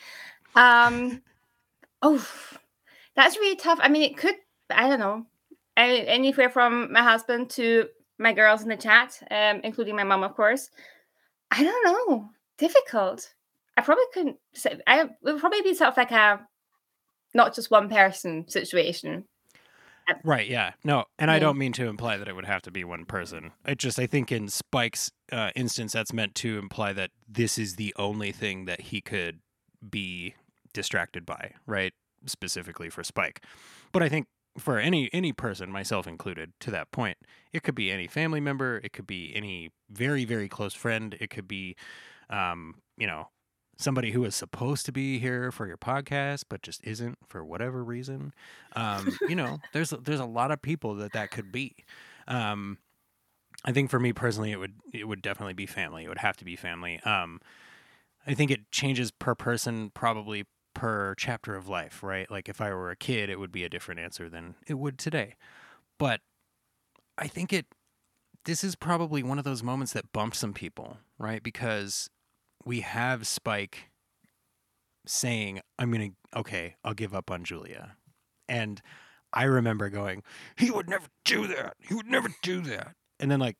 Um, 0.54 1.22
oh, 2.02 2.26
that's 3.14 3.36
really 3.36 3.56
tough. 3.56 3.78
I 3.82 3.88
mean, 3.88 4.02
it 4.02 4.16
could, 4.16 4.36
I 4.70 4.88
don't 4.88 5.00
know, 5.00 5.26
a- 5.76 6.06
anywhere 6.06 6.50
from 6.50 6.92
my 6.92 7.02
husband 7.02 7.50
to 7.50 7.88
my 8.18 8.32
girls 8.32 8.62
in 8.62 8.68
the 8.68 8.76
chat, 8.76 9.20
um, 9.30 9.60
including 9.64 9.96
my 9.96 10.04
mom, 10.04 10.22
of 10.22 10.34
course. 10.34 10.70
I 11.50 11.62
don't 11.62 11.84
know. 12.10 12.30
Difficult. 12.58 13.32
I 13.76 13.82
probably 13.82 14.04
couldn't 14.12 14.36
say, 14.52 14.78
I 14.86 15.00
it 15.02 15.10
would 15.22 15.40
probably 15.40 15.62
be 15.62 15.74
sort 15.74 15.90
of 15.90 15.96
like 15.96 16.12
a 16.12 16.46
not 17.34 17.54
just 17.54 17.70
one 17.70 17.88
person 17.88 18.48
situation. 18.48 19.24
Right, 20.22 20.48
yeah. 20.48 20.72
No, 20.84 21.04
and 21.18 21.30
I 21.30 21.38
don't 21.38 21.56
mean 21.56 21.72
to 21.74 21.86
imply 21.86 22.18
that 22.18 22.28
it 22.28 22.36
would 22.36 22.44
have 22.44 22.62
to 22.62 22.70
be 22.70 22.84
one 22.84 23.06
person. 23.06 23.52
It 23.66 23.78
just 23.78 23.98
I 23.98 24.06
think 24.06 24.30
in 24.30 24.48
Spike's 24.48 25.10
uh, 25.32 25.50
instance 25.56 25.92
that's 25.92 26.12
meant 26.12 26.34
to 26.36 26.58
imply 26.58 26.92
that 26.92 27.10
this 27.28 27.58
is 27.58 27.76
the 27.76 27.94
only 27.96 28.30
thing 28.30 28.66
that 28.66 28.82
he 28.82 29.00
could 29.00 29.40
be 29.88 30.34
distracted 30.72 31.24
by, 31.24 31.52
right? 31.66 31.92
Specifically 32.26 32.90
for 32.90 33.02
Spike. 33.02 33.42
But 33.92 34.02
I 34.02 34.08
think 34.08 34.26
for 34.58 34.78
any 34.78 35.08
any 35.12 35.32
person, 35.32 35.72
myself 35.72 36.06
included, 36.06 36.52
to 36.60 36.70
that 36.70 36.90
point, 36.90 37.16
it 37.52 37.62
could 37.62 37.74
be 37.74 37.90
any 37.90 38.06
family 38.06 38.40
member, 38.40 38.80
it 38.84 38.92
could 38.92 39.06
be 39.06 39.32
any 39.34 39.70
very 39.90 40.24
very 40.26 40.48
close 40.48 40.74
friend, 40.74 41.16
it 41.18 41.30
could 41.30 41.48
be 41.48 41.76
um, 42.30 42.76
you 42.96 43.06
know, 43.06 43.28
somebody 43.76 44.12
who 44.12 44.24
is 44.24 44.34
supposed 44.34 44.86
to 44.86 44.92
be 44.92 45.18
here 45.18 45.50
for 45.50 45.66
your 45.66 45.76
podcast 45.76 46.44
but 46.48 46.62
just 46.62 46.80
isn't 46.84 47.18
for 47.26 47.44
whatever 47.44 47.82
reason 47.82 48.32
um, 48.76 49.16
you 49.28 49.34
know 49.34 49.58
there's 49.72 49.90
there's 50.02 50.20
a 50.20 50.24
lot 50.24 50.50
of 50.50 50.60
people 50.62 50.94
that 50.94 51.12
that 51.12 51.30
could 51.30 51.52
be. 51.52 51.74
Um, 52.26 52.78
i 53.64 53.72
think 53.72 53.90
for 53.90 54.00
me 54.00 54.12
personally 54.12 54.52
it 54.52 54.56
would 54.58 54.74
it 54.92 55.06
would 55.06 55.22
definitely 55.22 55.54
be 55.54 55.66
family. 55.66 56.04
It 56.04 56.08
would 56.08 56.18
have 56.18 56.36
to 56.38 56.44
be 56.44 56.56
family. 56.56 57.00
Um, 57.00 57.40
i 58.26 58.34
think 58.34 58.50
it 58.50 58.70
changes 58.70 59.10
per 59.10 59.34
person 59.34 59.90
probably 59.90 60.46
per 60.74 61.14
chapter 61.16 61.54
of 61.54 61.68
life 61.68 62.02
right? 62.02 62.30
Like 62.30 62.48
if 62.48 62.60
i 62.60 62.70
were 62.72 62.90
a 62.90 62.96
kid 62.96 63.30
it 63.30 63.38
would 63.38 63.52
be 63.52 63.64
a 63.64 63.68
different 63.68 64.00
answer 64.00 64.28
than 64.28 64.54
it 64.66 64.74
would 64.74 64.98
today. 64.98 65.34
But 65.98 66.20
i 67.18 67.26
think 67.26 67.52
it 67.52 67.66
this 68.44 68.62
is 68.62 68.76
probably 68.76 69.22
one 69.22 69.38
of 69.38 69.44
those 69.44 69.62
moments 69.62 69.92
that 69.94 70.12
bumped 70.12 70.36
some 70.36 70.52
people 70.52 70.98
right? 71.18 71.42
Because 71.42 72.10
we 72.64 72.80
have 72.80 73.26
spike 73.26 73.90
saying 75.06 75.60
i'm 75.78 75.90
gonna 75.92 76.10
okay 76.34 76.76
i'll 76.84 76.94
give 76.94 77.14
up 77.14 77.30
on 77.30 77.44
julia 77.44 77.96
and 78.48 78.80
I 79.34 79.44
remember 79.44 79.90
going, 79.90 80.22
he 80.56 80.70
would 80.70 80.88
never 80.88 81.06
do 81.24 81.46
that. 81.48 81.74
He 81.80 81.94
would 81.94 82.06
never 82.06 82.28
do 82.42 82.60
that. 82.62 82.94
And 83.18 83.30
then, 83.30 83.40
like, 83.40 83.56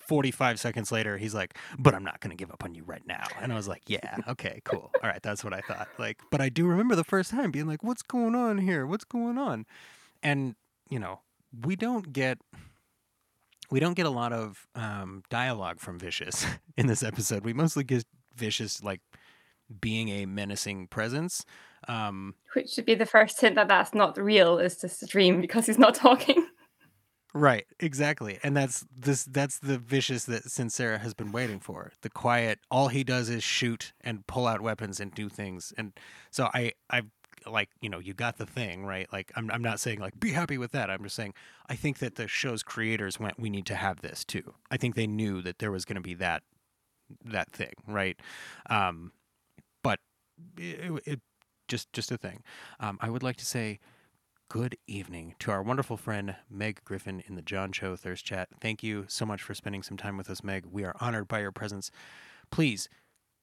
45 0.00 0.60
seconds 0.60 0.92
later, 0.92 1.16
he's 1.16 1.34
like, 1.34 1.56
but 1.78 1.94
I'm 1.94 2.04
not 2.04 2.20
going 2.20 2.30
to 2.30 2.36
give 2.36 2.50
up 2.50 2.62
on 2.62 2.74
you 2.74 2.84
right 2.84 3.04
now. 3.06 3.24
And 3.40 3.50
I 3.50 3.56
was 3.56 3.66
like, 3.66 3.82
yeah, 3.86 4.18
okay, 4.28 4.60
cool. 4.64 4.90
All 5.02 5.08
right, 5.08 5.22
that's 5.22 5.42
what 5.42 5.54
I 5.54 5.60
thought. 5.60 5.88
Like, 5.98 6.20
but 6.30 6.42
I 6.42 6.50
do 6.50 6.66
remember 6.66 6.94
the 6.94 7.04
first 7.04 7.30
time 7.30 7.50
being 7.50 7.66
like, 7.66 7.82
what's 7.82 8.02
going 8.02 8.34
on 8.34 8.58
here? 8.58 8.86
What's 8.86 9.04
going 9.04 9.38
on? 9.38 9.64
And, 10.22 10.56
you 10.90 10.98
know, 10.98 11.20
we 11.64 11.74
don't 11.74 12.12
get. 12.12 12.38
We 13.70 13.80
don't 13.80 13.94
get 13.94 14.04
a 14.04 14.10
lot 14.10 14.34
of 14.34 14.68
um, 14.74 15.22
dialogue 15.30 15.80
from 15.80 15.98
Vicious 15.98 16.44
in 16.76 16.86
this 16.86 17.02
episode. 17.02 17.46
We 17.46 17.54
mostly 17.54 17.82
get 17.82 18.04
Vicious 18.36 18.82
like 18.82 19.00
being 19.80 20.08
a 20.08 20.26
menacing 20.26 20.88
presence. 20.88 21.44
Um, 21.88 22.34
Which 22.54 22.70
should 22.70 22.86
be 22.86 22.94
the 22.94 23.06
first 23.06 23.40
hint 23.40 23.56
that 23.56 23.68
that's 23.68 23.94
not 23.94 24.16
real, 24.16 24.58
is 24.58 24.76
just 24.80 25.02
a 25.02 25.06
dream 25.06 25.40
because 25.40 25.66
he's 25.66 25.78
not 25.78 25.94
talking. 26.06 26.46
Right, 27.36 27.66
exactly. 27.80 28.38
And 28.44 28.56
that's 28.56 28.86
this 28.96 29.24
that's 29.24 29.58
the 29.58 29.76
vicious 29.76 30.24
that 30.26 30.44
Sincera 30.44 31.00
has 31.00 31.14
been 31.14 31.32
waiting 31.32 31.58
for. 31.58 31.90
The 32.02 32.10
quiet, 32.10 32.60
all 32.70 32.88
he 32.88 33.02
does 33.02 33.28
is 33.28 33.42
shoot 33.42 33.92
and 34.02 34.24
pull 34.28 34.46
out 34.46 34.60
weapons 34.60 35.00
and 35.00 35.12
do 35.12 35.28
things. 35.28 35.72
And 35.76 35.92
so 36.30 36.48
I 36.54 36.72
I 36.88 37.02
like, 37.44 37.70
you 37.80 37.88
know, 37.88 37.98
you 37.98 38.14
got 38.14 38.38
the 38.38 38.46
thing, 38.46 38.86
right? 38.86 39.12
Like 39.12 39.32
I'm 39.34 39.50
I'm 39.50 39.62
not 39.62 39.80
saying 39.80 39.98
like 39.98 40.18
be 40.20 40.30
happy 40.30 40.58
with 40.58 40.70
that. 40.72 40.90
I'm 40.90 41.02
just 41.02 41.16
saying 41.16 41.34
I 41.68 41.74
think 41.74 41.98
that 41.98 42.14
the 42.14 42.28
show's 42.28 42.62
creators 42.62 43.18
went 43.18 43.40
we 43.40 43.50
need 43.50 43.66
to 43.66 43.74
have 43.74 44.00
this 44.00 44.24
too. 44.24 44.54
I 44.70 44.76
think 44.76 44.94
they 44.94 45.08
knew 45.08 45.42
that 45.42 45.58
there 45.58 45.72
was 45.72 45.84
going 45.84 45.96
to 45.96 46.02
be 46.02 46.14
that 46.14 46.44
that 47.24 47.50
thing, 47.50 47.74
right? 47.86 48.18
Um 48.68 49.12
but 49.82 50.00
it, 50.56 51.02
it 51.04 51.20
just 51.68 51.92
just 51.92 52.12
a 52.12 52.16
thing. 52.16 52.42
Um 52.80 52.98
I 53.00 53.10
would 53.10 53.22
like 53.22 53.36
to 53.36 53.46
say 53.46 53.80
good 54.48 54.76
evening 54.86 55.34
to 55.40 55.50
our 55.50 55.62
wonderful 55.62 55.96
friend 55.96 56.36
Meg 56.50 56.80
Griffin 56.84 57.22
in 57.26 57.34
the 57.34 57.42
John 57.42 57.72
Cho 57.72 57.96
Thirst 57.96 58.24
Chat. 58.24 58.48
Thank 58.60 58.82
you 58.82 59.06
so 59.08 59.24
much 59.26 59.42
for 59.42 59.54
spending 59.54 59.82
some 59.82 59.96
time 59.96 60.16
with 60.16 60.30
us, 60.30 60.44
Meg. 60.44 60.66
We 60.70 60.84
are 60.84 60.94
honored 61.00 61.28
by 61.28 61.40
your 61.40 61.52
presence. 61.52 61.90
Please 62.50 62.88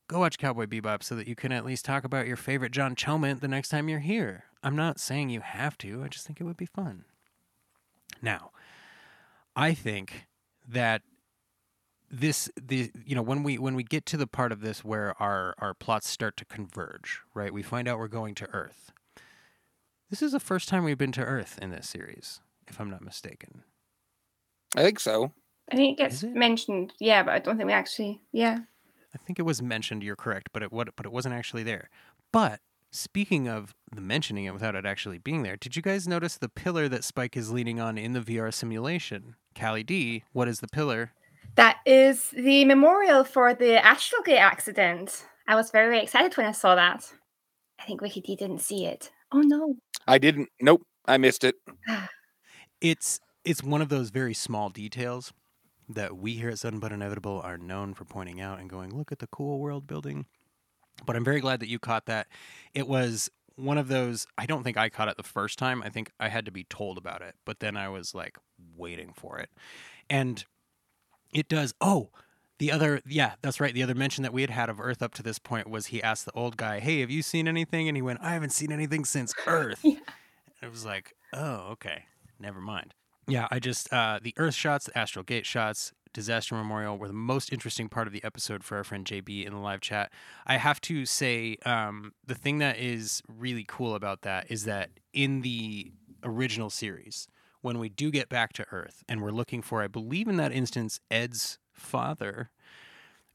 go 0.08 0.20
watch 0.20 0.38
Cowboy 0.38 0.66
Bebop 0.66 1.04
so 1.04 1.16
that 1.16 1.28
you 1.28 1.36
can 1.36 1.52
at 1.52 1.66
least 1.66 1.86
talk 1.86 2.04
about 2.04 2.28
your 2.28 2.36
favorite 2.36 2.72
John 2.72 2.96
Cho 2.96 3.14
moment 3.14 3.42
the 3.42 3.48
next 3.48 3.70
time 3.70 3.90
you're 3.90 4.00
here. 4.00 4.46
I'm 4.64 4.76
not 4.76 5.00
saying 5.00 5.30
you 5.30 5.42
have 5.42 5.78
to, 5.80 6.04
I 6.04 6.08
just 6.08 6.28
think 6.28 6.40
it 6.40 6.44
would 6.44 6.58
be 6.58 6.66
fun. 6.66 7.06
Now, 8.22 8.52
I 9.56 9.74
think 9.74 10.28
that 10.68 11.02
this 12.12 12.50
the 12.62 12.92
you 13.06 13.16
know 13.16 13.22
when 13.22 13.42
we 13.42 13.58
when 13.58 13.74
we 13.74 13.84
get 13.84 14.06
to 14.06 14.18
the 14.18 14.28
part 14.28 14.52
of 14.52 14.62
this 14.62 14.84
where 14.84 15.16
our 15.22 15.56
our 15.60 15.74
plots 15.74 16.10
start 16.10 16.36
to 16.36 16.46
converge 16.46 17.22
right 17.34 17.54
we 17.54 17.64
find 17.64 17.88
out 17.88 17.98
we're 17.98 18.08
going 18.10 18.36
to 18.36 18.50
earth 18.50 18.92
this 20.12 20.22
is 20.22 20.34
the 20.34 20.42
first 20.42 20.68
time 20.68 20.84
we've 20.84 20.98
been 20.98 21.14
to 21.14 21.24
Earth 21.24 21.58
in 21.62 21.72
this 21.72 21.88
series, 21.88 22.42
if 22.68 22.82
I'm 22.82 22.90
not 22.90 23.02
mistaken. 23.02 23.64
I 24.76 24.84
think 24.84 25.00
so. 25.00 25.32
I 25.72 25.78
think 25.78 25.98
it 25.98 26.04
gets 26.04 26.22
it? 26.22 26.34
mentioned, 26.34 26.92
yeah, 27.00 27.24
but 27.24 27.34
I 27.34 27.40
don't 27.40 27.56
think 27.56 27.68
we 27.68 27.74
actually, 27.74 28.22
yeah. 28.34 28.60
I 29.16 29.18
think 29.18 29.40
it 29.40 29.44
was 29.44 29.62
mentioned. 29.62 30.04
You're 30.04 30.18
correct, 30.18 30.50
but 30.52 30.64
it 30.64 30.72
what 30.72 30.90
but 30.98 31.06
it 31.06 31.14
wasn't 31.14 31.36
actually 31.36 31.64
there. 31.64 31.90
But 32.34 32.60
speaking 32.92 33.48
of 33.48 33.74
the 33.94 34.02
mentioning 34.02 34.44
it 34.44 34.54
without 34.54 34.76
it 34.76 34.86
actually 34.86 35.18
being 35.18 35.44
there, 35.44 35.56
did 35.56 35.78
you 35.78 35.82
guys 35.82 36.10
notice 36.10 36.38
the 36.38 36.50
pillar 36.50 36.90
that 36.90 37.06
Spike 37.06 37.38
is 37.38 37.52
leaning 37.52 37.80
on 37.80 37.98
in 37.98 38.12
the 38.12 38.20
VR 38.20 38.54
simulation? 38.54 39.36
Callie 39.58 39.84
D, 39.84 40.26
what 40.34 40.50
is 40.50 40.60
the 40.60 40.68
pillar? 40.68 41.14
That 41.56 41.78
is 41.86 42.30
the 42.30 42.66
memorial 42.66 43.24
for 43.24 43.54
the 43.54 43.84
Astrogate 43.84 44.40
accident. 44.40 45.26
I 45.48 45.56
was 45.56 45.72
very 45.72 46.00
excited 46.00 46.36
when 46.38 46.46
I 46.46 46.52
saw 46.52 46.76
that. 46.76 47.12
I 47.80 47.84
think 47.86 48.02
Ricky 48.02 48.22
D 48.22 48.36
didn't 48.36 48.62
see 48.62 48.86
it. 48.86 49.12
Oh 49.32 49.42
no. 49.42 49.76
I 50.08 50.18
didn't. 50.18 50.50
Nope. 50.62 50.84
I 51.06 51.18
missed 51.18 51.44
it. 51.44 51.56
Ah. 51.90 52.08
It's 52.80 53.20
it's 53.44 53.64
one 53.64 53.82
of 53.82 53.90
those 53.90 54.10
very 54.10 54.34
small 54.34 54.70
details 54.70 55.34
that 55.90 56.18
we 56.18 56.34
here 56.34 56.50
at 56.50 56.60
Sudden 56.60 56.80
But 56.80 56.92
Inevitable 56.92 57.42
are 57.44 57.58
known 57.58 57.94
for 57.94 58.06
pointing 58.06 58.40
out 58.40 58.60
and 58.60 58.70
going, 58.70 58.96
look 58.96 59.12
at 59.12 59.20
the 59.20 59.28
cool 59.28 59.60
world 59.60 59.88
building. 59.88 60.26
But 61.06 61.16
I'm 61.16 61.24
very 61.24 61.42
glad 61.42 61.60
that 61.60 61.70
you 61.70 61.80
caught 61.80 62.06
that. 62.06 62.28
It 62.74 62.88
was 62.88 63.30
one 63.56 63.78
of 63.78 63.88
those 63.88 64.26
I 64.38 64.46
don't 64.46 64.64
think 64.64 64.78
I 64.78 64.90
caught 64.90 65.10
it 65.10 65.18
the 65.18 65.24
first 65.24 65.60
time. 65.60 65.84
I 65.84 65.90
think 65.90 66.12
I 66.20 66.30
had 66.30 66.46
to 66.46 66.52
be 66.52 66.64
told 66.64 66.98
about 66.98 67.22
it, 67.22 67.36
but 67.46 67.60
then 67.60 67.78
I 67.78 67.90
was 67.90 68.16
like 68.16 68.38
waiting 68.76 69.12
for 69.16 69.38
it. 69.38 69.50
And 70.10 70.44
it 71.34 71.48
does 71.48 71.74
oh, 71.82 72.10
the 72.60 72.72
other 72.72 73.02
yeah, 73.08 73.34
that's 73.42 73.60
right. 73.60 73.74
The 73.74 73.84
other 73.84 73.96
mention 73.96 74.24
that 74.24 74.34
we 74.34 74.42
had 74.42 74.52
had 74.52 74.70
of 74.70 74.80
Earth 74.80 75.02
up 75.02 75.14
to 75.16 75.24
this 75.24 75.40
point 75.40 75.70
was 75.70 75.88
he 75.88 76.02
asked 76.02 76.26
the 76.26 76.32
old 76.34 76.58
guy, 76.58 76.80
"Hey, 76.80 77.00
have 77.02 77.10
you 77.10 77.22
seen 77.22 77.48
anything?" 77.48 77.88
and 77.88 77.98
he 77.98 78.02
went, 78.02 78.20
"I 78.22 78.34
haven't 78.34 78.52
seen 78.52 78.72
anything 78.72 79.06
since 79.06 79.34
Earth." 79.48 79.80
Yeah. 79.84 80.00
It 80.62 80.70
was 80.70 80.86
like, 80.86 81.16
"Oh, 81.34 81.70
okay. 81.72 82.06
Never 82.40 82.62
mind." 82.62 82.94
Yeah, 83.28 83.48
I 83.52 83.60
just 83.60 83.92
uh 83.94 84.20
the 84.22 84.34
Earth 84.38 84.56
shots, 84.56 84.86
the 84.86 84.98
Astral 84.98 85.24
Gate 85.24 85.46
shots, 85.46 85.94
Disaster 86.14 86.56
Memorial 86.56 86.98
were 86.98 87.08
the 87.08 87.14
most 87.14 87.52
interesting 87.52 87.90
part 87.90 88.08
of 88.08 88.14
the 88.14 88.24
episode 88.24 88.64
for 88.64 88.78
our 88.78 88.84
friend 88.84 89.06
JB 89.06 89.46
in 89.46 89.54
the 89.54 89.60
live 89.60 89.82
chat. 89.82 90.12
I 90.46 90.58
have 90.58 90.82
to 90.82 91.06
say, 91.06 91.58
um, 91.66 92.14
the 92.26 92.36
thing 92.36 92.58
that 92.60 92.78
is 92.78 93.22
really 93.28 93.66
cool 93.68 93.96
about 93.96 94.22
that 94.24 94.52
is 94.52 94.66
that 94.66 94.90
in 95.14 95.42
the 95.42 95.92
original 96.24 96.70
series, 96.70 97.28
when 97.62 97.80
we 97.80 97.90
do 97.90 98.12
get 98.12 98.30
back 98.30 98.54
to 98.54 98.66
Earth 98.72 99.04
and 99.08 99.22
we're 99.22 99.32
looking 99.32 99.62
for, 99.62 99.82
I 99.82 99.88
believe 99.88 100.28
in 100.28 100.38
that 100.38 100.52
instance, 100.52 101.00
Ed's 101.10 101.58
father, 101.74 102.50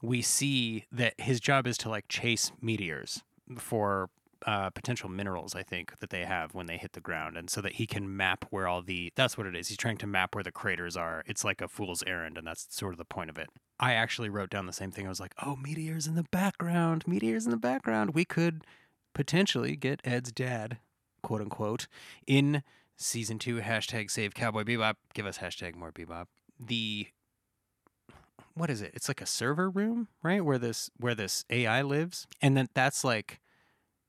we 0.01 0.21
see 0.21 0.85
that 0.91 1.19
his 1.19 1.39
job 1.39 1.65
is 1.65 1.77
to 1.79 1.89
like 1.89 2.07
chase 2.07 2.51
meteors 2.61 3.23
for 3.57 4.09
uh, 4.45 4.69
potential 4.69 5.09
minerals, 5.09 5.55
I 5.55 5.63
think, 5.63 5.97
that 5.99 6.09
they 6.09 6.23
have 6.25 6.53
when 6.53 6.67
they 6.67 6.77
hit 6.77 6.93
the 6.93 7.01
ground, 7.01 7.37
and 7.37 7.49
so 7.49 7.59
that 7.61 7.73
he 7.73 7.87
can 7.87 8.15
map 8.15 8.45
where 8.49 8.67
all 8.67 8.81
the 8.81 9.11
that's 9.15 9.37
what 9.37 9.47
it 9.47 9.55
is. 9.55 9.67
He's 9.67 9.77
trying 9.77 9.97
to 9.97 10.07
map 10.07 10.35
where 10.35 10.43
the 10.43 10.51
craters 10.51 10.95
are. 10.95 11.23
It's 11.25 11.43
like 11.43 11.61
a 11.61 11.67
fool's 11.67 12.03
errand, 12.05 12.37
and 12.37 12.45
that's 12.45 12.67
sort 12.69 12.93
of 12.93 12.97
the 12.97 13.05
point 13.05 13.29
of 13.29 13.37
it. 13.37 13.49
I 13.79 13.93
actually 13.93 14.29
wrote 14.29 14.49
down 14.49 14.65
the 14.65 14.73
same 14.73 14.91
thing. 14.91 15.05
I 15.05 15.09
was 15.09 15.19
like, 15.19 15.33
oh, 15.43 15.55
meteors 15.55 16.07
in 16.07 16.15
the 16.15 16.25
background, 16.31 17.07
meteors 17.07 17.45
in 17.45 17.51
the 17.51 17.57
background. 17.57 18.13
We 18.13 18.25
could 18.25 18.63
potentially 19.13 19.75
get 19.75 20.01
Ed's 20.03 20.31
dad, 20.31 20.77
quote 21.23 21.41
unquote, 21.41 21.87
in 22.27 22.63
season 22.97 23.39
two. 23.39 23.61
Hashtag 23.61 24.11
save 24.11 24.33
Cowboy 24.33 24.63
Bebop. 24.63 24.95
Give 25.13 25.25
us 25.25 25.37
hashtag 25.37 25.75
more 25.75 25.91
Bebop. 25.91 26.25
The 26.59 27.07
what 28.55 28.69
is 28.69 28.81
it? 28.81 28.91
It's 28.93 29.07
like 29.07 29.21
a 29.21 29.25
server 29.25 29.69
room, 29.69 30.07
right? 30.23 30.43
Where 30.43 30.57
this 30.57 30.89
where 30.97 31.15
this 31.15 31.45
AI 31.49 31.81
lives, 31.83 32.27
and 32.41 32.57
then 32.57 32.67
that's 32.73 33.03
like 33.03 33.39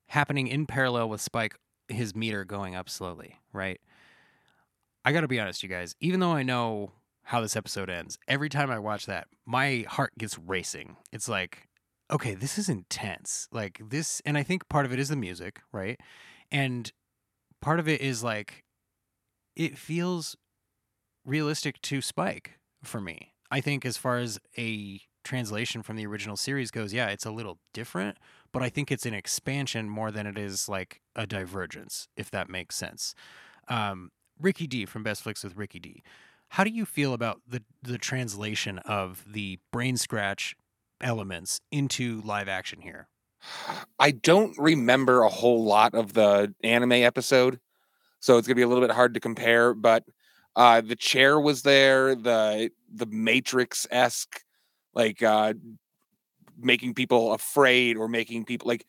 happening 0.09 0.49
in 0.49 0.67
parallel 0.67 1.09
with 1.09 1.21
Spike, 1.21 1.57
his 1.89 2.17
meter 2.17 2.45
going 2.45 2.75
up 2.75 2.89
slowly, 2.89 3.37
right? 3.53 3.81
I 5.05 5.13
got 5.13 5.21
to 5.21 5.29
be 5.29 5.39
honest, 5.39 5.63
you 5.63 5.69
guys. 5.69 5.95
Even 6.01 6.21
though 6.21 6.33
I 6.33 6.43
know 6.43 6.93
how 7.25 7.41
this 7.41 7.57
episode 7.57 7.91
ends, 7.91 8.19
every 8.27 8.49
time 8.49 8.71
I 8.71 8.79
watch 8.79 9.07
that, 9.07 9.29
my 9.47 9.85
heart 9.87 10.13
gets 10.19 10.39
racing. 10.39 10.97
It's 11.13 11.29
like, 11.29 11.69
okay, 12.11 12.35
this 12.35 12.59
is 12.59 12.69
intense. 12.69 13.49
Like 13.53 13.81
this, 13.87 14.23
and 14.25 14.39
I 14.39 14.43
think 14.43 14.69
part 14.69 14.87
of 14.87 14.93
it 14.93 14.99
is 14.99 15.11
the 15.11 15.17
music, 15.17 15.61
right? 15.73 16.01
And 16.51 16.91
part 17.61 17.81
of 17.81 17.89
it 17.89 18.01
is 18.01 18.25
like, 18.25 18.65
it 19.59 19.77
feels 19.77 20.37
realistic 21.27 21.83
to 21.83 22.01
Spike 22.01 22.59
for 22.83 23.01
me. 23.01 23.35
I 23.51 23.61
think 23.61 23.85
as 23.85 23.97
far 23.99 24.19
as 24.19 24.39
a 24.57 25.01
translation 25.25 25.83
from 25.83 25.97
the 25.97 26.07
original 26.07 26.37
series 26.37 26.71
goes, 26.71 26.95
yeah, 26.95 27.09
it's 27.09 27.27
a 27.27 27.31
little 27.31 27.59
different, 27.75 28.17
but 28.53 28.63
I 28.63 28.71
think 28.71 28.91
it's 28.91 29.05
an 29.05 29.15
expansion 29.15 29.89
more 29.91 30.11
than 30.11 30.27
it 30.27 30.39
is 30.39 30.69
like 30.69 31.03
a 31.17 31.27
divergence, 31.27 32.09
if 32.17 32.31
that 32.31 32.49
makes 32.49 32.77
sense. 32.77 33.15
Um, 33.69 34.11
Ricky 34.41 34.67
D 34.67 34.87
from 34.87 35.03
Best 35.03 35.23
Flicks 35.23 35.43
with 35.43 35.57
Ricky 35.57 35.81
D. 35.81 36.03
How 36.51 36.65
do 36.65 36.71
you 36.71 36.87
feel 36.87 37.13
about 37.13 37.43
the 37.47 37.63
the 37.83 37.99
translation 37.99 38.79
of 38.79 39.25
the 39.31 39.59
brain 39.73 39.97
scratch 39.97 40.55
elements 41.01 41.61
into 41.71 42.23
live 42.23 42.49
action 42.49 42.81
here? 42.81 43.09
I 43.99 44.13
don't 44.13 44.57
remember 44.57 45.23
a 45.23 45.29
whole 45.29 45.65
lot 45.65 45.95
of 45.95 46.15
the 46.15 46.55
anime 46.63 46.93
episode, 46.93 47.61
so 48.21 48.39
it's 48.39 48.47
gonna 48.49 48.57
be 48.57 48.63
a 48.63 48.69
little 48.69 48.83
bit 48.87 48.95
hard 48.95 49.15
to 49.15 49.21
compare. 49.21 49.75
But 49.75 50.05
uh, 50.57 50.81
the 50.81 50.97
chair 50.97 51.41
was 51.41 51.63
there, 51.63 52.15
the 52.15 52.71
the 52.93 53.07
Matrix 53.07 53.87
esque, 53.91 54.43
like 54.95 55.23
uh, 55.23 55.55
making 56.59 56.95
people 56.95 57.33
afraid 57.33 57.97
or 57.97 58.09
making 58.09 58.45
people 58.45 58.69
like 58.69 58.85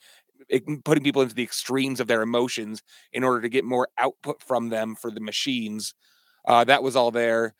it, 0.49 0.63
putting 0.83 1.03
people 1.03 1.21
into 1.21 1.35
the 1.35 1.43
extremes 1.43 1.99
of 1.99 2.07
their 2.07 2.21
emotions 2.21 2.81
in 3.13 3.23
order 3.23 3.41
to 3.41 3.49
get 3.49 3.65
more 3.65 3.87
output 3.97 4.41
from 4.41 4.69
them 4.69 4.95
for 4.95 5.11
the 5.11 5.19
machines. 5.19 5.93
Uh, 6.47 6.63
that 6.63 6.81
was 6.81 6.95
all 6.95 7.11
there. 7.11 7.53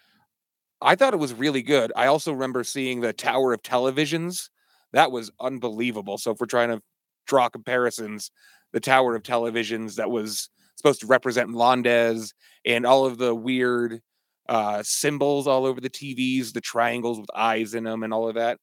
I 0.81 0.95
thought 0.95 1.13
it 1.13 1.17
was 1.17 1.33
really 1.33 1.61
good. 1.61 1.91
I 1.95 2.07
also 2.07 2.31
remember 2.33 2.63
seeing 2.63 3.01
the 3.01 3.13
Tower 3.13 3.53
of 3.53 3.61
Televisions. 3.63 4.49
That 4.93 5.11
was 5.11 5.31
unbelievable. 5.39 6.17
So 6.17 6.31
if 6.31 6.39
we're 6.39 6.47
trying 6.47 6.69
to 6.69 6.81
draw 7.27 7.49
comparisons, 7.49 8.31
the 8.71 8.79
Tower 8.79 9.15
of 9.15 9.23
Televisions 9.23 9.95
that 9.95 10.09
was 10.09 10.49
supposed 10.79 11.01
to 11.01 11.07
represent 11.07 11.51
Londes 11.51 12.33
and 12.65 12.85
all 12.85 13.05
of 13.05 13.17
the 13.17 13.35
weird 13.35 14.01
uh, 14.47 14.81
symbols 14.83 15.45
all 15.45 15.65
over 15.65 15.79
the 15.79 15.89
TVs, 15.89 16.53
the 16.53 16.61
triangles 16.61 17.19
with 17.19 17.29
eyes 17.35 17.73
in 17.73 17.83
them, 17.83 18.01
and 18.03 18.13
all 18.13 18.27
of 18.27 18.35
that. 18.35 18.57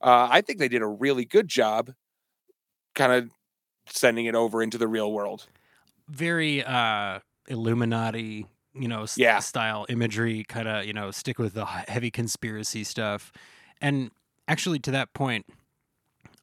Uh, 0.00 0.28
I 0.30 0.40
think 0.40 0.58
they 0.58 0.68
did 0.68 0.82
a 0.82 0.86
really 0.86 1.24
good 1.24 1.48
job, 1.48 1.90
kind 2.94 3.12
of 3.12 3.30
sending 3.88 4.26
it 4.26 4.34
over 4.34 4.62
into 4.62 4.78
the 4.78 4.86
real 4.88 5.12
world. 5.12 5.46
Very 6.08 6.62
uh, 6.64 7.20
Illuminati, 7.48 8.46
you 8.74 8.88
know, 8.88 9.04
s- 9.04 9.16
Yeah. 9.18 9.38
style 9.40 9.86
imagery. 9.88 10.44
Kind 10.44 10.68
of, 10.68 10.84
you 10.84 10.92
know, 10.92 11.10
stick 11.10 11.38
with 11.38 11.54
the 11.54 11.64
heavy 11.64 12.10
conspiracy 12.10 12.84
stuff. 12.84 13.32
And 13.80 14.10
actually, 14.46 14.78
to 14.80 14.90
that 14.90 15.12
point, 15.14 15.46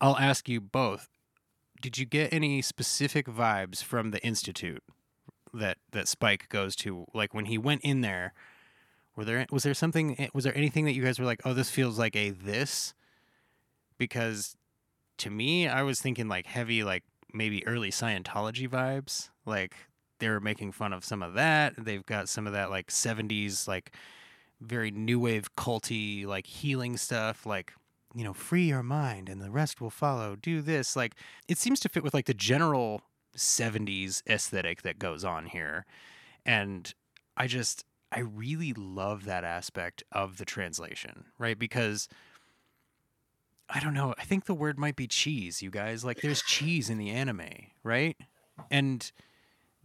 I'll 0.02 0.18
ask 0.18 0.50
you 0.50 0.60
both: 0.60 1.08
Did 1.82 1.98
you 1.98 2.06
get 2.06 2.34
any 2.34 2.62
specific 2.62 3.28
vibes 3.28 3.84
from 3.84 4.12
the 4.12 4.22
institute 4.26 4.84
that 5.54 5.78
that 5.91 6.08
Spike 6.08 6.50
goes 6.50 6.76
to? 6.78 7.06
Like 7.14 7.34
when 7.34 7.45
he 7.45 7.58
went 7.58 7.82
in 7.82 8.02
there, 8.02 8.34
were 9.16 9.26
there 9.26 9.45
was 9.52 9.64
there 9.64 9.74
something? 9.74 10.20
eh, 10.20 10.28
Was 10.34 10.43
there 10.43 10.56
anything 10.58 10.86
that 10.86 10.93
you 10.93 11.04
guys 11.04 11.20
were 11.20 11.26
like, 11.26 11.41
"Oh, 11.45 11.54
this 11.54 11.70
feels 11.70 11.97
like 12.00 12.16
a 12.16 12.30
this"? 12.32 12.93
Because 13.97 14.56
to 15.18 15.30
me, 15.30 15.68
I 15.68 15.84
was 15.84 16.00
thinking 16.02 16.28
like 16.28 16.45
heavy, 16.45 16.84
like 16.84 17.04
maybe 17.34 17.66
early 17.68 17.91
Scientology 17.91 18.68
vibes. 18.70 19.30
Like 19.45 19.76
they 20.20 20.30
were 20.30 20.39
making 20.39 20.72
fun 20.72 20.93
of 20.93 21.04
some 21.04 21.22
of 21.22 21.34
that. 21.34 21.74
They've 21.78 22.06
got 22.06 22.30
some 22.30 22.47
of 22.47 22.54
that 22.54 22.70
like 22.70 22.88
70s, 22.88 23.68
like 23.68 23.93
very 24.62 24.91
new 24.91 25.20
wave 25.20 25.54
culty, 25.56 26.26
like 26.26 26.45
healing 26.45 26.97
stuff, 26.97 27.45
like, 27.45 27.74
you 28.14 28.24
know, 28.24 28.34
free 28.34 28.68
your 28.68 28.84
mind 28.84 29.30
and 29.30 29.41
the 29.41 29.52
rest 29.52 29.80
will 29.80 29.89
follow. 29.89 30.36
Do 30.36 30.62
this. 30.62 30.95
Like 30.95 31.16
it 31.47 31.58
seems 31.58 31.80
to 31.82 31.89
fit 31.89 32.04
with 32.04 32.14
like 32.14 32.26
the 32.26 32.34
general 32.34 33.02
70s 33.36 34.22
aesthetic 34.28 34.82
that 34.82 35.00
goes 35.00 35.24
on 35.24 35.48
here. 35.48 35.86
And 36.46 36.94
I 37.38 37.48
just, 37.48 37.86
I 38.12 38.20
really 38.20 38.74
love 38.74 39.26
that 39.26 39.44
aspect 39.44 40.04
of 40.12 40.38
the 40.38 40.46
translation, 40.46 41.26
right? 41.38 41.58
Because 41.58 42.08
I 43.70 43.80
don't 43.80 43.94
know. 43.94 44.16
I 44.18 44.24
think 44.24 44.46
the 44.46 44.54
word 44.54 44.80
might 44.80 44.96
be 44.96 45.08
cheese, 45.08 45.62
you 45.62 45.70
guys. 45.70 46.04
Like 46.04 46.22
there's 46.22 46.42
cheese 46.42 46.90
in 46.90 46.98
the 46.98 47.12
anime, 47.12 47.68
right? 47.84 48.18
And 48.72 49.12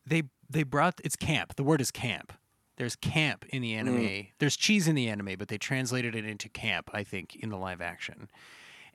they 0.07 0.24
they 0.49 0.62
brought 0.62 1.01
it's 1.05 1.16
camp. 1.16 1.57
The 1.57 1.64
word 1.64 1.80
is 1.80 1.90
camp. 1.90 2.32
There's 2.76 2.97
camp 2.97 3.45
in 3.51 3.62
the 3.62 3.74
anime. 3.74 3.99
Mm. 3.99 4.28
There's 4.38 4.57
cheese 4.57 4.88
in 4.88 4.95
the 4.95 5.09
anime, 5.09 5.36
but 5.38 5.49
they 5.49 5.59
translated 5.59 6.14
it 6.16 6.24
into 6.24 6.49
camp, 6.49 6.90
I 6.92 7.05
think, 7.05 7.36
in 7.36 7.51
the 7.51 7.57
live 7.57 7.80
action. 7.80 8.28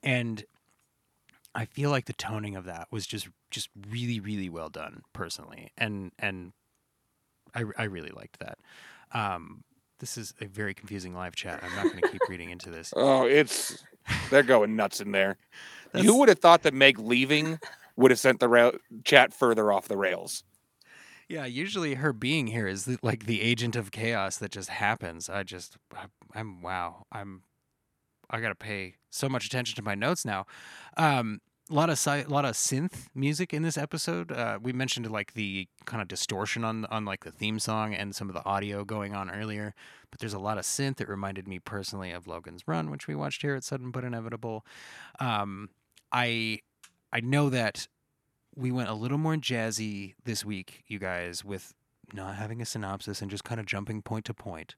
And 0.03 0.43
I 1.55 1.65
feel 1.65 1.89
like 1.89 2.05
the 2.05 2.13
toning 2.13 2.55
of 2.55 2.65
that 2.65 2.87
was 2.91 3.05
just 3.07 3.27
just 3.51 3.69
really 3.89 4.19
really 4.19 4.49
well 4.49 4.69
done 4.69 5.01
personally. 5.13 5.71
And 5.77 6.11
and 6.19 6.53
I 7.55 7.63
I 7.77 7.83
really 7.83 8.11
liked 8.11 8.39
that. 8.39 8.57
Um 9.11 9.63
this 9.99 10.17
is 10.17 10.33
a 10.39 10.45
very 10.45 10.73
confusing 10.73 11.13
live 11.13 11.35
chat. 11.35 11.61
I'm 11.61 11.75
not 11.75 11.83
going 11.83 12.01
to 12.01 12.09
keep 12.09 12.21
reading 12.29 12.51
into 12.51 12.69
this. 12.69 12.93
Oh, 12.95 13.25
it's 13.25 13.83
they're 14.29 14.43
going 14.43 14.75
nuts 14.75 15.01
in 15.01 15.11
there. 15.11 15.37
You 15.93 16.15
would 16.15 16.29
have 16.29 16.37
thought 16.37 16.61
that 16.63 16.73
Meg 16.75 16.99
leaving 16.99 17.59
would 17.95 18.11
have 18.11 18.19
sent 18.19 18.39
the 18.39 18.47
rail- 18.47 18.77
chat 19.03 19.33
further 19.33 19.71
off 19.71 19.87
the 19.87 19.97
rails. 19.97 20.43
Yeah, 21.27 21.45
usually 21.45 21.95
her 21.95 22.13
being 22.13 22.45
here 22.47 22.67
is 22.67 22.85
the, 22.85 22.97
like 23.01 23.25
the 23.25 23.41
agent 23.41 23.75
of 23.75 23.91
chaos 23.91 24.37
that 24.37 24.51
just 24.51 24.69
happens. 24.69 25.29
I 25.29 25.41
just, 25.41 25.77
I'm 26.35 26.61
wow, 26.61 27.07
I'm 27.11 27.41
I 28.29 28.39
gotta 28.39 28.55
pay 28.55 28.95
so 29.09 29.29
much 29.29 29.45
attention 29.45 29.75
to 29.75 29.81
my 29.81 29.95
notes 29.95 30.25
now. 30.25 30.45
Um, 30.97 31.41
a 31.69 31.73
lot 31.73 31.89
of 31.89 31.99
si- 31.99 32.21
a 32.21 32.27
lot 32.27 32.45
of 32.45 32.55
synth 32.55 33.07
music 33.13 33.53
in 33.53 33.61
this 33.61 33.77
episode. 33.77 34.31
Uh, 34.31 34.57
we 34.61 34.73
mentioned 34.73 35.09
like 35.11 35.33
the 35.33 35.67
kind 35.85 36.01
of 36.01 36.07
distortion 36.07 36.63
on 36.63 36.85
on 36.85 37.05
like 37.05 37.23
the 37.23 37.31
theme 37.31 37.59
song 37.59 37.93
and 37.93 38.15
some 38.15 38.27
of 38.27 38.33
the 38.33 38.43
audio 38.45 38.83
going 38.83 39.13
on 39.13 39.29
earlier, 39.29 39.75
but 40.09 40.19
there's 40.19 40.33
a 40.33 40.39
lot 40.39 40.57
of 40.57 40.63
synth 40.63 40.97
that 40.97 41.07
reminded 41.07 41.47
me 41.47 41.59
personally 41.59 42.11
of 42.11 42.27
Logan's 42.27 42.67
Run, 42.67 42.89
which 42.89 43.07
we 43.07 43.15
watched 43.15 43.41
here 43.43 43.55
at 43.55 43.63
Sudden 43.63 43.91
but 43.91 44.03
Inevitable. 44.03 44.65
Um, 45.19 45.69
I 46.11 46.59
I 47.13 47.19
know 47.19 47.49
that 47.49 47.87
we 48.55 48.71
went 48.71 48.89
a 48.89 48.93
little 48.93 49.17
more 49.17 49.35
jazzy 49.35 50.15
this 50.25 50.43
week, 50.43 50.83
you 50.87 50.97
guys, 50.99 51.45
with 51.45 51.73
not 52.13 52.35
having 52.35 52.61
a 52.61 52.65
synopsis 52.65 53.21
and 53.21 53.29
just 53.29 53.43
kind 53.43 53.59
of 53.59 53.67
jumping 53.67 54.01
point 54.01 54.25
to 54.25 54.33
point. 54.33 54.75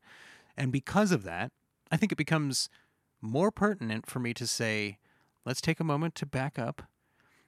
And 0.57 0.71
because 0.71 1.11
of 1.13 1.23
that, 1.23 1.51
I 1.89 1.97
think 1.97 2.11
it 2.11 2.17
becomes 2.17 2.69
more 3.22 3.51
pertinent 3.51 4.05
for 4.05 4.19
me 4.19 4.34
to 4.34 4.47
say, 4.47 4.97
let's 5.45 5.61
take 5.61 5.80
a 5.80 5.86
moment 5.86 6.15
to 6.15 6.26
back 6.26 6.57
up 6.59 6.84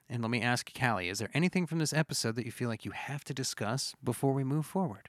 and 0.08 0.22
let 0.22 0.30
me 0.30 0.42
ask 0.42 0.70
Callie, 0.78 1.08
is 1.08 1.18
there 1.18 1.30
anything 1.34 1.66
from 1.66 1.78
this 1.78 1.92
episode 1.92 2.36
that 2.36 2.44
you 2.44 2.52
feel 2.52 2.68
like 2.68 2.84
you 2.84 2.90
have 2.90 3.24
to 3.24 3.34
discuss 3.34 3.94
before 4.04 4.32
we 4.32 4.44
move 4.44 4.66
forward? 4.66 5.08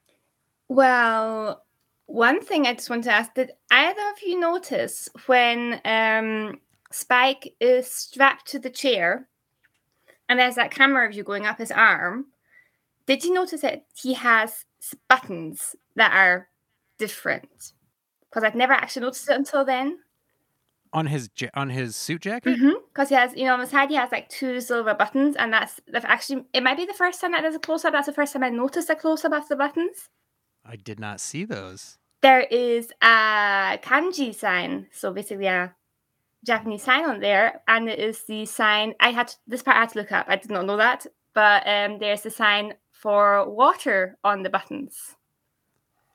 Well, 0.68 1.64
one 2.06 2.42
thing 2.42 2.66
I 2.66 2.74
just 2.74 2.90
want 2.90 3.04
to 3.06 3.12
ask 3.12 3.34
did 3.34 3.52
either 3.72 4.02
of 4.02 4.22
you 4.26 4.40
notice 4.40 5.10
when 5.26 5.82
um, 5.84 6.60
Spike 6.92 7.54
is 7.60 7.92
strapped 7.92 8.48
to 8.48 8.60
the 8.60 8.70
chair 8.70 9.28
and 10.30 10.40
there's 10.40 10.56
that 10.56 10.72
camera 10.72 11.10
view 11.12 11.24
going 11.24 11.46
up 11.46 11.58
his 11.58 11.72
arm? 11.72 12.28
Did 13.06 13.24
you 13.24 13.34
notice 13.34 13.62
that 13.62 13.86
he 13.94 14.14
has 14.14 14.66
buttons 15.10 15.76
that 15.96 16.14
are 16.14 16.48
different? 16.98 17.74
Because 18.30 18.44
I'd 18.44 18.56
never 18.56 18.74
actually 18.74 19.04
noticed 19.04 19.30
it 19.30 19.36
until 19.36 19.66
then. 19.66 20.00
On 20.96 21.06
his 21.08 21.30
ja- 21.38 21.50
on 21.54 21.70
his 21.70 21.96
suit 21.96 22.22
jacket? 22.22 22.58
Because 22.92 23.10
he 23.10 23.16
has, 23.16 23.36
you 23.36 23.44
know, 23.46 23.54
on 23.54 23.60
the 23.60 23.68
side 23.68 23.90
he 23.90 23.96
has 23.96 24.12
like 24.12 24.30
two 24.30 24.62
silver 24.62 24.94
buttons, 24.96 25.36
and 25.36 25.52
that's 25.54 25.80
actually 25.94 26.46
it 26.54 26.64
might 26.64 26.78
be 26.78 26.86
the 26.86 26.94
first 26.94 27.20
time 27.22 27.34
that 27.34 27.42
there's 27.42 27.56
a 27.56 27.60
close 27.60 27.84
up. 27.86 27.92
That's 27.94 28.08
the 28.08 28.14
first 28.14 28.34
time 28.34 28.44
I 28.44 28.50
noticed 28.50 28.90
a 28.90 28.96
close 28.96 29.24
up 29.26 29.34
of 29.34 29.48
the 29.50 29.56
buttons. 29.58 30.10
I 30.66 30.76
did 30.78 31.00
not 31.00 31.20
see 31.20 31.44
those. 31.46 31.98
there 32.22 32.42
is 32.50 32.92
a 33.02 33.78
kanji 33.84 34.34
sign, 34.34 34.88
so 34.92 35.12
basically 35.14 35.46
a 35.48 35.76
Japanese 36.46 36.84
sign 36.84 37.04
on 37.06 37.20
there, 37.20 37.62
and 37.68 37.90
it 37.90 38.00
is 38.00 38.24
the 38.26 38.46
sign. 38.46 38.94
I 39.00 39.10
had 39.12 39.28
to, 39.30 39.36
this 39.48 39.62
part 39.64 39.78
I 39.78 39.82
had 39.82 39.90
to 39.90 40.00
look 40.00 40.12
up. 40.12 40.26
I 40.30 40.38
did 40.38 40.50
not 40.52 40.66
know 40.66 40.78
that, 40.78 41.06
but 41.34 41.68
um, 41.68 42.00
there's 42.00 42.26
a 42.26 42.32
sign 42.32 42.74
for 42.92 43.48
water 43.50 44.18
on 44.24 44.44
the 44.44 44.50
buttons. 44.50 45.16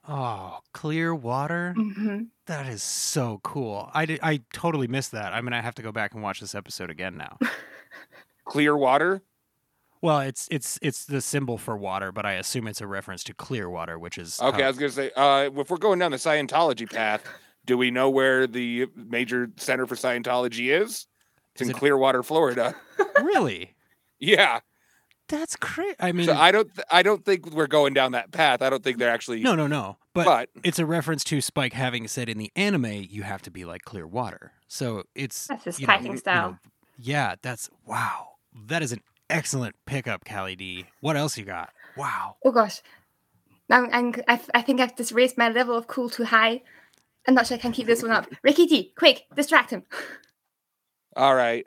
Oh, 0.08 0.58
clear 0.72 1.14
water? 1.14 1.74
Mm-hmm. 1.76 2.22
That 2.46 2.66
is 2.66 2.82
so 2.82 3.40
cool. 3.44 3.90
I, 3.94 4.06
did, 4.06 4.20
I 4.22 4.40
totally 4.52 4.88
missed 4.88 5.12
that. 5.12 5.32
I'm 5.32 5.44
going 5.44 5.52
to 5.52 5.62
have 5.62 5.74
to 5.76 5.82
go 5.82 5.92
back 5.92 6.14
and 6.14 6.22
watch 6.22 6.40
this 6.40 6.54
episode 6.54 6.90
again 6.90 7.16
now. 7.16 7.38
Clear 8.46 8.76
water. 8.76 9.22
well, 10.02 10.20
it's 10.20 10.48
it's 10.50 10.78
it's 10.82 11.04
the 11.04 11.20
symbol 11.20 11.56
for 11.58 11.76
water, 11.76 12.10
but 12.10 12.24
I 12.26 12.32
assume 12.32 12.66
it's 12.66 12.80
a 12.80 12.86
reference 12.86 13.22
to 13.24 13.34
clear 13.34 13.68
water, 13.70 13.96
which 13.98 14.18
is 14.18 14.40
Okay, 14.40 14.64
I 14.64 14.66
was 14.68 14.76
gonna 14.78 14.90
say, 14.90 15.10
uh, 15.14 15.50
if 15.54 15.70
we're 15.70 15.76
going 15.76 16.00
down 16.00 16.10
the 16.10 16.16
Scientology 16.16 16.90
path, 16.92 17.22
do 17.66 17.78
we 17.78 17.92
know 17.92 18.10
where 18.10 18.48
the 18.48 18.86
major 18.96 19.50
center 19.56 19.86
for 19.86 19.94
Scientology 19.94 20.70
is? 20.82 21.06
It's 21.54 21.62
Is 21.62 21.68
in 21.68 21.76
it- 21.76 21.78
Clearwater, 21.78 22.22
Florida. 22.24 22.74
really 23.22 23.74
Yeah. 24.18 24.60
That's 25.30 25.56
great. 25.56 25.96
I 25.98 26.12
mean, 26.12 26.26
So 26.26 26.34
I 26.34 26.52
don't, 26.52 26.72
th- 26.74 26.86
I 26.90 27.02
don't 27.02 27.24
think 27.24 27.50
we're 27.52 27.66
going 27.66 27.94
down 27.94 28.12
that 28.12 28.30
path. 28.32 28.60
I 28.62 28.68
don't 28.70 28.82
think 28.84 28.98
they're 28.98 29.10
actually. 29.10 29.40
no, 29.40 29.54
no, 29.54 29.66
no. 29.66 29.96
But, 30.12 30.24
but 30.24 30.48
it's 30.64 30.78
a 30.78 30.84
reference 30.86 31.24
to 31.24 31.40
Spike 31.40 31.72
having 31.72 32.06
said 32.08 32.28
in 32.28 32.36
the 32.38 32.50
anime, 32.56 33.06
you 33.08 33.22
have 33.22 33.40
to 33.42 33.50
be 33.50 33.64
like 33.64 33.82
clear 33.82 34.06
water. 34.06 34.52
So 34.68 35.04
it's 35.14 35.46
That's 35.46 35.64
his 35.64 35.80
you 35.80 35.86
typing 35.86 36.06
you- 36.06 36.12
you 36.12 36.18
style. 36.18 36.50
know, 36.50 36.58
yeah, 36.98 37.36
that's 37.40 37.70
wow. 37.86 38.28
That 38.66 38.82
is 38.82 38.92
an 38.92 39.00
excellent 39.30 39.76
pickup, 39.86 40.24
Callie 40.24 40.56
D. 40.56 40.84
What 41.00 41.16
else 41.16 41.38
you 41.38 41.44
got? 41.44 41.70
Wow. 41.96 42.36
Oh 42.44 42.50
gosh, 42.52 42.82
now 43.68 43.86
I'm, 43.92 44.14
I, 44.28 44.40
I 44.52 44.62
think 44.62 44.80
I've 44.80 44.96
just 44.96 45.12
raised 45.12 45.38
my 45.38 45.48
level 45.48 45.76
of 45.76 45.86
cool 45.86 46.10
too 46.10 46.24
high. 46.24 46.62
I'm 47.28 47.34
not 47.34 47.46
sure 47.46 47.56
I 47.56 47.60
can 47.60 47.72
keep 47.72 47.86
this 47.86 48.02
one 48.02 48.10
up. 48.10 48.26
Ricky 48.42 48.66
D, 48.66 48.92
quick, 48.96 49.26
distract 49.34 49.70
him. 49.70 49.84
all 51.16 51.34
right. 51.34 51.66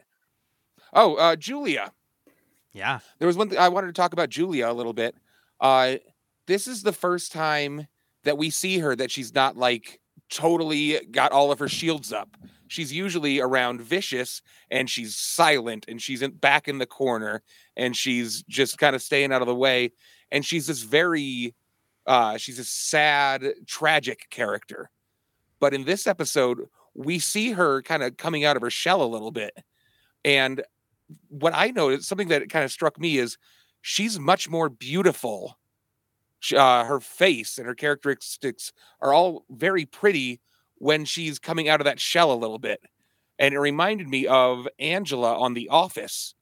Oh, 0.93 1.16
uh, 1.16 1.36
Julia. 1.36 1.91
Yeah. 2.74 3.00
There 3.20 3.28
was 3.28 3.38
one 3.38 3.50
thing 3.50 3.60
I 3.60 3.70
wanted 3.70 3.88
to 3.88 3.94
talk 3.94 4.14
about 4.14 4.30
Julia 4.30 4.70
a 4.70 4.74
little 4.74 4.94
bit. 4.94 5.16
Uh, 5.60 5.96
this 6.48 6.68
is 6.68 6.84
the 6.84 6.94
first 6.94 7.32
time 7.32 7.88
that 8.24 8.38
we 8.38 8.50
see 8.50 8.80
her 8.80 8.96
that 8.96 9.12
she's 9.12 9.34
not 9.34 9.56
like 9.56 10.00
totally 10.30 11.00
got 11.12 11.32
all 11.32 11.52
of 11.52 11.60
her 11.60 11.70
shields 11.70 12.12
up. 12.12 12.36
She's 12.68 12.92
usually 12.92 13.40
around 13.40 13.82
vicious 13.82 14.42
and 14.72 14.90
she's 14.90 15.16
silent 15.16 15.86
and 15.88 16.02
she's 16.02 16.22
in, 16.22 16.32
back 16.32 16.68
in 16.68 16.80
the 16.80 16.88
corner 16.88 17.44
and 17.78 17.96
she's 17.96 18.44
just 18.44 18.78
kind 18.80 18.96
of 18.96 19.02
staying 19.02 19.32
out 19.32 19.42
of 19.42 19.48
the 19.48 19.56
way. 19.56 19.92
And 20.32 20.44
she's 20.44 20.66
this 20.66 20.82
very, 20.82 21.54
uh, 22.08 22.38
she's 22.38 22.58
a 22.58 22.64
sad, 22.64 23.46
tragic 23.68 24.28
character. 24.32 24.90
But 25.60 25.76
in 25.76 25.86
this 25.86 26.08
episode, 26.08 26.68
we 26.96 27.20
see 27.20 27.52
her 27.52 27.84
kind 27.84 28.02
of 28.02 28.18
coming 28.18 28.44
out 28.44 28.56
of 28.56 28.64
her 28.64 28.72
shell 28.72 29.04
a 29.04 29.06
little 29.06 29.32
bit. 29.32 29.56
And 30.26 30.64
what 31.30 31.53
I 31.55 31.72
noticed, 31.72 32.07
something 32.07 32.30
that 32.30 32.49
kind 32.49 32.66
of 32.66 32.72
struck 32.72 32.99
me 32.99 33.18
is 33.18 33.38
she's 33.82 34.20
much 34.20 34.49
more 34.49 34.70
beautiful. 34.70 35.57
Uh, 36.55 36.84
her 36.84 36.99
face 36.99 37.57
and 37.57 37.66
her 37.66 37.76
characteristics 37.76 38.74
are 39.01 39.14
all 39.14 39.45
very 39.49 39.86
pretty 39.86 40.41
when 40.76 41.05
she's 41.05 41.39
coming 41.39 41.70
out 41.70 41.80
of 41.80 41.86
that 41.86 41.99
shell 41.99 42.34
a 42.34 42.36
little 42.36 42.59
bit. 42.59 42.82
And 43.39 43.53
it 43.53 43.59
reminded 43.59 44.09
me 44.09 44.28
of 44.28 44.68
Angela 44.78 45.39
on 45.39 45.53
The 45.53 45.70
Office. 45.70 46.36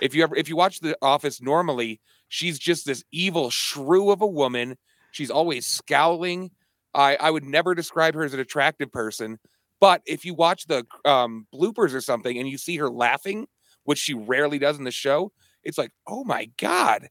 If 0.00 0.14
you 0.14 0.22
ever 0.22 0.36
if 0.36 0.48
you 0.48 0.56
watch 0.56 0.80
The 0.80 0.96
Office 1.02 1.42
normally, 1.42 2.00
she's 2.28 2.58
just 2.58 2.86
this 2.86 3.04
evil 3.10 3.50
shrew 3.50 4.10
of 4.10 4.22
a 4.22 4.26
woman. 4.26 4.78
She's 5.10 5.30
always 5.30 5.66
scowling. 5.66 6.52
I, 6.94 7.16
I 7.16 7.30
would 7.30 7.44
never 7.44 7.74
describe 7.74 8.14
her 8.14 8.24
as 8.24 8.34
an 8.34 8.40
attractive 8.40 8.90
person. 8.90 9.38
But 9.80 10.02
if 10.06 10.24
you 10.24 10.34
watch 10.34 10.66
the 10.66 10.86
um, 11.04 11.46
bloopers 11.52 11.94
or 11.94 12.00
something 12.00 12.38
and 12.38 12.48
you 12.48 12.58
see 12.58 12.76
her 12.76 12.90
laughing, 12.90 13.46
which 13.84 13.98
she 13.98 14.14
rarely 14.14 14.58
does 14.58 14.78
in 14.78 14.84
the 14.84 14.90
show, 14.90 15.32
it's 15.62 15.78
like, 15.78 15.92
oh 16.06 16.24
my 16.24 16.50
God, 16.58 17.08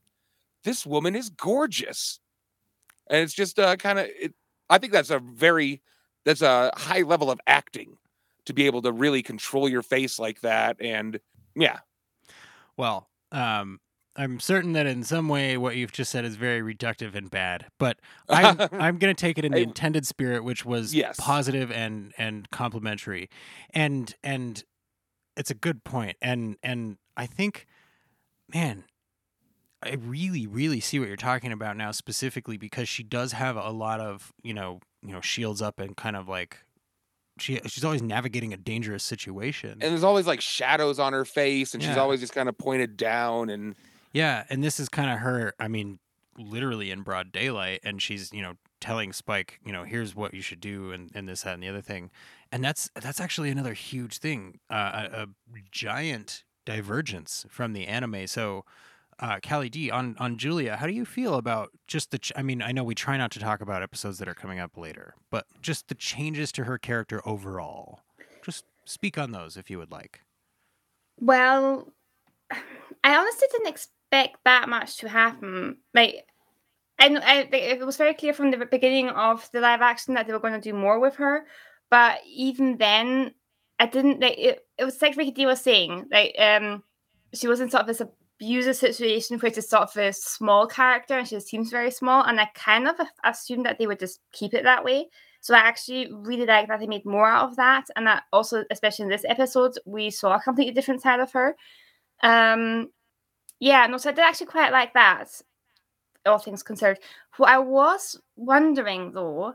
this 0.64 0.86
woman 0.86 1.16
is 1.16 1.30
gorgeous. 1.30 2.20
And 3.10 3.22
it's 3.22 3.34
just 3.34 3.60
uh, 3.60 3.76
kind 3.78 4.00
of, 4.00 4.08
I 4.70 4.78
think 4.78 4.94
that's 4.94 5.10
a 5.10 5.20
very, 5.20 5.82
that's 6.26 6.42
a 6.42 6.72
high 6.76 7.02
level 7.02 7.32
of 7.32 7.40
acting 7.48 7.98
to 8.46 8.54
be 8.54 8.66
able 8.66 8.82
to 8.84 8.92
really 8.92 9.24
control 9.24 9.70
your 9.70 9.82
face 9.84 10.20
like 10.20 10.42
that. 10.42 10.78
And 10.80 11.20
yeah, 11.56 11.80
Well, 12.78 13.10
um, 13.32 13.80
I'm 14.16 14.40
certain 14.40 14.74
that 14.74 14.86
in 14.86 15.04
some 15.04 15.30
way 15.30 15.58
what 15.58 15.76
you've 15.76 15.92
just 15.92 16.12
said 16.12 16.26
is 16.26 16.36
very 16.36 16.62
reductive 16.62 17.16
and 17.16 17.30
bad, 17.30 17.68
but 17.78 18.00
I'm 18.30 18.60
I'm 18.80 18.98
gonna 18.98 19.14
take 19.14 19.38
it 19.38 19.46
in 19.46 19.54
the 19.54 19.62
intended 19.62 20.06
spirit, 20.06 20.44
which 20.44 20.66
was 20.66 20.94
Yes. 20.94 21.18
positive 21.18 21.72
and 21.72 22.14
and 22.18 22.50
complimentary, 22.50 23.30
and 23.72 24.14
and 24.24 24.64
it's 25.40 25.50
a 25.50 25.56
good 25.56 25.86
point, 25.86 26.18
and 26.22 26.58
and 26.62 26.98
I 27.16 27.26
think, 27.26 27.66
man, 28.54 28.84
I 29.82 29.94
really 29.96 30.46
really 30.46 30.82
see 30.82 31.00
what 31.00 31.08
you're 31.08 31.18
talking 31.18 31.54
about 31.54 31.78
now 31.78 31.92
specifically 31.92 32.58
because 32.58 32.90
she 32.90 33.04
does 33.04 33.32
have 33.32 33.56
a 33.56 33.72
lot 33.72 34.02
of 34.02 34.34
you 34.44 34.54
know 34.54 34.82
you 35.02 35.14
know 35.14 35.22
shields 35.22 35.62
up 35.62 35.80
and 35.80 35.96
kind 35.96 36.18
of 36.18 36.28
like 36.28 36.58
she 37.40 37.62
she's 37.66 37.86
always 37.86 38.02
navigating 38.02 38.54
a 38.54 38.58
dangerous 38.58 39.02
situation. 39.02 39.72
and 39.72 39.82
there's 39.82 40.04
always 40.04 40.28
like 40.28 40.42
shadows 40.42 41.00
on 41.00 41.14
her 41.14 41.24
face, 41.24 41.74
and 41.74 41.82
she's 41.82 41.98
always 41.98 42.20
just 42.20 42.34
kind 42.34 42.50
of 42.50 42.58
pointed 42.58 42.98
down. 42.98 43.50
And 43.50 43.76
Yeah, 44.12 44.44
and 44.50 44.62
this 44.62 44.78
is 44.78 44.90
kind 44.90 45.10
of 45.10 45.20
her. 45.20 45.54
I 45.58 45.70
mean, 45.70 46.00
literally 46.38 46.92
in 46.92 47.02
broad 47.02 47.32
daylight, 47.32 47.80
and 47.86 48.02
she's 48.02 48.34
you 48.34 48.42
know 48.42 48.56
telling 48.80 49.14
Spike, 49.14 49.60
you 49.66 49.72
know, 49.72 49.84
here's 49.84 50.16
what 50.16 50.34
you 50.34 50.42
should 50.42 50.62
do, 50.62 50.92
and, 50.92 51.12
and 51.14 51.28
this, 51.28 51.44
that, 51.44 51.54
and 51.54 51.64
the 51.64 51.68
other 51.68 51.82
thing, 51.82 52.12
and 52.52 52.64
that's 52.64 52.90
that's 52.96 53.20
actually 53.20 53.50
another 53.50 53.74
huge 53.74 54.18
thing, 54.18 54.60
uh, 54.70 55.08
a, 55.12 55.22
a 55.24 55.28
giant 55.72 56.44
divergence 56.66 57.46
from 57.50 57.74
the 57.74 57.88
anime. 57.88 58.28
So, 58.28 58.66
uh, 59.20 59.40
Callie 59.48 59.70
D 59.70 59.92
on 59.92 60.16
on 60.20 60.38
Julia, 60.38 60.78
how 60.78 60.88
do 60.88 60.94
you 60.94 61.06
feel 61.06 61.36
about 61.36 61.72
just 61.88 62.12
the? 62.12 62.20
Ch- 62.20 62.32
I 62.36 62.42
mean, 62.42 62.62
I 62.62 62.72
know 62.72 62.84
we 62.84 62.96
try 62.96 63.18
not 63.18 63.32
to 63.32 63.40
talk 63.40 63.62
about 63.62 63.84
episodes 63.84 64.20
that 64.20 64.28
are 64.28 64.36
coming 64.36 64.60
up 64.60 64.78
later, 64.78 65.16
but 65.30 65.46
just 65.62 65.88
the 65.88 65.96
changes 65.96 66.52
to 66.54 66.64
her 66.64 66.78
character 66.78 67.22
overall. 67.26 68.02
Just 68.44 68.66
speak 68.86 69.18
on 69.18 69.32
those 69.32 69.58
if 69.58 69.70
you 69.70 69.78
would 69.78 69.92
like. 69.92 70.22
Well, 71.20 71.92
I 73.04 73.16
honestly 73.18 73.48
didn't 73.52 73.68
expect 73.68 74.38
that 74.46 74.70
much 74.70 74.98
to 74.98 75.10
happen. 75.10 75.78
Like, 75.94 76.26
kn- 77.00 77.22
I 77.24 77.48
it 77.52 77.86
was 77.86 77.98
very 77.98 78.14
clear 78.14 78.34
from 78.34 78.52
the 78.52 78.66
beginning 78.66 79.10
of 79.10 79.50
the 79.52 79.62
live 79.62 79.82
action 79.82 80.14
that 80.14 80.28
they 80.28 80.34
were 80.34 80.40
going 80.40 80.54
to 80.54 80.60
do 80.60 80.74
more 80.74 81.00
with 81.00 81.16
her, 81.16 81.46
but 81.90 82.20
even 82.28 82.78
then, 82.78 83.34
I 83.80 83.86
didn't 83.86 84.20
like 84.20 84.38
it. 84.38 84.60
It 84.78 84.86
was 84.86 85.02
like 85.02 85.18
Ricky 85.18 85.32
D 85.32 85.46
was 85.46 85.62
saying, 85.62 86.06
like, 86.12 86.36
um, 86.40 86.84
she 87.34 87.48
was 87.48 87.60
in 87.60 87.70
sort 87.70 87.82
of 87.82 87.88
this 87.88 88.02
abuser 88.02 88.74
situation, 88.74 89.40
which 89.40 89.58
is 89.58 89.70
sort 89.70 89.84
of 89.84 89.98
a 89.98 90.14
small 90.14 90.68
character, 90.68 91.18
and 91.18 91.28
she 91.28 91.40
seems 91.40 91.70
very 91.70 91.92
small. 91.92 92.24
And 92.24 92.40
I 92.40 92.50
kind 92.56 92.88
of 92.88 92.96
assumed 93.24 93.66
that 93.66 93.78
they 93.78 93.88
would 93.88 94.00
just 94.00 94.20
keep 94.32 94.54
it 94.54 94.64
that 94.64 94.84
way. 94.84 95.08
So 95.42 95.56
I 95.56 95.60
actually 95.60 96.12
really 96.12 96.46
like 96.46 96.68
that 96.68 96.80
they 96.80 96.88
made 96.88 97.06
more 97.06 97.30
out 97.30 97.50
of 97.50 97.56
that, 97.56 97.86
and 97.96 98.06
that 98.08 98.24
also, 98.34 98.66
especially 98.72 99.04
in 99.04 99.10
this 99.10 99.26
episode, 99.28 99.74
we 99.86 100.10
saw 100.10 100.36
a 100.36 100.42
completely 100.42 100.74
different 100.74 101.02
side 101.02 101.22
of 101.22 101.32
her. 101.32 101.56
Um, 102.22 102.90
yeah, 103.60 103.88
no, 103.88 103.98
so 103.98 104.10
I 104.10 104.14
did 104.14 104.26
actually 104.26 104.48
quite 104.48 104.74
like 104.74 104.94
that. 104.94 105.30
All 106.26 106.40
things 106.40 106.64
considered, 106.64 107.00
what 107.38 107.50
I 107.50 107.60
was 107.60 108.20
wondering 108.36 109.14
though, 109.14 109.54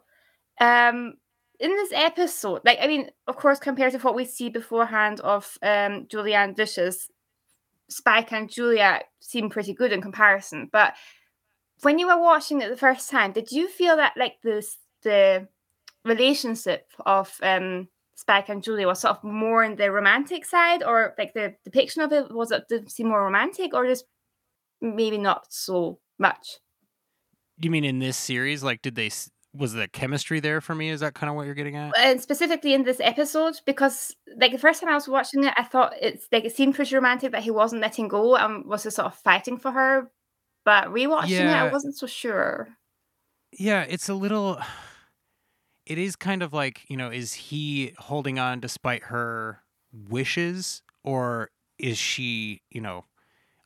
um, 0.59 1.15
in 1.61 1.71
this 1.71 1.93
episode, 1.95 2.61
like 2.65 2.79
I 2.81 2.87
mean, 2.87 3.11
of 3.27 3.37
course, 3.37 3.59
compared 3.59 3.93
to 3.93 3.99
what 3.99 4.15
we 4.15 4.25
see 4.25 4.49
beforehand 4.49 5.21
of 5.21 5.57
um 5.63 6.07
Julia 6.09 6.37
and 6.39 6.57
Vicious, 6.57 7.09
Spike 7.89 8.33
and 8.33 8.51
Julia 8.51 9.03
seem 9.21 9.51
pretty 9.51 9.75
good 9.75 9.93
in 9.93 10.03
comparison. 10.03 10.69
But 10.73 10.95
when 11.83 11.99
you 11.99 12.07
were 12.07 12.21
watching 12.21 12.61
it 12.61 12.71
the 12.71 12.77
first 12.77 13.11
time, 13.11 13.33
did 13.33 13.53
you 13.53 13.69
feel 13.69 13.97
that 13.97 14.15
like 14.17 14.37
this 14.43 14.79
the 15.03 15.49
relationship 16.05 16.87
of 17.07 17.33
um 17.43 17.89
Spike 18.17 18.49
and 18.49 18.63
Julia 18.63 18.87
was 18.87 19.01
sort 19.01 19.17
of 19.17 19.25
more 19.25 19.65
in 19.65 19.77
the 19.77 19.91
romantic 19.91 20.45
side, 20.45 20.83
or 20.83 21.15
like 21.19 21.35
the 21.35 21.55
depiction 21.65 22.03
of 22.03 22.13
it 22.13 22.33
was 22.33 22.51
it 22.53 22.65
did 22.69 22.91
seem 22.91 23.09
more 23.09 23.25
romantic, 23.25 23.75
or 23.75 23.87
just 23.87 24.05
maybe 24.81 25.19
not 25.19 25.53
so 25.53 25.99
much? 26.19 26.59
You 27.61 27.71
mean 27.71 27.85
in 27.85 27.99
this 27.99 28.17
series? 28.17 28.63
Like, 28.63 28.83
did 28.83 28.95
they 28.95 29.11
was 29.55 29.73
the 29.73 29.89
chemistry 29.89 30.41
there 30.41 30.61
for 30.61 30.75
me? 30.75 30.91
Is 30.91 31.01
that 31.01 31.15
kind 31.15 31.31
of 31.31 31.37
what 31.37 31.47
you're 31.47 31.55
getting 31.55 31.77
at? 31.77 31.97
and 31.99 32.21
specifically 32.21 32.75
in 32.75 32.83
this 32.83 33.01
episode 33.01 33.55
because 33.65 34.15
like 34.37 34.53
the 34.53 34.59
first 34.59 34.81
time 34.81 34.91
I 34.91 34.95
was 34.95 35.09
watching 35.09 35.45
it, 35.45 35.55
I 35.57 35.63
thought 35.63 35.95
it's 36.01 36.27
like 36.33 36.45
it 36.45 36.55
seemed 36.55 36.75
pretty 36.75 36.95
romantic 36.95 37.33
that 37.33 37.43
he 37.43 37.51
wasn't 37.51 37.83
letting 37.83 38.09
go 38.09 38.37
and 38.37 38.67
was 38.67 38.83
just 38.83 38.97
sort 38.97 39.07
of 39.07 39.15
fighting 39.15 39.59
for 39.59 39.71
her. 39.71 40.11
But 40.65 40.87
rewatching 40.89 41.41
it, 41.41 41.47
I 41.47 41.71
wasn't 41.71 41.97
so 41.97 42.07
sure. 42.07 42.69
Yeah, 43.53 43.83
it's 43.89 44.09
a 44.09 44.15
little. 44.15 44.59
It 45.87 45.99
is 45.99 46.17
kind 46.17 46.43
of 46.43 46.55
like 46.55 46.81
you 46.89 46.97
know, 46.97 47.11
is 47.11 47.35
he 47.35 47.93
holding 47.99 48.39
on 48.39 48.59
despite 48.59 49.03
her 49.03 49.61
wishes, 50.09 50.81
or 51.03 51.51
is 51.79 51.99
she, 51.99 52.63
you 52.71 52.81
know, 52.81 53.05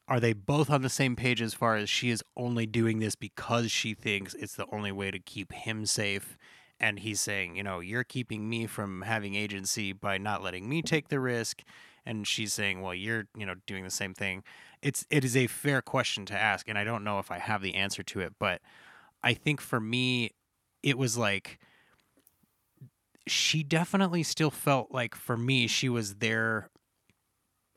are 0.09 0.21
they 0.21 0.33
both 0.33 0.71
on 0.71 0.83
the 0.83 0.89
same 0.89 1.15
page 1.17 1.43
as 1.43 1.53
far 1.53 1.77
as 1.77 1.91
she 1.91 2.09
is 2.09 2.23
only 2.37 2.67
doing 2.67 2.99
this 2.99 3.15
because 3.15 3.71
she 3.71 3.93
thinks 3.93 4.35
it's 4.35 4.55
the 4.55 4.67
only 4.73 4.91
way 4.91 5.11
to 5.11 5.19
keep 5.19 5.53
him 5.53 5.85
safe? 5.85 6.39
And 6.81 7.01
he's 7.01 7.21
saying, 7.21 7.57
you 7.57 7.63
know, 7.63 7.81
you're 7.81 8.05
keeping 8.05 8.49
me 8.49 8.67
from 8.67 9.03
having 9.03 9.35
agency 9.35 9.93
by 9.93 10.17
not 10.17 10.43
letting 10.43 10.69
me 10.69 10.81
take 10.81 11.09
the 11.09 11.21
risk. 11.21 11.63
And 12.07 12.27
she's 12.27 12.55
saying, 12.55 12.81
well, 12.81 12.95
you're, 12.95 13.25
you 13.37 13.45
know, 13.45 13.57
doing 13.67 13.85
the 13.85 13.91
same 13.91 14.15
thing. 14.15 14.45
It's 14.81 15.05
it 15.11 15.25
is 15.25 15.37
a 15.37 15.47
fair 15.49 15.83
question 15.83 16.25
to 16.27 16.39
ask, 16.39 16.69
and 16.69 16.79
I 16.79 16.85
don't 16.85 17.05
know 17.05 17.19
if 17.19 17.31
I 17.31 17.39
have 17.39 17.61
the 17.63 17.75
answer 17.75 18.03
to 18.05 18.21
it, 18.21 18.35
but 18.39 18.63
I 19.23 19.35
think 19.35 19.61
for 19.61 19.81
me, 19.81 20.31
it 20.83 20.97
was 20.97 21.19
like 21.19 21.59
she 23.27 23.63
definitely 23.63 24.23
still 24.23 24.51
felt 24.51 24.91
like 24.91 25.15
for 25.15 25.37
me 25.37 25.67
she 25.67 25.89
was 25.89 26.15
there 26.17 26.71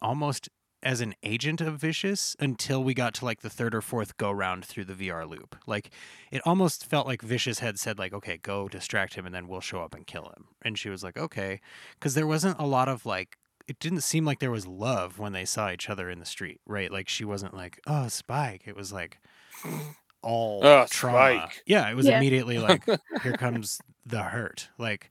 almost 0.02 0.48
as 0.84 1.02
an 1.02 1.14
agent 1.24 1.62
of 1.62 1.78
vicious 1.80 2.36
until 2.40 2.84
we 2.84 2.94
got 2.94 3.14
to 3.16 3.26
like 3.26 3.42
the 3.42 3.50
third 3.50 3.76
or 3.76 3.82
fourth 3.82 4.18
go 4.18 4.32
round 4.32 4.66
through 4.66 4.86
the 4.86 4.94
VR 4.94 5.30
loop. 5.30 5.56
Like 5.68 5.92
it 6.32 6.42
almost 6.46 6.86
felt 6.86 7.06
like 7.08 7.22
vicious 7.22 7.60
had 7.60 7.80
said 7.80 8.00
like 8.00 8.14
okay, 8.14 8.38
go 8.38 8.68
distract 8.68 9.14
him 9.14 9.26
and 9.26 9.34
then 9.36 9.48
we'll 9.48 9.62
show 9.62 9.82
up 9.82 9.94
and 9.94 10.08
kill 10.08 10.26
him. 10.36 10.48
And 10.64 10.78
she 10.78 10.90
was 10.90 11.04
like 11.04 11.18
okay 11.18 11.60
cuz 12.00 12.14
there 12.16 12.28
wasn't 12.28 12.58
a 12.60 12.66
lot 12.66 12.88
of 12.90 13.06
like 13.06 13.38
it 13.68 13.80
didn't 13.80 14.02
seem 14.02 14.26
like 14.26 14.40
there 14.40 14.52
was 14.52 14.66
love 14.68 15.20
when 15.20 15.34
they 15.34 15.46
saw 15.46 15.70
each 15.72 15.90
other 15.90 16.10
in 16.10 16.20
the 16.20 16.26
street, 16.26 16.60
right? 16.66 16.92
Like 16.92 17.08
she 17.08 17.24
wasn't 17.24 17.54
like, 17.54 17.80
"Oh, 17.88 18.08
Spike." 18.08 18.64
It 18.66 18.76
was 18.76 18.92
like 18.92 19.20
all 20.22 20.62
Oh, 20.64 20.86
trauma. 20.90 21.38
Spike. 21.48 21.64
Yeah, 21.66 21.90
it 21.90 21.96
was 21.96 22.08
Yeah. 22.08 22.18
immediately 22.18 22.58
like 22.70 22.84
here 23.24 23.34
comes 23.38 23.80
the 24.06 24.24
hurt. 24.24 24.70
Like 24.78 25.10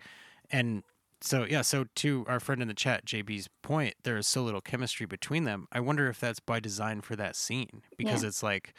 and 0.51 0.83
so 1.21 1.45
yeah, 1.49 1.63
so 1.63 1.85
to 1.97 2.25
our 2.29 2.41
friend 2.41 2.63
in 2.63 2.69
the 2.69 2.75
chat, 2.75 3.05
JB's 3.05 3.49
point, 3.63 3.95
there 4.05 4.17
is 4.17 4.27
so 4.27 4.43
little 4.43 4.61
chemistry 4.61 5.07
between 5.07 5.45
them. 5.45 5.67
I 5.71 5.81
wonder 5.81 6.09
if 6.09 6.19
that's 6.21 6.41
by 6.41 6.61
design 6.61 7.03
for 7.03 7.17
that 7.17 7.37
scene 7.37 7.83
because 7.97 8.23
it's 8.25 8.43
like, 8.43 8.75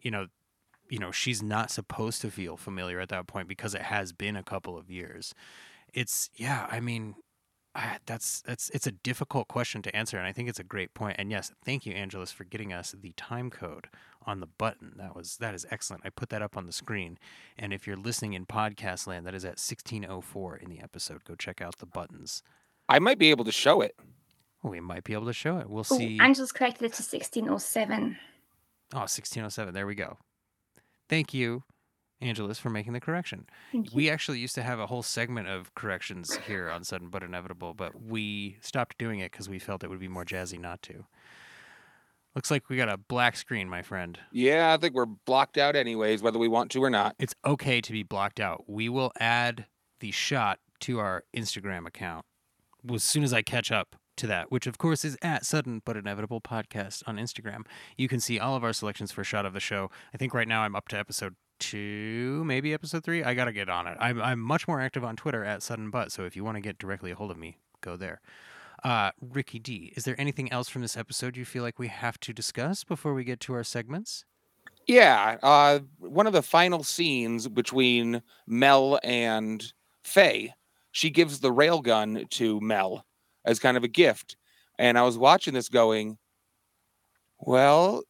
you 0.00 0.10
know, 0.10 0.26
you 0.88 0.98
know, 0.98 1.10
she's 1.10 1.42
not 1.42 1.70
supposed 1.70 2.20
to 2.22 2.30
feel 2.30 2.56
familiar 2.56 3.00
at 3.00 3.08
that 3.10 3.26
point 3.26 3.48
because 3.48 3.74
it 3.74 3.82
has 3.82 4.12
been 4.12 4.36
a 4.36 4.42
couple 4.42 4.76
of 4.76 4.90
years. 4.90 5.34
It's 5.92 6.30
yeah, 6.34 6.66
I 6.70 6.80
mean, 6.80 7.14
I, 7.74 7.96
that's 8.04 8.42
that's 8.42 8.68
it's 8.70 8.86
a 8.86 8.92
difficult 8.92 9.48
question 9.48 9.80
to 9.82 9.96
answer, 9.96 10.18
and 10.18 10.26
I 10.26 10.32
think 10.32 10.48
it's 10.48 10.60
a 10.60 10.64
great 10.64 10.92
point. 10.92 11.16
And 11.18 11.30
yes, 11.30 11.52
thank 11.64 11.86
you, 11.86 11.94
Angelus, 11.94 12.30
for 12.30 12.44
getting 12.44 12.70
us 12.72 12.94
the 13.00 13.12
time 13.16 13.48
code 13.48 13.88
on 14.26 14.40
the 14.40 14.46
button. 14.46 14.92
That 14.96 15.16
was 15.16 15.38
that 15.38 15.54
is 15.54 15.66
excellent. 15.70 16.02
I 16.04 16.10
put 16.10 16.28
that 16.28 16.42
up 16.42 16.56
on 16.56 16.66
the 16.66 16.72
screen, 16.72 17.18
and 17.58 17.72
if 17.72 17.86
you're 17.86 17.96
listening 17.96 18.34
in 18.34 18.44
podcast 18.44 19.06
land, 19.06 19.26
that 19.26 19.34
is 19.34 19.44
at 19.44 19.58
1604 19.58 20.56
in 20.56 20.68
the 20.68 20.80
episode. 20.80 21.24
Go 21.24 21.34
check 21.34 21.62
out 21.62 21.78
the 21.78 21.86
buttons. 21.86 22.42
I 22.90 22.98
might 22.98 23.18
be 23.18 23.30
able 23.30 23.44
to 23.46 23.52
show 23.52 23.80
it. 23.80 23.96
We 24.62 24.80
might 24.80 25.04
be 25.04 25.14
able 25.14 25.26
to 25.26 25.32
show 25.32 25.56
it. 25.56 25.68
We'll 25.70 25.86
Oh, 25.90 25.96
see. 25.98 26.18
Angelus 26.20 26.52
corrected 26.52 26.82
it 26.82 26.92
to 26.94 27.02
1607. 27.02 28.16
Oh, 28.94 28.98
1607. 29.08 29.72
There 29.72 29.86
we 29.86 29.94
go. 29.94 30.18
Thank 31.08 31.32
you, 31.32 31.64
Angelus, 32.22 32.58
for 32.58 32.70
making 32.70 32.92
the 32.92 33.00
correction. 33.00 33.46
We 33.92 34.08
actually 34.08 34.38
used 34.38 34.54
to 34.54 34.62
have 34.62 34.78
a 34.78 34.86
whole 34.86 35.02
segment 35.02 35.48
of 35.48 35.74
corrections 35.74 36.36
here 36.46 36.70
on 36.70 36.84
Sudden 36.84 37.08
But 37.08 37.22
Inevitable, 37.22 37.74
but 37.74 38.00
we 38.02 38.56
stopped 38.60 38.98
doing 38.98 39.20
it 39.20 39.32
because 39.32 39.48
we 39.48 39.58
felt 39.58 39.84
it 39.84 39.90
would 39.90 40.00
be 40.00 40.08
more 40.08 40.24
jazzy 40.24 40.58
not 40.58 40.82
to. 40.82 41.04
Looks 42.34 42.50
like 42.50 42.70
we 42.70 42.76
got 42.76 42.88
a 42.88 42.96
black 42.96 43.36
screen, 43.36 43.68
my 43.68 43.82
friend. 43.82 44.18
Yeah, 44.30 44.72
I 44.72 44.78
think 44.78 44.94
we're 44.94 45.04
blocked 45.04 45.58
out 45.58 45.76
anyways, 45.76 46.22
whether 46.22 46.38
we 46.38 46.48
want 46.48 46.70
to 46.72 46.82
or 46.82 46.88
not. 46.88 47.14
It's 47.18 47.34
okay 47.44 47.80
to 47.82 47.92
be 47.92 48.02
blocked 48.02 48.40
out. 48.40 48.64
We 48.66 48.88
will 48.88 49.12
add 49.20 49.66
the 50.00 50.12
shot 50.12 50.58
to 50.80 50.98
our 50.98 51.24
Instagram 51.36 51.86
account 51.86 52.24
as 52.92 53.04
soon 53.04 53.22
as 53.22 53.32
I 53.32 53.42
catch 53.42 53.70
up 53.70 53.96
to 54.16 54.26
that, 54.26 54.50
which 54.50 54.66
of 54.66 54.78
course 54.78 55.04
is 55.04 55.16
at 55.22 55.44
Sudden 55.44 55.82
But 55.84 55.96
Inevitable 55.96 56.40
Podcast 56.40 57.02
on 57.06 57.16
Instagram. 57.16 57.64
You 57.96 58.08
can 58.08 58.20
see 58.20 58.38
all 58.38 58.56
of 58.56 58.64
our 58.64 58.72
selections 58.72 59.12
for 59.12 59.24
shot 59.24 59.46
of 59.46 59.52
the 59.52 59.60
show. 59.60 59.90
I 60.12 60.18
think 60.18 60.34
right 60.34 60.48
now 60.48 60.62
I'm 60.62 60.74
up 60.74 60.88
to 60.88 60.98
episode 60.98 61.34
two, 61.62 62.42
maybe 62.44 62.74
episode 62.74 63.04
three. 63.04 63.22
I 63.22 63.34
gotta 63.34 63.52
get 63.52 63.68
on 63.68 63.86
it. 63.86 63.96
I'm 64.00 64.20
I'm 64.20 64.40
much 64.40 64.66
more 64.66 64.80
active 64.80 65.04
on 65.04 65.16
Twitter 65.16 65.44
at 65.44 65.62
Sudden 65.62 65.90
butt. 65.90 66.10
so 66.10 66.24
if 66.24 66.34
you 66.34 66.44
want 66.44 66.56
to 66.56 66.60
get 66.60 66.76
directly 66.76 67.12
a 67.12 67.14
hold 67.14 67.30
of 67.30 67.38
me, 67.38 67.56
go 67.80 67.96
there. 67.96 68.20
Uh, 68.82 69.12
Ricky 69.20 69.60
D, 69.60 69.92
is 69.96 70.04
there 70.04 70.20
anything 70.20 70.50
else 70.50 70.68
from 70.68 70.82
this 70.82 70.96
episode 70.96 71.36
you 71.36 71.44
feel 71.44 71.62
like 71.62 71.78
we 71.78 71.86
have 71.86 72.18
to 72.20 72.32
discuss 72.32 72.82
before 72.82 73.14
we 73.14 73.22
get 73.22 73.38
to 73.40 73.54
our 73.54 73.62
segments? 73.62 74.24
Yeah, 74.88 75.38
uh, 75.40 75.80
one 75.98 76.26
of 76.26 76.32
the 76.32 76.42
final 76.42 76.82
scenes 76.82 77.46
between 77.46 78.22
Mel 78.48 78.98
and 79.04 79.72
Faye, 80.02 80.54
she 80.90 81.10
gives 81.10 81.38
the 81.38 81.52
railgun 81.52 82.28
to 82.30 82.60
Mel 82.60 83.06
as 83.44 83.60
kind 83.60 83.76
of 83.76 83.84
a 83.84 83.88
gift. 83.88 84.36
And 84.80 84.98
I 84.98 85.02
was 85.02 85.16
watching 85.16 85.54
this 85.54 85.68
going, 85.68 86.18
well, 87.38 88.02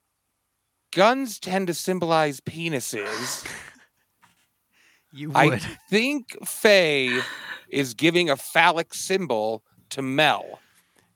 guns 0.93 1.39
tend 1.39 1.67
to 1.67 1.75
symbolize 1.75 2.41
penises. 2.41 3.47
You 5.15 5.31
I 5.35 5.59
think 5.91 6.39
Faye 6.47 7.21
is 7.69 7.93
giving 7.93 8.31
a 8.31 8.37
phallic 8.37 8.95
symbol 8.95 9.63
to 9.91 10.01
Mel. 10.01 10.61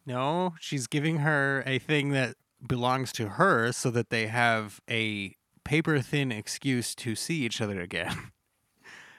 No, 0.04 0.54
she's 0.60 0.86
giving 0.86 1.18
her 1.18 1.62
a 1.64 1.78
thing 1.78 2.10
that 2.10 2.36
belongs 2.66 3.10
to 3.12 3.30
her 3.30 3.72
so 3.72 3.90
that 3.90 4.10
they 4.10 4.26
have 4.26 4.80
a 4.90 5.34
paper 5.64 6.00
thin 6.00 6.30
excuse 6.30 6.94
to 6.96 7.14
see 7.14 7.36
each 7.44 7.60
other 7.60 7.80
again. 7.80 8.14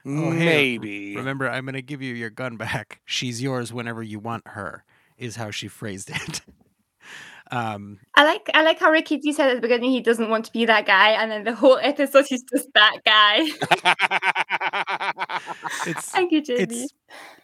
Oh, 0.09 0.31
hey, 0.31 0.77
Maybe. 0.77 1.17
Remember, 1.17 1.49
I'm 1.49 1.65
going 1.65 1.73
to 1.73 1.81
give 1.81 2.01
you 2.01 2.13
your 2.13 2.29
gun 2.29 2.55
back. 2.55 3.01
She's 3.03 3.41
yours 3.41 3.73
whenever 3.73 4.01
you 4.01 4.19
want 4.19 4.47
her, 4.47 4.85
is 5.17 5.35
how 5.35 5.51
she 5.51 5.67
phrased 5.67 6.09
it. 6.09 6.41
um, 7.51 7.99
I 8.15 8.23
like 8.25 8.49
I 8.53 8.63
like 8.63 8.79
how 8.79 8.91
Ricky 8.91 9.17
D 9.17 9.31
said 9.31 9.49
at 9.49 9.55
the 9.55 9.61
beginning 9.61 9.91
he 9.91 10.01
doesn't 10.01 10.29
want 10.29 10.45
to 10.45 10.51
be 10.51 10.65
that 10.65 10.85
guy, 10.85 11.11
and 11.11 11.31
then 11.31 11.43
the 11.43 11.55
whole 11.55 11.77
episode 11.81 12.25
he's 12.27 12.43
just 12.43 12.67
that 12.73 12.97
guy. 13.05 13.47
it's 15.89 16.09
Thank 16.09 16.31
you, 16.31 16.41
it's 16.47 16.93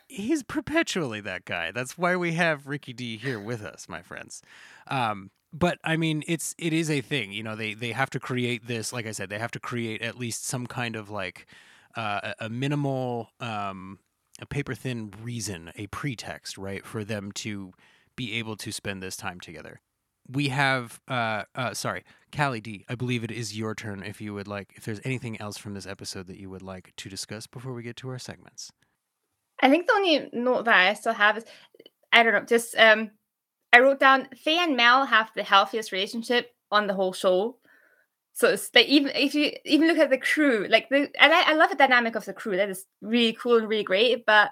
he's 0.07 0.43
perpetually 0.43 1.21
that 1.21 1.45
guy. 1.45 1.71
That's 1.71 1.97
why 1.97 2.15
we 2.15 2.33
have 2.33 2.67
Ricky 2.67 2.93
D 2.93 3.17
here 3.17 3.39
with 3.39 3.63
us, 3.63 3.87
my 3.87 4.01
friends. 4.01 4.41
Um, 4.87 5.31
but 5.53 5.77
I 5.83 5.97
mean, 5.97 6.23
it's 6.27 6.55
it 6.57 6.73
is 6.73 6.89
a 6.89 7.01
thing. 7.01 7.31
You 7.31 7.43
know, 7.43 7.55
they 7.55 7.73
they 7.73 7.91
have 7.91 8.09
to 8.11 8.19
create 8.19 8.67
this. 8.67 8.91
Like 8.91 9.05
I 9.05 9.11
said, 9.11 9.29
they 9.29 9.39
have 9.39 9.51
to 9.51 9.59
create 9.59 10.01
at 10.01 10.17
least 10.17 10.45
some 10.45 10.67
kind 10.67 10.95
of 10.95 11.09
like 11.09 11.47
uh, 11.95 12.33
a 12.39 12.45
a 12.45 12.49
minimal, 12.49 13.29
um, 13.39 13.99
a 14.41 14.45
paper 14.45 14.73
thin 14.73 15.13
reason, 15.21 15.71
a 15.75 15.87
pretext, 15.87 16.57
right, 16.57 16.85
for 16.85 17.03
them 17.03 17.31
to 17.33 17.71
be 18.15 18.33
able 18.33 18.55
to 18.57 18.71
spend 18.71 19.01
this 19.01 19.15
time 19.15 19.39
together. 19.39 19.79
We 20.27 20.49
have, 20.49 21.01
uh, 21.07 21.43
uh, 21.55 21.73
sorry, 21.73 22.03
Callie 22.35 22.61
D. 22.61 22.85
I 22.87 22.95
believe 22.95 23.23
it 23.23 23.31
is 23.31 23.57
your 23.57 23.75
turn. 23.75 24.03
If 24.03 24.21
you 24.21 24.33
would 24.33 24.47
like, 24.47 24.73
if 24.75 24.85
there's 24.85 25.01
anything 25.03 25.39
else 25.41 25.57
from 25.57 25.73
this 25.73 25.85
episode 25.85 26.27
that 26.27 26.37
you 26.37 26.49
would 26.49 26.61
like 26.61 26.93
to 26.97 27.09
discuss 27.09 27.45
before 27.47 27.73
we 27.73 27.83
get 27.83 27.97
to 27.97 28.09
our 28.09 28.19
segments. 28.19 28.71
I 29.61 29.69
think 29.69 29.87
the 29.87 29.93
only 29.93 30.29
note 30.33 30.65
that 30.65 30.75
I 30.75 30.93
still 30.93 31.13
have 31.13 31.37
is 31.37 31.45
I 32.11 32.23
don't 32.23 32.33
know, 32.33 32.45
just 32.45 32.75
um 32.77 33.11
I 33.73 33.79
wrote 33.79 33.99
down 33.99 34.27
Faye 34.35 34.59
and 34.59 34.77
Mel 34.77 35.05
have 35.05 35.31
the 35.35 35.43
healthiest 35.43 35.91
relationship 35.91 36.51
on 36.71 36.87
the 36.87 36.93
whole 36.93 37.13
show. 37.13 37.57
So 38.33 38.49
it's 38.49 38.69
like 38.73 38.87
even 38.87 39.11
if 39.15 39.35
you 39.35 39.51
even 39.65 39.87
look 39.87 39.97
at 39.97 40.09
the 40.09 40.17
crew, 40.17 40.67
like 40.69 40.89
the 40.89 41.09
and 41.19 41.33
I, 41.33 41.51
I 41.51 41.53
love 41.53 41.69
the 41.69 41.75
dynamic 41.75 42.15
of 42.15 42.25
the 42.25 42.33
crew. 42.33 42.57
That 42.57 42.69
is 42.69 42.85
really 43.01 43.33
cool 43.33 43.57
and 43.57 43.67
really 43.67 43.83
great. 43.83 44.25
But 44.25 44.51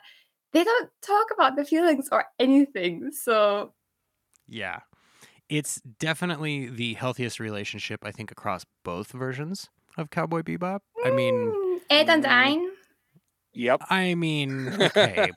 they 0.53 0.63
don't 0.63 0.89
talk 1.01 1.27
about 1.33 1.55
the 1.55 1.65
feelings 1.65 2.09
or 2.11 2.25
anything. 2.39 3.11
So 3.11 3.73
Yeah. 4.47 4.79
It's 5.51 5.81
definitely 5.99 6.67
the 6.67 6.93
healthiest 6.93 7.37
relationship, 7.37 7.99
I 8.03 8.11
think, 8.13 8.31
across 8.31 8.65
both 8.85 9.11
versions 9.11 9.69
of 9.97 10.09
Cowboy 10.09 10.43
Bebop. 10.43 10.79
I 11.03 11.11
mean, 11.11 11.35
mm, 11.53 11.81
Ed 11.89 12.09
and 12.09 12.23
mm, 12.23 12.29
Ein. 12.29 12.71
Yep. 13.53 13.81
I 13.89 14.15
mean, 14.15 14.81
okay, 14.81 15.29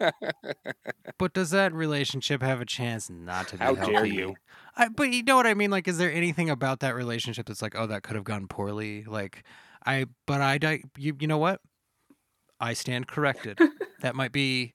but 1.19 1.33
does 1.33 1.51
that 1.51 1.73
relationship 1.73 2.43
have 2.43 2.61
a 2.61 2.65
chance 2.65 3.11
not 3.11 3.49
to 3.49 3.57
be 3.57 3.65
How 3.65 3.75
healthy? 3.75 3.93
dare 3.93 4.07
you. 4.07 4.37
I, 4.77 4.89
but 4.89 5.13
you 5.13 5.25
know 5.25 5.35
what 5.35 5.49
I 5.49 5.55
mean? 5.55 5.73
Like, 5.73 5.89
is 5.89 5.99
there 5.99 6.13
anything 6.13 6.49
about 6.49 6.79
that 6.79 6.95
relationship 6.95 7.47
that's 7.47 7.61
like, 7.61 7.75
oh, 7.77 7.89
that 7.89 8.05
could 8.05 8.15
have 8.15 8.23
gone 8.23 8.47
poorly? 8.47 9.03
Like, 9.03 9.43
I, 9.85 10.07
but 10.29 10.41
I, 10.41 10.59
di- 10.59 10.85
you, 10.97 11.17
you 11.19 11.27
know 11.27 11.39
what? 11.39 11.61
I 12.61 12.75
stand 12.75 13.09
corrected. 13.09 13.59
that 14.01 14.15
might 14.15 14.31
be 14.31 14.75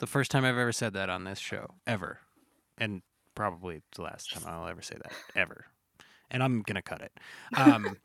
the 0.00 0.08
first 0.08 0.32
time 0.32 0.44
I've 0.44 0.58
ever 0.58 0.72
said 0.72 0.92
that 0.94 1.08
on 1.08 1.22
this 1.22 1.38
show, 1.38 1.76
ever, 1.86 2.18
and 2.76 3.02
probably 3.34 3.82
the 3.94 4.02
last 4.02 4.32
time 4.32 4.42
I'll 4.46 4.68
ever 4.68 4.82
say 4.82 4.96
that, 4.96 5.12
ever. 5.34 5.66
And 6.30 6.42
I'm 6.42 6.62
gonna 6.62 6.82
cut 6.82 7.00
it. 7.00 7.12
Um, 7.56 7.98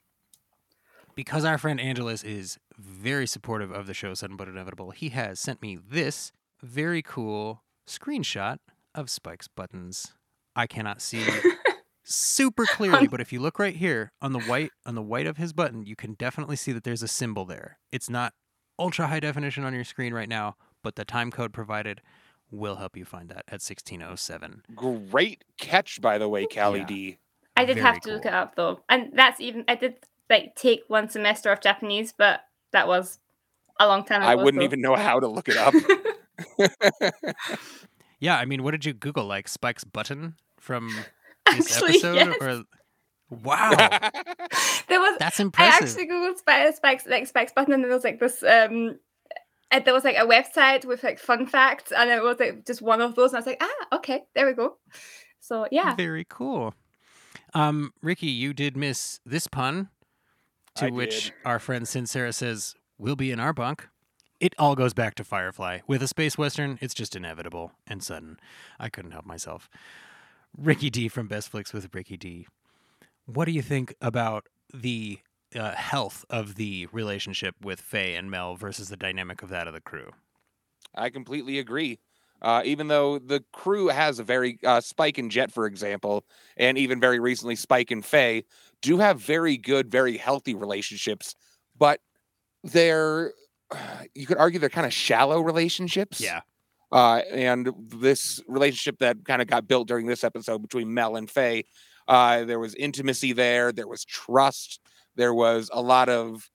because 1.16 1.46
our 1.46 1.58
friend 1.58 1.82
Angelus 1.82 2.24
is 2.24 2.60
very 2.78 3.26
supportive 3.26 3.72
of 3.72 3.88
the 3.88 3.94
show 3.96 4.14
Sudden 4.14 4.38
But 4.38 4.48
Inevitable, 4.48 4.92
he 4.92 5.10
has 5.10 5.40
sent 5.40 5.64
me 5.64 5.76
this 5.76 6.32
very 6.62 7.02
cool 7.02 7.64
screenshot 7.88 8.58
of 8.94 9.10
Spike's 9.10 9.48
buttons. 9.48 10.14
I 10.56 10.68
cannot 10.68 11.02
see 11.02 11.26
super 12.04 12.66
clearly, 12.66 13.08
but 13.08 13.20
if 13.20 13.34
you 13.34 13.40
look 13.40 13.58
right 13.58 13.76
here 13.76 14.12
on 14.22 14.34
the 14.34 14.42
white 14.42 14.72
on 14.86 14.96
the 14.96 15.02
white 15.02 15.26
of 15.28 15.38
his 15.38 15.54
button, 15.54 15.86
you 15.86 15.96
can 15.96 16.14
definitely 16.14 16.56
see 16.56 16.72
that 16.72 16.84
there's 16.84 17.04
a 17.04 17.08
symbol 17.08 17.46
there. 17.46 17.80
It's 17.92 18.10
not 18.10 18.34
ultra 18.78 19.08
high 19.08 19.20
definition 19.20 19.64
on 19.64 19.74
your 19.74 19.84
screen 19.84 20.14
right 20.14 20.30
now, 20.30 20.56
but 20.84 20.96
the 20.96 21.06
time 21.06 21.32
code 21.32 21.52
provided 21.52 22.02
will 22.52 22.76
help 22.78 22.96
you 22.98 23.06
find 23.06 23.30
that 23.30 23.44
at 23.48 23.62
1607. 23.62 24.64
Great 24.76 25.44
catch, 25.58 26.00
by 26.02 26.18
the 26.18 26.30
way, 26.30 26.46
Callie 26.46 26.80
Yeah. 26.80 26.86
D. 26.86 27.18
I 27.56 27.66
did 27.66 27.76
Very 27.76 27.86
have 27.86 28.02
to 28.02 28.12
look 28.14 28.26
it 28.26 28.34
up 28.34 28.56
though, 28.56 28.82
and 28.88 29.12
that's 29.14 29.40
even 29.42 29.64
I 29.68 29.76
did 29.76 29.96
like 30.30 30.56
take 30.56 30.82
one 30.88 31.10
semester 31.10 31.52
of 31.52 31.60
Japanese, 31.62 32.14
but 32.16 32.42
that 32.72 32.88
was 32.88 33.18
a 33.80 33.88
long 33.88 34.04
time 34.06 34.22
ago. 34.22 34.30
I 34.30 34.36
wouldn't 34.36 34.62
so- 34.62 34.66
even 34.66 34.82
know 34.82 34.96
how 34.96 35.20
to 35.20 35.28
look 35.28 35.50
it 35.50 35.58
up. 35.58 35.74
Yeah, 38.20 38.38
I 38.38 38.46
mean, 38.46 38.64
what 38.64 38.72
did 38.72 38.84
you 38.84 38.94
Google? 38.94 39.26
Like 39.26 39.48
Spike's 39.48 39.84
button 39.84 40.36
from 40.60 40.88
this 41.56 41.72
Actually, 41.72 41.90
episode? 41.92 42.16
yes. 42.16 42.38
Or 42.42 42.64
wow, 43.30 43.70
there 44.90 45.00
was 45.00 45.18
that's 45.20 45.40
impressive. 45.40 45.82
I 45.82 45.86
actually 45.86 46.08
googled 46.08 46.38
Spikes, 46.38 46.78
Spikes, 46.78 47.06
like 47.06 47.28
Spikes 47.28 47.54
button, 47.54 47.74
and 47.74 47.84
there 47.84 47.92
was 47.92 48.04
like 48.04 48.20
this. 48.20 48.42
um 48.44 48.98
and 49.72 49.86
there 49.86 49.94
was 49.94 50.04
like 50.04 50.18
a 50.18 50.26
website 50.26 50.86
with 50.86 51.04
like 51.04 51.20
fun 51.20 51.46
facts, 51.46 51.92
and 51.92 52.10
it 52.10 52.22
was 52.24 52.40
like 52.40 52.66
just 52.66 52.82
one 52.82 53.02
of 53.02 53.16
those, 53.16 53.32
and 53.32 53.38
I 53.38 53.40
was 53.40 53.48
like, 53.48 53.62
ah, 53.62 53.98
okay, 53.98 54.24
there 54.36 54.46
we 54.46 54.54
go. 54.54 54.78
So 55.40 55.68
yeah, 55.72 55.96
Very 55.96 56.26
cool. 56.28 56.74
Um, 57.54 57.94
Ricky, 58.02 58.28
you 58.28 58.54
did 58.54 58.76
miss 58.76 59.20
this 59.26 59.48
pun, 59.48 59.90
to 60.76 60.88
I 60.88 60.90
which 60.90 61.26
did. 61.26 61.34
our 61.46 61.60
friend 61.60 61.86
Sincera 61.86 62.34
says, 62.34 62.76
"We'll 62.98 63.16
be 63.16 63.32
in 63.32 63.40
our 63.40 63.54
bunk." 63.54 63.88
It 64.40 64.54
all 64.60 64.76
goes 64.76 64.94
back 64.94 65.16
to 65.16 65.24
Firefly. 65.24 65.80
With 65.88 66.04
a 66.04 66.08
space 66.08 66.38
western, 66.38 66.78
it's 66.82 66.94
just 66.94 67.16
inevitable 67.16 67.72
and 67.88 68.04
sudden. 68.04 68.38
I 68.80 68.90
couldn't 68.90 69.12
help 69.12 69.26
myself. 69.26 69.68
Ricky 70.56 70.90
D 70.90 71.08
from 71.08 71.28
Best 71.28 71.50
Flicks 71.50 71.74
with 71.74 71.94
Ricky 71.96 72.18
D. 72.18 72.48
What 73.26 73.46
do 73.46 73.52
you 73.52 73.62
think 73.64 73.96
about 74.02 74.46
the 74.74 75.20
uh, 75.56 75.72
health 75.72 76.26
of 76.30 76.56
the 76.56 76.88
relationship 76.92 77.56
with 77.62 77.82
Faye 77.82 78.16
and 78.16 78.30
Mel 78.30 78.56
versus 78.56 78.90
the 78.90 78.98
dynamic 78.98 79.42
of 79.42 79.50
that 79.50 79.68
of 79.68 79.74
the 79.74 79.82
crew? 79.82 80.12
I 80.96 81.10
completely 81.10 81.60
agree. 81.60 82.00
Uh, 82.42 82.62
even 82.66 82.88
though 82.88 83.18
the 83.18 83.44
crew 83.52 83.88
has 83.88 84.20
a 84.20 84.24
very 84.24 84.60
uh, 84.64 84.80
Spike 84.80 85.18
and 85.18 85.32
Jet, 85.32 85.52
for 85.52 85.66
example, 85.66 86.24
and 86.56 86.78
even 86.78 87.00
very 87.00 87.20
recently 87.20 87.56
Spike 87.56 87.90
and 87.90 88.06
Faye 88.06 88.44
do 88.82 89.00
have 89.00 89.20
very 89.20 89.58
good, 89.58 89.90
very 89.90 90.18
healthy 90.18 90.54
relationships, 90.54 91.36
but 91.78 92.00
they're 92.64 93.34
you 94.14 94.26
could 94.26 94.38
argue 94.38 94.60
they're 94.60 94.70
kind 94.70 94.88
of 94.88 94.94
shallow 94.94 95.42
relationships. 95.42 96.22
Yeah. 96.22 96.42
Uh, 96.92 97.22
and 97.32 97.70
this 97.90 98.42
relationship 98.48 99.00
that 99.00 99.26
kind 99.26 99.42
of 99.42 99.48
got 99.48 99.68
built 99.68 99.88
during 99.88 100.06
this 100.06 100.24
episode 100.24 100.62
between 100.62 100.94
Mel 100.94 101.18
and 101.18 101.30
Faye, 101.30 101.66
uh, 102.08 102.46
there 102.46 102.60
was 102.60 102.76
intimacy 102.76 103.34
there, 103.34 103.74
there 103.74 103.88
was 103.88 104.06
trust, 104.06 104.80
there 105.18 105.34
was 105.34 105.70
a 105.74 105.82
lot 105.82 106.08
of, 106.08 106.50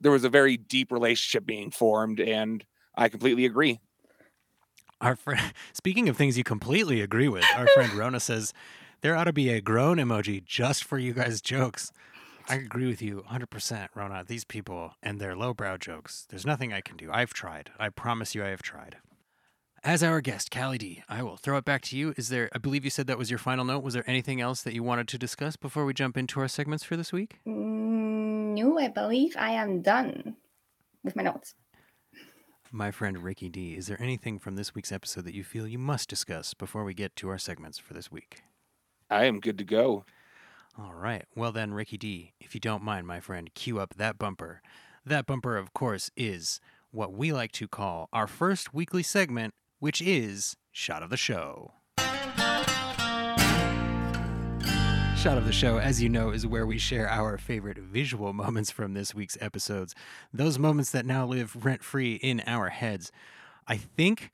there 0.00 0.12
was 0.12 0.24
a 0.24 0.28
very 0.28 0.56
deep 0.56 0.90
relationship 0.90 1.46
being 1.46 1.70
formed, 1.70 2.18
and 2.18 2.64
I 2.96 3.08
completely 3.08 3.44
agree. 3.44 3.80
Our 5.00 5.16
friend, 5.16 5.52
speaking 5.72 6.08
of 6.08 6.16
things 6.16 6.36
you 6.36 6.44
completely 6.44 7.00
agree 7.00 7.28
with, 7.28 7.44
our 7.56 7.68
friend 7.68 7.92
Rona 7.96 8.20
says 8.20 8.52
there 9.02 9.14
ought 9.14 9.24
to 9.24 9.32
be 9.32 9.50
a 9.50 9.60
groan 9.60 9.98
emoji 9.98 10.44
just 10.44 10.82
for 10.82 10.98
you 10.98 11.12
guys' 11.12 11.40
jokes. 11.40 11.92
I 12.48 12.56
agree 12.56 12.86
with 12.86 13.00
you 13.00 13.24
100%, 13.30 13.88
Rona. 13.94 14.24
These 14.26 14.44
people 14.44 14.92
and 15.02 15.20
their 15.20 15.34
lowbrow 15.34 15.78
jokes, 15.78 16.26
there's 16.28 16.46
nothing 16.46 16.72
I 16.72 16.80
can 16.80 16.96
do. 16.96 17.10
I've 17.10 17.32
tried. 17.32 17.70
I 17.78 17.88
promise 17.88 18.34
you 18.34 18.44
I 18.44 18.48
have 18.48 18.62
tried. 18.62 18.96
As 19.86 20.02
our 20.02 20.22
guest, 20.22 20.50
Callie 20.50 20.78
D, 20.78 21.02
I 21.10 21.22
will 21.22 21.36
throw 21.36 21.58
it 21.58 21.66
back 21.66 21.82
to 21.82 21.96
you. 21.98 22.14
Is 22.16 22.30
there, 22.30 22.48
I 22.54 22.58
believe 22.58 22.84
you 22.84 22.90
said 22.90 23.06
that 23.06 23.18
was 23.18 23.28
your 23.28 23.38
final 23.38 23.66
note. 23.66 23.82
Was 23.82 23.92
there 23.92 24.08
anything 24.08 24.40
else 24.40 24.62
that 24.62 24.72
you 24.72 24.82
wanted 24.82 25.08
to 25.08 25.18
discuss 25.18 25.56
before 25.56 25.84
we 25.84 25.92
jump 25.92 26.16
into 26.16 26.40
our 26.40 26.48
segments 26.48 26.82
for 26.82 26.96
this 26.96 27.12
week? 27.12 27.40
Mm, 27.46 28.56
no, 28.56 28.78
I 28.78 28.88
believe 28.88 29.36
I 29.38 29.50
am 29.50 29.82
done 29.82 30.36
with 31.02 31.14
my 31.14 31.22
notes. 31.22 31.54
My 32.72 32.90
friend 32.90 33.22
Ricky 33.22 33.50
D, 33.50 33.74
is 33.74 33.86
there 33.86 34.00
anything 34.00 34.38
from 34.38 34.56
this 34.56 34.74
week's 34.74 34.90
episode 34.90 35.26
that 35.26 35.34
you 35.34 35.44
feel 35.44 35.68
you 35.68 35.78
must 35.78 36.08
discuss 36.08 36.54
before 36.54 36.84
we 36.84 36.94
get 36.94 37.14
to 37.16 37.28
our 37.28 37.36
segments 37.36 37.78
for 37.78 37.92
this 37.92 38.10
week? 38.10 38.40
I 39.10 39.26
am 39.26 39.38
good 39.38 39.58
to 39.58 39.64
go. 39.64 40.06
All 40.78 40.94
right. 40.94 41.26
Well, 41.36 41.52
then, 41.52 41.74
Ricky 41.74 41.98
D, 41.98 42.32
if 42.40 42.54
you 42.54 42.60
don't 42.60 42.82
mind, 42.82 43.06
my 43.06 43.20
friend, 43.20 43.52
cue 43.52 43.78
up 43.78 43.96
that 43.96 44.16
bumper. 44.16 44.62
That 45.04 45.26
bumper, 45.26 45.58
of 45.58 45.74
course, 45.74 46.10
is 46.16 46.58
what 46.90 47.12
we 47.12 47.34
like 47.34 47.52
to 47.52 47.68
call 47.68 48.08
our 48.14 48.26
first 48.26 48.72
weekly 48.72 49.02
segment, 49.02 49.52
which 49.78 50.00
is 50.00 50.56
Shot 50.72 51.02
of 51.02 51.10
the 51.10 51.16
Show. 51.16 51.72
Shot 55.24 55.38
of 55.38 55.46
the 55.46 55.52
Show, 55.52 55.78
as 55.78 56.02
you 56.02 56.10
know, 56.10 56.28
is 56.30 56.46
where 56.46 56.66
we 56.66 56.76
share 56.76 57.08
our 57.08 57.38
favorite 57.38 57.78
visual 57.78 58.32
moments 58.34 58.70
from 58.70 58.92
this 58.92 59.14
week's 59.14 59.38
episodes. 59.40 59.94
Those 60.34 60.58
moments 60.58 60.90
that 60.90 61.06
now 61.06 61.26
live 61.26 61.64
rent 61.64 61.82
free 61.82 62.16
in 62.16 62.42
our 62.46 62.68
heads. 62.68 63.10
I 63.66 63.78
think, 63.78 64.32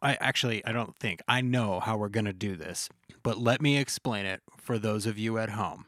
I 0.00 0.14
actually, 0.20 0.64
I 0.64 0.70
don't 0.70 0.96
think, 1.00 1.22
I 1.26 1.40
know 1.40 1.80
how 1.80 1.96
we're 1.96 2.08
going 2.08 2.26
to 2.26 2.32
do 2.32 2.54
this, 2.54 2.88
but 3.24 3.38
let 3.38 3.60
me 3.60 3.76
explain 3.76 4.24
it 4.24 4.42
for 4.56 4.78
those 4.78 5.06
of 5.06 5.18
you 5.18 5.38
at 5.38 5.50
home. 5.50 5.86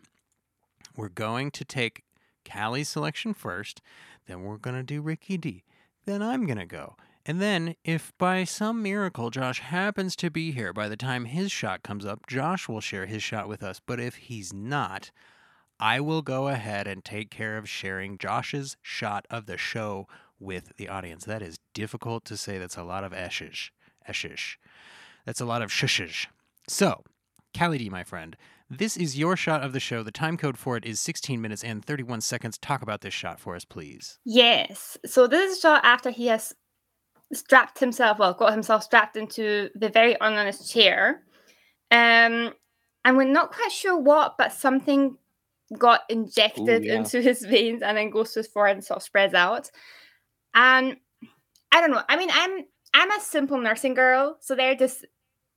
We're 0.96 1.10
going 1.10 1.52
to 1.52 1.64
take 1.64 2.02
Callie's 2.44 2.88
selection 2.88 3.34
first, 3.34 3.80
then 4.26 4.42
we're 4.42 4.56
going 4.56 4.76
to 4.76 4.82
do 4.82 5.00
Ricky 5.00 5.36
D, 5.36 5.62
then 6.06 6.22
I'm 6.22 6.44
going 6.44 6.58
to 6.58 6.66
go. 6.66 6.96
And 7.26 7.40
then, 7.40 7.76
if 7.84 8.12
by 8.18 8.44
some 8.44 8.82
miracle 8.82 9.30
Josh 9.30 9.60
happens 9.60 10.14
to 10.16 10.30
be 10.30 10.52
here 10.52 10.74
by 10.74 10.88
the 10.88 10.96
time 10.96 11.24
his 11.24 11.50
shot 11.50 11.82
comes 11.82 12.04
up, 12.04 12.26
Josh 12.26 12.68
will 12.68 12.82
share 12.82 13.06
his 13.06 13.22
shot 13.22 13.48
with 13.48 13.62
us. 13.62 13.80
But 13.84 13.98
if 13.98 14.16
he's 14.16 14.52
not, 14.52 15.10
I 15.80 16.00
will 16.00 16.20
go 16.20 16.48
ahead 16.48 16.86
and 16.86 17.02
take 17.02 17.30
care 17.30 17.56
of 17.56 17.68
sharing 17.68 18.18
Josh's 18.18 18.76
shot 18.82 19.26
of 19.30 19.46
the 19.46 19.56
show 19.56 20.06
with 20.38 20.76
the 20.76 20.88
audience. 20.88 21.24
That 21.24 21.40
is 21.40 21.58
difficult 21.72 22.26
to 22.26 22.36
say. 22.36 22.58
That's 22.58 22.76
a 22.76 22.84
lot 22.84 23.04
of 23.04 23.12
eshish. 23.12 23.70
Eshish. 24.08 24.56
That's 25.24 25.40
a 25.40 25.46
lot 25.46 25.62
of 25.62 25.70
shushish. 25.70 26.26
So, 26.68 27.04
Callie 27.56 27.78
D, 27.78 27.88
my 27.88 28.04
friend, 28.04 28.36
this 28.68 28.96
is 28.96 29.18
your 29.18 29.36
shot 29.36 29.62
of 29.62 29.72
the 29.72 29.80
show. 29.80 30.02
The 30.02 30.10
time 30.10 30.36
code 30.36 30.58
for 30.58 30.76
it 30.76 30.84
is 30.84 31.00
16 31.00 31.40
minutes 31.40 31.64
and 31.64 31.84
31 31.84 32.20
seconds. 32.20 32.58
Talk 32.58 32.82
about 32.82 33.00
this 33.00 33.14
shot 33.14 33.40
for 33.40 33.54
us, 33.54 33.64
please. 33.64 34.18
Yes. 34.24 34.98
So 35.06 35.26
this 35.26 35.52
is 35.52 35.60
shot 35.60 35.82
after 35.84 36.10
he 36.10 36.26
has 36.26 36.54
strapped 37.32 37.78
himself, 37.78 38.18
well, 38.18 38.34
got 38.34 38.52
himself 38.52 38.82
strapped 38.82 39.16
into 39.16 39.70
the 39.74 39.88
very 39.88 40.18
honest 40.20 40.70
chair. 40.70 41.22
Um, 41.90 42.52
and 43.04 43.16
we're 43.16 43.24
not 43.24 43.52
quite 43.52 43.72
sure 43.72 43.98
what, 43.98 44.36
but 44.38 44.52
something 44.52 45.16
got 45.78 46.02
injected 46.08 46.84
yeah. 46.84 46.94
into 46.94 47.20
his 47.20 47.42
veins 47.44 47.82
and 47.82 47.96
then 47.96 48.10
goes 48.10 48.32
to 48.32 48.40
his 48.40 48.46
forehead 48.46 48.76
and 48.76 48.84
sort 48.84 48.98
of 48.98 49.02
spreads 49.02 49.34
out. 49.34 49.70
And 50.54 50.96
I 51.72 51.80
don't 51.80 51.90
know. 51.90 52.02
I 52.08 52.16
mean, 52.16 52.30
I'm 52.32 52.64
I'm 52.92 53.10
a 53.10 53.20
simple 53.20 53.60
nursing 53.60 53.94
girl, 53.94 54.36
so 54.40 54.54
there 54.54 54.70
are 54.70 54.76
just 54.76 55.04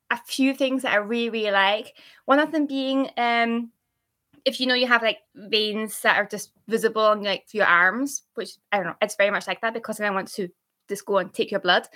a 0.09 0.17
few 0.25 0.55
things 0.55 0.81
that 0.81 0.93
I 0.93 0.97
really, 0.97 1.29
really 1.29 1.51
like. 1.51 1.93
One 2.25 2.39
of 2.39 2.51
them 2.51 2.65
being 2.65 3.09
um 3.17 3.71
if 4.45 4.59
you 4.59 4.65
know 4.65 4.73
you 4.73 4.87
have 4.87 5.03
like 5.03 5.19
veins 5.35 6.01
that 6.01 6.15
are 6.15 6.25
just 6.25 6.51
visible 6.67 7.01
on 7.01 7.21
like 7.21 7.53
your 7.53 7.65
arms, 7.65 8.23
which 8.35 8.51
I 8.71 8.77
don't 8.77 8.87
know, 8.87 8.95
it's 9.01 9.17
very 9.17 9.29
much 9.29 9.45
like 9.45 9.61
that 9.61 9.73
because 9.73 9.97
then 9.97 10.07
I 10.07 10.15
want 10.15 10.29
to 10.29 10.49
just 10.87 11.05
go 11.05 11.17
and 11.17 11.33
take 11.33 11.51
your 11.51 11.59
blood. 11.59 11.87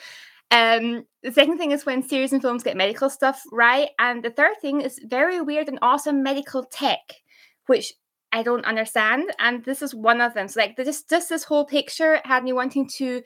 Um, 0.51 1.05
the 1.23 1.31
second 1.31 1.57
thing 1.57 1.71
is 1.71 1.85
when 1.85 2.03
series 2.03 2.33
and 2.33 2.41
films 2.41 2.63
get 2.63 2.75
medical 2.75 3.09
stuff 3.09 3.41
right, 3.51 3.89
and 3.99 4.23
the 4.23 4.31
third 4.31 4.55
thing 4.61 4.81
is 4.81 4.99
very 5.05 5.41
weird 5.41 5.69
and 5.69 5.79
awesome 5.81 6.23
medical 6.23 6.63
tech, 6.65 6.99
which 7.67 7.93
I 8.33 8.43
don't 8.43 8.65
understand. 8.65 9.31
And 9.39 9.63
this 9.63 9.81
is 9.81 9.95
one 9.95 10.21
of 10.21 10.33
them. 10.33 10.47
So 10.47 10.59
like 10.59 10.75
just 10.77 11.09
just 11.09 11.29
this 11.29 11.43
whole 11.43 11.65
picture 11.65 12.21
had 12.25 12.43
me 12.43 12.53
wanting 12.53 12.87
to 12.97 13.21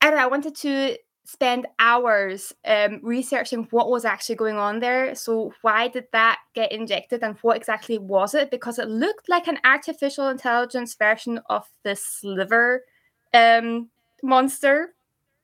I 0.00 0.08
don't 0.10 0.18
know, 0.18 0.24
I 0.24 0.28
wanted 0.28 0.56
to 0.56 0.96
spend 1.24 1.68
hours 1.78 2.52
um, 2.66 2.98
researching 3.02 3.68
what 3.70 3.90
was 3.90 4.04
actually 4.04 4.34
going 4.34 4.56
on 4.56 4.80
there. 4.80 5.14
So 5.14 5.52
why 5.62 5.88
did 5.88 6.06
that 6.12 6.38
get 6.54 6.72
injected 6.72 7.22
and 7.22 7.36
what 7.42 7.56
exactly 7.56 7.98
was 7.98 8.34
it? 8.34 8.50
Because 8.50 8.78
it 8.78 8.88
looked 8.88 9.28
like 9.28 9.46
an 9.46 9.58
artificial 9.64 10.28
intelligence 10.28 10.94
version 10.94 11.40
of 11.48 11.64
the 11.84 11.94
sliver 11.94 12.82
um, 13.32 13.88
monster 14.22 14.94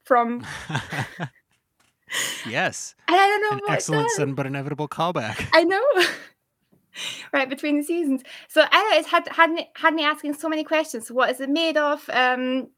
from 0.05 0.45
yes. 2.49 2.95
And 3.07 3.17
I 3.17 3.27
don't 3.27 3.43
know 3.43 3.67
An 3.67 3.75
excellent 3.75 4.11
sudden 4.11 4.35
but 4.35 4.47
inevitable 4.47 4.89
callback. 4.89 5.49
I 5.53 5.65
know. 5.65 5.83
right 7.33 7.49
between 7.49 7.77
the 7.77 7.85
seasons. 7.85 8.23
So 8.49 8.65
I 8.71 8.83
know, 8.91 8.99
it's 8.99 9.09
had 9.09 9.29
had 9.29 9.51
me 9.51 9.71
had 9.75 9.95
me 9.95 10.05
asking 10.05 10.35
so 10.35 10.49
many 10.49 10.65
questions. 10.65 11.11
What 11.11 11.31
is 11.31 11.41
it 11.41 11.51
made 11.51 11.77
of? 11.77 12.09
Um 12.13 12.69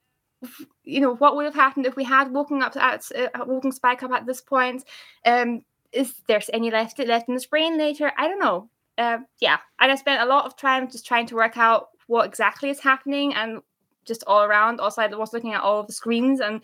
you 0.84 1.00
know, 1.00 1.14
what 1.16 1.36
would 1.36 1.44
have 1.44 1.54
happened 1.54 1.86
if 1.86 1.96
we 1.96 2.04
had 2.04 2.32
woken 2.32 2.62
up 2.62 2.76
at 2.76 3.04
uh, 3.14 3.44
woken 3.46 3.72
Spike 3.72 4.02
up 4.02 4.10
at 4.12 4.26
this 4.26 4.40
point? 4.40 4.84
Um, 5.24 5.62
is 5.92 6.14
there 6.28 6.40
any 6.52 6.70
left 6.70 6.98
left 6.98 7.28
in 7.28 7.34
his 7.34 7.46
brain 7.46 7.78
later? 7.78 8.12
I 8.16 8.28
don't 8.28 8.38
know. 8.38 8.70
Uh, 8.96 9.18
yeah, 9.40 9.58
and 9.78 9.90
I 9.90 9.94
spent 9.96 10.22
a 10.22 10.26
lot 10.26 10.46
of 10.46 10.56
time 10.56 10.90
just 10.90 11.06
trying 11.06 11.26
to 11.26 11.34
work 11.34 11.56
out 11.56 11.88
what 12.06 12.26
exactly 12.26 12.70
is 12.70 12.80
happening 12.80 13.34
and 13.34 13.60
just 14.04 14.24
all 14.26 14.42
around. 14.42 14.80
Also, 14.80 15.02
I 15.02 15.06
was 15.08 15.32
looking 15.32 15.54
at 15.54 15.62
all 15.62 15.80
of 15.80 15.86
the 15.86 15.92
screens 15.92 16.40
and 16.40 16.62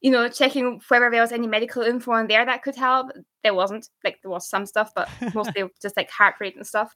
you 0.00 0.10
know 0.10 0.28
checking 0.28 0.80
whether 0.88 1.10
there 1.10 1.22
was 1.22 1.32
any 1.32 1.46
medical 1.46 1.82
info 1.82 2.12
on 2.12 2.26
there 2.28 2.44
that 2.44 2.62
could 2.62 2.76
help. 2.76 3.10
There 3.42 3.54
wasn't. 3.54 3.88
Like 4.04 4.20
there 4.22 4.30
was 4.30 4.48
some 4.48 4.66
stuff, 4.66 4.92
but 4.94 5.08
mostly 5.34 5.64
just 5.80 5.96
like 5.96 6.10
heart 6.10 6.34
rate 6.40 6.56
and 6.56 6.66
stuff. 6.66 6.94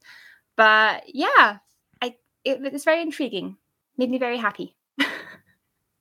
But 0.56 1.04
yeah, 1.06 1.58
I 2.02 2.16
it, 2.44 2.60
it's 2.62 2.84
very 2.84 3.02
intriguing. 3.02 3.56
Made 3.96 4.10
me 4.10 4.18
very 4.18 4.36
happy. 4.38 4.76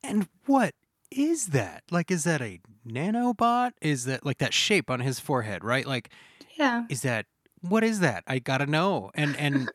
And 0.03 0.27
what 0.45 0.73
is 1.11 1.47
that? 1.47 1.83
Like, 1.91 2.09
is 2.11 2.23
that 2.23 2.41
a 2.41 2.61
nanobot? 2.87 3.73
Is 3.81 4.05
that 4.05 4.25
like 4.25 4.37
that 4.37 4.53
shape 4.53 4.89
on 4.89 5.01
his 5.01 5.19
forehead, 5.19 5.63
right? 5.63 5.85
Like, 5.85 6.09
Yeah. 6.57 6.85
is 6.89 7.01
that 7.01 7.25
what 7.61 7.83
is 7.83 7.99
that? 7.99 8.23
I 8.25 8.39
gotta 8.39 8.65
know. 8.65 9.11
And 9.13 9.35
and 9.35 9.69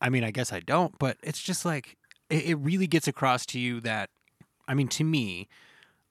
I 0.00 0.08
mean, 0.08 0.24
I 0.24 0.30
guess 0.30 0.52
I 0.52 0.60
don't, 0.60 0.98
but 0.98 1.18
it's 1.22 1.40
just 1.42 1.64
like 1.64 1.96
it, 2.30 2.44
it 2.46 2.54
really 2.56 2.86
gets 2.86 3.06
across 3.08 3.46
to 3.46 3.58
you 3.60 3.80
that 3.82 4.10
I 4.68 4.74
mean, 4.74 4.88
to 4.88 5.04
me, 5.04 5.48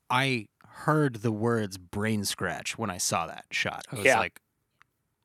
I 0.09 0.47
heard 0.67 1.15
the 1.17 1.31
words 1.31 1.77
brain 1.77 2.25
scratch 2.25 2.77
when 2.77 2.89
I 2.89 2.97
saw 2.97 3.27
that 3.27 3.45
shot. 3.51 3.85
I 3.91 3.95
was 3.95 4.05
Yeah. 4.05 4.19
like, 4.19 4.39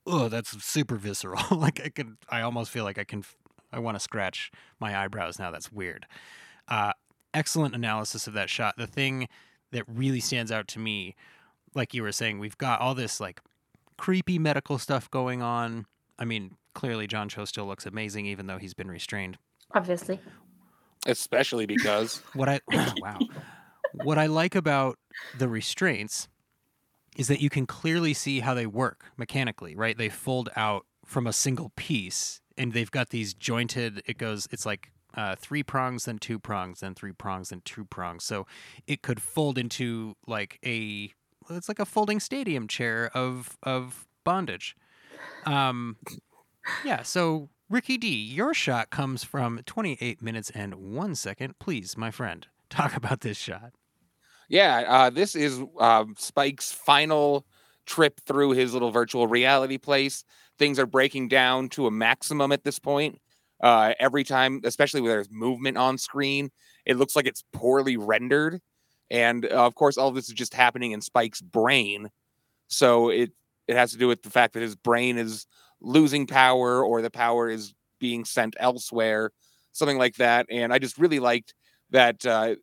oh, 0.06 0.28
that's 0.28 0.62
super 0.64 0.96
visceral. 0.96 1.42
like 1.56 1.80
I 1.84 1.88
could 1.88 2.16
I 2.28 2.40
almost 2.42 2.70
feel 2.70 2.84
like 2.84 2.98
I 2.98 3.04
can 3.04 3.24
I 3.72 3.78
want 3.78 3.96
to 3.96 4.00
scratch 4.00 4.50
my 4.80 4.98
eyebrows 4.98 5.38
now. 5.38 5.50
That's 5.50 5.70
weird. 5.72 6.06
Uh 6.68 6.92
excellent 7.32 7.74
analysis 7.74 8.26
of 8.26 8.32
that 8.34 8.50
shot. 8.50 8.74
The 8.76 8.86
thing 8.88 9.28
that 9.72 9.84
really 9.86 10.18
stands 10.20 10.50
out 10.50 10.66
to 10.68 10.78
me, 10.80 11.14
like 11.74 11.94
you 11.94 12.02
were 12.02 12.10
saying, 12.12 12.40
we've 12.40 12.58
got 12.58 12.80
all 12.80 12.94
this 12.94 13.20
like 13.20 13.40
creepy 13.96 14.38
medical 14.38 14.78
stuff 14.78 15.08
going 15.10 15.42
on. 15.42 15.86
I 16.18 16.24
mean, 16.24 16.56
clearly 16.74 17.06
John 17.06 17.28
Cho 17.28 17.44
still 17.44 17.66
looks 17.66 17.86
amazing 17.86 18.26
even 18.26 18.46
though 18.46 18.58
he's 18.58 18.74
been 18.74 18.90
restrained. 18.90 19.38
Obviously. 19.74 20.18
Especially 21.06 21.66
because 21.66 22.22
What 22.34 22.48
I 22.48 22.60
wow. 23.00 23.18
What 24.04 24.18
I 24.18 24.26
like 24.26 24.54
about 24.54 24.98
the 25.38 25.48
restraints 25.48 26.28
is 27.16 27.28
that 27.28 27.40
you 27.40 27.50
can 27.50 27.66
clearly 27.66 28.14
see 28.14 28.40
how 28.40 28.54
they 28.54 28.66
work 28.66 29.06
mechanically, 29.16 29.74
right? 29.74 29.98
They 29.98 30.08
fold 30.08 30.48
out 30.56 30.86
from 31.04 31.26
a 31.26 31.32
single 31.32 31.72
piece 31.74 32.40
and 32.56 32.72
they've 32.72 32.90
got 32.90 33.10
these 33.10 33.34
jointed 33.34 34.02
it 34.06 34.18
goes 34.18 34.46
it's 34.52 34.64
like 34.64 34.92
uh, 35.14 35.34
three 35.34 35.64
prongs 35.64 36.04
then 36.04 36.18
two 36.18 36.38
prongs 36.38 36.80
then 36.80 36.94
three 36.94 37.10
prongs 37.10 37.48
then 37.48 37.60
two 37.64 37.84
prongs 37.84 38.22
so 38.22 38.46
it 38.86 39.02
could 39.02 39.20
fold 39.20 39.58
into 39.58 40.14
like 40.28 40.60
a 40.64 41.12
it's 41.48 41.68
like 41.68 41.80
a 41.80 41.84
folding 41.84 42.20
stadium 42.20 42.68
chair 42.68 43.10
of 43.12 43.58
of 43.64 44.06
bondage 44.22 44.76
um 45.46 45.96
yeah 46.84 47.02
so 47.02 47.48
ricky 47.70 47.96
d 47.96 48.08
your 48.08 48.52
shot 48.52 48.90
comes 48.90 49.24
from 49.24 49.60
28 49.64 50.20
minutes 50.20 50.50
and 50.50 50.74
one 50.74 51.14
second 51.14 51.58
please 51.58 51.96
my 51.96 52.10
friend 52.10 52.48
talk 52.70 52.94
about 52.96 53.20
this 53.20 53.38
shot 53.38 53.72
Yeah, 54.48 54.84
uh, 54.88 55.10
this 55.10 55.34
is 55.34 55.62
um, 55.78 56.14
Spike's 56.18 56.72
final 56.72 57.46
trip 57.86 58.20
through 58.26 58.50
his 58.50 58.72
little 58.72 58.90
virtual 58.90 59.26
reality 59.26 59.78
place. 59.78 60.24
Things 60.58 60.78
are 60.78 60.86
breaking 60.86 61.28
down 61.28 61.68
to 61.70 61.86
a 61.86 61.90
maximum 61.90 62.52
at 62.52 62.64
this 62.64 62.78
point. 62.78 63.20
Uh, 63.62 63.94
every 64.00 64.24
time, 64.24 64.60
especially 64.64 65.00
when 65.00 65.10
there's 65.10 65.30
movement 65.30 65.76
on 65.76 65.98
screen, 65.98 66.50
it 66.86 66.96
looks 66.96 67.14
like 67.14 67.26
it's 67.26 67.44
poorly 67.52 67.96
rendered. 67.96 68.60
And 69.10 69.44
uh, 69.46 69.66
of 69.66 69.74
course, 69.74 69.96
all 69.98 70.08
of 70.08 70.14
this 70.14 70.28
is 70.28 70.34
just 70.34 70.54
happening 70.54 70.92
in 70.92 71.00
Spike's 71.00 71.40
brain. 71.40 72.10
So 72.68 73.10
it 73.10 73.32
it 73.68 73.76
has 73.76 73.92
to 73.92 73.98
do 73.98 74.08
with 74.08 74.22
the 74.22 74.30
fact 74.30 74.54
that 74.54 74.62
his 74.62 74.76
brain 74.76 75.18
is 75.18 75.46
losing 75.80 76.26
power 76.26 76.84
or 76.84 77.02
the 77.02 77.10
power 77.10 77.48
is 77.48 77.74
being 77.98 78.24
sent 78.24 78.56
elsewhere, 78.58 79.30
something 79.72 79.98
like 79.98 80.16
that. 80.16 80.46
And 80.50 80.72
I 80.72 80.78
just 80.78 80.98
really 80.98 81.20
liked 81.20 81.54
that 81.90 82.24
uh, 82.24 82.56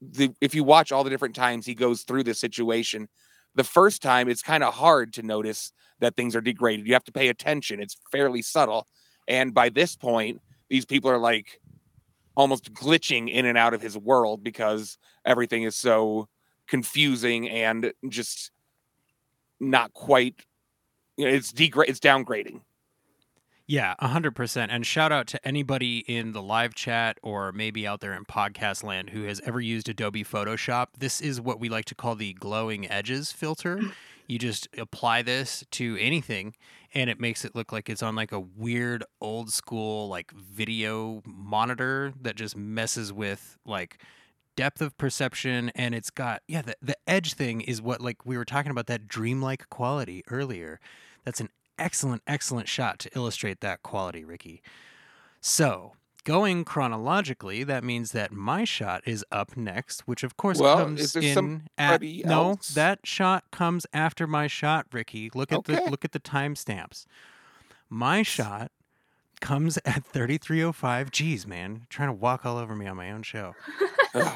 the 0.00 0.34
if 0.40 0.54
you 0.54 0.64
watch 0.64 0.92
all 0.92 1.04
the 1.04 1.10
different 1.10 1.34
times 1.34 1.64
he 1.64 1.74
goes 1.74 2.02
through 2.02 2.24
this 2.24 2.40
situation, 2.40 3.08
the 3.54 3.64
first 3.64 4.02
time 4.02 4.28
it's 4.28 4.42
kind 4.42 4.62
of 4.62 4.74
hard 4.74 5.12
to 5.14 5.22
notice 5.22 5.72
that 6.00 6.16
things 6.16 6.34
are 6.34 6.40
degraded. 6.40 6.86
You 6.86 6.94
have 6.94 7.04
to 7.04 7.12
pay 7.12 7.28
attention. 7.28 7.80
It's 7.80 7.96
fairly 8.10 8.42
subtle. 8.42 8.86
And 9.28 9.54
by 9.54 9.68
this 9.68 9.96
point, 9.96 10.40
these 10.68 10.84
people 10.84 11.10
are 11.10 11.18
like 11.18 11.60
almost 12.34 12.72
glitching 12.72 13.30
in 13.30 13.46
and 13.46 13.58
out 13.58 13.74
of 13.74 13.82
his 13.82 13.96
world 13.96 14.42
because 14.42 14.98
everything 15.24 15.62
is 15.62 15.76
so 15.76 16.28
confusing 16.66 17.48
and 17.48 17.92
just 18.08 18.50
not 19.60 19.92
quite 19.92 20.34
you 21.16 21.26
know, 21.26 21.32
it's 21.32 21.52
degrade 21.52 21.88
it's 21.88 22.00
downgrading. 22.00 22.60
Yeah, 23.66 23.94
100%. 24.02 24.66
And 24.70 24.84
shout 24.84 25.12
out 25.12 25.26
to 25.28 25.46
anybody 25.46 25.98
in 26.00 26.32
the 26.32 26.42
live 26.42 26.74
chat 26.74 27.18
or 27.22 27.52
maybe 27.52 27.86
out 27.86 28.00
there 28.00 28.12
in 28.12 28.24
podcast 28.24 28.82
land 28.82 29.10
who 29.10 29.22
has 29.22 29.40
ever 29.46 29.60
used 29.60 29.88
Adobe 29.88 30.24
Photoshop. 30.24 30.88
This 30.98 31.20
is 31.20 31.40
what 31.40 31.60
we 31.60 31.68
like 31.68 31.84
to 31.86 31.94
call 31.94 32.14
the 32.14 32.34
glowing 32.34 32.90
edges 32.90 33.32
filter. 33.32 33.80
You 34.26 34.38
just 34.38 34.68
apply 34.76 35.22
this 35.22 35.64
to 35.72 35.96
anything 36.00 36.54
and 36.94 37.08
it 37.08 37.20
makes 37.20 37.44
it 37.44 37.54
look 37.54 37.72
like 37.72 37.88
it's 37.88 38.02
on 38.02 38.14
like 38.16 38.32
a 38.32 38.40
weird 38.40 39.04
old 39.20 39.50
school 39.50 40.08
like 40.08 40.32
video 40.32 41.22
monitor 41.24 42.12
that 42.20 42.36
just 42.36 42.56
messes 42.56 43.12
with 43.12 43.58
like 43.64 44.02
depth 44.56 44.80
of 44.82 44.96
perception 44.98 45.70
and 45.74 45.94
it's 45.94 46.10
got 46.10 46.42
yeah 46.46 46.62
the, 46.62 46.76
the 46.82 46.96
edge 47.06 47.34
thing 47.34 47.60
is 47.60 47.80
what 47.80 48.00
like 48.00 48.24
we 48.26 48.36
were 48.36 48.44
talking 48.44 48.70
about 48.70 48.86
that 48.86 49.08
dreamlike 49.08 49.68
quality 49.70 50.22
earlier 50.28 50.78
that's 51.24 51.40
an 51.40 51.48
excellent, 51.78 52.22
excellent 52.26 52.68
shot 52.68 52.98
to 53.00 53.10
illustrate 53.16 53.60
that 53.60 53.82
quality, 53.82 54.24
Ricky. 54.24 54.62
So, 55.40 55.92
going 56.24 56.64
chronologically, 56.64 57.64
that 57.64 57.82
means 57.82 58.12
that 58.12 58.32
my 58.32 58.64
shot 58.64 59.02
is 59.06 59.24
up 59.32 59.56
next, 59.56 60.02
which 60.02 60.22
of 60.22 60.36
course 60.36 60.60
Well, 60.60 60.76
comes 60.76 61.00
is 61.00 61.12
there 61.12 61.22
in 61.22 61.68
at 61.76 62.00
somebody 62.00 62.22
no. 62.24 62.58
That 62.74 63.00
shot 63.04 63.44
comes 63.50 63.86
after 63.92 64.26
my 64.26 64.46
shot, 64.46 64.86
Ricky. 64.92 65.30
Look 65.34 65.52
at 65.52 65.58
Okay. 65.58 65.74
the 65.84 65.90
look 65.90 66.04
at 66.04 66.12
the 66.12 66.20
timestamps. 66.20 67.06
My 67.90 68.22
shot 68.22 68.70
comes 69.42 69.78
at 69.84 70.04
3305. 70.06 71.10
Geez, 71.10 71.46
man, 71.46 71.86
trying 71.90 72.08
to 72.08 72.14
walk 72.14 72.46
all 72.46 72.56
over 72.56 72.74
me 72.74 72.86
on 72.86 72.96
my 72.96 73.10
own 73.10 73.22
show. 73.22 73.54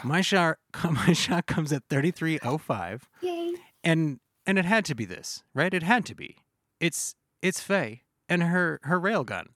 My 0.05 0.21
shot, 0.21 0.59
my 0.91 1.15
shot 1.15 1.47
comes 1.47 1.73
at 1.73 1.85
3305 1.89 3.09
Yay. 3.23 3.55
and 3.83 4.21
and 4.45 4.59
it 4.59 4.65
had 4.67 4.85
to 4.87 4.95
be 4.95 5.07
this, 5.07 5.43
right? 5.55 5.73
It 5.73 5.83
had 5.83 6.05
to 6.07 6.15
be. 6.15 6.37
It's 6.81 7.15
it's 7.41 7.61
Faye 7.61 8.03
and 8.29 8.43
her 8.43 8.81
her 8.83 9.01
railgun, 9.01 9.47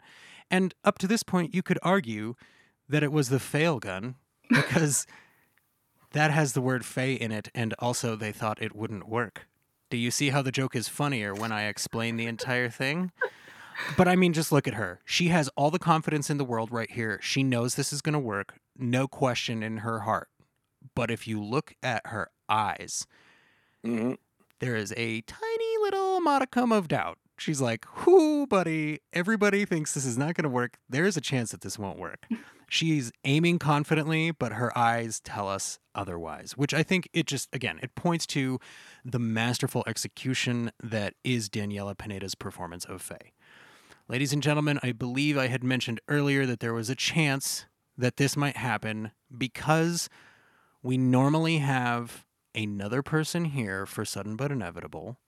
and 0.51 0.75
up 0.85 0.97
to 0.99 1.07
this 1.07 1.23
point, 1.23 1.55
you 1.55 1.63
could 1.63 1.79
argue 1.83 2.35
that 2.89 3.03
it 3.03 3.13
was 3.13 3.29
the 3.29 3.41
fail 3.41 3.79
gun 3.79 4.15
because 4.49 5.07
that 6.13 6.31
has 6.31 6.53
the 6.55 6.61
word 6.61 6.85
Faye 6.85 7.15
in 7.15 7.33
it, 7.33 7.49
and 7.55 7.75
also 7.79 8.17
they 8.17 8.33
thought 8.33 8.63
it 8.63 8.75
wouldn't 8.75 9.09
work. 9.09 9.47
Do 9.91 9.97
you 9.97 10.11
see 10.11 10.31
how 10.31 10.43
the 10.43 10.53
joke 10.53 10.77
is 10.77 10.89
funnier 10.89 11.35
when 11.35 11.51
I 11.51 11.65
explain 11.65 12.17
the 12.17 12.27
entire 12.27 12.69
thing? 12.69 13.11
But 13.97 14.09
I 14.09 14.17
mean, 14.17 14.33
just 14.33 14.53
look 14.53 14.67
at 14.69 14.75
her. 14.75 15.01
She 15.05 15.29
has 15.29 15.49
all 15.57 15.71
the 15.71 15.79
confidence 15.79 16.31
in 16.31 16.39
the 16.39 16.45
world 16.45 16.71
right 16.71 16.91
here. 16.91 17.19
She 17.23 17.43
knows 17.43 17.75
this 17.75 17.93
is 17.93 18.03
going 18.03 18.13
to 18.15 18.19
work, 18.19 18.55
no 18.77 19.07
question 19.09 19.63
in 19.63 19.79
her 19.79 20.01
heart. 20.01 20.29
But 20.95 21.11
if 21.11 21.27
you 21.29 21.43
look 21.43 21.75
at 21.83 22.07
her 22.07 22.31
eyes, 22.49 23.07
Mhm. 23.85 24.17
there 24.61 24.77
is 24.77 24.93
a 24.97 25.21
tiny 25.23 25.79
little 25.83 26.21
modicum 26.21 26.73
of 26.73 26.89
doubt. 26.89 27.19
She's 27.39 27.61
like, 27.61 28.07
"Whoo, 28.07 28.47
buddy! 28.47 29.01
Everybody 29.15 29.65
thinks 29.65 29.95
this 29.95 30.05
is 30.05 30.19
not 30.19 30.35
going 30.35 30.43
to 30.45 30.51
work. 30.51 30.79
There 30.89 31.07
is 31.07 31.17
a 31.17 31.23
chance 31.23 31.51
that 31.53 31.63
this 31.63 31.79
won't 31.79 31.99
work." 31.99 32.27
She's 32.69 33.11
aiming 33.25 33.59
confidently, 33.59 34.31
but 34.31 34.53
her 34.53 34.77
eyes 34.79 35.21
tell 35.21 35.49
us 35.49 35.79
otherwise. 35.95 36.53
Which 36.57 36.73
I 36.75 36.83
think 36.83 37.09
it 37.13 37.27
just 37.27 37.49
again 37.53 37.81
it 37.83 37.95
points 37.95 38.27
to 38.29 38.59
the 39.05 39.19
masterful 39.19 39.83
execution 39.87 40.71
that 40.83 41.15
is 41.25 41.49
Daniella 41.49 41.95
Pineda's 41.95 42.35
performance 42.35 42.85
of 42.85 43.01
Faye. 43.03 43.33
Ladies 44.11 44.33
and 44.33 44.43
gentlemen, 44.43 44.81
I 44.83 44.91
believe 44.91 45.39
I 45.39 45.47
had 45.47 45.63
mentioned 45.63 46.01
earlier 46.09 46.45
that 46.45 46.59
there 46.59 46.75
was 46.75 46.91
a 46.91 46.97
chance 46.97 47.67
that 47.97 48.17
this 48.17 48.37
might 48.37 48.57
happen 48.57 49.13
because 49.39 50.09
we 50.83 50.99
normally 50.99 51.59
have 51.59 52.27
another 52.53 53.05
person 53.05 53.45
here 53.45 53.87
for 53.87 54.05
Sudden 54.05 54.35
But 54.35 54.51
Inevitable, 54.51 55.21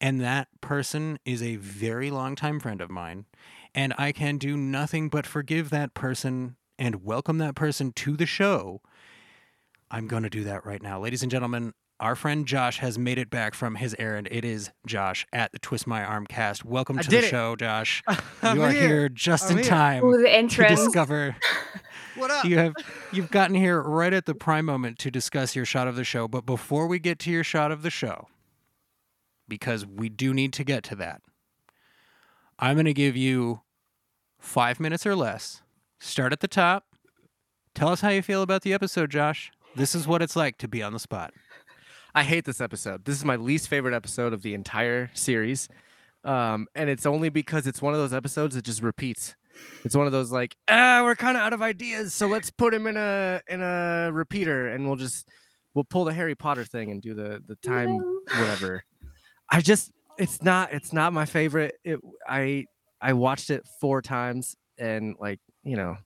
and 0.00 0.22
that 0.22 0.48
person 0.62 1.18
is 1.26 1.42
a 1.42 1.56
very 1.56 2.10
long-time 2.10 2.60
friend 2.60 2.80
of 2.80 2.90
mine, 2.90 3.26
and 3.74 3.92
I 3.98 4.10
can 4.10 4.38
do 4.38 4.56
nothing 4.56 5.10
but 5.10 5.26
forgive 5.26 5.68
that 5.68 5.92
person 5.92 6.56
and 6.78 7.04
welcome 7.04 7.36
that 7.36 7.54
person 7.54 7.92
to 7.92 8.16
the 8.16 8.24
show. 8.24 8.80
I'm 9.90 10.08
going 10.08 10.22
to 10.22 10.30
do 10.30 10.44
that 10.44 10.64
right 10.64 10.82
now. 10.82 10.98
Ladies 10.98 11.22
and 11.22 11.30
gentlemen, 11.30 11.74
our 12.00 12.16
friend 12.16 12.46
Josh 12.46 12.78
has 12.78 12.98
made 12.98 13.18
it 13.18 13.28
back 13.28 13.54
from 13.54 13.74
his 13.74 13.94
errand. 13.98 14.26
It 14.30 14.44
is 14.44 14.70
Josh 14.86 15.26
at 15.32 15.52
the 15.52 15.58
Twist 15.58 15.86
My 15.86 16.02
Arm 16.02 16.26
cast. 16.26 16.64
Welcome 16.64 16.98
I 16.98 17.02
to 17.02 17.10
the 17.10 17.18
it. 17.18 17.24
show, 17.24 17.56
Josh. 17.56 18.02
I'm 18.42 18.56
you 18.56 18.62
are 18.62 18.70
here. 18.70 18.88
here, 18.88 19.08
just 19.10 19.50
I'm 19.50 19.58
in 19.58 19.64
here. 19.64 19.70
time 19.70 20.04
Ooh, 20.04 20.16
the 20.16 20.48
to 20.48 20.68
discover 20.68 21.36
What 22.16 22.30
up? 22.30 22.44
you 22.46 22.56
have 22.58 22.74
you've 23.12 23.30
gotten 23.30 23.54
here 23.54 23.80
right 23.82 24.12
at 24.12 24.24
the 24.24 24.34
prime 24.34 24.64
moment 24.64 24.98
to 25.00 25.10
discuss 25.10 25.54
your 25.54 25.66
shot 25.66 25.86
of 25.88 25.94
the 25.94 26.04
show. 26.04 26.26
But 26.26 26.46
before 26.46 26.86
we 26.86 26.98
get 26.98 27.18
to 27.20 27.30
your 27.30 27.44
shot 27.44 27.70
of 27.70 27.82
the 27.82 27.90
show, 27.90 28.28
because 29.46 29.86
we 29.86 30.08
do 30.08 30.32
need 30.32 30.52
to 30.54 30.64
get 30.64 30.82
to 30.84 30.96
that, 30.96 31.20
I'm 32.58 32.76
going 32.76 32.86
to 32.86 32.94
give 32.94 33.16
you 33.16 33.60
five 34.38 34.80
minutes 34.80 35.06
or 35.06 35.14
less. 35.14 35.62
Start 35.98 36.32
at 36.32 36.40
the 36.40 36.48
top. 36.48 36.86
Tell 37.74 37.88
us 37.88 38.00
how 38.00 38.08
you 38.08 38.22
feel 38.22 38.42
about 38.42 38.62
the 38.62 38.72
episode, 38.72 39.10
Josh. 39.10 39.52
This 39.76 39.94
is 39.94 40.06
what 40.06 40.22
it's 40.22 40.34
like 40.34 40.58
to 40.58 40.68
be 40.68 40.82
on 40.82 40.92
the 40.92 40.98
spot. 40.98 41.32
I 42.14 42.22
hate 42.22 42.44
this 42.44 42.60
episode. 42.60 43.04
This 43.04 43.16
is 43.16 43.24
my 43.24 43.36
least 43.36 43.68
favorite 43.68 43.94
episode 43.94 44.32
of 44.32 44.42
the 44.42 44.54
entire 44.54 45.10
series. 45.14 45.68
Um, 46.24 46.66
and 46.74 46.90
it's 46.90 47.06
only 47.06 47.28
because 47.28 47.66
it's 47.66 47.80
one 47.80 47.94
of 47.94 48.00
those 48.00 48.12
episodes 48.12 48.54
that 48.54 48.64
just 48.64 48.82
repeats. 48.82 49.34
It's 49.84 49.96
one 49.96 50.06
of 50.06 50.12
those 50.12 50.30
like, 50.32 50.56
ah, 50.68 51.02
we're 51.04 51.16
kind 51.16 51.36
of 51.36 51.42
out 51.42 51.52
of 51.52 51.62
ideas, 51.62 52.14
so 52.14 52.26
let's 52.26 52.50
put 52.50 52.72
him 52.72 52.86
in 52.86 52.96
a 52.96 53.40
in 53.48 53.60
a 53.60 54.10
repeater, 54.12 54.68
and 54.68 54.86
we'll 54.86 54.96
just 54.96 55.28
we'll 55.74 55.84
pull 55.84 56.04
the 56.04 56.12
Harry 56.12 56.34
Potter 56.34 56.64
thing 56.64 56.90
and 56.90 57.02
do 57.02 57.14
the 57.14 57.42
the 57.46 57.56
time 57.56 57.98
No. 57.98 58.20
whatever. 58.38 58.84
I 59.50 59.60
just 59.60 59.90
it's 60.18 60.42
not 60.42 60.72
it's 60.72 60.92
not 60.92 61.12
my 61.12 61.24
favorite. 61.26 61.74
It 61.84 62.00
I 62.28 62.66
I 63.02 63.12
watched 63.14 63.50
it 63.50 63.66
four 63.80 64.00
times 64.02 64.56
and 64.78 65.14
like 65.20 65.40
you 65.62 65.76
know 65.76 65.96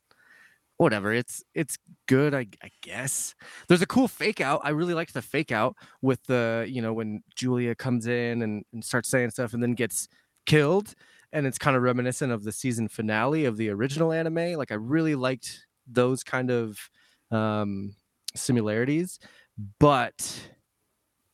whatever 0.85 1.13
it's 1.13 1.43
it's 1.55 1.77
good 2.07 2.35
I, 2.35 2.47
I 2.63 2.71
guess. 2.83 3.35
There's 3.69 3.83
a 3.83 3.87
cool 3.87 4.09
fake 4.09 4.41
out 4.41 4.61
i 4.63 4.71
really 4.71 4.95
liked 4.95 5.15
the 5.15 5.23
fake 5.23 5.53
out 5.53 5.77
with 6.03 6.23
the 6.27 6.67
you 6.69 6.81
know 6.81 6.93
when 6.93 7.23
julia 7.35 7.75
comes 7.75 8.07
in 8.07 8.43
and, 8.43 8.65
and 8.73 8.85
starts 8.85 9.09
saying 9.09 9.31
stuff 9.31 9.55
and 9.55 9.63
then 9.63 9.75
gets 9.75 10.09
killed 10.47 10.95
and 11.33 11.47
it's 11.47 11.59
kind 11.59 11.77
of 11.77 11.83
reminiscent 11.83 12.31
of 12.33 12.45
the 12.45 12.53
season 12.53 12.87
finale 12.89 13.45
of 13.45 13.57
the 13.57 13.69
original 13.71 14.13
anime 14.13 14.55
like 14.55 14.71
i 14.71 14.77
really 14.77 15.15
liked 15.15 15.67
those 15.87 16.23
kind 16.23 16.51
of 16.51 16.79
um 17.31 17.95
similarities 18.37 19.19
but 19.79 20.49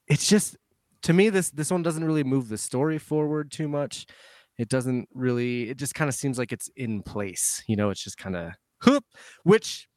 it's 0.06 0.28
just 0.28 0.56
to 1.02 1.12
me 1.12 1.28
this 1.30 1.50
this 1.50 1.70
one 1.70 1.82
doesn't 1.82 2.04
really 2.04 2.24
move 2.24 2.48
the 2.48 2.58
story 2.58 2.98
forward 2.98 3.50
too 3.50 3.68
much. 3.68 4.06
It 4.58 4.68
doesn't 4.68 5.08
really 5.14 5.70
it 5.70 5.78
just 5.78 5.94
kind 5.94 6.08
of 6.08 6.14
seems 6.14 6.38
like 6.38 6.52
it's 6.52 6.68
in 6.76 7.02
place 7.02 7.62
you 7.66 7.76
know 7.76 7.90
it's 7.90 8.04
just 8.04 8.18
kind 8.18 8.36
of 8.36 8.52
hoop 8.82 9.04
which 9.44 9.88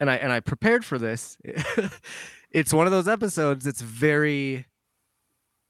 and 0.00 0.10
i 0.10 0.16
and 0.16 0.32
i 0.32 0.40
prepared 0.40 0.84
for 0.84 0.98
this 0.98 1.36
it's 2.50 2.72
one 2.72 2.86
of 2.86 2.92
those 2.92 3.08
episodes 3.08 3.64
that's 3.64 3.80
very 3.80 4.66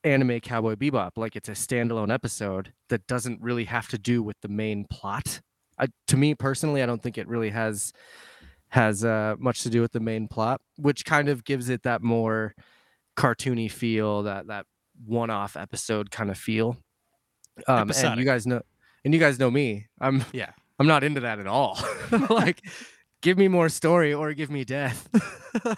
anime 0.04 0.38
cowboy 0.38 0.76
bebop. 0.76 1.10
Like 1.16 1.34
it's 1.34 1.48
a 1.48 1.52
standalone 1.52 2.14
episode 2.14 2.72
that 2.90 3.06
doesn't 3.08 3.42
really 3.42 3.64
have 3.64 3.88
to 3.88 3.98
do 3.98 4.22
with 4.22 4.36
the 4.40 4.48
main 4.48 4.84
plot. 4.88 5.40
I, 5.78 5.88
to 6.06 6.16
me 6.16 6.34
personally 6.34 6.82
i 6.82 6.86
don't 6.86 7.02
think 7.02 7.18
it 7.18 7.28
really 7.28 7.50
has 7.50 7.92
has 8.68 9.04
uh, 9.04 9.34
much 9.38 9.62
to 9.62 9.68
do 9.68 9.82
with 9.82 9.92
the 9.92 10.00
main 10.00 10.26
plot 10.26 10.62
which 10.76 11.04
kind 11.04 11.28
of 11.28 11.44
gives 11.44 11.68
it 11.68 11.82
that 11.82 12.02
more 12.02 12.54
cartoony 13.14 13.70
feel 13.70 14.22
that 14.22 14.46
that 14.46 14.64
one-off 15.04 15.54
episode 15.54 16.10
kind 16.10 16.30
of 16.30 16.38
feel. 16.38 16.78
Um 17.68 17.90
and 17.94 18.18
you 18.18 18.24
guys 18.24 18.46
know 18.46 18.62
and 19.04 19.12
you 19.12 19.20
guys 19.20 19.38
know 19.38 19.50
me. 19.50 19.86
I'm 20.00 20.24
Yeah. 20.32 20.52
I'm 20.78 20.86
not 20.86 21.04
into 21.04 21.20
that 21.20 21.38
at 21.38 21.46
all 21.46 21.78
like 22.30 22.62
give 23.22 23.38
me 23.38 23.48
more 23.48 23.68
story 23.68 24.12
or 24.12 24.32
give 24.34 24.50
me 24.50 24.64
death 24.64 25.08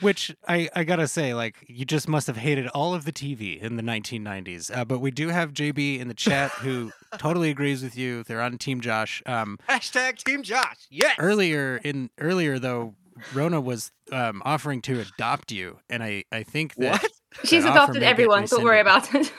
Which 0.00 0.34
I, 0.48 0.68
I 0.74 0.84
gotta 0.84 1.06
say, 1.06 1.34
like, 1.34 1.56
you 1.66 1.84
just 1.84 2.08
must 2.08 2.26
have 2.26 2.38
hated 2.38 2.68
all 2.68 2.94
of 2.94 3.04
the 3.04 3.12
TV 3.12 3.60
in 3.60 3.76
the 3.76 3.82
1990s. 3.82 4.74
Uh, 4.74 4.84
but 4.84 5.00
we 5.00 5.10
do 5.10 5.28
have 5.28 5.52
JB 5.52 5.98
in 6.00 6.08
the 6.08 6.14
chat 6.14 6.50
who 6.52 6.90
totally 7.18 7.50
agrees 7.50 7.82
with 7.82 7.96
you. 7.96 8.22
They're 8.24 8.40
on 8.40 8.56
Team 8.56 8.80
Josh. 8.80 9.22
Um, 9.26 9.58
hashtag 9.68 10.16
team 10.16 10.42
josh 10.42 10.86
yes 10.90 11.14
earlier 11.18 11.80
in 11.84 12.10
earlier 12.18 12.58
though, 12.58 12.94
Rona 13.34 13.60
was 13.60 13.92
um, 14.10 14.40
offering 14.44 14.80
to 14.82 15.00
adopt 15.00 15.52
you, 15.52 15.78
and 15.90 16.02
I 16.02 16.24
I 16.32 16.42
think 16.44 16.74
that 16.76 17.02
what 17.02 17.12
She's 17.44 17.64
that 17.64 17.72
adopted 17.72 18.02
everyone. 18.02 18.46
Don't 18.46 18.64
worry 18.64 18.80
about 18.80 19.14
it. 19.14 19.30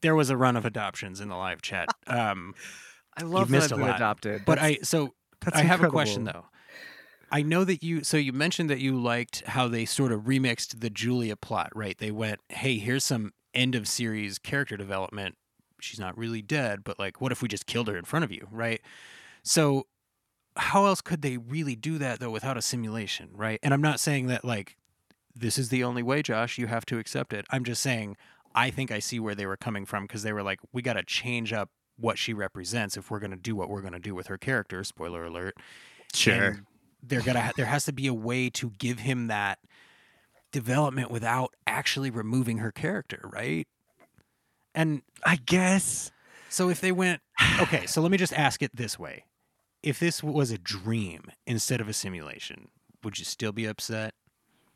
there 0.00 0.14
was 0.14 0.30
a 0.30 0.36
run 0.36 0.56
of 0.56 0.64
adoptions 0.64 1.20
in 1.20 1.28
the 1.28 1.36
live 1.36 1.60
chat. 1.60 1.88
Um, 2.06 2.54
i 3.18 3.22
love 3.22 3.50
missed 3.50 3.70
that 3.70 3.74
a 3.74 3.76
I've 3.76 3.80
been 3.80 3.88
lot. 3.88 3.96
adopted 3.96 4.44
but 4.44 4.56
That's- 4.58 4.78
I 4.80 4.84
so 4.84 5.14
I 5.52 5.62
have 5.62 5.82
a 5.82 5.88
question 5.88 6.24
though. 6.24 6.46
I 7.30 7.42
know 7.42 7.62
that 7.64 7.82
you 7.82 8.02
so 8.04 8.16
you 8.16 8.32
mentioned 8.32 8.70
that 8.70 8.80
you 8.80 8.98
liked 8.98 9.42
how 9.46 9.68
they 9.68 9.84
sort 9.84 10.12
of 10.12 10.22
remixed 10.22 10.80
the 10.80 10.88
Julia 10.90 11.36
plot, 11.36 11.70
right? 11.74 11.96
They 11.96 12.10
went, 12.10 12.40
"Hey, 12.48 12.78
here's 12.78 13.04
some 13.04 13.32
end 13.54 13.74
of 13.74 13.86
series 13.86 14.38
character 14.38 14.76
development. 14.76 15.36
She's 15.80 16.00
not 16.00 16.16
really 16.18 16.42
dead, 16.42 16.82
but 16.84 16.98
like 16.98 17.20
what 17.20 17.30
if 17.30 17.40
we 17.42 17.48
just 17.48 17.66
killed 17.66 17.86
her 17.88 17.96
in 17.96 18.04
front 18.04 18.24
of 18.24 18.32
you, 18.32 18.48
right?" 18.50 18.80
So 19.42 19.86
how 20.56 20.86
else 20.86 21.00
could 21.00 21.22
they 21.22 21.36
really 21.36 21.76
do 21.76 21.98
that 21.98 22.18
though 22.18 22.30
without 22.30 22.56
a 22.56 22.62
simulation, 22.62 23.28
right? 23.34 23.60
And 23.62 23.72
I'm 23.72 23.82
not 23.82 24.00
saying 24.00 24.26
that 24.26 24.44
like 24.44 24.76
this 25.36 25.56
is 25.58 25.68
the 25.68 25.84
only 25.84 26.02
way, 26.02 26.22
Josh, 26.22 26.58
you 26.58 26.66
have 26.66 26.84
to 26.86 26.98
accept 26.98 27.32
it. 27.32 27.44
I'm 27.50 27.62
just 27.62 27.80
saying 27.82 28.16
I 28.54 28.70
think 28.70 28.90
I 28.90 28.98
see 28.98 29.20
where 29.20 29.34
they 29.36 29.46
were 29.46 29.56
coming 29.58 29.84
from 29.86 30.04
because 30.04 30.22
they 30.24 30.32
were 30.32 30.42
like, 30.42 30.58
we 30.72 30.82
got 30.82 30.94
to 30.94 31.02
change 31.04 31.52
up 31.52 31.70
what 31.98 32.18
she 32.18 32.32
represents 32.32 32.96
if 32.96 33.10
we're 33.10 33.18
going 33.18 33.30
to 33.32 33.36
do 33.36 33.56
what 33.56 33.68
we're 33.68 33.80
going 33.80 33.92
to 33.92 33.98
do 33.98 34.14
with 34.14 34.28
her 34.28 34.38
character. 34.38 34.84
Spoiler 34.84 35.24
alert. 35.24 35.56
And 36.26 36.64
they're 37.02 37.20
gonna. 37.20 37.40
Ha- 37.40 37.52
there 37.56 37.66
has 37.66 37.84
to 37.84 37.92
be 37.92 38.06
a 38.06 38.14
way 38.14 38.50
to 38.50 38.70
give 38.78 39.00
him 39.00 39.26
that 39.28 39.58
development 40.52 41.10
without 41.10 41.54
actually 41.66 42.10
removing 42.10 42.58
her 42.58 42.72
character, 42.72 43.20
right? 43.32 43.66
And 44.74 45.02
i 45.24 45.36
guess 45.36 46.10
so 46.48 46.70
if 46.70 46.80
they 46.80 46.92
went, 46.92 47.20
okay, 47.60 47.84
so 47.86 48.00
let 48.00 48.10
me 48.10 48.16
just 48.16 48.32
ask 48.32 48.62
it 48.62 48.74
this 48.74 48.98
way: 48.98 49.24
If 49.82 49.98
this 49.98 50.22
was 50.22 50.50
a 50.50 50.58
dream 50.58 51.30
instead 51.46 51.80
of 51.80 51.88
a 51.88 51.92
simulation, 51.92 52.68
would 53.04 53.18
you 53.18 53.24
still 53.24 53.52
be 53.52 53.66
upset? 53.66 54.14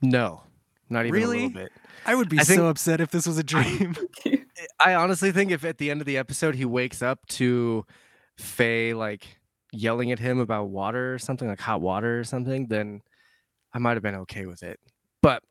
no 0.01 0.43
not 0.91 1.07
even 1.07 1.15
a 1.15 1.19
Really? 1.27 1.37
little 1.49 1.51
bit 1.63 1.73
I 2.05 2.15
would 2.17 2.29
be 2.29 2.39
I 2.41 2.43
so 2.43 2.67
upset 2.67 3.01
if 3.01 3.11
this 3.11 3.27
was 3.27 3.39
a 3.39 3.45
dream. 3.45 3.97
I 4.81 4.95
honestly 4.95 5.33
think 5.33 5.51
if 5.51 5.65
at 5.65 5.79
the 5.79 5.91
end 5.91 6.01
of 6.01 6.07
the 6.07 6.19
episode 6.19 6.55
he 6.55 6.65
wakes 6.65 7.03
up 7.03 7.25
to 7.29 7.85
Faye 8.39 8.95
like 8.95 9.27
yelling 9.73 10.13
at 10.13 10.19
him 10.19 10.39
about 10.39 10.69
water 10.69 11.15
or 11.15 11.19
something 11.19 11.49
like 11.49 11.61
hot 11.61 11.81
water 11.81 12.21
or 12.21 12.25
something, 12.25 12.67
then 12.69 13.03
I 13.73 13.79
might 13.79 13.95
have 13.95 14.03
been 14.03 14.17
okay 14.17 14.47
with 14.47 14.63
it. 14.63 14.79
But 15.23 15.43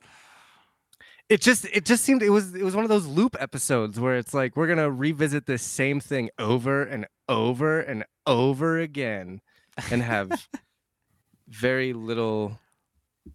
it 1.30 1.42
just 1.42 1.66
it 1.74 1.86
just 1.86 2.04
seemed 2.04 2.22
it 2.22 2.30
was 2.30 2.54
it 2.54 2.64
was 2.64 2.76
one 2.76 2.84
of 2.84 2.90
those 2.90 3.06
loop 3.06 3.38
episodes 3.40 4.00
where 4.00 4.18
it's 4.18 4.34
like 4.34 4.56
we're 4.56 4.68
gonna 4.68 4.92
revisit 4.92 5.46
this 5.46 5.64
same 5.64 6.00
thing 6.00 6.30
over 6.38 6.84
and 6.84 7.08
over 7.30 7.80
and 7.80 8.04
over 8.28 8.80
again 8.80 9.42
and 9.90 10.04
have 10.04 10.48
very 11.48 11.94
little 11.94 12.60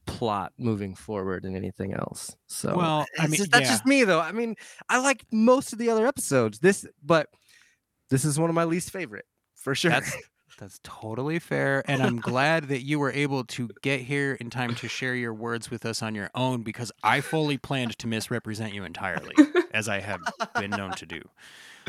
plot 0.06 0.52
moving 0.58 0.94
forward 0.94 1.44
and 1.44 1.56
anything 1.56 1.92
else. 1.94 2.34
So 2.46 2.76
Well, 2.76 3.06
I 3.18 3.26
mean, 3.26 3.36
just- 3.36 3.50
that's 3.52 3.64
yeah. 3.66 3.70
just 3.70 3.86
me 3.86 4.04
though. 4.04 4.20
I 4.20 4.32
mean, 4.32 4.56
I 4.88 4.98
like 4.98 5.24
most 5.32 5.72
of 5.72 5.78
the 5.78 5.90
other 5.90 6.06
episodes. 6.06 6.58
This, 6.58 6.86
but 7.04 7.28
this 8.10 8.24
is 8.24 8.38
one 8.38 8.50
of 8.50 8.54
my 8.54 8.64
least 8.64 8.90
favorite 8.90 9.26
for 9.54 9.74
sure. 9.74 9.90
That's 9.90 10.16
that's 10.58 10.80
totally 10.82 11.38
fair, 11.38 11.82
and 11.86 12.02
I'm 12.02 12.18
glad 12.18 12.68
that 12.68 12.80
you 12.80 12.98
were 12.98 13.12
able 13.12 13.44
to 13.44 13.68
get 13.82 14.00
here 14.00 14.38
in 14.40 14.48
time 14.48 14.74
to 14.76 14.88
share 14.88 15.14
your 15.14 15.34
words 15.34 15.70
with 15.70 15.84
us 15.84 16.02
on 16.02 16.14
your 16.14 16.30
own 16.34 16.62
because 16.62 16.90
I 17.02 17.20
fully 17.20 17.58
planned 17.58 17.98
to 17.98 18.06
misrepresent 18.06 18.72
you 18.72 18.84
entirely, 18.84 19.34
as 19.74 19.86
I 19.86 20.00
have 20.00 20.20
been 20.58 20.70
known 20.70 20.92
to 20.92 21.04
do. 21.04 21.20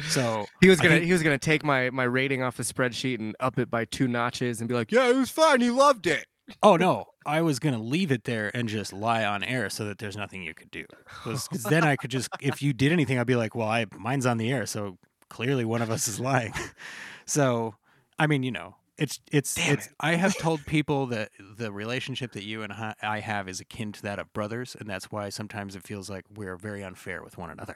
So 0.10 0.48
he 0.60 0.68
was 0.68 0.80
gonna 0.82 0.96
think- 0.96 1.06
he 1.06 1.14
was 1.14 1.24
gonna 1.24 1.38
take 1.38 1.64
my 1.64 1.90
my 1.92 2.04
rating 2.04 2.44
off 2.44 2.58
the 2.58 2.64
spreadsheet 2.64 3.20
and 3.20 3.36
up 3.40 3.58
it 3.58 3.70
by 3.70 3.86
two 3.86 4.08
notches 4.10 4.60
and 4.60 4.68
be 4.68 4.76
like, 4.76 4.92
yeah, 4.92 5.08
it 5.10 5.16
was 5.16 5.30
fine. 5.30 5.62
He 5.62 5.70
loved 5.72 6.06
it. 6.06 6.26
Oh 6.62 6.76
no, 6.76 7.06
I 7.28 7.42
was 7.42 7.60
gonna 7.60 7.82
leave 7.82 8.12
it 8.12 8.24
there 8.24 8.50
and 8.54 8.68
just 8.68 8.94
lie 8.94 9.26
on 9.26 9.44
air 9.44 9.70
so 9.70 9.86
that 9.86 10.00
there's 10.00 10.18
nothing 10.18 10.42
you 10.42 10.54
could 10.54 10.72
do. 10.72 10.86
Because 11.24 11.48
then 11.70 11.84
I 11.84 11.96
could 11.96 12.10
just, 12.10 12.30
if 12.42 12.62
you 12.62 12.74
did 12.74 12.92
anything, 12.92 13.20
I'd 13.20 13.28
be 13.28 13.36
like, 13.36 13.54
well, 13.54 13.68
I 13.68 13.86
mine's 13.98 14.26
on 14.26 14.38
the 14.38 14.52
air, 14.52 14.66
so 14.66 14.98
clearly 15.30 15.66
one 15.66 15.82
of 15.82 15.92
us 15.92 16.08
is 16.08 16.20
lying. 16.20 16.54
so, 17.26 17.76
I 18.18 18.28
mean, 18.28 18.44
you 18.44 18.52
know, 18.52 18.76
it's 18.98 19.20
it's 19.32 19.56
Damn 19.56 19.74
it's. 19.74 19.90
I 20.00 20.16
have 20.16 20.36
told 20.40 20.66
people 20.66 21.08
that 21.08 21.30
the 21.58 21.72
relationship 21.72 22.32
that 22.32 22.44
you 22.44 22.64
and 22.64 22.74
I 23.02 23.20
have 23.20 23.48
is 23.48 23.60
akin 23.60 23.92
to 23.92 24.02
that 24.04 24.18
of 24.20 24.32
brothers, 24.34 24.76
and 24.80 24.90
that's 24.90 25.12
why 25.12 25.30
sometimes 25.30 25.76
it 25.76 25.84
feels 25.84 26.10
like 26.10 26.26
we're 26.34 26.56
very 26.56 26.84
unfair 26.84 27.22
with 27.22 27.38
one 27.38 27.52
another. 27.52 27.76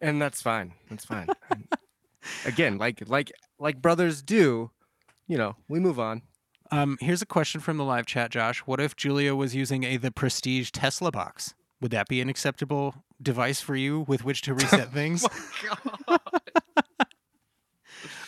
And 0.00 0.20
that's 0.20 0.42
fine. 0.42 0.74
That's 0.90 1.04
fine. 1.04 1.28
again, 2.44 2.78
like 2.78 3.08
like 3.08 3.32
like 3.58 3.80
brothers 3.80 4.22
do, 4.22 4.70
you 5.26 5.38
know, 5.38 5.56
we 5.68 5.80
move 5.80 6.00
on. 6.00 6.22
Um, 6.70 6.96
here's 7.00 7.22
a 7.22 7.26
question 7.26 7.60
from 7.60 7.76
the 7.76 7.84
live 7.84 8.06
chat, 8.06 8.30
Josh. 8.30 8.60
What 8.60 8.80
if 8.80 8.96
Julia 8.96 9.34
was 9.34 9.54
using 9.54 9.84
a 9.84 9.96
the 9.96 10.10
Prestige 10.10 10.70
Tesla 10.70 11.10
box? 11.10 11.54
Would 11.80 11.90
that 11.90 12.08
be 12.08 12.20
an 12.20 12.28
acceptable 12.28 12.94
device 13.22 13.60
for 13.60 13.76
you 13.76 14.00
with 14.08 14.24
which 14.24 14.42
to 14.42 14.54
reset 14.54 14.92
things? 14.92 15.26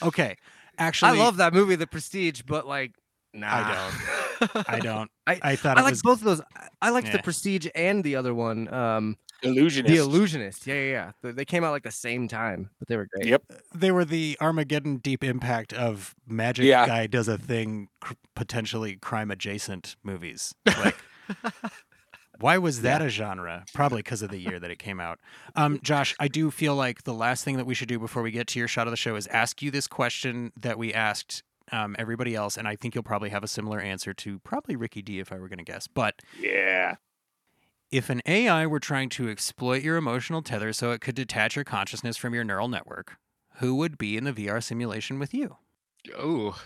okay, 0.03 0.37
actually, 0.79 1.19
I 1.19 1.23
love 1.25 1.39
that 1.39 1.53
movie, 1.55 1.77
The 1.77 1.87
Prestige, 1.87 2.43
but 2.43 2.67
like, 2.67 2.93
nah, 3.33 3.49
I 3.51 3.75
don't. 3.75 4.69
I 4.69 4.79
don't. 4.81 5.11
I- 5.27 5.41
I 5.43 5.57
thought 5.57 5.79
I 5.79 5.81
it 5.81 5.85
like 5.85 5.93
was 5.93 6.03
both 6.03 6.19
of 6.19 6.25
those. 6.25 6.41
I- 6.57 6.69
I 6.83 6.91
liked 6.91 7.07
Yeah. 7.09 7.17
The 7.17 7.23
Prestige 7.23 7.67
and 7.75 8.05
the 8.05 8.17
other 8.17 8.35
one, 8.35 8.73
um, 8.73 9.17
Illusionist. 9.43 9.93
The 9.95 10.01
Illusionist. 10.01 10.67
Yeah, 10.67 10.75
yeah, 10.75 10.91
yeah. 10.91 11.11
They- 11.23 11.33
They 11.33 11.45
came 11.45 11.63
out 11.65 11.71
like 11.73 11.83
the 11.83 11.91
same 11.91 12.27
time, 12.29 12.71
but 12.79 12.89
they 12.89 12.97
were 12.97 13.07
great. 13.13 13.27
Yep. 13.27 13.43
they 13.75 13.91
were 13.93 14.05
the 14.05 14.37
Armageddon 14.41 14.97
deep 14.99 15.23
impact 15.25 15.73
of 15.73 16.15
magic 16.27 16.65
Yeah. 16.67 16.87
guy 16.87 17.07
does 17.07 17.29
a 17.29 17.37
thing 17.39 17.89
cr- 18.01 18.15
potentially 18.35 18.97
crime 18.97 19.31
adjacent 19.31 19.97
movies. 20.03 20.55
Like 20.67 20.97
why 22.39 22.59
was 22.59 22.83
that 22.83 23.01
a 23.01 23.09
genre? 23.09 23.65
Probably 23.73 24.01
because 24.01 24.21
of 24.21 24.31
the 24.31 24.39
year 24.39 24.61
that 24.61 24.71
it 24.71 24.79
came 24.79 25.01
out. 25.01 25.19
Um, 25.55 25.81
Josh, 25.83 26.15
I 26.21 26.29
do 26.29 26.51
feel 26.51 26.75
like 26.77 27.05
the 27.05 27.15
last 27.15 27.45
thing 27.45 27.57
that 27.57 27.65
we 27.65 27.75
should 27.75 27.89
do 27.89 27.99
before 27.99 28.23
we 28.23 28.31
get 28.31 28.47
to 28.49 28.59
your 28.59 28.69
shot 28.69 28.87
of 28.87 28.91
the 28.91 28.97
show 28.97 29.17
is 29.17 29.27
ask 29.29 29.63
you 29.63 29.71
this 29.71 29.87
question 29.87 30.53
that 30.61 30.77
we 30.79 30.93
asked 30.93 31.43
um, 31.73 31.97
everybody 31.99 32.35
else, 32.35 32.57
and 32.59 32.69
I 32.69 32.77
think 32.77 32.95
you'll 32.95 33.05
probably 33.05 33.31
have 33.31 33.43
a 33.43 33.49
similar 33.49 33.81
answer 33.81 34.13
to 34.15 34.39
probably 34.41 34.77
Ricky 34.77 35.01
D 35.03 35.19
if 35.19 35.33
I 35.33 35.39
were 35.39 35.49
going 35.49 35.59
to 35.59 35.65
guess. 35.65 35.89
But 35.89 36.21
Yeah. 36.39 36.97
If 37.91 38.11
an 38.11 38.23
AI 38.27 38.67
were 38.67 38.81
trying 38.81 39.09
to 39.11 39.29
exploit 39.29 39.83
your 39.83 39.97
emotional 39.97 40.43
tether 40.43 40.73
so 40.73 40.91
it 40.91 41.01
could 41.01 41.15
detach 41.15 41.57
your 41.57 41.65
consciousness 41.65 42.17
from 42.17 42.35
your 42.35 42.45
neural 42.45 42.69
network, 42.69 43.17
who 43.59 43.75
would 43.77 43.97
be 43.97 44.17
in 44.17 44.25
the 44.25 44.33
VR 44.33 44.63
simulation 44.63 45.19
with 45.19 45.33
you? 45.33 45.57
Oh, 46.17 46.61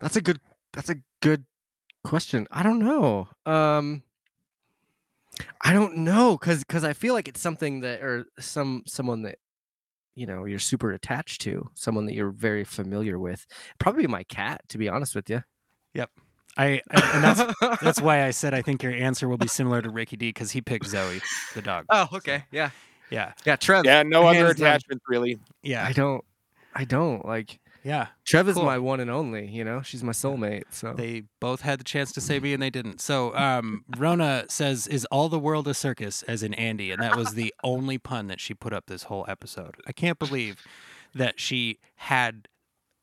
that's 0.00 0.16
a 0.16 0.20
good. 0.20 0.40
That's 0.72 0.90
a 0.90 0.96
good 1.20 1.44
question. 2.04 2.46
I 2.50 2.62
don't 2.62 2.78
know. 2.78 3.28
Um, 3.44 4.02
I 5.60 5.72
don't 5.72 5.98
know 5.98 6.36
because 6.38 6.60
because 6.60 6.84
I 6.84 6.92
feel 6.92 7.14
like 7.14 7.28
it's 7.28 7.40
something 7.40 7.80
that 7.80 8.02
or 8.02 8.26
some 8.38 8.82
someone 8.86 9.22
that 9.22 9.38
you 10.14 10.26
know 10.26 10.44
you're 10.44 10.58
super 10.58 10.92
attached 10.92 11.40
to, 11.42 11.70
someone 11.74 12.06
that 12.06 12.14
you're 12.14 12.30
very 12.30 12.64
familiar 12.64 13.18
with. 13.18 13.46
Probably 13.78 14.06
my 14.06 14.22
cat, 14.24 14.62
to 14.68 14.78
be 14.78 14.88
honest 14.88 15.14
with 15.14 15.28
you. 15.28 15.42
I, 16.60 16.82
I 16.90 17.10
and 17.14 17.24
that's 17.24 17.80
that's 17.82 18.00
why 18.00 18.24
I 18.26 18.30
said 18.30 18.54
I 18.54 18.62
think 18.62 18.82
your 18.82 18.92
answer 18.92 19.28
will 19.28 19.38
be 19.38 19.48
similar 19.48 19.80
to 19.82 19.90
Ricky 19.90 20.16
D 20.16 20.28
because 20.28 20.50
he 20.50 20.60
picked 20.60 20.86
Zoe, 20.86 21.20
the 21.54 21.62
dog. 21.62 21.86
oh, 21.90 22.08
okay, 22.14 22.44
yeah, 22.52 22.70
Yeah, 23.10 23.32
yeah. 23.44 23.56
Trev. 23.56 23.84
Yeah. 23.84 24.02
No 24.02 24.26
other 24.26 24.46
hands 24.46 24.58
down. 24.58 24.66
attachments 24.68 25.04
really. 25.08 25.38
yeah, 25.62 25.84
I 25.86 25.92
don't. 25.92 26.24
I 26.74 26.84
don't 26.84 27.24
like. 27.26 27.58
yeah. 27.82 28.08
Trev 28.24 28.48
is 28.48 28.54
Cool. 28.54 28.64
my 28.64 28.78
one 28.78 29.00
and 29.00 29.10
only. 29.10 29.46
You 29.48 29.64
know, 29.64 29.82
she's 29.82 30.04
my 30.04 30.12
soulmate. 30.12 30.64
So 30.70 30.92
They 30.94 31.24
both 31.40 31.62
had 31.62 31.80
the 31.80 31.84
chance 31.84 32.12
to 32.12 32.20
say 32.20 32.38
me 32.38 32.52
and 32.52 32.62
they 32.62 32.70
didn't. 32.70 33.00
So 33.00 33.34
um, 33.34 33.84
Rona 33.96 34.44
says, 34.48 34.86
"Is 34.86 35.04
all 35.06 35.28
the 35.28 35.38
world 35.40 35.66
a 35.66 35.74
circus?" 35.74 36.22
As 36.24 36.42
in 36.44 36.54
Andy, 36.54 36.90
and 36.92 37.02
that 37.02 37.16
was 37.16 37.34
the 37.34 37.52
only 37.64 37.98
pun 37.98 38.26
that 38.28 38.38
she 38.38 38.54
put 38.54 38.72
up 38.72 38.86
this 38.86 39.04
whole 39.04 39.24
episode. 39.28 39.74
I 39.86 39.92
can't 39.92 40.18
believe 40.18 40.64
that 41.14 41.40
she 41.40 41.78
had 41.96 42.46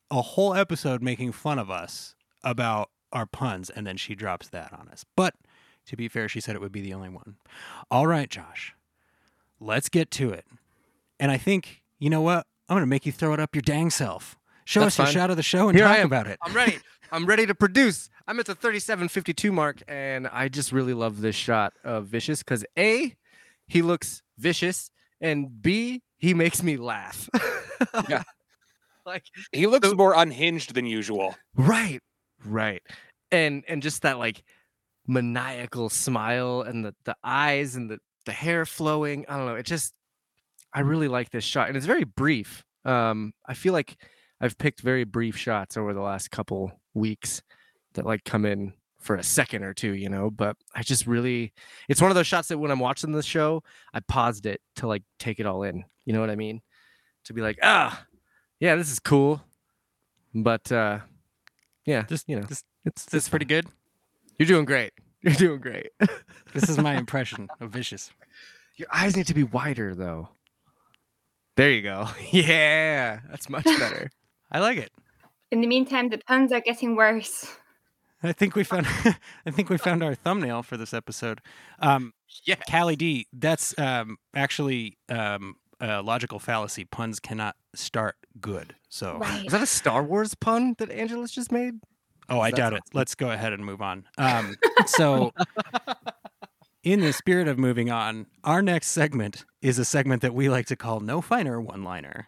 a 0.09 0.21
whole 0.21 0.53
episode 0.53 1.01
making 1.01 1.33
fun 1.33 1.59
of 1.59 1.69
us 1.69 2.15
about 2.43 2.89
our 3.13 3.25
puns, 3.25 3.69
and 3.69 3.85
then 3.87 3.97
she 3.97 4.15
drops 4.15 4.49
that 4.49 4.73
on 4.73 4.87
us. 4.89 5.05
But 5.15 5.35
to 5.87 5.95
be 5.95 6.07
fair, 6.07 6.27
she 6.27 6.39
said 6.41 6.55
it 6.55 6.61
would 6.61 6.71
be 6.71 6.81
the 6.81 6.93
only 6.93 7.09
one. 7.09 7.35
All 7.89 8.07
right, 8.07 8.29
Josh, 8.29 8.75
let's 9.59 9.89
get 9.89 10.11
to 10.11 10.29
it. 10.31 10.45
And 11.19 11.31
I 11.31 11.37
think 11.37 11.83
you 11.99 12.09
know 12.09 12.21
what? 12.21 12.45
I'm 12.69 12.75
going 12.75 12.81
to 12.81 12.87
make 12.87 13.05
you 13.05 13.11
throw 13.11 13.33
it 13.33 13.39
up 13.39 13.55
your 13.55 13.61
dang 13.61 13.89
self. 13.89 14.37
Show 14.65 14.81
That's 14.81 14.95
us 14.95 14.97
your 14.97 15.05
fine. 15.07 15.13
shot 15.13 15.29
of 15.31 15.37
the 15.37 15.43
show 15.43 15.69
and 15.69 15.77
Here 15.77 15.87
I 15.87 15.91
talk 15.95 15.99
am. 15.99 16.05
about 16.07 16.27
it. 16.27 16.37
I'm 16.43 16.53
ready. 16.53 16.77
I'm 17.11 17.25
ready 17.25 17.45
to 17.45 17.55
produce. 17.55 18.09
I'm 18.27 18.37
at 18.41 18.45
the 18.45 18.55
37:52 18.55 19.51
mark, 19.53 19.81
and 19.87 20.27
I 20.27 20.49
just 20.49 20.73
really 20.73 20.93
love 20.93 21.21
this 21.21 21.35
shot 21.37 21.71
of 21.85 22.07
Vicious 22.07 22.43
because 22.43 22.65
a, 22.77 23.15
he 23.67 23.81
looks 23.81 24.21
vicious, 24.37 24.91
and 25.21 25.61
b, 25.61 26.01
he 26.17 26.33
makes 26.33 26.61
me 26.61 26.75
laugh. 26.77 27.29
Yeah. 28.09 28.23
like 29.05 29.23
He 29.53 29.67
looks 29.67 29.87
So- 29.87 29.95
more 29.95 30.13
unhinged 30.15 30.73
than 30.73 30.85
usual. 30.85 31.35
right, 31.55 32.01
right, 32.45 32.81
and 33.31 33.63
and 33.67 33.81
just 33.81 34.01
that 34.03 34.17
like 34.17 34.43
maniacal 35.07 35.89
smile 35.89 36.61
and 36.61 36.85
the 36.85 36.95
the 37.05 37.15
eyes 37.23 37.75
and 37.75 37.89
the 37.89 37.99
the 38.25 38.31
hair 38.31 38.65
flowing. 38.65 39.25
I 39.27 39.37
don't 39.37 39.45
know. 39.45 39.55
It 39.55 39.65
just 39.65 39.93
I 40.73 40.81
really 40.81 41.07
like 41.07 41.31
this 41.31 41.43
shot, 41.43 41.67
and 41.67 41.77
it's 41.77 41.85
very 41.85 42.03
brief. 42.03 42.63
Um, 42.85 43.33
I 43.45 43.53
feel 43.53 43.73
like 43.73 43.97
I've 44.39 44.57
picked 44.57 44.81
very 44.81 45.03
brief 45.03 45.37
shots 45.37 45.77
over 45.77 45.93
the 45.93 46.01
last 46.01 46.29
couple 46.31 46.71
weeks 46.93 47.41
that 47.93 48.05
like 48.05 48.23
come 48.23 48.45
in 48.45 48.73
for 48.99 49.15
a 49.15 49.23
second 49.23 49.63
or 49.63 49.73
two, 49.73 49.93
you 49.93 50.09
know. 50.09 50.29
But 50.29 50.55
I 50.75 50.83
just 50.83 51.07
really, 51.07 51.53
it's 51.89 52.01
one 52.01 52.11
of 52.11 52.15
those 52.15 52.27
shots 52.27 52.49
that 52.49 52.57
when 52.57 52.71
I'm 52.71 52.79
watching 52.79 53.11
the 53.11 53.23
show, 53.23 53.63
I 53.93 54.01
paused 54.01 54.45
it 54.45 54.61
to 54.77 54.87
like 54.87 55.03
take 55.19 55.39
it 55.39 55.45
all 55.45 55.63
in. 55.63 55.83
You 56.05 56.13
know 56.13 56.19
what 56.19 56.29
I 56.29 56.35
mean? 56.35 56.61
To 57.25 57.33
be 57.33 57.41
like, 57.41 57.59
ah, 57.63 58.05
yeah, 58.59 58.75
this 58.75 58.91
is 58.91 58.99
cool, 58.99 59.41
but 60.33 60.71
uh, 60.71 60.99
yeah, 61.87 62.03
Just- 62.03 62.29
you 62.29 62.35
know, 62.35 62.43
just- 62.45 62.65
it's 62.85 63.01
Is 63.05 63.09
this 63.11 63.29
pretty 63.29 63.45
good? 63.45 63.65
You're 64.37 64.45
doing 64.47 64.65
great. 64.65 64.93
You're 65.21 65.33
doing 65.33 65.59
great. 65.59 65.87
This 66.53 66.69
is 66.69 66.77
my 66.77 66.95
impression 66.95 67.49
of 67.59 67.71
Vicious. 67.71 68.11
Your 68.77 68.87
eyes 68.93 69.15
need 69.17 69.27
to 69.27 69.33
be 69.33 69.43
wider 69.43 69.93
though. 69.95 70.29
There 71.55 71.71
you 71.71 71.81
go. 71.81 72.07
Yeah, 72.31 73.19
that's 73.29 73.49
much 73.49 73.65
better. 73.65 74.09
I 74.51 74.59
like 74.59 74.77
it. 74.77 74.91
In 75.51 75.61
the 75.61 75.67
meantime, 75.67 76.09
the 76.09 76.19
puns 76.19 76.51
are 76.51 76.61
getting 76.61 76.95
worse. 76.95 77.47
I 78.23 78.31
think 78.33 78.55
we 78.55 78.63
found 78.63 78.85
I 79.45 79.51
think 79.51 79.69
we 79.69 79.77
found 79.77 80.03
our 80.03 80.15
thumbnail 80.15 80.63
for 80.63 80.77
this 80.77 80.93
episode. 80.93 81.41
Um 81.79 82.13
Yeah. 82.45 82.55
Callie 82.69 82.95
D, 82.95 83.27
that's 83.33 83.77
um 83.77 84.17
actually 84.35 84.97
um 85.09 85.55
a 85.79 86.01
logical 86.01 86.39
fallacy. 86.39 86.85
Puns 86.85 87.19
cannot 87.19 87.55
start 87.75 88.15
good. 88.41 88.75
So 88.89 89.17
Right. 89.19 89.45
Is 89.45 89.51
that 89.51 89.61
a 89.61 89.65
Star 89.67 90.03
Wars 90.03 90.33
pun 90.35 90.75
that 90.79 90.89
Angelus 90.91 91.31
just 91.31 91.51
made? 91.51 91.75
Oh, 92.29 92.39
I 92.39 92.51
That's 92.51 92.57
doubt 92.59 92.73
it. 92.73 92.75
awesome. 92.83 92.91
Let's 92.93 93.15
go 93.15 93.31
ahead 93.31 93.53
and 93.53 93.63
move 93.65 93.81
on. 93.81 94.05
Um, 94.17 94.55
so, 94.85 95.31
in 96.83 96.99
the 96.99 97.13
spirit 97.13 97.47
of 97.47 97.57
moving 97.57 97.89
on, 97.89 98.25
our 98.43 98.61
next 98.61 98.87
segment 98.87 99.45
is 99.61 99.79
a 99.79 99.85
segment 99.85 100.21
that 100.23 100.33
we 100.33 100.49
like 100.49 100.65
to 100.67 100.75
call 100.75 100.99
No 100.99 101.21
Finer 101.21 101.61
One 101.61 101.83
Liner. 101.83 102.27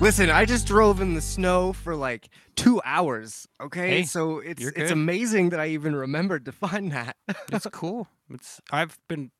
Listen, 0.00 0.30
I 0.30 0.44
just 0.44 0.64
drove 0.68 1.00
in 1.00 1.14
the 1.14 1.20
snow 1.20 1.72
for 1.72 1.96
like 1.96 2.28
two 2.54 2.80
hours. 2.84 3.48
Okay, 3.60 3.88
Hey, 3.90 4.02
so 4.04 4.38
it's 4.38 4.64
it's 4.64 4.92
amazing 4.92 5.48
that 5.50 5.58
I 5.58 5.68
even 5.70 5.96
remembered 5.96 6.44
to 6.44 6.52
find 6.52 6.92
that. 6.92 7.16
It's 7.50 7.66
cool. 7.72 8.06
It's 8.30 8.60
I've 8.70 8.96
been 9.08 9.32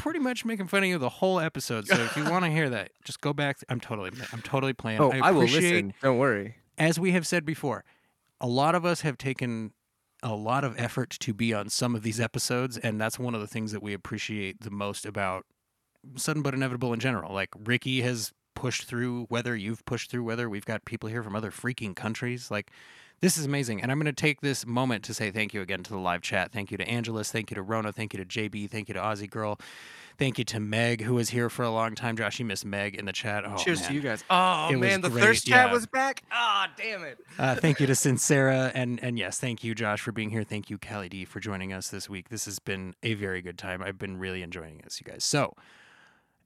pretty 0.00 0.18
much 0.18 0.44
making 0.44 0.66
fun 0.66 0.82
of 0.82 0.88
you 0.88 0.98
the 0.98 1.08
whole 1.08 1.38
episode. 1.38 1.86
So 1.86 1.94
if 1.94 2.16
you 2.16 2.24
want 2.24 2.44
to 2.44 2.50
hear 2.50 2.70
that, 2.70 2.90
just 3.04 3.20
go 3.20 3.32
back. 3.32 3.58
I'm 3.68 3.80
totally 3.80 4.10
I'm 4.32 4.42
totally 4.42 4.72
playing. 4.72 5.00
oh, 5.00 5.10
I, 5.10 5.30
will 5.30 5.42
listen. 5.42 5.92
Don't 6.02 6.18
worry. 6.18 6.56
as 6.78 6.98
we 6.98 7.12
have 7.12 7.26
said 7.26 7.44
before, 7.44 7.84
a 8.40 8.46
lot 8.46 8.74
of 8.74 8.84
us 8.84 9.02
have 9.02 9.18
taken 9.18 9.72
a 10.22 10.34
lot 10.34 10.64
of 10.64 10.78
effort 10.78 11.10
to 11.20 11.34
be 11.34 11.52
on 11.54 11.68
some 11.68 11.94
of 11.94 12.02
these 12.02 12.20
episodes, 12.20 12.78
and 12.78 13.00
that's 13.00 13.18
one 13.18 13.34
of 13.34 13.40
the 13.40 13.46
things 13.46 13.72
that 13.72 13.82
we 13.82 13.92
appreciate 13.92 14.60
the 14.60 14.70
most 14.70 15.04
about 15.06 15.44
Sudden 16.16 16.42
But 16.42 16.54
Inevitable 16.54 16.92
in 16.92 17.00
general. 17.00 17.32
Like 17.32 17.50
Ricky 17.64 18.00
has 18.00 18.32
pushed 18.54 18.84
through 18.84 19.26
weather, 19.30 19.54
you've 19.54 19.84
pushed 19.84 20.10
through 20.10 20.24
weather. 20.24 20.48
We've 20.48 20.64
got 20.64 20.84
people 20.84 21.08
here 21.08 21.22
from 21.22 21.36
other 21.36 21.50
freaking 21.50 21.94
countries. 21.94 22.50
Like 22.50 22.70
this 23.20 23.36
is 23.36 23.44
amazing. 23.44 23.82
And 23.82 23.90
I'm 23.92 23.98
going 23.98 24.06
to 24.06 24.12
take 24.12 24.40
this 24.40 24.66
moment 24.66 25.04
to 25.04 25.14
say 25.14 25.30
thank 25.30 25.52
you 25.52 25.60
again 25.60 25.82
to 25.82 25.90
the 25.90 25.98
live 25.98 26.22
chat. 26.22 26.52
Thank 26.52 26.70
you 26.70 26.76
to 26.78 26.88
Angelus. 26.88 27.30
Thank 27.30 27.50
you 27.50 27.54
to 27.56 27.62
Rona. 27.62 27.92
Thank 27.92 28.14
you 28.14 28.24
to 28.24 28.26
JB. 28.26 28.70
Thank 28.70 28.88
you 28.88 28.94
to 28.94 29.00
Aussie 29.00 29.28
Girl. 29.28 29.58
Thank 30.18 30.38
you 30.38 30.44
to 30.44 30.60
Meg, 30.60 31.00
who 31.02 31.14
was 31.14 31.30
here 31.30 31.48
for 31.48 31.62
a 31.62 31.70
long 31.70 31.94
time. 31.94 32.16
Josh, 32.16 32.38
you 32.38 32.44
missed 32.44 32.66
Meg 32.66 32.94
in 32.94 33.06
the 33.06 33.12
chat. 33.12 33.44
Oh, 33.46 33.56
Cheers 33.56 33.80
man. 33.80 33.88
to 33.88 33.94
you 33.94 34.00
guys. 34.02 34.22
Oh 34.28 34.68
It 34.70 34.76
man, 34.76 35.00
the 35.00 35.08
great, 35.08 35.24
thirst 35.24 35.46
chat 35.46 35.72
was 35.72 35.86
back. 35.86 36.22
Ah, 36.30 36.70
damn 36.76 37.02
it. 37.04 37.18
Uh, 37.38 37.54
thank 37.54 37.80
you 37.80 37.86
to 37.86 37.92
Sincera 37.94 38.70
and 38.74 39.02
and 39.02 39.18
yes, 39.18 39.38
thank 39.38 39.64
you 39.64 39.74
Josh 39.74 40.00
for 40.02 40.12
being 40.12 40.28
here. 40.28 40.44
Thank 40.44 40.68
you 40.68 40.76
Callie 40.76 41.08
D 41.08 41.24
for 41.24 41.40
joining 41.40 41.72
us 41.72 41.88
this 41.88 42.10
week. 42.10 42.28
This 42.28 42.44
has 42.44 42.58
been 42.58 42.94
a 43.02 43.14
very 43.14 43.40
good 43.40 43.56
time. 43.56 43.82
I've 43.82 43.98
been 43.98 44.18
really 44.18 44.42
enjoying 44.42 44.82
this, 44.84 45.00
you 45.00 45.10
guys. 45.10 45.24
So, 45.24 45.54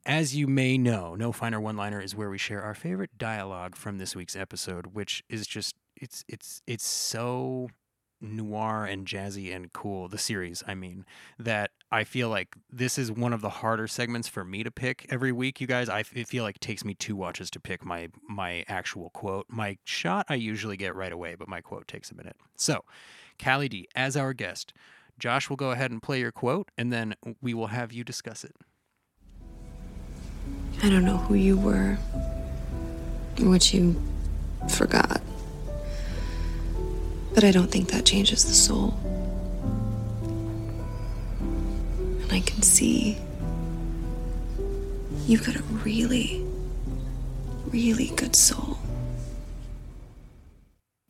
as 0.06 0.36
you 0.36 0.46
may 0.46 0.78
know, 0.78 1.16
No 1.16 1.32
Finer 1.32 1.60
One 1.60 1.76
Liner 1.76 2.00
is 2.00 2.14
where 2.14 2.30
we 2.30 2.38
share 2.38 2.62
our 2.62 2.74
favorite 2.74 3.18
dialogue 3.18 3.74
from 3.74 3.98
this 3.98 4.14
week's 4.14 4.36
episode, 4.36 4.88
which 4.94 5.24
is 5.28 5.48
just 5.48 5.74
it's 5.96 6.24
it's 6.28 6.62
it's 6.66 6.86
so 6.86 7.68
noir 8.20 8.86
and 8.86 9.06
jazzy 9.06 9.54
and 9.54 9.72
cool 9.74 10.08
the 10.08 10.16
series 10.16 10.62
i 10.66 10.74
mean 10.74 11.04
that 11.38 11.72
i 11.92 12.04
feel 12.04 12.30
like 12.30 12.56
this 12.70 12.96
is 12.96 13.12
one 13.12 13.32
of 13.34 13.42
the 13.42 13.50
harder 13.50 13.86
segments 13.86 14.28
for 14.28 14.44
me 14.44 14.62
to 14.62 14.70
pick 14.70 15.06
every 15.10 15.30
week 15.30 15.60
you 15.60 15.66
guys. 15.66 15.88
I 15.88 16.02
feel 16.02 16.42
like 16.42 16.56
it 16.56 16.62
takes 16.62 16.84
me 16.84 16.94
two 16.94 17.16
watches 17.16 17.50
to 17.50 17.60
pick 17.60 17.84
my 17.84 18.08
my 18.28 18.64
actual 18.66 19.10
quote. 19.10 19.46
My 19.48 19.76
shot 19.84 20.26
i 20.28 20.34
usually 20.34 20.76
get 20.76 20.94
right 20.94 21.12
away 21.12 21.34
but 21.34 21.48
my 21.48 21.60
quote 21.60 21.86
takes 21.86 22.10
a 22.10 22.14
minute. 22.14 22.36
So 22.56 22.84
callie 23.38 23.68
d 23.68 23.88
as 23.94 24.16
our 24.16 24.32
guest 24.32 24.72
josh 25.18 25.50
will 25.50 25.56
go 25.56 25.70
ahead 25.72 25.90
and 25.90 26.02
play 26.02 26.20
your 26.20 26.32
quote 26.32 26.70
and 26.78 26.92
then 26.92 27.14
we 27.42 27.52
will 27.52 27.68
have 27.68 27.92
you 27.92 28.04
discuss 28.04 28.42
it. 28.42 28.56
I 30.82 30.88
don't 30.88 31.04
know 31.04 31.18
who 31.18 31.34
you 31.34 31.58
were 31.58 31.98
what 33.40 33.74
you 33.74 34.00
forgot. 34.70 35.20
But 37.34 37.44
I 37.44 37.50
don't 37.50 37.70
think 37.70 37.88
that 37.90 38.04
changes 38.04 38.44
the 38.44 38.54
soul. 38.54 38.94
And 42.22 42.32
I 42.32 42.40
can 42.40 42.62
see 42.62 43.18
you've 45.26 45.44
got 45.44 45.56
a 45.56 45.62
really, 45.84 46.44
really 47.66 48.12
good 48.16 48.36
soul. 48.36 48.78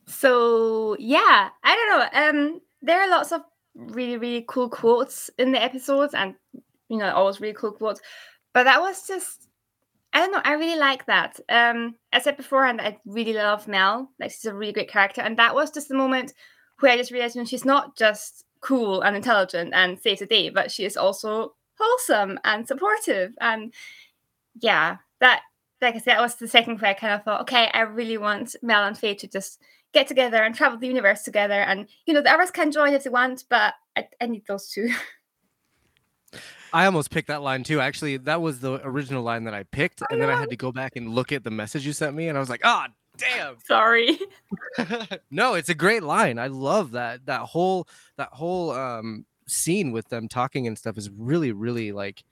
So 0.07 0.97
yeah, 0.99 1.49
I 1.63 1.75
don't 1.75 1.89
know. 1.89 2.07
Um, 2.53 2.61
there 2.81 3.01
are 3.01 3.09
lots 3.09 3.31
of 3.31 3.41
really 3.75 4.17
really 4.17 4.45
cool 4.47 4.69
quotes 4.69 5.29
in 5.37 5.51
the 5.51 5.61
episodes, 5.61 6.13
and 6.13 6.35
you 6.89 6.97
know, 6.97 7.13
always 7.13 7.39
really 7.39 7.53
cool 7.53 7.71
quotes. 7.71 8.01
But 8.53 8.63
that 8.63 8.79
was 8.79 9.05
just, 9.05 9.44
I 10.15 10.19
don't 10.19 10.31
know. 10.31 10.41
I 10.45 10.53
really 10.53 10.79
like 10.79 11.05
that. 11.07 11.41
Um, 11.49 11.95
I 12.13 12.19
said 12.19 12.37
beforehand, 12.37 12.79
I 12.79 12.97
really 13.05 13.33
love 13.33 13.67
Mel. 13.67 14.09
Like 14.17 14.31
she's 14.31 14.45
a 14.45 14.53
really 14.53 14.71
great 14.71 14.89
character, 14.89 15.21
and 15.21 15.37
that 15.37 15.53
was 15.53 15.71
just 15.71 15.89
the 15.89 15.95
moment 15.95 16.33
where 16.79 16.93
I 16.93 16.97
just 16.97 17.11
realized, 17.11 17.35
you 17.35 17.41
know, 17.41 17.45
she's 17.45 17.65
not 17.65 17.97
just 17.97 18.45
cool 18.61 19.01
and 19.01 19.13
intelligent 19.15 19.73
and 19.73 19.99
saves 19.99 20.21
the 20.21 20.25
day, 20.25 20.49
but 20.49 20.71
she 20.71 20.85
is 20.85 20.95
also 20.95 21.55
wholesome 21.77 22.39
and 22.45 22.65
supportive. 22.65 23.33
And 23.41 23.73
yeah, 24.61 24.97
that 25.19 25.41
like 25.81 25.95
I 25.95 25.97
said, 25.97 26.15
that 26.15 26.21
was 26.21 26.35
the 26.35 26.47
second 26.47 26.79
where 26.79 26.91
I 26.91 26.93
kind 26.93 27.13
of 27.13 27.23
thought, 27.23 27.41
okay, 27.41 27.69
I 27.73 27.81
really 27.81 28.17
want 28.17 28.55
Mel 28.61 28.85
and 28.85 28.97
Faye 28.97 29.15
to 29.15 29.27
just 29.27 29.59
get 29.93 30.07
together 30.07 30.41
and 30.43 30.55
travel 30.55 30.79
the 30.79 30.87
universe 30.87 31.23
together. 31.23 31.61
And 31.61 31.87
you 32.05 32.13
know, 32.13 32.21
the 32.21 32.31
others 32.31 32.51
can 32.51 32.71
join 32.71 32.93
if 32.93 33.03
they 33.03 33.09
want, 33.09 33.43
but 33.49 33.73
I, 33.97 34.07
I 34.21 34.27
need 34.27 34.45
those 34.47 34.69
two. 34.69 34.89
I 36.75 36.87
almost 36.87 37.09
picked 37.09 37.29
that 37.29 37.41
line 37.41 37.63
too. 37.63 37.79
Actually, 37.79 38.17
that 38.17 38.41
was 38.41 38.59
the 38.59 38.85
original 38.85 39.23
line 39.23 39.45
that 39.45 39.53
I 39.53 39.63
picked, 39.63 40.03
and 40.09 40.21
then 40.21 40.29
I 40.29 40.37
had 40.37 40.49
to 40.49 40.57
go 40.57 40.73
back 40.73 40.97
and 40.97 41.15
look 41.15 41.31
at 41.31 41.45
the 41.45 41.49
message 41.49 41.85
you 41.87 41.93
sent 41.93 42.13
me, 42.13 42.27
and 42.27 42.37
I 42.37 42.41
was 42.41 42.49
like, 42.49 42.59
"Ah, 42.65 42.89
damn!" 43.15 43.55
Sorry. 43.65 44.19
no, 45.31 45.53
it's 45.53 45.69
a 45.69 45.73
great 45.73 46.03
line. 46.03 46.37
I 46.37 46.47
love 46.47 46.91
that. 46.91 47.27
That 47.27 47.43
whole 47.43 47.87
that 48.17 48.27
whole 48.33 48.71
um 48.71 49.25
scene 49.47 49.93
with 49.93 50.09
them 50.09 50.27
talking 50.27 50.67
and 50.67 50.77
stuff 50.77 50.97
is 50.97 51.09
really, 51.09 51.53
really 51.53 51.93
like. 51.93 52.25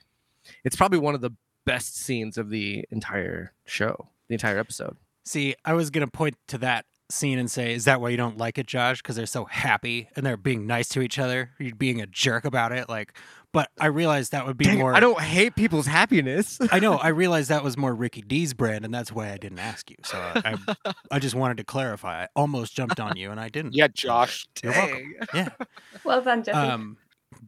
It's 0.66 0.76
probably 0.76 1.00
one 1.00 1.16
of 1.16 1.22
the 1.22 1.32
best 1.66 1.96
scenes 1.96 2.38
of 2.38 2.50
the 2.50 2.84
entire 2.92 3.54
show, 3.64 4.10
the 4.28 4.34
entire 4.36 4.60
episode. 4.60 4.98
See, 5.24 5.56
I 5.64 5.72
was 5.72 5.90
gonna 5.90 6.08
point 6.08 6.36
to 6.50 6.58
that 6.58 6.86
scene 7.14 7.40
and 7.40 7.50
say, 7.50 7.74
"Is 7.74 7.86
that 7.86 8.02
why 8.02 8.10
you 8.10 8.18
don't 8.18 8.38
like 8.38 8.58
it, 8.58 8.68
Josh? 8.68 9.02
Because 9.02 9.16
they're 9.16 9.26
so 9.26 9.46
happy 9.46 10.10
and 10.16 10.26
they're 10.26 10.38
being 10.38 10.68
nice 10.68 10.90
to 10.90 11.02
each 11.02 11.20
other. 11.20 11.52
You're 11.60 11.76
being 11.76 12.02
a 12.02 12.08
jerk 12.08 12.46
about 12.46 12.72
it, 12.72 12.90
like." 12.90 13.14
But 13.54 13.70
I 13.80 13.86
realized 13.86 14.32
that 14.32 14.48
would 14.48 14.58
be 14.58 14.66
Dang, 14.66 14.80
more. 14.80 14.96
I 14.96 15.00
don't 15.00 15.22
hate 15.22 15.56
people's 15.56 15.86
happiness. 15.86 16.58
I 16.72 16.80
know. 16.80 16.98
I 16.98 17.10
realized 17.10 17.50
that 17.50 17.64
was 17.64 17.78
more 17.78 17.94
Ricky 17.94 18.22
D's 18.22 18.56
brand, 18.56 18.84
and 18.84 18.92
that's 18.92 19.12
why 19.12 19.32
I 19.32 19.38
didn't 19.38 19.60
ask 19.60 19.92
you. 19.92 19.96
So 20.04 20.18
I, 20.18 20.58
I, 20.84 20.94
I 21.12 21.20
just 21.20 21.36
wanted 21.36 21.58
to 21.58 21.64
clarify. 21.64 22.24
I 22.24 22.28
almost 22.36 22.76
jumped 22.76 23.00
on 23.00 23.16
you, 23.16 23.30
and 23.30 23.40
I 23.40 23.50
didn't. 23.50 23.76
Yeah, 23.76 23.90
Josh. 23.90 24.48
You're 24.64 24.72
welcome. 24.72 25.14
Yeah. 25.34 25.50
Well 26.04 26.22
done, 26.22 26.44
Jesse. 26.44 26.58
Um, 26.58 26.98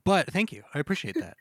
but 0.04 0.32
thank 0.32 0.52
you. 0.52 0.64
I 0.74 0.80
appreciate 0.80 1.16
that. 1.16 1.38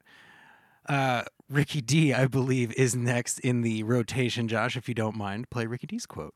Uh, 0.88 1.22
Ricky 1.48 1.80
D, 1.80 2.12
I 2.12 2.26
believe, 2.26 2.72
is 2.72 2.96
next 2.96 3.38
in 3.40 3.60
the 3.60 3.82
rotation. 3.82 4.48
Josh, 4.48 4.76
if 4.76 4.88
you 4.88 4.94
don't 4.94 5.16
mind, 5.16 5.50
play 5.50 5.66
Ricky 5.66 5.86
D's 5.86 6.06
quote. 6.06 6.34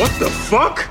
What 0.00 0.18
the 0.18 0.30
fuck? 0.30 0.88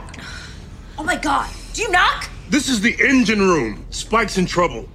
Oh 0.96 1.04
my 1.04 1.16
god, 1.16 1.50
do 1.74 1.82
you 1.82 1.90
knock? 1.90 2.30
This 2.48 2.70
is 2.70 2.80
the 2.80 2.96
engine 3.00 3.42
room. 3.42 3.84
Spike's 3.90 4.38
in 4.38 4.46
trouble. 4.46 4.88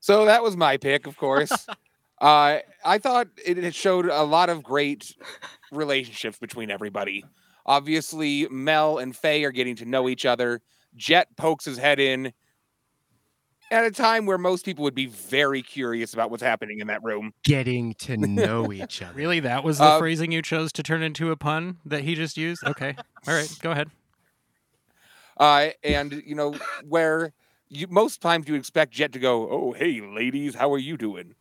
So 0.00 0.26
that 0.26 0.42
was 0.42 0.58
my 0.58 0.76
pick, 0.76 1.06
of 1.06 1.16
course. 1.16 1.50
uh, 2.20 2.58
I 2.84 2.98
thought 2.98 3.28
it, 3.46 3.56
it 3.56 3.74
showed 3.74 4.04
a 4.04 4.24
lot 4.24 4.50
of 4.50 4.62
great 4.62 5.16
relationships 5.72 6.38
between 6.38 6.70
everybody. 6.70 7.24
Obviously, 7.64 8.46
Mel 8.50 8.98
and 8.98 9.16
Faye 9.16 9.42
are 9.44 9.50
getting 9.50 9.76
to 9.76 9.86
know 9.86 10.06
each 10.06 10.26
other. 10.26 10.60
Jet 10.96 11.34
pokes 11.38 11.64
his 11.64 11.78
head 11.78 11.98
in 11.98 12.34
at 13.70 13.84
a 13.84 13.90
time 13.90 14.26
where 14.26 14.38
most 14.38 14.64
people 14.64 14.82
would 14.84 14.94
be 14.94 15.06
very 15.06 15.62
curious 15.62 16.12
about 16.14 16.30
what's 16.30 16.42
happening 16.42 16.80
in 16.80 16.86
that 16.88 17.02
room. 17.02 17.32
Getting 17.44 17.94
to 17.94 18.16
know 18.18 18.72
each 18.72 19.02
other. 19.02 19.14
Really, 19.14 19.40
that 19.40 19.64
was 19.64 19.78
the 19.78 19.84
Uh, 19.84 19.98
phrasing 19.98 20.32
you 20.32 20.42
chose 20.42 20.72
to 20.72 20.82
turn 20.82 21.02
into 21.02 21.30
a 21.30 21.36
pun 21.36 21.78
that 21.84 22.02
he 22.02 22.14
just 22.14 22.36
used? 22.36 22.64
Okay. 22.64 22.96
All 23.26 23.34
right. 23.34 23.50
Go 23.60 23.70
ahead. 23.70 23.90
Uh, 25.38 25.70
and 25.82 26.22
you 26.26 26.34
know 26.34 26.54
where 26.86 27.32
you 27.68 27.86
most 27.88 28.20
times 28.20 28.46
you 28.48 28.54
expect 28.54 28.92
Jet 28.92 29.12
to 29.12 29.18
go, 29.18 29.48
"Oh, 29.50 29.72
hey, 29.72 30.00
ladies, 30.00 30.54
how 30.54 30.72
are 30.72 30.78
you 30.78 30.96
doing?" 30.98 31.34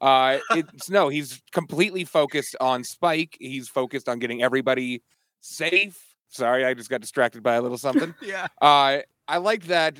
Uh, 0.00 0.38
it's 0.50 0.88
no, 0.88 1.08
he's 1.08 1.42
completely 1.50 2.04
focused 2.04 2.54
on 2.60 2.84
Spike. 2.84 3.36
He's 3.40 3.68
focused 3.68 4.08
on 4.08 4.18
getting 4.18 4.42
everybody 4.42 5.02
safe. 5.40 5.98
Sorry, 6.28 6.64
I 6.64 6.74
just 6.74 6.90
got 6.90 7.00
distracted 7.00 7.42
by 7.42 7.54
a 7.54 7.62
little 7.62 7.78
something. 7.86 8.14
yeah. 8.22 8.46
Uh, 8.62 8.98
I 9.26 9.38
like 9.38 9.64
that 9.64 9.96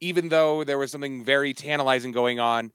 even 0.00 0.28
though 0.28 0.64
there 0.64 0.78
was 0.78 0.90
something 0.90 1.24
very 1.24 1.54
tantalizing 1.54 2.12
going 2.12 2.40
on, 2.40 2.72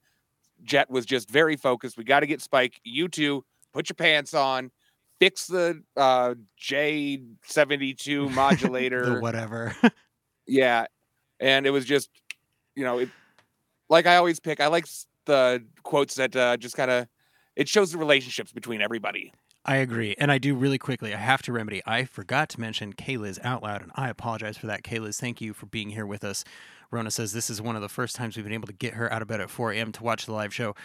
Jet 0.64 0.89
was 0.89 1.06
just 1.06 1.30
very 1.30 1.56
focused. 1.56 1.98
We 1.98 2.03
got 2.03 2.22
to 2.22 2.27
get 2.27 2.41
Spike. 2.41 2.80
You 2.84 3.07
two, 3.07 3.43
put 3.73 3.89
your 3.89 3.95
pants 3.95 4.34
on, 4.34 4.72
fix 5.19 5.48
the 5.48 5.81
uh, 5.95 6.35
J72 6.60 8.31
modulator. 8.34 9.19
Whatever. 9.19 9.76
Yeah, 10.48 10.88
and 11.39 11.65
it 11.65 11.69
was 11.69 11.85
just, 11.85 12.10
you 12.76 12.84
know, 12.84 12.98
it 12.98 13.10
like 13.89 14.06
I 14.06 14.18
always 14.18 14.39
pick. 14.39 14.60
I 14.60 14.68
like 14.68 14.85
the 15.26 15.64
quotes 15.84 16.15
that 16.15 16.35
uh, 16.35 16.57
just 16.57 16.76
kind 16.76 16.91
of 16.91 17.07
it 17.56 17.69
shows 17.69 17.91
the 17.91 17.98
relationships 17.98 18.52
between 18.52 18.81
everybody. 18.81 19.31
I 19.64 19.77
agree. 19.77 20.15
And 20.18 20.31
I 20.31 20.39
do 20.39 20.56
really 20.56 20.80
quickly. 20.80 21.14
I 21.14 21.18
have 21.18 21.43
to 21.43 21.53
remedy. 21.53 21.81
I 21.85 22.06
forgot 22.06 22.49
to 22.49 22.60
mention 22.60 22.93
Kayla's 22.93 23.39
out 23.43 23.61
loud, 23.61 23.84
and 23.84 23.91
I 23.95 24.10
apologize 24.10 24.57
for 24.57 24.68
that. 24.68 24.84
Kayliz, 24.84 25.19
thank 25.19 25.39
you 25.39 25.53
for 25.53 25.68
being 25.68 25.91
here 25.91 26.06
with 26.06 26.23
us. 26.23 26.43
Rona 26.91 27.09
says 27.09 27.31
this 27.31 27.49
is 27.49 27.61
one 27.61 27.76
of 27.76 27.81
the 27.81 27.89
first 27.89 28.15
times 28.15 28.35
we've 28.35 28.45
been 28.45 28.53
able 28.53 28.68
to 28.68 28.73
get 28.73 28.95
her 28.95 29.11
out 29.11 29.22
of 29.22 29.27
bed 29.27 29.41
at 29.41 29.49
4 29.49 29.72
a.m. 29.72 29.91
to 29.93 30.03
watch 30.03 30.26
the 30.26 30.34
live 30.34 30.53
show. 30.53 30.76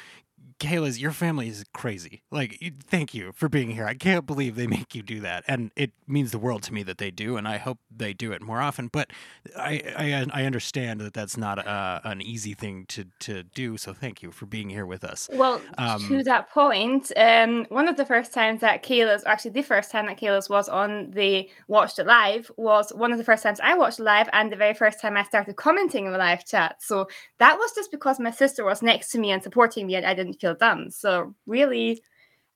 Kayliz, 0.59 0.99
your 0.99 1.13
family 1.13 1.49
is 1.49 1.65
crazy. 1.75 2.23
Like, 2.31 2.59
thank 2.83 3.13
you 3.13 3.33
for 3.33 3.49
being 3.49 3.71
here. 3.71 3.85
I 3.87 3.95
can't 3.95 4.27
believe 4.27 4.57
they 4.57 4.67
make 4.67 4.95
you 4.95 5.03
do 5.03 5.21
that, 5.21 5.45
and 5.47 5.71
it 5.77 5.93
means 6.07 6.31
the 6.31 6.39
world 6.39 6.63
to 6.65 6.73
me 6.73 6.83
that 6.85 6.97
they 6.97 7.11
do, 7.11 7.37
and 7.37 7.47
I 7.47 7.59
hope 7.59 7.79
they 7.95 8.15
do 8.15 8.33
it 8.33 8.41
more 8.41 8.61
often. 8.61 8.89
But 8.89 9.11
I 9.57 9.83
I, 9.97 10.27
I 10.33 10.45
understand 10.45 11.01
that 11.01 11.13
that's 11.13 11.37
not 11.37 11.67
uh, 11.67 12.01
an 12.05 12.23
easy 12.23 12.55
thing 12.55 12.87
to 12.89 13.05
to 13.21 13.43
do. 13.43 13.77
So 13.77 13.93
thank 13.93 14.23
you 14.23 14.31
for 14.31 14.47
being 14.47 14.71
here 14.71 14.87
with 14.87 15.05
us. 15.05 15.29
Well, 15.33 15.61
Um, 15.77 16.01
to 16.09 16.23
that 16.25 16.51
point, 16.51 17.13
um, 17.17 17.67
one 17.69 17.87
of 17.87 17.97
the 17.97 18.07
first 18.07 18.33
times 18.33 18.61
that 18.63 18.83
Kayla's, 18.83 19.25
actually 19.27 19.51
the 19.53 19.63
first 19.63 19.91
time 19.91 20.07
that 20.07 20.19
Kayla's 20.19 20.49
was 20.49 20.69
on 20.69 21.11
the 21.11 21.51
Watched 21.69 21.99
It 21.99 22.07
Live 22.07 22.51
was 22.57 22.93
one 22.95 23.13
of 23.13 23.19
the 23.19 23.25
first 23.25 23.43
times 23.43 23.61
I 23.63 23.75
watched 23.75 24.01
it 24.01 24.05
live 24.05 24.29
and 24.33 24.51
the 24.51 24.57
very 24.57 24.75
first 24.75 25.01
time 25.01 25.17
I 25.17 25.23
started 25.25 25.57
commenting 25.57 26.07
in 26.07 26.13
the 26.13 26.19
live 26.19 26.45
chat. 26.47 26.83
So 26.83 27.09
that 27.39 27.59
was 27.59 27.73
just 27.75 27.91
because 27.91 28.19
my 28.19 28.31
sister 28.31 28.65
was 28.65 28.81
next 28.83 29.11
to 29.11 29.19
me 29.19 29.31
and 29.31 29.43
supporting 29.43 29.87
me 29.87 29.97
and 29.97 30.07
I 30.07 30.15
didn't 30.27 30.41
feel 30.41 30.55
dumb. 30.55 30.91
So 30.91 31.35
really, 31.47 32.03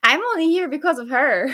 I'm 0.03 0.19
only 0.19 0.47
here 0.49 0.67
because 0.67 0.99
of 0.99 1.09
her. 1.09 1.49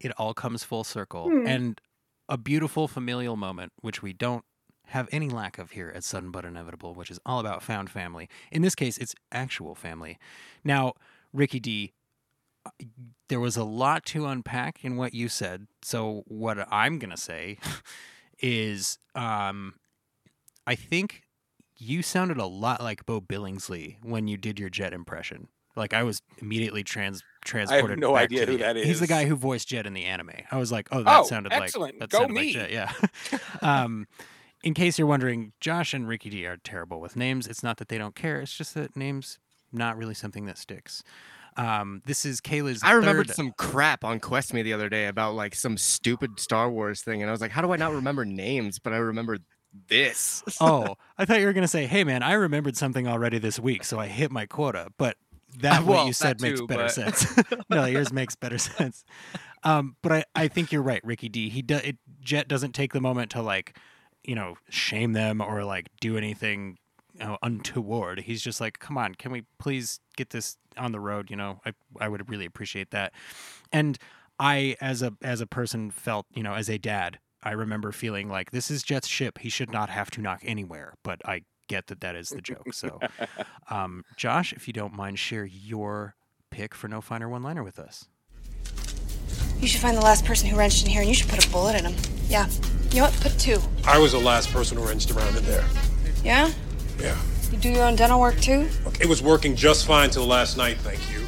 it 0.00 0.12
all 0.18 0.34
comes 0.34 0.64
full 0.64 0.84
circle 0.84 1.28
Hmm. 1.28 1.46
and 1.46 1.80
a 2.28 2.36
beautiful 2.36 2.88
familial 2.88 3.36
moment 3.36 3.72
which 3.82 4.02
we 4.02 4.12
don't 4.12 4.44
have 4.86 5.08
any 5.12 5.28
lack 5.28 5.58
of 5.58 5.70
here 5.72 5.92
at 5.94 6.02
sudden 6.04 6.30
but 6.30 6.44
inevitable 6.44 6.94
which 6.94 7.10
is 7.10 7.18
all 7.24 7.38
about 7.40 7.62
found 7.62 7.88
family 7.90 8.28
in 8.50 8.62
this 8.62 8.74
case 8.74 8.98
it's 8.98 9.14
actual 9.30 9.74
family 9.74 10.18
now 10.64 10.92
ricky 11.32 11.60
d 11.60 11.92
there 13.28 13.40
was 13.40 13.56
a 13.56 13.64
lot 13.64 14.04
to 14.06 14.26
unpack 14.26 14.84
in 14.84 14.96
what 14.96 15.14
you 15.14 15.28
said 15.28 15.66
so 15.82 16.22
what 16.26 16.58
i'm 16.70 16.98
going 16.98 17.10
to 17.10 17.16
say 17.16 17.58
is 18.40 18.98
um 19.14 19.74
i 20.66 20.74
think 20.74 21.21
you 21.82 22.02
sounded 22.02 22.38
a 22.38 22.46
lot 22.46 22.80
like 22.82 23.04
Beau 23.06 23.20
Billingslea 23.20 23.96
when 24.04 24.28
you 24.28 24.36
did 24.36 24.58
your 24.60 24.70
jet 24.70 24.92
impression. 24.92 25.48
Like 25.74 25.94
i 25.94 26.02
was 26.02 26.20
immediately 26.38 26.84
trans 26.84 27.22
transported 27.44 27.86
I 27.86 27.90
have 27.92 27.98
no 27.98 28.12
back 28.14 28.24
idea 28.24 28.44
to 28.46 28.52
who 28.52 28.58
the- 28.58 28.64
that 28.64 28.76
he's 28.76 29.00
the 29.00 29.06
guy 29.06 29.24
who 29.24 29.34
voiced 29.36 29.68
jet 29.68 29.86
in 29.86 29.94
the 29.94 30.04
anime. 30.04 30.30
I 30.50 30.58
was 30.58 30.70
like 30.70 30.88
oh 30.92 31.02
that 31.02 31.20
Oh, 31.20 31.22
sounded 31.24 31.52
excellent. 31.52 31.94
like 32.00 32.00
that 32.00 32.10
Go 32.10 32.18
sounded 32.26 32.34
me. 32.34 32.54
like 32.54 32.70
jet 32.70 32.70
yeah. 32.72 32.92
Um 33.62 34.06
in 34.62 34.74
case 34.74 34.98
you're 34.98 35.08
wondering 35.08 35.52
josh 35.60 35.92
and 35.94 36.06
ricky 36.06 36.28
d 36.30 36.46
are 36.46 36.58
terrible 36.58 37.00
with 37.00 37.16
names. 37.16 37.46
It's 37.46 37.62
not 37.62 37.78
that 37.78 37.88
they 37.88 37.96
don't 37.98 38.14
care. 38.14 38.40
It's 38.40 38.56
just 38.56 38.74
that 38.74 38.94
names 38.96 39.38
not 39.72 39.96
really 39.96 40.14
something 40.14 40.44
that 40.46 40.58
sticks. 40.58 41.02
Um 41.56 42.02
this 42.04 42.26
is 42.26 42.40
kayla's 42.42 42.82
I 42.84 42.92
remembered 42.92 43.28
third- 43.28 43.36
some 43.36 43.52
crap 43.56 44.04
on 44.04 44.20
Quest 44.20 44.52
Me 44.52 44.60
the 44.62 44.74
other 44.74 44.90
day 44.90 45.06
about 45.06 45.34
like 45.34 45.54
some 45.54 45.76
stupid 45.78 46.38
Star 46.38 46.70
Wars 46.70 47.00
thing, 47.00 47.22
and 47.22 47.30
I 47.30 47.32
was 47.32 47.40
like, 47.40 47.50
how 47.50 47.62
do 47.62 47.72
I 47.72 47.76
not 47.76 47.92
remember 47.92 48.24
names? 48.26 48.78
But 48.78 48.92
I 48.92 48.96
remember 48.98 49.38
this. 49.88 50.42
oh 50.60 50.96
i 51.18 51.24
thought 51.24 51.40
you 51.40 51.46
were 51.46 51.52
going 51.52 51.62
to 51.62 51.68
say 51.68 51.86
hey 51.86 52.04
man 52.04 52.22
i 52.22 52.32
remembered 52.32 52.76
something 52.76 53.06
already 53.06 53.38
this 53.38 53.58
week 53.58 53.84
so 53.84 53.98
i 53.98 54.06
hit 54.06 54.30
my 54.30 54.46
quota 54.46 54.88
but 54.98 55.16
that 55.58 55.84
what 55.86 56.06
you 56.06 56.12
said 56.12 56.38
that 56.38 56.46
makes 56.46 56.60
too, 56.60 56.66
better 56.66 56.84
but- 56.84 56.90
sense 56.90 57.26
no 57.70 57.84
yours 57.84 58.12
makes 58.12 58.34
better 58.36 58.58
sense 58.58 59.04
um 59.64 59.96
but 60.02 60.12
i 60.12 60.24
i 60.34 60.48
think 60.48 60.72
you're 60.72 60.82
right 60.82 61.04
ricky 61.04 61.28
d 61.28 61.48
he 61.48 61.62
does 61.62 61.82
it 61.82 61.96
jet 62.20 62.48
doesn't 62.48 62.72
take 62.72 62.92
the 62.92 63.00
moment 63.00 63.30
to 63.30 63.42
like 63.42 63.78
you 64.24 64.34
know 64.34 64.56
shame 64.68 65.12
them 65.12 65.40
or 65.40 65.64
like 65.64 65.88
do 66.00 66.16
anything 66.16 66.78
you 67.14 67.24
know, 67.24 67.38
untoward. 67.42 68.20
He's 68.20 68.42
just 68.42 68.60
like, 68.60 68.78
come 68.78 68.96
on, 68.96 69.14
can 69.14 69.32
we 69.32 69.44
please 69.58 70.00
get 70.16 70.30
this 70.30 70.56
on 70.76 70.92
the 70.92 71.00
road? 71.00 71.30
You 71.30 71.36
know, 71.36 71.60
I 71.64 71.72
I 72.00 72.08
would 72.08 72.28
really 72.30 72.46
appreciate 72.46 72.90
that. 72.90 73.12
And 73.72 73.98
I, 74.38 74.76
as 74.80 75.02
a 75.02 75.12
as 75.22 75.40
a 75.40 75.46
person, 75.46 75.90
felt 75.90 76.26
you 76.34 76.42
know, 76.42 76.54
as 76.54 76.68
a 76.68 76.78
dad, 76.78 77.18
I 77.42 77.52
remember 77.52 77.92
feeling 77.92 78.28
like 78.28 78.50
this 78.50 78.70
is 78.70 78.82
Jet's 78.82 79.08
ship. 79.08 79.38
He 79.38 79.48
should 79.48 79.72
not 79.72 79.90
have 79.90 80.10
to 80.12 80.20
knock 80.20 80.40
anywhere. 80.44 80.94
But 81.02 81.20
I 81.24 81.42
get 81.68 81.88
that 81.88 82.00
that 82.00 82.14
is 82.14 82.28
the 82.28 82.40
joke. 82.40 82.72
So, 82.72 83.00
um, 83.70 84.04
Josh, 84.16 84.52
if 84.52 84.66
you 84.66 84.72
don't 84.72 84.94
mind, 84.94 85.18
share 85.18 85.44
your 85.44 86.14
pick 86.50 86.74
for 86.74 86.88
no 86.88 87.00
finer 87.00 87.28
one 87.28 87.42
liner 87.42 87.62
with 87.62 87.78
us. 87.78 88.06
You 89.58 89.68
should 89.68 89.80
find 89.80 89.96
the 89.96 90.02
last 90.02 90.24
person 90.24 90.48
who 90.48 90.56
wrenched 90.56 90.84
in 90.84 90.90
here 90.90 91.00
and 91.00 91.08
you 91.08 91.14
should 91.14 91.28
put 91.28 91.44
a 91.44 91.50
bullet 91.50 91.78
in 91.78 91.84
him. 91.84 91.94
Yeah. 92.28 92.48
You 92.90 92.98
know 92.98 93.04
what? 93.04 93.14
Put 93.20 93.38
two. 93.38 93.58
I 93.86 93.98
was 93.98 94.12
the 94.12 94.18
last 94.18 94.52
person 94.52 94.76
who 94.76 94.86
wrenched 94.86 95.10
around 95.12 95.36
in 95.36 95.44
there. 95.44 95.64
Yeah? 96.24 96.52
Yeah. 96.98 97.16
You 97.50 97.58
do 97.58 97.70
your 97.70 97.84
own 97.84 97.96
dental 97.96 98.20
work 98.20 98.40
too? 98.40 98.68
Look, 98.84 99.00
it 99.00 99.08
was 99.08 99.22
working 99.22 99.54
just 99.54 99.86
fine 99.86 100.10
till 100.10 100.26
last 100.26 100.56
night, 100.56 100.78
thank 100.78 101.00
you. 101.12 101.26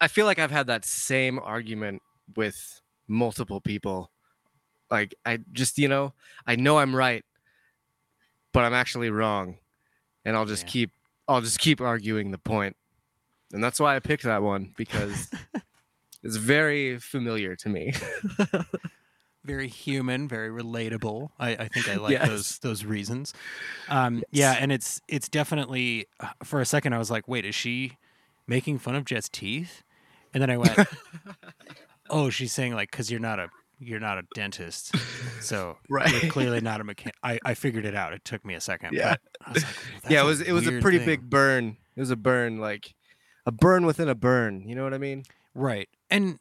I 0.00 0.08
feel 0.08 0.24
like 0.24 0.38
I've 0.38 0.50
had 0.50 0.66
that 0.68 0.84
same 0.84 1.38
argument 1.38 2.00
with 2.34 2.79
multiple 3.10 3.60
people. 3.60 4.10
Like 4.90 5.14
I 5.26 5.40
just, 5.52 5.78
you 5.78 5.88
know, 5.88 6.14
I 6.46 6.56
know 6.56 6.78
I'm 6.78 6.96
right, 6.96 7.24
but 8.52 8.64
I'm 8.64 8.74
actually 8.74 9.10
wrong. 9.10 9.58
And 10.24 10.36
I'll 10.36 10.46
just 10.46 10.64
Yeah. 10.64 10.70
keep 10.72 10.90
I'll 11.28 11.40
just 11.40 11.58
keep 11.60 11.80
arguing 11.80 12.30
the 12.30 12.38
point. 12.38 12.76
And 13.52 13.62
that's 13.62 13.80
why 13.80 13.96
I 13.96 14.00
picked 14.00 14.24
that 14.24 14.42
one 14.42 14.74
because 14.76 15.30
it's 16.22 16.36
very 16.36 16.98
familiar 16.98 17.56
to 17.56 17.68
me. 17.68 17.92
very 19.44 19.68
human, 19.68 20.28
very 20.28 20.48
relatable. 20.50 21.30
I, 21.38 21.50
I 21.56 21.68
think 21.68 21.88
I 21.88 21.96
like 21.96 22.12
Yes. 22.12 22.28
those 22.28 22.58
those 22.58 22.84
reasons. 22.84 23.32
Um, 23.88 24.22
Yeah, 24.30 24.56
and 24.58 24.70
it's 24.72 25.00
it's 25.08 25.28
definitely 25.28 26.06
uh, 26.20 26.28
for 26.44 26.60
a 26.60 26.66
second 26.66 26.92
I 26.94 26.98
was 26.98 27.10
like, 27.10 27.26
wait, 27.28 27.44
is 27.44 27.54
she 27.54 27.96
making 28.46 28.78
fun 28.78 28.94
of 28.94 29.04
Jet's 29.04 29.28
teeth? 29.28 29.82
And 30.34 30.42
then 30.42 30.50
I 30.50 30.58
went, 30.58 30.78
oh, 32.10 32.30
she's 32.30 32.52
saying 32.52 32.74
like 32.74 32.90
because 32.90 33.10
you're 33.10 33.20
not 33.20 33.38
a 33.38 33.48
you're 33.78 34.00
not 34.00 34.18
a 34.18 34.22
dentist, 34.34 34.94
so 35.40 35.78
Right. 35.88 36.10
you're 36.22 36.30
clearly 36.30 36.60
not 36.60 36.80
a 36.82 36.84
mechanic. 36.84 37.14
I, 37.22 37.38
I 37.44 37.54
figured 37.54 37.86
it 37.86 37.94
out. 37.94 38.12
It 38.12 38.24
took 38.24 38.44
me 38.44 38.54
a 38.54 38.60
second. 38.60 38.92
Yeah. 38.92 39.16
but 39.38 39.48
I 39.48 39.52
was 39.52 39.62
like, 39.64 39.74
"Well, 40.04 40.12
yeah, 40.12 40.20
it 40.22 40.26
was 40.26 40.40
it 40.42 40.52
was 40.52 40.66
a 40.66 40.80
pretty 40.80 40.98
thing." 40.98 41.06
big 41.06 41.30
burn. 41.30 41.76
It 41.96 42.00
was 42.00 42.10
a 42.10 42.16
burn 42.16 42.58
like 42.58 42.94
a 43.46 43.52
burn 43.52 43.86
within 43.86 44.08
a 44.08 44.14
burn, 44.14 44.68
you 44.68 44.74
know 44.74 44.84
what 44.84 44.92
I 44.92 44.98
mean? 44.98 45.22
Right. 45.54 45.88
And 46.10 46.38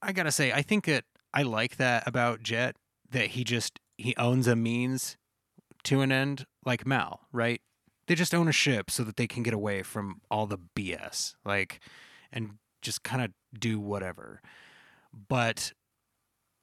I 0.00 0.12
got 0.12 0.22
to 0.22 0.32
say, 0.32 0.52
I 0.52 0.62
think 0.62 0.86
that 0.86 1.04
I 1.34 1.42
like 1.42 1.76
that 1.76 2.04
about 2.06 2.42
Jet 2.42 2.76
that 3.10 3.28
he 3.28 3.44
just 3.44 3.78
he 3.98 4.16
owns 4.16 4.46
a 4.46 4.56
means 4.56 5.18
to 5.84 6.00
an 6.00 6.10
end 6.10 6.46
like 6.64 6.86
Mal, 6.86 7.20
right? 7.32 7.60
They 8.06 8.14
just 8.14 8.34
own 8.34 8.48
a 8.48 8.52
ship 8.52 8.90
so 8.90 9.04
that 9.04 9.16
they 9.16 9.26
can 9.26 9.42
get 9.42 9.52
away 9.54 9.82
from 9.82 10.22
all 10.30 10.46
the 10.46 10.58
BS, 10.74 11.34
like 11.44 11.80
and 12.32 12.52
just 12.80 13.02
kind 13.02 13.22
of 13.22 13.30
do 13.58 13.78
whatever. 13.78 14.40
But 15.12 15.72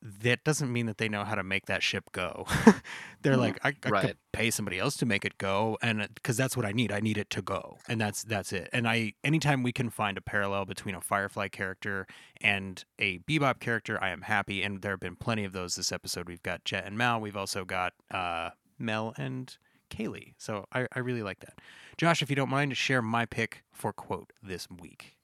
that 0.02 0.44
doesn't 0.44 0.72
mean 0.72 0.86
that 0.86 0.98
they 0.98 1.10
know 1.10 1.24
how 1.24 1.36
to 1.36 1.44
make 1.44 1.65
that 1.65 1.82
ship 1.82 2.11
go. 2.11 2.45
They're 3.22 3.38
like, 3.38 3.60
I, 3.64 3.69
I 3.84 4.02
could 4.02 4.18
pay 4.32 4.52
somebody 4.52 4.78
else 4.78 4.95
to 4.98 5.06
make 5.06 5.26
it 5.26 5.38
go, 5.38 5.78
and 5.82 6.07
because 6.14 6.38
that's 6.38 6.56
what 6.56 6.65
I 6.65 6.72
need, 6.72 6.91
I 6.91 6.99
need 6.99 7.18
it 7.18 7.30
to 7.32 7.41
go, 7.41 7.80
and 7.90 7.99
that's 7.99 8.24
that's 8.24 8.53
it. 8.53 8.69
And 8.72 8.88
I, 8.88 9.14
anytime 9.24 9.64
we 9.64 9.72
can 9.72 9.90
find 9.90 10.18
a 10.18 10.22
parallel 10.22 10.65
between 10.65 10.95
a 10.95 11.02
Firefly 11.02 11.48
character 11.49 12.06
and 12.41 12.84
a 12.99 13.19
Bebop 13.19 13.60
character, 13.60 14.02
I 14.02 14.10
am 14.10 14.22
happy. 14.22 14.61
And 14.61 14.82
there 14.82 14.91
have 14.91 14.99
been 14.99 15.15
plenty 15.15 15.44
of 15.44 15.52
those 15.52 15.76
this 15.76 15.91
episode. 15.91 16.28
We've 16.28 16.44
got 16.44 16.64
Jet 16.64 16.86
and 16.86 16.98
Mal. 16.98 17.19
We've 17.19 17.38
also 17.38 17.65
got 17.65 17.94
uh, 18.11 18.52
Mel 18.78 19.14
and 19.18 19.57
Kaylee. 19.90 20.36
So 20.38 20.65
I, 20.72 20.88
I 20.94 20.99
really 20.99 21.24
like 21.24 21.40
that. 21.40 21.60
Josh, 21.98 22.22
if 22.22 22.30
you 22.30 22.36
don't 22.36 22.49
mind, 22.49 22.78
share 22.78 23.02
my 23.02 23.26
pick 23.26 23.64
for 23.72 23.91
quote 23.91 24.32
this 24.44 24.68
week. 24.69 25.18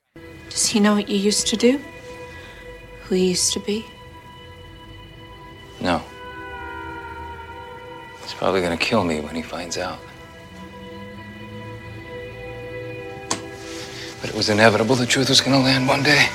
Does 0.49 0.67
he 0.67 0.79
know 0.79 0.95
what 0.95 1.09
you 1.09 1.17
used 1.17 1.47
to 1.47 1.57
do? 1.57 1.79
Who 3.05 3.15
you 3.15 3.29
used 3.29 3.53
to 3.53 3.59
be? 3.59 3.85
No. 5.81 6.01
He's 8.21 8.33
probably 8.33 8.61
gonna 8.61 8.77
kill 8.77 9.03
me 9.03 9.19
when 9.19 9.35
he 9.35 9.41
finds 9.41 9.77
out. 9.77 9.99
But 14.21 14.29
it 14.29 14.35
was 14.35 14.49
inevitable 14.49 14.95
the 14.95 15.05
truth 15.05 15.27
was 15.27 15.41
gonna 15.41 15.59
land 15.59 15.87
one 15.87 16.01
day. 16.01 16.27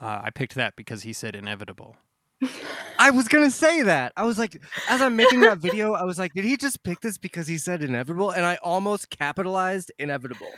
Uh, 0.00 0.20
I 0.24 0.30
picked 0.30 0.54
that 0.54 0.74
because 0.76 1.02
he 1.02 1.12
said 1.12 1.34
inevitable. 1.34 1.96
I 2.98 3.10
was 3.10 3.26
gonna 3.26 3.50
say 3.50 3.82
that. 3.82 4.12
I 4.16 4.24
was 4.24 4.38
like, 4.38 4.60
as 4.88 5.02
I'm 5.02 5.16
making 5.16 5.40
that 5.40 5.58
video, 5.58 5.94
I 5.94 6.04
was 6.04 6.18
like, 6.20 6.34
did 6.34 6.44
he 6.44 6.56
just 6.56 6.84
pick 6.84 7.00
this 7.00 7.18
because 7.18 7.48
he 7.48 7.58
said 7.58 7.82
inevitable? 7.82 8.30
And 8.30 8.44
I 8.44 8.58
almost 8.62 9.10
capitalized 9.10 9.90
inevitable. 9.98 10.50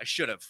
I 0.00 0.04
should 0.04 0.28
have. 0.28 0.46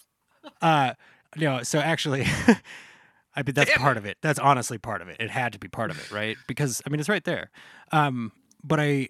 Uh, 0.61 0.93
no, 1.35 1.63
so 1.63 1.79
actually, 1.79 2.23
I 3.35 3.43
mean 3.43 3.53
that's 3.53 3.71
Damn 3.71 3.81
part 3.81 3.97
of 3.97 4.05
it. 4.05 4.17
That's 4.21 4.39
honestly 4.39 4.77
part 4.77 5.01
of 5.01 5.09
it. 5.09 5.17
It 5.19 5.29
had 5.29 5.53
to 5.53 5.59
be 5.59 5.67
part 5.67 5.91
of 5.91 5.99
it, 5.99 6.11
right? 6.11 6.37
Because 6.47 6.81
I 6.85 6.89
mean 6.89 6.99
it's 6.99 7.09
right 7.09 7.23
there. 7.23 7.51
Um, 7.91 8.31
but 8.63 8.79
I, 8.79 9.09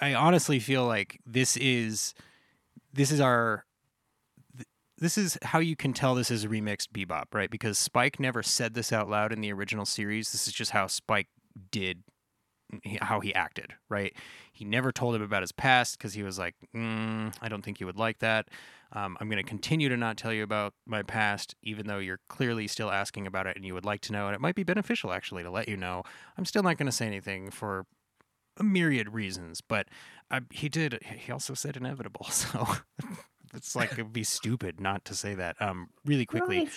I 0.00 0.14
honestly 0.14 0.58
feel 0.58 0.86
like 0.86 1.20
this 1.26 1.56
is, 1.56 2.14
this 2.92 3.10
is 3.10 3.20
our, 3.20 3.64
this 4.98 5.18
is 5.18 5.36
how 5.42 5.58
you 5.58 5.76
can 5.76 5.92
tell 5.92 6.14
this 6.14 6.30
is 6.30 6.44
a 6.44 6.48
remixed 6.48 6.88
Bebop, 6.92 7.24
right? 7.34 7.50
Because 7.50 7.76
Spike 7.76 8.18
never 8.18 8.42
said 8.42 8.74
this 8.74 8.92
out 8.92 9.10
loud 9.10 9.32
in 9.32 9.40
the 9.40 9.52
original 9.52 9.84
series. 9.84 10.32
This 10.32 10.46
is 10.46 10.54
just 10.54 10.70
how 10.70 10.86
Spike 10.86 11.28
did, 11.70 12.04
how 13.02 13.20
he 13.20 13.34
acted, 13.34 13.74
right? 13.90 14.14
He 14.52 14.64
never 14.64 14.92
told 14.92 15.14
him 15.14 15.22
about 15.22 15.42
his 15.42 15.52
past 15.52 15.98
because 15.98 16.14
he 16.14 16.22
was 16.22 16.38
like, 16.38 16.54
mm, 16.74 17.34
I 17.42 17.48
don't 17.48 17.62
think 17.62 17.80
you 17.80 17.86
would 17.86 17.98
like 17.98 18.20
that. 18.20 18.48
Um, 18.92 19.16
I'm 19.20 19.28
going 19.28 19.42
to 19.42 19.48
continue 19.48 19.88
to 19.88 19.96
not 19.96 20.16
tell 20.16 20.32
you 20.32 20.42
about 20.42 20.74
my 20.86 21.02
past, 21.02 21.54
even 21.62 21.86
though 21.86 21.98
you're 21.98 22.20
clearly 22.28 22.66
still 22.66 22.90
asking 22.90 23.26
about 23.26 23.46
it 23.46 23.56
and 23.56 23.64
you 23.64 23.74
would 23.74 23.84
like 23.84 24.00
to 24.02 24.12
know. 24.12 24.26
And 24.26 24.34
it 24.34 24.40
might 24.40 24.54
be 24.54 24.62
beneficial, 24.62 25.12
actually, 25.12 25.42
to 25.42 25.50
let 25.50 25.68
you 25.68 25.76
know. 25.76 26.02
I'm 26.38 26.44
still 26.44 26.62
not 26.62 26.76
going 26.76 26.86
to 26.86 26.92
say 26.92 27.06
anything 27.06 27.50
for 27.50 27.86
a 28.56 28.62
myriad 28.62 29.12
reasons, 29.12 29.60
but 29.60 29.88
uh, 30.30 30.40
he 30.50 30.68
did. 30.68 31.00
He 31.02 31.32
also 31.32 31.54
said 31.54 31.76
inevitable. 31.76 32.26
So 32.30 32.66
it's 33.54 33.76
like 33.76 33.92
it 33.92 34.02
would 34.02 34.12
be 34.12 34.24
stupid 34.24 34.80
not 34.80 35.04
to 35.06 35.14
say 35.14 35.34
that. 35.34 35.60
Um, 35.62 35.90
really 36.04 36.26
quickly 36.26 36.68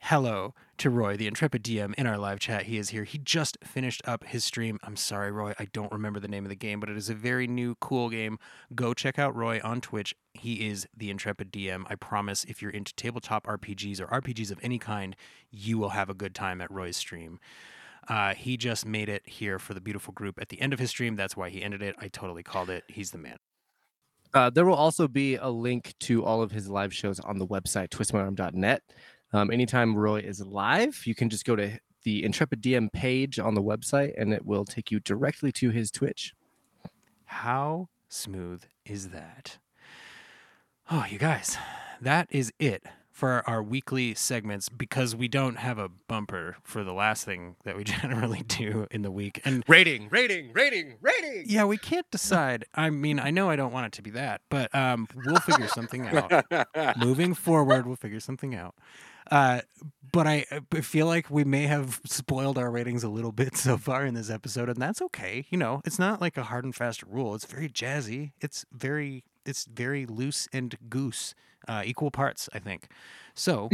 hello 0.00 0.54
to 0.78 0.90
Roy, 0.90 1.16
the 1.16 1.26
intrepid 1.26 1.62
DM 1.62 1.94
in 1.94 2.06
our 2.06 2.18
live 2.18 2.40
chat. 2.40 2.64
He 2.64 2.78
is 2.78 2.90
here. 2.90 3.04
He 3.04 3.18
just 3.18 3.58
finished 3.62 4.02
up 4.04 4.24
his 4.24 4.44
stream. 4.44 4.78
I'm 4.82 4.96
sorry, 4.96 5.30
Roy, 5.30 5.54
I 5.58 5.66
don't 5.66 5.92
remember 5.92 6.20
the 6.20 6.28
name 6.28 6.44
of 6.44 6.48
the 6.48 6.56
game, 6.56 6.80
but 6.80 6.88
it 6.88 6.96
is 6.96 7.08
a 7.08 7.14
very 7.14 7.46
new, 7.46 7.74
cool 7.76 8.10
game. 8.10 8.38
Go 8.74 8.94
check 8.94 9.18
out 9.18 9.34
Roy 9.34 9.60
on 9.62 9.80
Twitch. 9.80 10.14
He 10.32 10.68
is 10.68 10.86
the 10.96 11.10
intrepid 11.10 11.52
DM. 11.52 11.84
I 11.88 11.94
promise 11.94 12.44
if 12.44 12.60
you're 12.60 12.70
into 12.70 12.94
tabletop 12.94 13.46
RPGs 13.46 14.00
or 14.00 14.06
RPGs 14.06 14.50
of 14.50 14.58
any 14.62 14.78
kind, 14.78 15.16
you 15.50 15.78
will 15.78 15.90
have 15.90 16.10
a 16.10 16.14
good 16.14 16.34
time 16.34 16.60
at 16.60 16.70
Roy's 16.70 16.96
stream. 16.96 17.38
Uh, 18.08 18.34
he 18.34 18.56
just 18.56 18.84
made 18.84 19.08
it 19.08 19.22
here 19.26 19.58
for 19.58 19.74
the 19.74 19.80
beautiful 19.80 20.12
group 20.12 20.38
at 20.40 20.48
the 20.48 20.60
end 20.60 20.72
of 20.72 20.78
his 20.78 20.90
stream. 20.90 21.16
That's 21.16 21.36
why 21.36 21.48
he 21.50 21.62
ended 21.62 21.82
it. 21.82 21.96
I 21.98 22.08
totally 22.08 22.42
called 22.42 22.70
it. 22.70 22.84
He's 22.88 23.10
the 23.10 23.18
man. 23.18 23.38
Uh, 24.34 24.50
there 24.50 24.66
will 24.66 24.74
also 24.74 25.06
be 25.06 25.36
a 25.36 25.48
link 25.48 25.94
to 26.00 26.24
all 26.24 26.42
of 26.42 26.50
his 26.50 26.68
live 26.68 26.92
shows 26.92 27.20
on 27.20 27.38
the 27.38 27.46
website 27.46 27.88
twistmyarm.net. 27.90 28.82
Um, 29.34 29.50
anytime 29.50 29.96
Roy 29.96 30.20
is 30.20 30.40
live, 30.40 31.02
you 31.06 31.14
can 31.16 31.28
just 31.28 31.44
go 31.44 31.56
to 31.56 31.80
the 32.04 32.22
Intrepid 32.24 32.62
DM 32.62 32.92
page 32.92 33.40
on 33.40 33.54
the 33.54 33.62
website, 33.62 34.12
and 34.16 34.32
it 34.32 34.46
will 34.46 34.64
take 34.64 34.92
you 34.92 35.00
directly 35.00 35.50
to 35.52 35.70
his 35.70 35.90
Twitch. 35.90 36.34
How 37.24 37.88
smooth 38.08 38.62
is 38.86 39.08
that? 39.08 39.58
Oh, 40.88 41.04
you 41.10 41.18
guys, 41.18 41.58
that 42.00 42.28
is 42.30 42.52
it 42.60 42.84
for 43.10 43.42
our 43.48 43.60
weekly 43.60 44.14
segments 44.14 44.68
because 44.68 45.16
we 45.16 45.26
don't 45.26 45.56
have 45.56 45.78
a 45.78 45.88
bumper 45.88 46.56
for 46.62 46.84
the 46.84 46.92
last 46.92 47.24
thing 47.24 47.56
that 47.64 47.76
we 47.76 47.82
generally 48.02 48.44
do 48.46 48.86
in 48.92 49.02
the 49.02 49.10
week. 49.10 49.40
And 49.44 49.64
Rating, 49.66 50.06
rating, 50.10 50.52
rating, 50.52 50.94
rating. 51.00 51.42
yeah, 51.46 51.64
we 51.64 51.76
can't 51.76 52.08
decide. 52.12 52.66
I 52.72 52.90
mean, 52.90 53.18
I 53.18 53.32
know 53.32 53.50
I 53.50 53.56
don't 53.56 53.72
want 53.72 53.86
it 53.86 53.92
to 53.94 54.02
be 54.02 54.10
that, 54.10 54.42
but 54.48 54.72
um, 54.72 55.08
we'll 55.26 55.40
figure 55.40 55.66
something 55.66 56.06
out. 56.12 56.96
Moving 56.96 57.34
forward, 57.34 57.84
we'll 57.84 57.96
figure 57.96 58.20
something 58.20 58.54
out. 58.54 58.76
Uh, 59.30 59.60
but 60.12 60.28
I, 60.28 60.46
I 60.72 60.80
feel 60.80 61.06
like 61.06 61.28
we 61.28 61.42
may 61.42 61.66
have 61.66 62.00
spoiled 62.04 62.56
our 62.56 62.70
ratings 62.70 63.02
a 63.02 63.08
little 63.08 63.32
bit 63.42 63.56
so 63.56 63.76
far 63.76 64.06
in 64.06 64.14
this 64.14 64.30
episode, 64.30 64.68
and 64.68 64.80
that's 64.80 65.02
okay. 65.02 65.46
You 65.50 65.58
know, 65.58 65.80
it's 65.84 65.98
not 65.98 66.20
like 66.20 66.36
a 66.36 66.44
hard 66.44 66.64
and 66.64 66.74
fast 66.74 67.02
rule. 67.02 67.34
It's 67.34 67.46
very 67.46 67.68
jazzy. 67.68 68.32
It's 68.40 68.64
very, 68.72 69.24
it's 69.44 69.64
very 69.64 70.06
loose 70.06 70.48
and 70.52 70.76
goose, 70.88 71.34
uh, 71.66 71.82
equal 71.84 72.10
parts, 72.10 72.48
I 72.52 72.60
think. 72.60 72.88
So, 73.34 73.68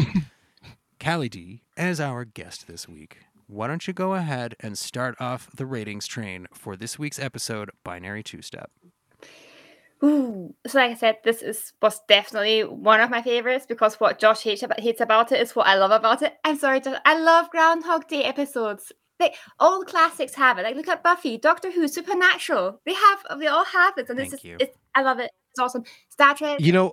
Callie 1.01 1.29
D, 1.29 1.63
as 1.77 2.01
our 2.01 2.25
guest 2.25 2.67
this 2.67 2.89
week, 2.89 3.19
why 3.47 3.67
don't 3.67 3.87
you 3.87 3.93
go 3.93 4.15
ahead 4.15 4.55
and 4.61 4.79
start 4.79 5.17
off 5.21 5.51
the 5.55 5.67
ratings 5.67 6.07
train 6.07 6.47
for 6.55 6.77
this 6.77 6.99
week's 6.99 7.19
episode, 7.19 7.71
Binary 7.85 8.23
Two 8.23 8.43
Step? 8.43 8.71
Ooh. 10.03 10.55
So 10.67 10.79
like 10.79 10.93
I 10.93 10.95
said, 10.95 11.19
this 11.25 11.43
is 11.43 11.73
was 11.83 12.01
definitely 12.09 12.63
one 12.65 13.01
of 13.01 13.11
my 13.11 13.21
favorites 13.23 13.67
because 13.69 14.01
what 14.01 14.19
Josh 14.19 14.43
hates 14.43 14.63
about 14.63 14.81
hates 14.81 15.01
about 15.01 15.31
it 15.33 15.41
is 15.41 15.55
what 15.55 15.67
I 15.67 15.75
love 15.77 15.91
about 15.91 16.23
it. 16.23 16.35
I'm 16.45 16.57
sorry, 16.57 16.81
Josh. 16.81 16.99
I 17.05 17.19
love 17.19 17.51
Groundhog 17.51 18.09
Day 18.09 18.25
episodes. 18.25 18.93
They 19.19 19.35
all 19.59 19.85
classics 19.85 20.35
have 20.35 20.59
it. 20.59 20.63
Like 20.63 20.77
look 20.77 20.89
at 20.89 21.03
Buffy, 21.03 21.37
Doctor 21.37 21.71
Who, 21.71 21.87
Supernatural. 21.87 22.81
They 22.87 22.95
have 22.95 23.39
they 23.39 23.47
all 23.47 23.65
have 23.65 23.99
it, 23.99 24.09
and 24.09 24.19
Thank 24.19 24.33
it's 24.33 24.45
you. 24.45 24.57
just 24.59 24.71
it's, 24.71 24.79
I 24.95 25.03
love 25.03 25.19
it. 25.19 25.31
It's 25.51 25.61
awesome. 25.61 25.85
Star 26.09 26.35
Trek. 26.35 26.61
You 26.61 26.73
know, 26.73 26.93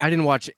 I 0.00 0.08
didn't 0.08 0.24
watch 0.24 0.48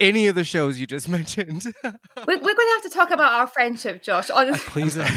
any 0.00 0.26
of 0.26 0.34
the 0.34 0.44
shows 0.44 0.78
you 0.78 0.86
just 0.86 1.08
mentioned. 1.18 1.64
we, 1.84 2.36
we're 2.36 2.36
going 2.36 2.56
to 2.56 2.72
have 2.74 2.82
to 2.82 2.90
talk 2.90 3.10
about 3.10 3.32
our 3.32 3.46
friendship, 3.46 4.02
Josh. 4.02 4.28
Honestly. 4.28 4.58
Please. 4.70 4.98
uh, 4.98 5.08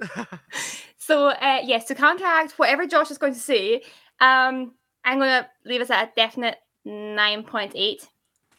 So 1.08 1.28
uh, 1.28 1.60
yes, 1.64 1.86
to 1.86 1.94
counteract 1.94 2.58
whatever 2.58 2.86
Josh 2.86 3.10
is 3.10 3.16
going 3.16 3.32
to 3.32 3.40
say, 3.40 3.80
um, 4.20 4.74
I'm 5.08 5.18
going 5.18 5.42
to 5.42 5.48
leave 5.64 5.80
us 5.80 5.88
at 5.90 6.08
a 6.08 6.12
definite 6.14 6.58
nine 6.84 7.42
point 7.42 7.72
eight. 7.74 8.08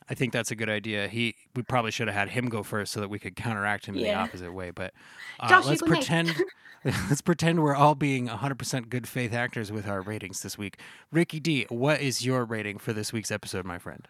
I 0.10 0.16
think 0.16 0.34
that's 0.34 0.50
a 0.50 0.56
good 0.56 0.70
idea. 0.70 1.08
He 1.08 1.36
we 1.56 1.62
probably 1.62 1.92
should 1.92 2.08
have 2.08 2.16
had 2.16 2.30
him 2.30 2.50
go 2.50 2.64
first 2.64 2.92
so 2.92 3.00
that 3.02 3.10
we 3.10 3.20
could 3.20 3.36
counteract 3.36 3.86
him 3.86 3.96
in 3.96 4.02
the 4.02 4.14
opposite 4.16 4.52
way. 4.52 4.72
But 4.72 4.94
uh, 5.40 5.48
Josh, 5.48 5.68
let's 5.68 5.84
pretend 5.84 6.36
let's 6.84 7.22
pretend 7.22 7.62
we're 7.62 7.76
all 7.76 7.94
being 7.94 8.28
100% 8.28 8.90
good 8.90 9.08
faith 9.08 9.32
actors 9.32 9.72
with 9.72 9.88
our 9.88 10.02
ratings 10.02 10.42
this 10.42 10.58
week. 10.58 10.80
Ricky 11.12 11.40
D, 11.40 11.68
what 11.70 12.02
is 12.02 12.26
your 12.26 12.44
rating 12.44 12.80
for 12.80 12.94
this 12.94 13.14
week's 13.14 13.30
episode, 13.30 13.66
my 13.66 13.78
friend? 13.78 14.08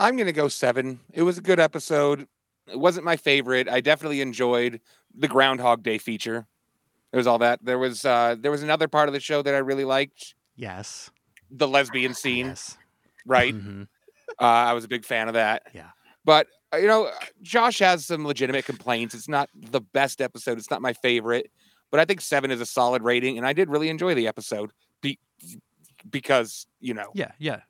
I'm 0.00 0.16
gonna 0.16 0.32
go 0.32 0.48
seven. 0.48 0.98
It 1.12 1.22
was 1.22 1.38
a 1.38 1.42
good 1.42 1.60
episode. 1.60 2.26
It 2.66 2.80
wasn't 2.80 3.04
my 3.04 3.16
favorite. 3.16 3.68
I 3.68 3.80
definitely 3.80 4.20
enjoyed 4.20 4.80
the 5.14 5.28
Groundhog 5.28 5.84
Day 5.84 5.98
feature. 5.98 6.48
There 7.12 7.18
was 7.18 7.28
all 7.28 7.38
that. 7.38 7.60
There 7.62 7.78
was 7.78 8.04
uh 8.04 8.34
there 8.36 8.50
was 8.50 8.64
another 8.64 8.88
part 8.88 9.08
of 9.08 9.12
the 9.12 9.20
show 9.20 9.42
that 9.42 9.54
I 9.54 9.58
really 9.58 9.84
liked. 9.84 10.34
Yes. 10.56 11.10
The 11.50 11.68
lesbian 11.68 12.14
scene, 12.14 12.46
Yes. 12.46 12.76
right? 13.24 13.54
Mhm. 13.54 13.88
Uh, 14.40 14.44
I 14.44 14.72
was 14.72 14.84
a 14.84 14.88
big 14.88 15.04
fan 15.04 15.28
of 15.28 15.34
that. 15.34 15.62
Yeah. 15.72 15.90
But 16.24 16.48
uh, 16.74 16.78
you 16.78 16.86
know, 16.88 17.10
Josh 17.42 17.78
has 17.78 18.06
some 18.06 18.24
legitimate 18.26 18.64
complaints. 18.64 19.14
It's 19.14 19.28
not 19.28 19.48
the 19.54 19.80
best 19.80 20.20
episode. 20.20 20.58
It's 20.58 20.70
not 20.70 20.82
my 20.82 20.92
favorite, 20.94 21.50
but 21.92 22.00
I 22.00 22.04
think 22.04 22.20
seven 22.20 22.50
is 22.50 22.60
a 22.60 22.66
solid 22.66 23.02
rating, 23.02 23.38
and 23.38 23.46
I 23.46 23.52
did 23.52 23.70
really 23.70 23.88
enjoy 23.88 24.14
the 24.14 24.26
episode 24.26 24.72
be- 25.00 25.18
because 26.10 26.66
you 26.80 26.94
know, 26.94 27.10
Yeah, 27.14 27.32
yeah. 27.38 27.60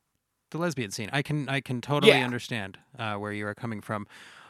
The 0.51 0.59
lesbian 0.59 0.91
scene. 0.93 1.11
I 1.13 1.23
can 1.23 1.49
I 1.49 1.61
can 1.61 1.81
totally 1.81 2.13
Yeah. 2.13 2.25
understand 2.25 2.79
uh, 2.99 3.17
where 3.17 3.33
you 3.33 3.47
are 3.47 3.55
coming 3.55 3.81
from. 3.81 4.07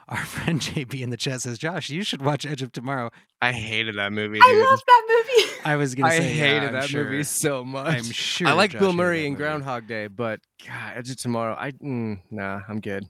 Our 0.08 0.16
friend 0.24 0.60
JB 0.60 1.00
in 1.00 1.10
the 1.10 1.16
chat 1.16 1.42
says, 1.42 1.58
"Josh, 1.58 1.90
you 1.90 2.02
should 2.04 2.22
watch 2.22 2.46
Edge 2.46 2.62
of 2.62 2.72
Tomorrow." 2.72 3.10
I 3.42 3.52
hated 3.52 3.96
that 3.96 4.12
movie. 4.12 4.38
I 4.42 4.46
dude. 4.46 4.64
love 4.64 4.80
that 4.86 5.02
movie. 5.08 5.50
I 5.64 5.76
was 5.76 5.94
gonna 5.94 6.12
I 6.12 6.18
say, 6.18 6.28
yeah, 6.28 6.44
hated 6.44 6.66
I'm 6.68 6.72
that 6.74 6.88
sure- 6.88 7.04
movie 7.04 7.22
so 7.24 7.64
much. 7.64 7.88
I'm 7.96 8.04
sure. 8.04 8.46
I 8.48 8.52
like 8.52 8.70
Josh 8.70 8.80
Bill 8.80 8.92
Murray 8.92 9.22
that 9.22 9.26
in. 9.26 9.34
Groundhog 9.34 9.86
Day, 9.88 10.06
but 10.06 10.40
God, 10.66 10.92
Edge 10.96 11.10
of 11.10 11.16
Tomorrow, 11.16 11.56
I 11.58 11.72
mm, 11.72 12.20
nah, 12.30 12.60
I'm 12.68 12.80
good. 12.80 13.08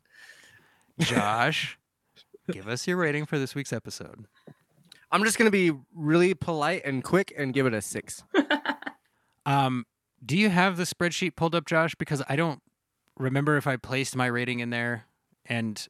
Josh, 1.01 1.79
give 2.51 2.67
us 2.67 2.87
your 2.87 2.97
rating 2.97 3.27
for 3.27 3.39
this 3.39 3.55
week's 3.55 3.73
episode. 3.75 4.27
I'm 5.13 5.23
just 5.23 5.37
gonna 5.39 5.51
be 5.51 5.73
really 5.95 6.33
polite 6.35 6.83
and 6.85 7.05
quick 7.05 7.33
and 7.37 7.53
give 7.53 7.67
it 7.67 7.75
a 7.75 7.83
six. 7.83 8.23
Um, 9.45 9.85
do 10.25 10.37
you 10.37 10.49
have 10.49 10.77
the 10.77 10.83
spreadsheet 10.85 11.37
pulled 11.37 11.55
up, 11.55 11.67
Josh? 11.67 11.95
Because 11.95 12.23
I 12.29 12.37
don't 12.37 12.61
remember 13.17 13.57
if 13.57 13.67
I 13.67 13.77
placed 13.77 14.17
my 14.17 14.27
rating 14.27 14.61
in 14.61 14.71
there, 14.71 15.07
and 15.45 15.87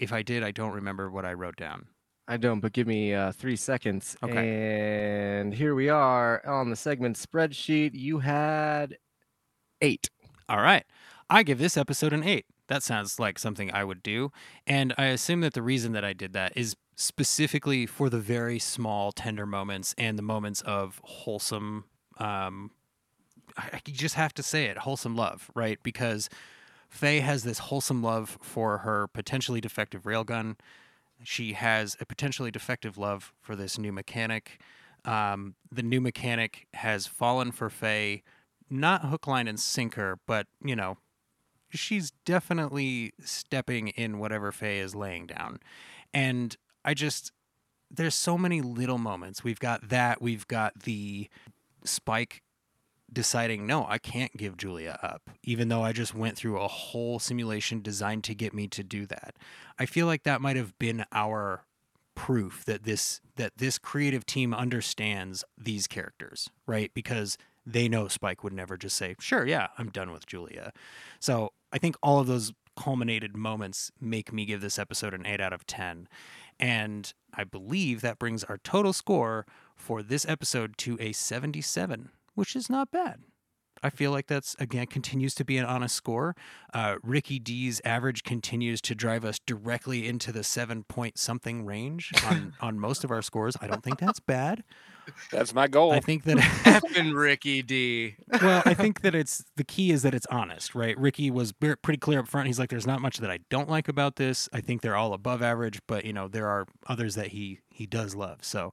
if 0.00 0.12
I 0.12 0.22
did, 0.22 0.42
I 0.42 0.50
don't 0.50 0.72
remember 0.72 1.10
what 1.10 1.24
I 1.24 1.34
wrote 1.34 1.56
down. 1.56 1.86
I 2.26 2.36
don't, 2.36 2.60
but 2.60 2.72
give 2.72 2.86
me 2.86 3.12
uh, 3.12 3.32
three 3.32 3.56
seconds. 3.56 4.16
Okay. 4.22 4.36
And 5.40 5.52
here 5.52 5.74
we 5.74 5.88
are 5.88 6.44
on 6.46 6.70
the 6.70 6.76
segment 6.76 7.16
spreadsheet. 7.16 7.90
You 7.94 8.20
had 8.20 8.98
eight. 9.80 10.08
All 10.48 10.60
right. 10.60 10.84
I 11.28 11.42
give 11.42 11.58
this 11.58 11.76
episode 11.76 12.12
an 12.12 12.22
eight. 12.24 12.46
That 12.68 12.82
sounds 12.84 13.18
like 13.18 13.38
something 13.38 13.72
I 13.72 13.82
would 13.82 14.02
do. 14.02 14.30
And 14.66 14.94
I 14.96 15.06
assume 15.06 15.40
that 15.40 15.54
the 15.54 15.62
reason 15.62 15.92
that 15.92 16.04
I 16.04 16.12
did 16.12 16.32
that 16.34 16.52
is 16.56 16.76
specifically 16.94 17.84
for 17.86 18.08
the 18.08 18.20
very 18.20 18.58
small, 18.60 19.10
tender 19.10 19.44
moments 19.46 19.94
and 19.98 20.16
the 20.16 20.22
moments 20.22 20.60
of 20.62 21.00
wholesome, 21.02 21.84
um, 22.18 22.70
I, 23.56 23.70
I- 23.74 23.80
just 23.90 24.14
have 24.14 24.32
to 24.34 24.42
say 24.44 24.66
it, 24.66 24.78
wholesome 24.78 25.16
love, 25.16 25.50
right? 25.54 25.78
Because 25.82 26.28
Faye 26.90 27.20
has 27.20 27.44
this 27.44 27.60
wholesome 27.60 28.02
love 28.02 28.36
for 28.42 28.78
her 28.78 29.06
potentially 29.06 29.60
defective 29.60 30.02
railgun. 30.02 30.56
She 31.22 31.52
has 31.52 31.96
a 32.00 32.04
potentially 32.04 32.50
defective 32.50 32.98
love 32.98 33.32
for 33.40 33.54
this 33.54 33.78
new 33.78 33.92
mechanic. 33.92 34.60
Um, 35.04 35.54
the 35.70 35.84
new 35.84 36.00
mechanic 36.00 36.66
has 36.74 37.06
fallen 37.06 37.52
for 37.52 37.70
Faye, 37.70 38.22
not 38.68 39.04
hook, 39.04 39.26
line, 39.26 39.46
and 39.46 39.58
sinker, 39.58 40.18
but 40.26 40.48
you 40.62 40.74
know, 40.74 40.98
she's 41.70 42.10
definitely 42.24 43.12
stepping 43.24 43.88
in 43.88 44.18
whatever 44.18 44.50
Faye 44.50 44.80
is 44.80 44.94
laying 44.94 45.26
down. 45.26 45.60
And 46.12 46.56
I 46.84 46.94
just, 46.94 47.30
there's 47.88 48.16
so 48.16 48.36
many 48.36 48.60
little 48.60 48.98
moments. 48.98 49.44
We've 49.44 49.60
got 49.60 49.90
that. 49.90 50.20
We've 50.20 50.46
got 50.48 50.80
the 50.80 51.28
Spike 51.84 52.42
deciding, 53.12 53.66
no, 53.66 53.86
I 53.88 53.98
can't 53.98 54.36
give 54.36 54.56
Julia 54.56 54.98
up, 55.02 55.30
even 55.42 55.68
though 55.68 55.82
I 55.82 55.92
just 55.92 56.14
went 56.14 56.36
through 56.36 56.60
a 56.60 56.68
whole 56.68 57.18
simulation 57.18 57.82
designed 57.82 58.24
to 58.24 58.34
get 58.34 58.54
me 58.54 58.68
to 58.68 58.82
do 58.82 59.06
that. 59.06 59.34
I 59.78 59.86
feel 59.86 60.06
like 60.06 60.22
that 60.24 60.40
might 60.40 60.56
have 60.56 60.78
been 60.78 61.04
our 61.12 61.64
proof 62.14 62.64
that 62.66 62.84
this 62.84 63.20
that 63.36 63.56
this 63.56 63.78
creative 63.78 64.26
team 64.26 64.52
understands 64.52 65.44
these 65.56 65.86
characters, 65.86 66.50
right? 66.66 66.92
Because 66.92 67.38
they 67.64 67.88
know 67.88 68.08
Spike 68.08 68.44
would 68.44 68.52
never 68.52 68.76
just 68.76 68.96
say, 68.96 69.14
"Sure, 69.20 69.46
yeah, 69.46 69.68
I'm 69.78 69.90
done 69.90 70.12
with 70.12 70.26
Julia." 70.26 70.72
So, 71.18 71.52
I 71.72 71.78
think 71.78 71.96
all 72.02 72.18
of 72.18 72.26
those 72.26 72.52
culminated 72.76 73.36
moments 73.36 73.90
make 74.00 74.32
me 74.32 74.44
give 74.44 74.60
this 74.60 74.78
episode 74.78 75.14
an 75.14 75.26
8 75.26 75.40
out 75.40 75.52
of 75.52 75.66
10. 75.66 76.08
And 76.58 77.12
I 77.34 77.44
believe 77.44 78.00
that 78.00 78.18
brings 78.18 78.44
our 78.44 78.58
total 78.58 78.92
score 78.92 79.46
for 79.74 80.02
this 80.02 80.26
episode 80.26 80.76
to 80.78 80.96
a 81.00 81.12
77, 81.12 82.10
which 82.40 82.56
is 82.56 82.70
not 82.70 82.90
bad. 82.90 83.20
I 83.82 83.90
feel 83.90 84.10
like 84.10 84.26
that's 84.26 84.56
again 84.58 84.86
continues 84.86 85.34
to 85.34 85.44
be 85.44 85.58
an 85.58 85.66
honest 85.66 85.94
score. 85.94 86.34
Uh, 86.72 86.96
Ricky 87.02 87.38
D's 87.38 87.82
average 87.84 88.24
continues 88.24 88.80
to 88.82 88.94
drive 88.94 89.26
us 89.26 89.38
directly 89.38 90.08
into 90.08 90.32
the 90.32 90.42
seven 90.42 90.84
point 90.84 91.18
something 91.18 91.66
range 91.66 92.12
on 92.26 92.54
on 92.60 92.78
most 92.78 93.04
of 93.04 93.10
our 93.10 93.20
scores. 93.20 93.56
I 93.60 93.66
don't 93.66 93.82
think 93.82 93.98
that's 93.98 94.20
bad. 94.20 94.64
that's 95.30 95.54
my 95.54 95.66
goal. 95.68 95.92
I 95.92 96.00
think 96.00 96.24
that 96.24 96.36
Effing 96.64 97.14
Ricky 97.14 97.62
D. 97.62 98.16
well, 98.40 98.62
I 98.64 98.72
think 98.72 99.02
that 99.02 99.14
it's 99.22 99.44
the 99.56 99.64
key 99.64 99.90
is 99.90 100.02
that 100.02 100.14
it's 100.14 100.26
honest, 100.30 100.74
right? 100.74 100.98
Ricky 100.98 101.30
was 101.30 101.52
pretty 101.52 101.98
clear 101.98 102.20
up 102.20 102.28
front. 102.28 102.46
He's 102.46 102.58
like, 102.58 102.70
"There's 102.70 102.86
not 102.86 103.02
much 103.02 103.18
that 103.18 103.30
I 103.30 103.40
don't 103.50 103.68
like 103.68 103.88
about 103.88 104.16
this. 104.16 104.48
I 104.52 104.62
think 104.62 104.80
they're 104.80 104.96
all 104.96 105.12
above 105.12 105.42
average, 105.42 105.80
but 105.86 106.04
you 106.06 106.12
know, 106.12 106.26
there 106.26 106.48
are 106.48 106.66
others 106.86 107.14
that 107.16 107.28
he 107.28 107.60
he 107.70 107.86
does 107.86 108.14
love." 108.14 108.44
So, 108.44 108.72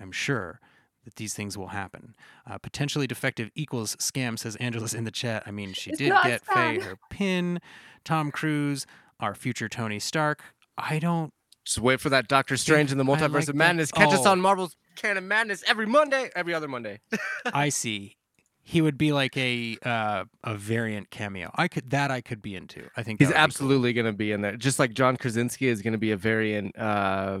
I'm 0.00 0.12
sure 0.12 0.60
that 1.08 1.16
these 1.16 1.34
things 1.34 1.56
will 1.58 1.68
happen. 1.68 2.14
Uh, 2.48 2.58
potentially 2.58 3.06
defective 3.06 3.50
equals 3.54 3.96
scam, 3.96 4.38
says 4.38 4.56
Angelus 4.56 4.94
in 4.94 5.04
the 5.04 5.10
chat. 5.10 5.42
I 5.46 5.50
mean, 5.50 5.72
she 5.72 5.90
It's 5.90 5.98
did 5.98 6.10
not 6.10 6.24
get 6.24 6.44
Faye 6.44 6.78
her 6.80 6.96
pin. 7.10 7.60
Tom 8.04 8.30
Cruise, 8.30 8.86
our 9.20 9.34
future 9.34 9.68
Tony 9.68 9.98
Stark. 9.98 10.42
I 10.76 10.98
don't. 10.98 11.32
Just 11.64 11.80
wait 11.80 12.00
for 12.00 12.08
that 12.10 12.28
Doctor 12.28 12.56
Strange 12.56 12.92
in 12.92 12.98
the 12.98 13.04
Multiverse 13.04 13.32
like 13.32 13.40
of 13.42 13.46
that. 13.46 13.54
Madness. 13.56 13.90
Catch 13.92 14.12
us 14.14 14.26
Oh. 14.26 14.30
on 14.30 14.40
Marvel's 14.40 14.76
Canon 14.96 15.28
Madness 15.28 15.62
every 15.66 15.86
Monday, 15.86 16.30
every 16.36 16.54
other 16.54 16.68
Monday. 16.68 17.00
I 17.52 17.68
see. 17.68 18.16
He 18.62 18.80
would 18.82 18.98
be 18.98 19.12
like 19.12 19.36
a 19.36 19.76
uh, 19.82 20.24
a 20.44 20.54
variant 20.54 21.10
cameo. 21.10 21.50
I 21.54 21.68
could 21.68 21.88
that 21.90 22.10
I 22.10 22.20
could 22.20 22.42
be 22.42 22.54
into. 22.54 22.88
I 22.96 23.02
think 23.02 23.18
He's 23.18 23.28
that 23.28 23.32
would 23.32 23.34
be 23.34 23.34
cool. 23.34 23.44
absolutely 23.44 23.92
going 23.94 24.06
to 24.06 24.12
be 24.12 24.30
in 24.32 24.42
there. 24.42 24.56
Just 24.56 24.78
like 24.78 24.92
John 24.92 25.16
Krasinski 25.16 25.68
is 25.68 25.80
going 25.82 25.92
to 25.92 25.98
be 25.98 26.10
a 26.10 26.16
variant, 26.18 26.78
uh, 26.78 27.40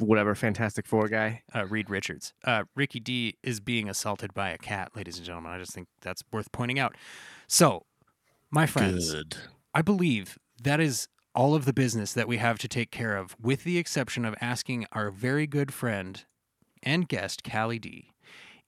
whatever, 0.00 0.34
Fantastic 0.34 0.86
Four 0.86 1.08
guy. 1.08 1.42
uh, 1.54 1.66
Reed 1.66 1.90
Richards. 1.90 2.32
Uh, 2.44 2.64
Ricky 2.74 3.00
D 3.00 3.36
is 3.42 3.60
being 3.60 3.88
assaulted 3.88 4.34
by 4.34 4.50
a 4.50 4.58
cat, 4.58 4.92
ladies 4.94 5.16
and 5.16 5.26
gentlemen. 5.26 5.52
I 5.52 5.58
just 5.58 5.72
think 5.72 5.88
that's 6.00 6.22
worth 6.32 6.50
pointing 6.52 6.78
out. 6.78 6.96
So, 7.46 7.84
my 8.50 8.66
friends, 8.66 9.14
I 9.74 9.82
believe 9.82 10.38
that 10.62 10.80
is 10.80 11.08
all 11.34 11.54
of 11.54 11.64
the 11.64 11.72
business 11.72 12.12
that 12.12 12.26
we 12.28 12.38
have 12.38 12.58
to 12.58 12.68
take 12.68 12.90
care 12.90 13.16
of, 13.16 13.36
with 13.40 13.64
the 13.64 13.78
exception 13.78 14.24
of 14.24 14.34
asking 14.40 14.86
our 14.92 15.10
very 15.10 15.46
good 15.46 15.72
friend 15.72 16.24
and 16.82 17.08
guest, 17.08 17.42
Callie 17.48 17.78
D. 17.78 18.10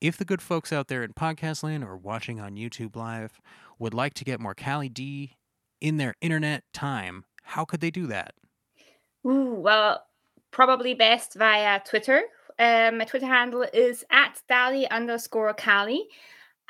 If 0.00 0.16
the 0.16 0.24
good 0.24 0.42
folks 0.42 0.72
out 0.72 0.88
there 0.88 1.02
in 1.02 1.12
podcast 1.12 1.62
land 1.62 1.84
or 1.84 1.96
watching 1.96 2.40
on 2.40 2.56
YouTube 2.56 2.96
Live 2.96 3.40
would 3.78 3.94
like 3.94 4.14
to 4.14 4.24
get 4.24 4.40
more 4.40 4.54
Callie 4.54 4.88
D 4.88 5.36
in 5.80 5.96
their 5.96 6.14
internet 6.20 6.64
time, 6.72 7.24
how 7.42 7.64
could 7.64 7.80
they 7.80 7.90
do 7.90 8.06
that? 8.08 8.34
Ooh, 9.26 9.54
well, 9.54 10.02
probably 10.52 10.94
best 10.94 11.34
via 11.34 11.80
Twitter. 11.80 12.22
Um, 12.58 12.98
my 12.98 13.04
Twitter 13.04 13.26
handle 13.26 13.66
is 13.72 14.04
at 14.10 14.40
Dally 14.48 14.88
underscore 14.90 15.54
Cali. 15.54 16.06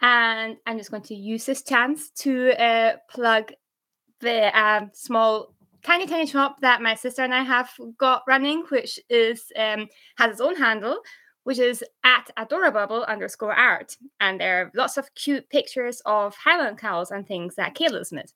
And 0.00 0.56
I'm 0.66 0.78
just 0.78 0.90
going 0.90 1.02
to 1.04 1.14
use 1.14 1.44
this 1.44 1.62
chance 1.62 2.10
to 2.22 2.52
uh, 2.60 2.96
plug 3.10 3.52
the 4.20 4.59
um, 4.59 4.90
small, 4.94 5.54
tiny, 5.84 6.06
tiny 6.06 6.26
shop 6.26 6.56
that 6.60 6.80
my 6.80 6.94
sister 6.94 7.22
and 7.22 7.34
I 7.34 7.42
have 7.42 7.70
got 7.98 8.22
running, 8.26 8.64
which 8.70 8.98
is 9.10 9.52
um, 9.56 9.88
has 10.16 10.32
its 10.32 10.40
own 10.40 10.56
handle, 10.56 10.98
which 11.44 11.59
is 11.59 11.84
at 12.04 12.30
adorable 12.36 13.04
underscore 13.04 13.54
art. 13.54 13.96
And 14.20 14.40
there 14.40 14.62
are 14.62 14.70
lots 14.74 14.96
of 14.96 15.14
cute 15.14 15.48
pictures 15.50 16.00
of 16.06 16.34
Highland 16.36 16.78
cows 16.78 17.10
and 17.10 17.26
things 17.26 17.56
that 17.56 17.74
Kayla's 17.74 18.12
made. 18.12 18.32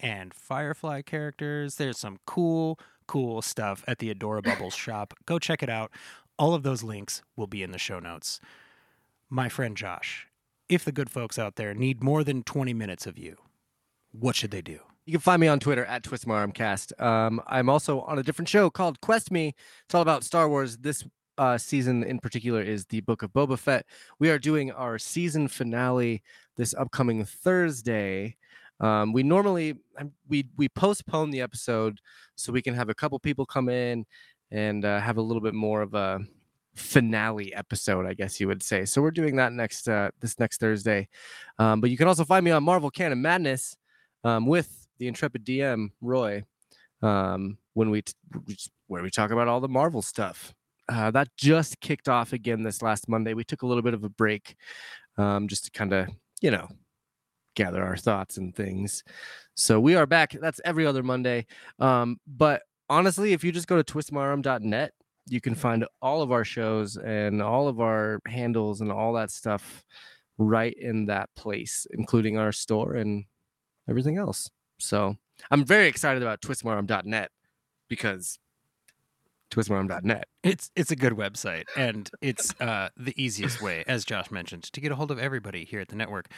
and 0.00 0.34
Firefly 0.34 1.02
characters. 1.02 1.76
There's 1.76 1.98
some 1.98 2.18
cool, 2.26 2.78
cool 3.06 3.42
stuff 3.42 3.84
at 3.86 3.98
the 3.98 4.12
Adora 4.14 4.42
Bubbles 4.42 4.74
shop. 4.86 5.14
Go 5.26 5.38
check 5.38 5.62
it 5.62 5.70
out. 5.70 5.90
All 6.38 6.54
of 6.54 6.62
those 6.62 6.82
links 6.82 7.22
will 7.36 7.46
be 7.46 7.62
in 7.62 7.72
the 7.72 7.78
show 7.78 7.98
notes. 7.98 8.40
My 9.28 9.48
friend 9.48 9.76
Josh, 9.76 10.26
if 10.68 10.84
the 10.84 10.92
good 10.92 11.10
folks 11.10 11.38
out 11.38 11.56
there 11.56 11.74
need 11.74 12.02
more 12.02 12.24
than 12.24 12.42
20 12.42 12.74
minutes 12.74 13.06
of 13.06 13.18
you, 13.18 13.36
what 14.12 14.36
should 14.36 14.50
they 14.50 14.62
do? 14.62 14.80
You 15.04 15.12
can 15.12 15.20
find 15.20 15.40
me 15.40 15.48
on 15.48 15.58
Twitter 15.58 15.84
at 15.84 16.04
TwistMyArmCast. 16.04 17.00
Um, 17.02 17.42
I'm 17.46 17.68
also 17.68 18.02
on 18.02 18.18
a 18.18 18.22
different 18.22 18.48
show 18.48 18.70
called 18.70 19.00
Quest 19.00 19.30
Me. 19.30 19.54
It's 19.84 19.94
all 19.94 20.02
about 20.02 20.22
Star 20.22 20.48
Wars. 20.48 20.76
This 20.78 21.04
uh, 21.38 21.58
season 21.58 22.04
in 22.04 22.18
particular 22.18 22.62
is 22.62 22.86
the 22.86 23.00
Book 23.00 23.22
of 23.22 23.32
Boba 23.32 23.58
Fett. 23.58 23.86
We 24.18 24.30
are 24.30 24.38
doing 24.38 24.70
our 24.70 24.98
season 24.98 25.48
finale 25.48 26.22
this 26.56 26.74
upcoming 26.74 27.24
Thursday. 27.24 28.36
Um, 28.82 29.12
we 29.12 29.22
normally 29.22 29.78
um, 29.98 30.12
we 30.28 30.44
we 30.56 30.68
postpone 30.68 31.30
the 31.30 31.40
episode 31.40 32.00
so 32.34 32.52
we 32.52 32.62
can 32.62 32.74
have 32.74 32.88
a 32.88 32.94
couple 32.94 33.18
people 33.18 33.46
come 33.46 33.68
in 33.68 34.04
and 34.50 34.84
uh, 34.84 35.00
have 35.00 35.16
a 35.16 35.22
little 35.22 35.40
bit 35.40 35.54
more 35.54 35.80
of 35.80 35.94
a 35.94 36.20
finale 36.74 37.54
episode, 37.54 38.06
I 38.06 38.14
guess 38.14 38.40
you 38.40 38.48
would 38.48 38.62
say. 38.62 38.84
So 38.84 39.00
we're 39.00 39.10
doing 39.10 39.36
that 39.36 39.52
next 39.52 39.88
uh, 39.88 40.10
this 40.20 40.38
next 40.38 40.58
Thursday. 40.58 41.08
Um, 41.58 41.80
but 41.80 41.90
you 41.90 41.96
can 41.96 42.08
also 42.08 42.24
find 42.24 42.44
me 42.44 42.50
on 42.50 42.62
Marvel 42.62 42.90
Canon 42.90 43.22
Madness 43.22 43.76
um, 44.24 44.46
with 44.46 44.86
the 44.98 45.08
intrepid 45.08 45.44
DM 45.44 45.90
Roy 46.00 46.42
um, 47.02 47.58
when 47.74 47.90
we, 47.90 48.02
t- 48.02 48.12
where 48.86 49.02
we 49.02 49.10
talk 49.10 49.30
about 49.30 49.48
all 49.48 49.60
the 49.60 49.68
Marvel 49.68 50.02
stuff. 50.02 50.54
Uh, 50.88 51.10
that 51.10 51.28
just 51.36 51.80
kicked 51.80 52.08
off 52.08 52.32
again 52.32 52.62
this 52.62 52.82
last 52.82 53.08
Monday. 53.08 53.34
We 53.34 53.44
took 53.44 53.62
a 53.62 53.66
little 53.66 53.82
bit 53.82 53.94
of 53.94 54.04
a 54.04 54.08
break 54.08 54.56
um, 55.16 55.48
just 55.48 55.64
to 55.66 55.70
kind 55.70 55.92
of 55.92 56.08
you 56.40 56.50
know 56.50 56.68
gather 57.54 57.82
our 57.82 57.96
thoughts 57.96 58.36
and 58.36 58.54
things. 58.54 59.04
So 59.54 59.78
we 59.80 59.94
are 59.94 60.06
back. 60.06 60.36
That's 60.40 60.60
every 60.64 60.86
other 60.86 61.02
Monday. 61.02 61.46
Um, 61.78 62.18
but 62.26 62.62
honestly, 62.88 63.32
if 63.32 63.44
you 63.44 63.52
just 63.52 63.68
go 63.68 63.80
to 63.80 63.92
twistmyarm.net, 63.92 64.92
you 65.26 65.40
can 65.40 65.54
find 65.54 65.86
all 66.00 66.22
of 66.22 66.32
our 66.32 66.44
shows 66.44 66.96
and 66.96 67.40
all 67.40 67.68
of 67.68 67.80
our 67.80 68.20
handles 68.26 68.80
and 68.80 68.90
all 68.90 69.12
that 69.14 69.30
stuff 69.30 69.84
right 70.38 70.74
in 70.78 71.06
that 71.06 71.30
place, 71.36 71.86
including 71.92 72.38
our 72.38 72.52
store 72.52 72.94
and 72.94 73.24
everything 73.88 74.16
else. 74.16 74.50
So 74.78 75.16
I'm 75.50 75.64
very 75.64 75.86
excited 75.86 76.22
about 76.22 76.40
twistmyarm.net 76.40 77.30
because 77.88 78.38
twistmyarm.net. 79.52 80.26
It's 80.42 80.70
it's 80.74 80.90
a 80.90 80.96
good 80.96 81.12
website 81.12 81.64
and 81.76 82.10
it's 82.20 82.58
uh, 82.60 82.88
the 82.96 83.14
easiest 83.22 83.60
way, 83.60 83.84
as 83.86 84.04
Josh 84.04 84.30
mentioned, 84.30 84.64
to 84.64 84.80
get 84.80 84.90
a 84.90 84.96
hold 84.96 85.10
of 85.10 85.18
everybody 85.18 85.64
here 85.64 85.80
at 85.80 85.88
the 85.88 85.96
network. 85.96 86.28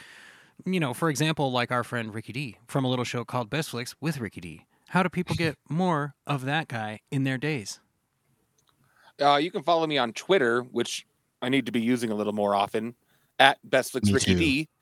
You 0.63 0.79
know, 0.79 0.93
for 0.93 1.09
example, 1.09 1.51
like 1.51 1.71
our 1.71 1.83
friend 1.83 2.13
Ricky 2.13 2.33
D 2.33 2.57
from 2.67 2.85
a 2.85 2.89
little 2.89 3.05
show 3.05 3.25
called 3.25 3.49
Best 3.49 3.71
Flicks 3.71 3.95
with 3.99 4.19
Ricky 4.19 4.41
D. 4.41 4.65
How 4.89 5.03
do 5.03 5.09
people 5.09 5.35
get 5.35 5.57
more 5.69 6.15
of 6.25 6.45
that 6.45 6.67
guy 6.67 7.01
in 7.11 7.23
their 7.23 7.37
days? 7.37 7.79
Uh, 9.21 9.35
you 9.37 9.51
can 9.51 9.63
follow 9.63 9.85
me 9.87 9.97
on 9.97 10.13
Twitter, 10.13 10.61
which 10.61 11.05
I 11.41 11.49
need 11.49 11.65
to 11.65 11.71
be 11.71 11.81
using 11.81 12.11
a 12.11 12.15
little 12.15 12.33
more 12.33 12.55
often, 12.55 12.95
at 13.39 13.57
Bestflix 13.67 14.05
Me 14.05 14.13
Ricky 14.13 14.33
too. 14.33 14.39
D. 14.39 14.69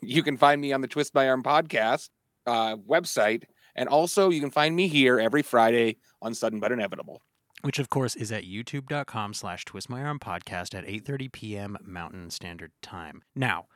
You 0.00 0.22
can 0.22 0.38
find 0.38 0.60
me 0.60 0.72
on 0.72 0.80
the 0.80 0.88
Twist 0.88 1.14
My 1.14 1.28
Arm 1.28 1.42
podcast 1.42 2.08
uh, 2.46 2.76
website, 2.76 3.42
and 3.74 3.86
also 3.88 4.30
you 4.30 4.40
can 4.40 4.50
find 4.50 4.74
me 4.74 4.88
here 4.88 5.18
every 5.18 5.42
Friday 5.42 5.96
on 6.22 6.32
Sudden 6.32 6.58
But 6.60 6.72
Inevitable. 6.72 7.20
Which 7.62 7.78
of 7.78 7.90
course 7.90 8.14
is 8.14 8.30
at 8.30 8.44
youtube.com 8.44 9.34
slash 9.34 9.64
twist 9.64 9.88
my 9.90 10.02
arm 10.02 10.18
podcast 10.18 10.74
at 10.74 10.86
8.30 10.86 11.32
p.m. 11.32 11.78
Mountain 11.82 12.30
Standard 12.30 12.72
Time. 12.82 13.22
Now, 13.34 13.66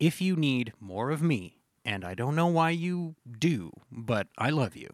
if 0.00 0.20
you 0.20 0.36
need 0.36 0.72
more 0.80 1.10
of 1.10 1.22
me, 1.22 1.56
and 1.84 2.04
I 2.04 2.14
don't 2.14 2.36
know 2.36 2.46
why 2.46 2.70
you 2.70 3.14
do, 3.38 3.72
but 3.90 4.28
I 4.36 4.50
love 4.50 4.76
you. 4.76 4.88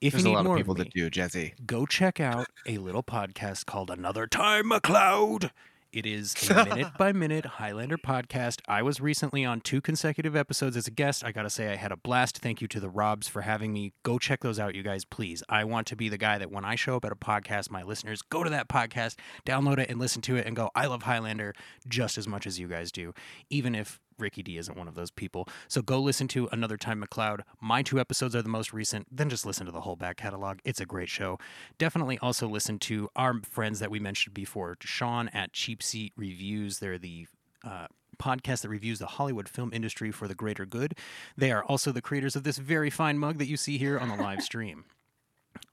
If 0.00 0.12
There's 0.14 0.24
you 0.24 0.30
a 0.30 0.32
need 0.32 0.36
lot 0.36 0.44
more 0.44 0.56
of 0.56 0.60
people 0.60 0.74
me, 0.74 0.82
that 0.84 0.92
do, 0.92 1.08
Jesse. 1.10 1.54
go 1.64 1.86
check 1.86 2.18
out 2.20 2.48
a 2.66 2.78
little 2.78 3.02
podcast 3.04 3.66
called 3.66 3.90
Another 3.90 4.26
Time 4.26 4.70
McLeod. 4.70 5.50
It 5.92 6.06
is 6.06 6.34
a 6.50 6.64
minute 6.68 6.92
by 6.98 7.12
minute 7.12 7.44
Highlander 7.44 7.98
podcast. 7.98 8.60
I 8.66 8.80
was 8.80 8.98
recently 9.00 9.44
on 9.44 9.60
two 9.60 9.80
consecutive 9.82 10.34
episodes 10.34 10.74
as 10.76 10.86
a 10.86 10.90
guest. 10.90 11.22
I 11.22 11.32
got 11.32 11.42
to 11.42 11.50
say, 11.50 11.70
I 11.70 11.76
had 11.76 11.92
a 11.92 11.96
blast. 11.96 12.38
Thank 12.38 12.62
you 12.62 12.68
to 12.68 12.80
the 12.80 12.88
Robs 12.88 13.28
for 13.28 13.42
having 13.42 13.74
me. 13.74 13.92
Go 14.02 14.18
check 14.18 14.40
those 14.40 14.58
out, 14.58 14.74
you 14.74 14.82
guys, 14.82 15.04
please. 15.04 15.42
I 15.50 15.64
want 15.64 15.86
to 15.88 15.96
be 15.96 16.08
the 16.08 16.16
guy 16.16 16.38
that 16.38 16.50
when 16.50 16.64
I 16.64 16.76
show 16.76 16.96
up 16.96 17.04
at 17.04 17.12
a 17.12 17.16
podcast, 17.16 17.70
my 17.70 17.82
listeners 17.82 18.22
go 18.22 18.42
to 18.42 18.48
that 18.50 18.68
podcast, 18.68 19.16
download 19.44 19.78
it, 19.78 19.90
and 19.90 20.00
listen 20.00 20.22
to 20.22 20.36
it 20.36 20.46
and 20.46 20.56
go, 20.56 20.70
I 20.74 20.86
love 20.86 21.02
Highlander 21.02 21.54
just 21.86 22.16
as 22.16 22.26
much 22.26 22.46
as 22.46 22.58
you 22.58 22.68
guys 22.68 22.90
do, 22.90 23.12
even 23.50 23.74
if 23.74 24.00
Ricky 24.18 24.42
D 24.42 24.58
isn't 24.58 24.76
one 24.76 24.88
of 24.88 24.94
those 24.94 25.10
people. 25.10 25.48
So 25.68 25.82
go 25.82 26.00
listen 26.00 26.28
to 26.28 26.48
Another 26.52 26.76
Time 26.76 27.02
McLeod. 27.02 27.40
My 27.60 27.82
two 27.82 27.98
episodes 27.98 28.34
are 28.36 28.42
the 28.42 28.48
most 28.48 28.72
recent. 28.72 29.06
Then 29.10 29.30
just 29.30 29.46
listen 29.46 29.66
to 29.66 29.72
the 29.72 29.82
whole 29.82 29.96
back 29.96 30.16
catalog. 30.16 30.58
It's 30.64 30.80
a 30.80 30.86
great 30.86 31.08
show. 31.08 31.38
Definitely 31.78 32.18
also 32.18 32.48
listen 32.48 32.78
to 32.80 33.08
our 33.16 33.40
friends 33.42 33.80
that 33.80 33.90
we 33.90 34.00
mentioned 34.00 34.34
before, 34.34 34.76
Sean 34.80 35.28
at 35.28 35.52
Cheap 35.52 35.82
Seat 35.82 36.12
Reviews. 36.16 36.78
They're 36.78 36.98
the 36.98 37.26
uh, 37.64 37.86
podcast 38.18 38.62
that 38.62 38.68
reviews 38.68 38.98
the 38.98 39.06
Hollywood 39.06 39.48
film 39.48 39.70
industry 39.72 40.10
for 40.10 40.28
the 40.28 40.34
greater 40.34 40.66
good. 40.66 40.94
They 41.36 41.50
are 41.50 41.64
also 41.64 41.92
the 41.92 42.02
creators 42.02 42.36
of 42.36 42.44
this 42.44 42.58
very 42.58 42.90
fine 42.90 43.18
mug 43.18 43.38
that 43.38 43.48
you 43.48 43.56
see 43.56 43.78
here 43.78 43.98
on 43.98 44.08
the 44.08 44.16
live 44.16 44.42
stream. 44.50 44.84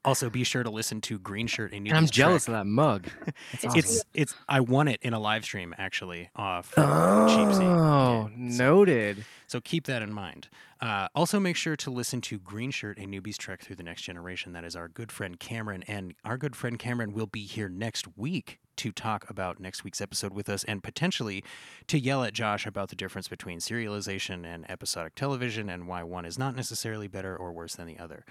Also, 0.06 0.30
be 0.30 0.43
sure 0.45 0.64
to 0.64 0.69
listen 0.69 1.01
to 1.01 1.19
Green 1.19 1.45
Shirt 1.47 1.73
and 1.73 1.85
And 1.88 1.95
I'm 1.97 2.06
jealous 2.07 2.45
Trek. 2.45 2.56
of 2.56 2.60
that 2.61 2.65
mug. 2.69 3.07
That's 3.51 3.65
awesome. 3.65 3.80
It's 3.80 4.03
it's 4.14 4.35
I 4.47 4.61
won 4.61 4.88
it 4.88 4.99
in 5.01 5.14
a 5.14 5.19
live 5.19 5.43
stream 5.43 5.76
actually 5.77 6.30
uh, 6.35 6.61
from 6.61 6.84
Oh, 6.88 7.27
Yeah, 7.27 7.51
so- 7.53 8.30
noted. 8.35 9.26
so 9.47 9.60
keep 9.61 9.85
that 9.88 10.01
in 10.01 10.14
mind. 10.14 10.47
Uh, 10.81 11.10
also, 11.14 11.39
make 11.41 11.57
sure 11.57 11.76
to 11.76 11.91
listen 11.91 12.22
to 12.22 12.39
Green 12.39 12.72
Shirt, 12.72 12.97
a 12.97 13.01
newbie's 13.01 13.38
trek 13.38 13.61
through 13.61 13.76
the 13.76 13.84
next 13.84 14.03
generation. 14.03 14.53
That 14.53 14.64
is 14.64 14.77
our 14.77 14.88
good 14.88 15.11
friend 15.11 15.38
Cameron, 15.38 15.84
and 15.89 16.14
our 16.23 16.38
good 16.38 16.56
friend 16.56 16.80
Cameron 16.80 17.11
will 17.11 17.27
be 17.27 17.41
here 17.45 17.68
next 17.68 18.07
week 18.18 18.60
to 18.77 18.93
talk 18.93 19.30
about 19.30 19.60
next 19.60 19.84
week's 19.84 19.99
episode 19.99 20.34
with 20.34 20.47
us, 20.47 20.64
and 20.64 20.81
potentially 20.81 21.43
to 21.88 21.99
yell 21.99 22.23
at 22.23 22.31
Josh 22.34 22.65
about 22.65 22.88
the 22.88 22.95
difference 22.95 23.27
between 23.27 23.60
serialization 23.60 24.45
and 24.45 24.65
episodic 24.72 25.15
television, 25.15 25.69
and 25.69 25.85
why 25.89 26.01
one 26.03 26.23
is 26.23 26.39
not 26.39 26.56
necessarily 26.56 27.10
better 27.10 27.35
or 27.35 27.51
worse 27.51 27.76
than 27.76 27.85
the 27.85 27.99
other. 27.99 28.23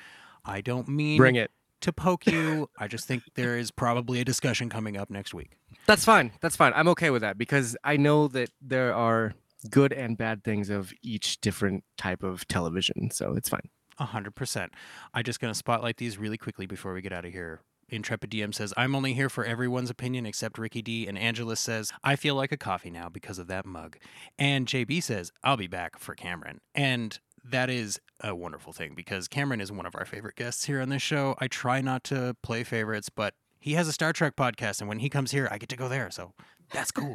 I 0.44 0.60
don't 0.60 0.88
mean 0.88 1.16
Bring 1.18 1.36
it. 1.36 1.50
to 1.82 1.92
poke 1.92 2.26
you. 2.26 2.68
I 2.78 2.88
just 2.88 3.06
think 3.06 3.22
there 3.34 3.56
is 3.56 3.70
probably 3.70 4.20
a 4.20 4.24
discussion 4.24 4.68
coming 4.68 4.96
up 4.96 5.10
next 5.10 5.34
week. 5.34 5.58
That's 5.86 6.04
fine. 6.04 6.32
That's 6.40 6.56
fine. 6.56 6.72
I'm 6.74 6.88
okay 6.88 7.10
with 7.10 7.22
that 7.22 7.38
because 7.38 7.76
I 7.84 7.96
know 7.96 8.28
that 8.28 8.50
there 8.60 8.94
are 8.94 9.34
good 9.70 9.92
and 9.92 10.16
bad 10.16 10.44
things 10.44 10.70
of 10.70 10.92
each 11.02 11.40
different 11.40 11.84
type 11.96 12.22
of 12.22 12.46
television. 12.48 13.10
So 13.10 13.34
it's 13.34 13.48
fine. 13.48 13.68
A 13.98 14.04
hundred 14.04 14.34
percent. 14.36 14.72
I'm 15.12 15.24
just 15.24 15.40
gonna 15.40 15.54
spotlight 15.54 15.96
these 15.96 16.18
really 16.18 16.38
quickly 16.38 16.66
before 16.66 16.94
we 16.94 17.00
get 17.02 17.12
out 17.12 17.24
of 17.24 17.32
here. 17.32 17.60
Intrepid 17.90 18.30
DM 18.30 18.54
says, 18.54 18.74
I'm 18.76 18.94
only 18.94 19.14
here 19.14 19.30
for 19.30 19.46
everyone's 19.46 19.88
opinion 19.88 20.26
except 20.26 20.58
Ricky 20.58 20.82
D. 20.82 21.06
And 21.06 21.18
Angelus 21.18 21.58
says, 21.58 21.90
I 22.04 22.16
feel 22.16 22.34
like 22.34 22.52
a 22.52 22.58
coffee 22.58 22.90
now 22.90 23.08
because 23.08 23.38
of 23.38 23.46
that 23.46 23.64
mug. 23.64 23.96
And 24.38 24.66
JB 24.66 25.02
says, 25.02 25.32
I'll 25.42 25.56
be 25.56 25.68
back 25.68 25.98
for 25.98 26.14
Cameron. 26.14 26.60
And 26.74 27.18
that 27.50 27.70
is 27.70 28.00
a 28.20 28.34
wonderful 28.34 28.72
thing 28.72 28.94
because 28.94 29.28
Cameron 29.28 29.60
is 29.60 29.70
one 29.70 29.86
of 29.86 29.94
our 29.94 30.04
favorite 30.04 30.36
guests 30.36 30.64
here 30.64 30.80
on 30.80 30.88
this 30.88 31.02
show. 31.02 31.34
I 31.38 31.48
try 31.48 31.80
not 31.80 32.04
to 32.04 32.36
play 32.42 32.64
favorites, 32.64 33.08
but 33.08 33.34
he 33.60 33.74
has 33.74 33.88
a 33.88 33.92
Star 33.92 34.12
Trek 34.12 34.36
podcast. 34.36 34.80
And 34.80 34.88
when 34.88 34.98
he 34.98 35.08
comes 35.08 35.30
here, 35.30 35.48
I 35.50 35.58
get 35.58 35.68
to 35.70 35.76
go 35.76 35.88
there. 35.88 36.10
So 36.10 36.32
that's 36.72 36.90
cool. 36.90 37.14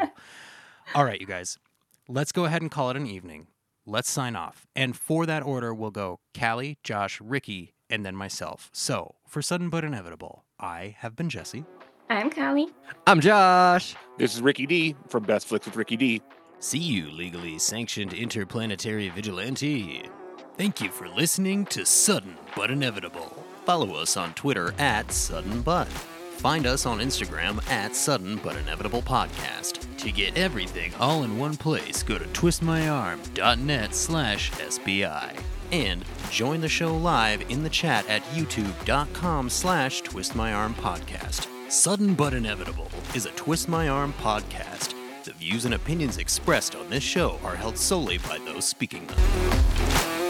All 0.96 1.06
right, 1.06 1.20
you 1.20 1.28
guys, 1.28 1.58
let's 2.08 2.32
go 2.32 2.46
ahead 2.46 2.62
and 2.62 2.72
call 2.72 2.90
it 2.90 2.98
an 2.98 3.08
evening. 3.08 3.48
Let's 3.86 4.10
sign 4.10 4.36
off. 4.36 4.66
And 4.76 4.96
for 4.96 5.26
that 5.26 5.44
order, 5.44 5.74
we'll 5.74 5.92
go 5.92 6.20
Callie, 6.38 6.78
Josh, 6.84 7.20
Ricky, 7.22 7.74
and 7.90 8.06
then 8.06 8.16
myself. 8.16 8.70
So, 8.74 9.16
for 9.28 9.42
Sudden 9.42 9.70
But 9.70 9.84
Inevitable, 9.84 10.46
I 10.60 10.96
have 11.00 11.16
been 11.16 11.30
Jesse. 11.30 11.66
I'm 12.10 12.30
Callie. 12.30 12.68
I'm 13.08 13.20
Josh. 13.20 13.96
This 14.18 14.36
is 14.36 14.42
Ricky 14.42 14.66
D 14.66 14.96
from 15.08 15.24
Best 15.24 15.48
Flicks 15.48 15.66
with 15.66 15.76
Ricky 15.76 15.98
D. 15.98 16.22
See 16.60 16.80
you, 16.80 17.12
legally 17.12 17.60
sanctioned 17.60 18.14
interplanetary 18.14 19.10
vigilante. 19.10 20.04
Thank 20.56 20.82
you 20.82 20.90
for 20.92 21.10
listening 21.10 21.66
to 21.68 21.84
Sudden 21.84 22.36
But 22.56 22.70
Inevitable. 22.70 23.44
Follow 23.66 23.96
us 23.96 24.16
on 24.16 24.36
Twitter 24.36 24.76
at 24.78 25.12
Sudden 25.12 25.64
But. 25.64 25.88
Find 25.88 26.68
us 26.68 26.86
on 26.86 27.00
Instagram 27.00 27.68
at 27.72 27.96
Sudden 27.96 28.38
But 28.38 28.58
Inevitable 28.58 29.02
Podcast. 29.02 29.80
To 29.98 30.12
get 30.12 30.38
everything 30.38 30.94
all 31.00 31.24
in 31.24 31.40
one 31.40 31.58
place, 31.58 32.04
go 32.04 32.20
to 32.20 32.26
twistmyarm.net 32.26 33.96
slash 33.96 34.52
SBI. 34.52 35.40
And 35.72 36.06
join 36.30 36.62
the 36.62 36.70
show 36.70 36.96
live 36.96 37.50
in 37.50 37.64
the 37.64 37.70
chat 37.70 38.08
at 38.08 38.22
youtube.com 38.26 39.50
slash 39.50 40.04
twistmyarmpodcast. 40.04 41.48
Sudden 41.72 42.14
But 42.14 42.36
Inevitable 42.36 42.92
is 43.16 43.26
a 43.26 43.32
Twist 43.32 43.68
My 43.68 43.90
Arm 43.90 44.14
podcast. 44.22 44.94
The 45.24 45.34
views 45.34 45.66
and 45.66 45.74
opinions 45.74 46.18
expressed 46.18 46.76
on 46.76 46.92
this 46.92 47.02
show 47.04 47.40
are 47.44 47.56
held 47.56 47.76
solely 47.76 48.20
by 48.20 48.38
those 48.46 48.66
speaking 48.66 49.08
them. 49.08 50.23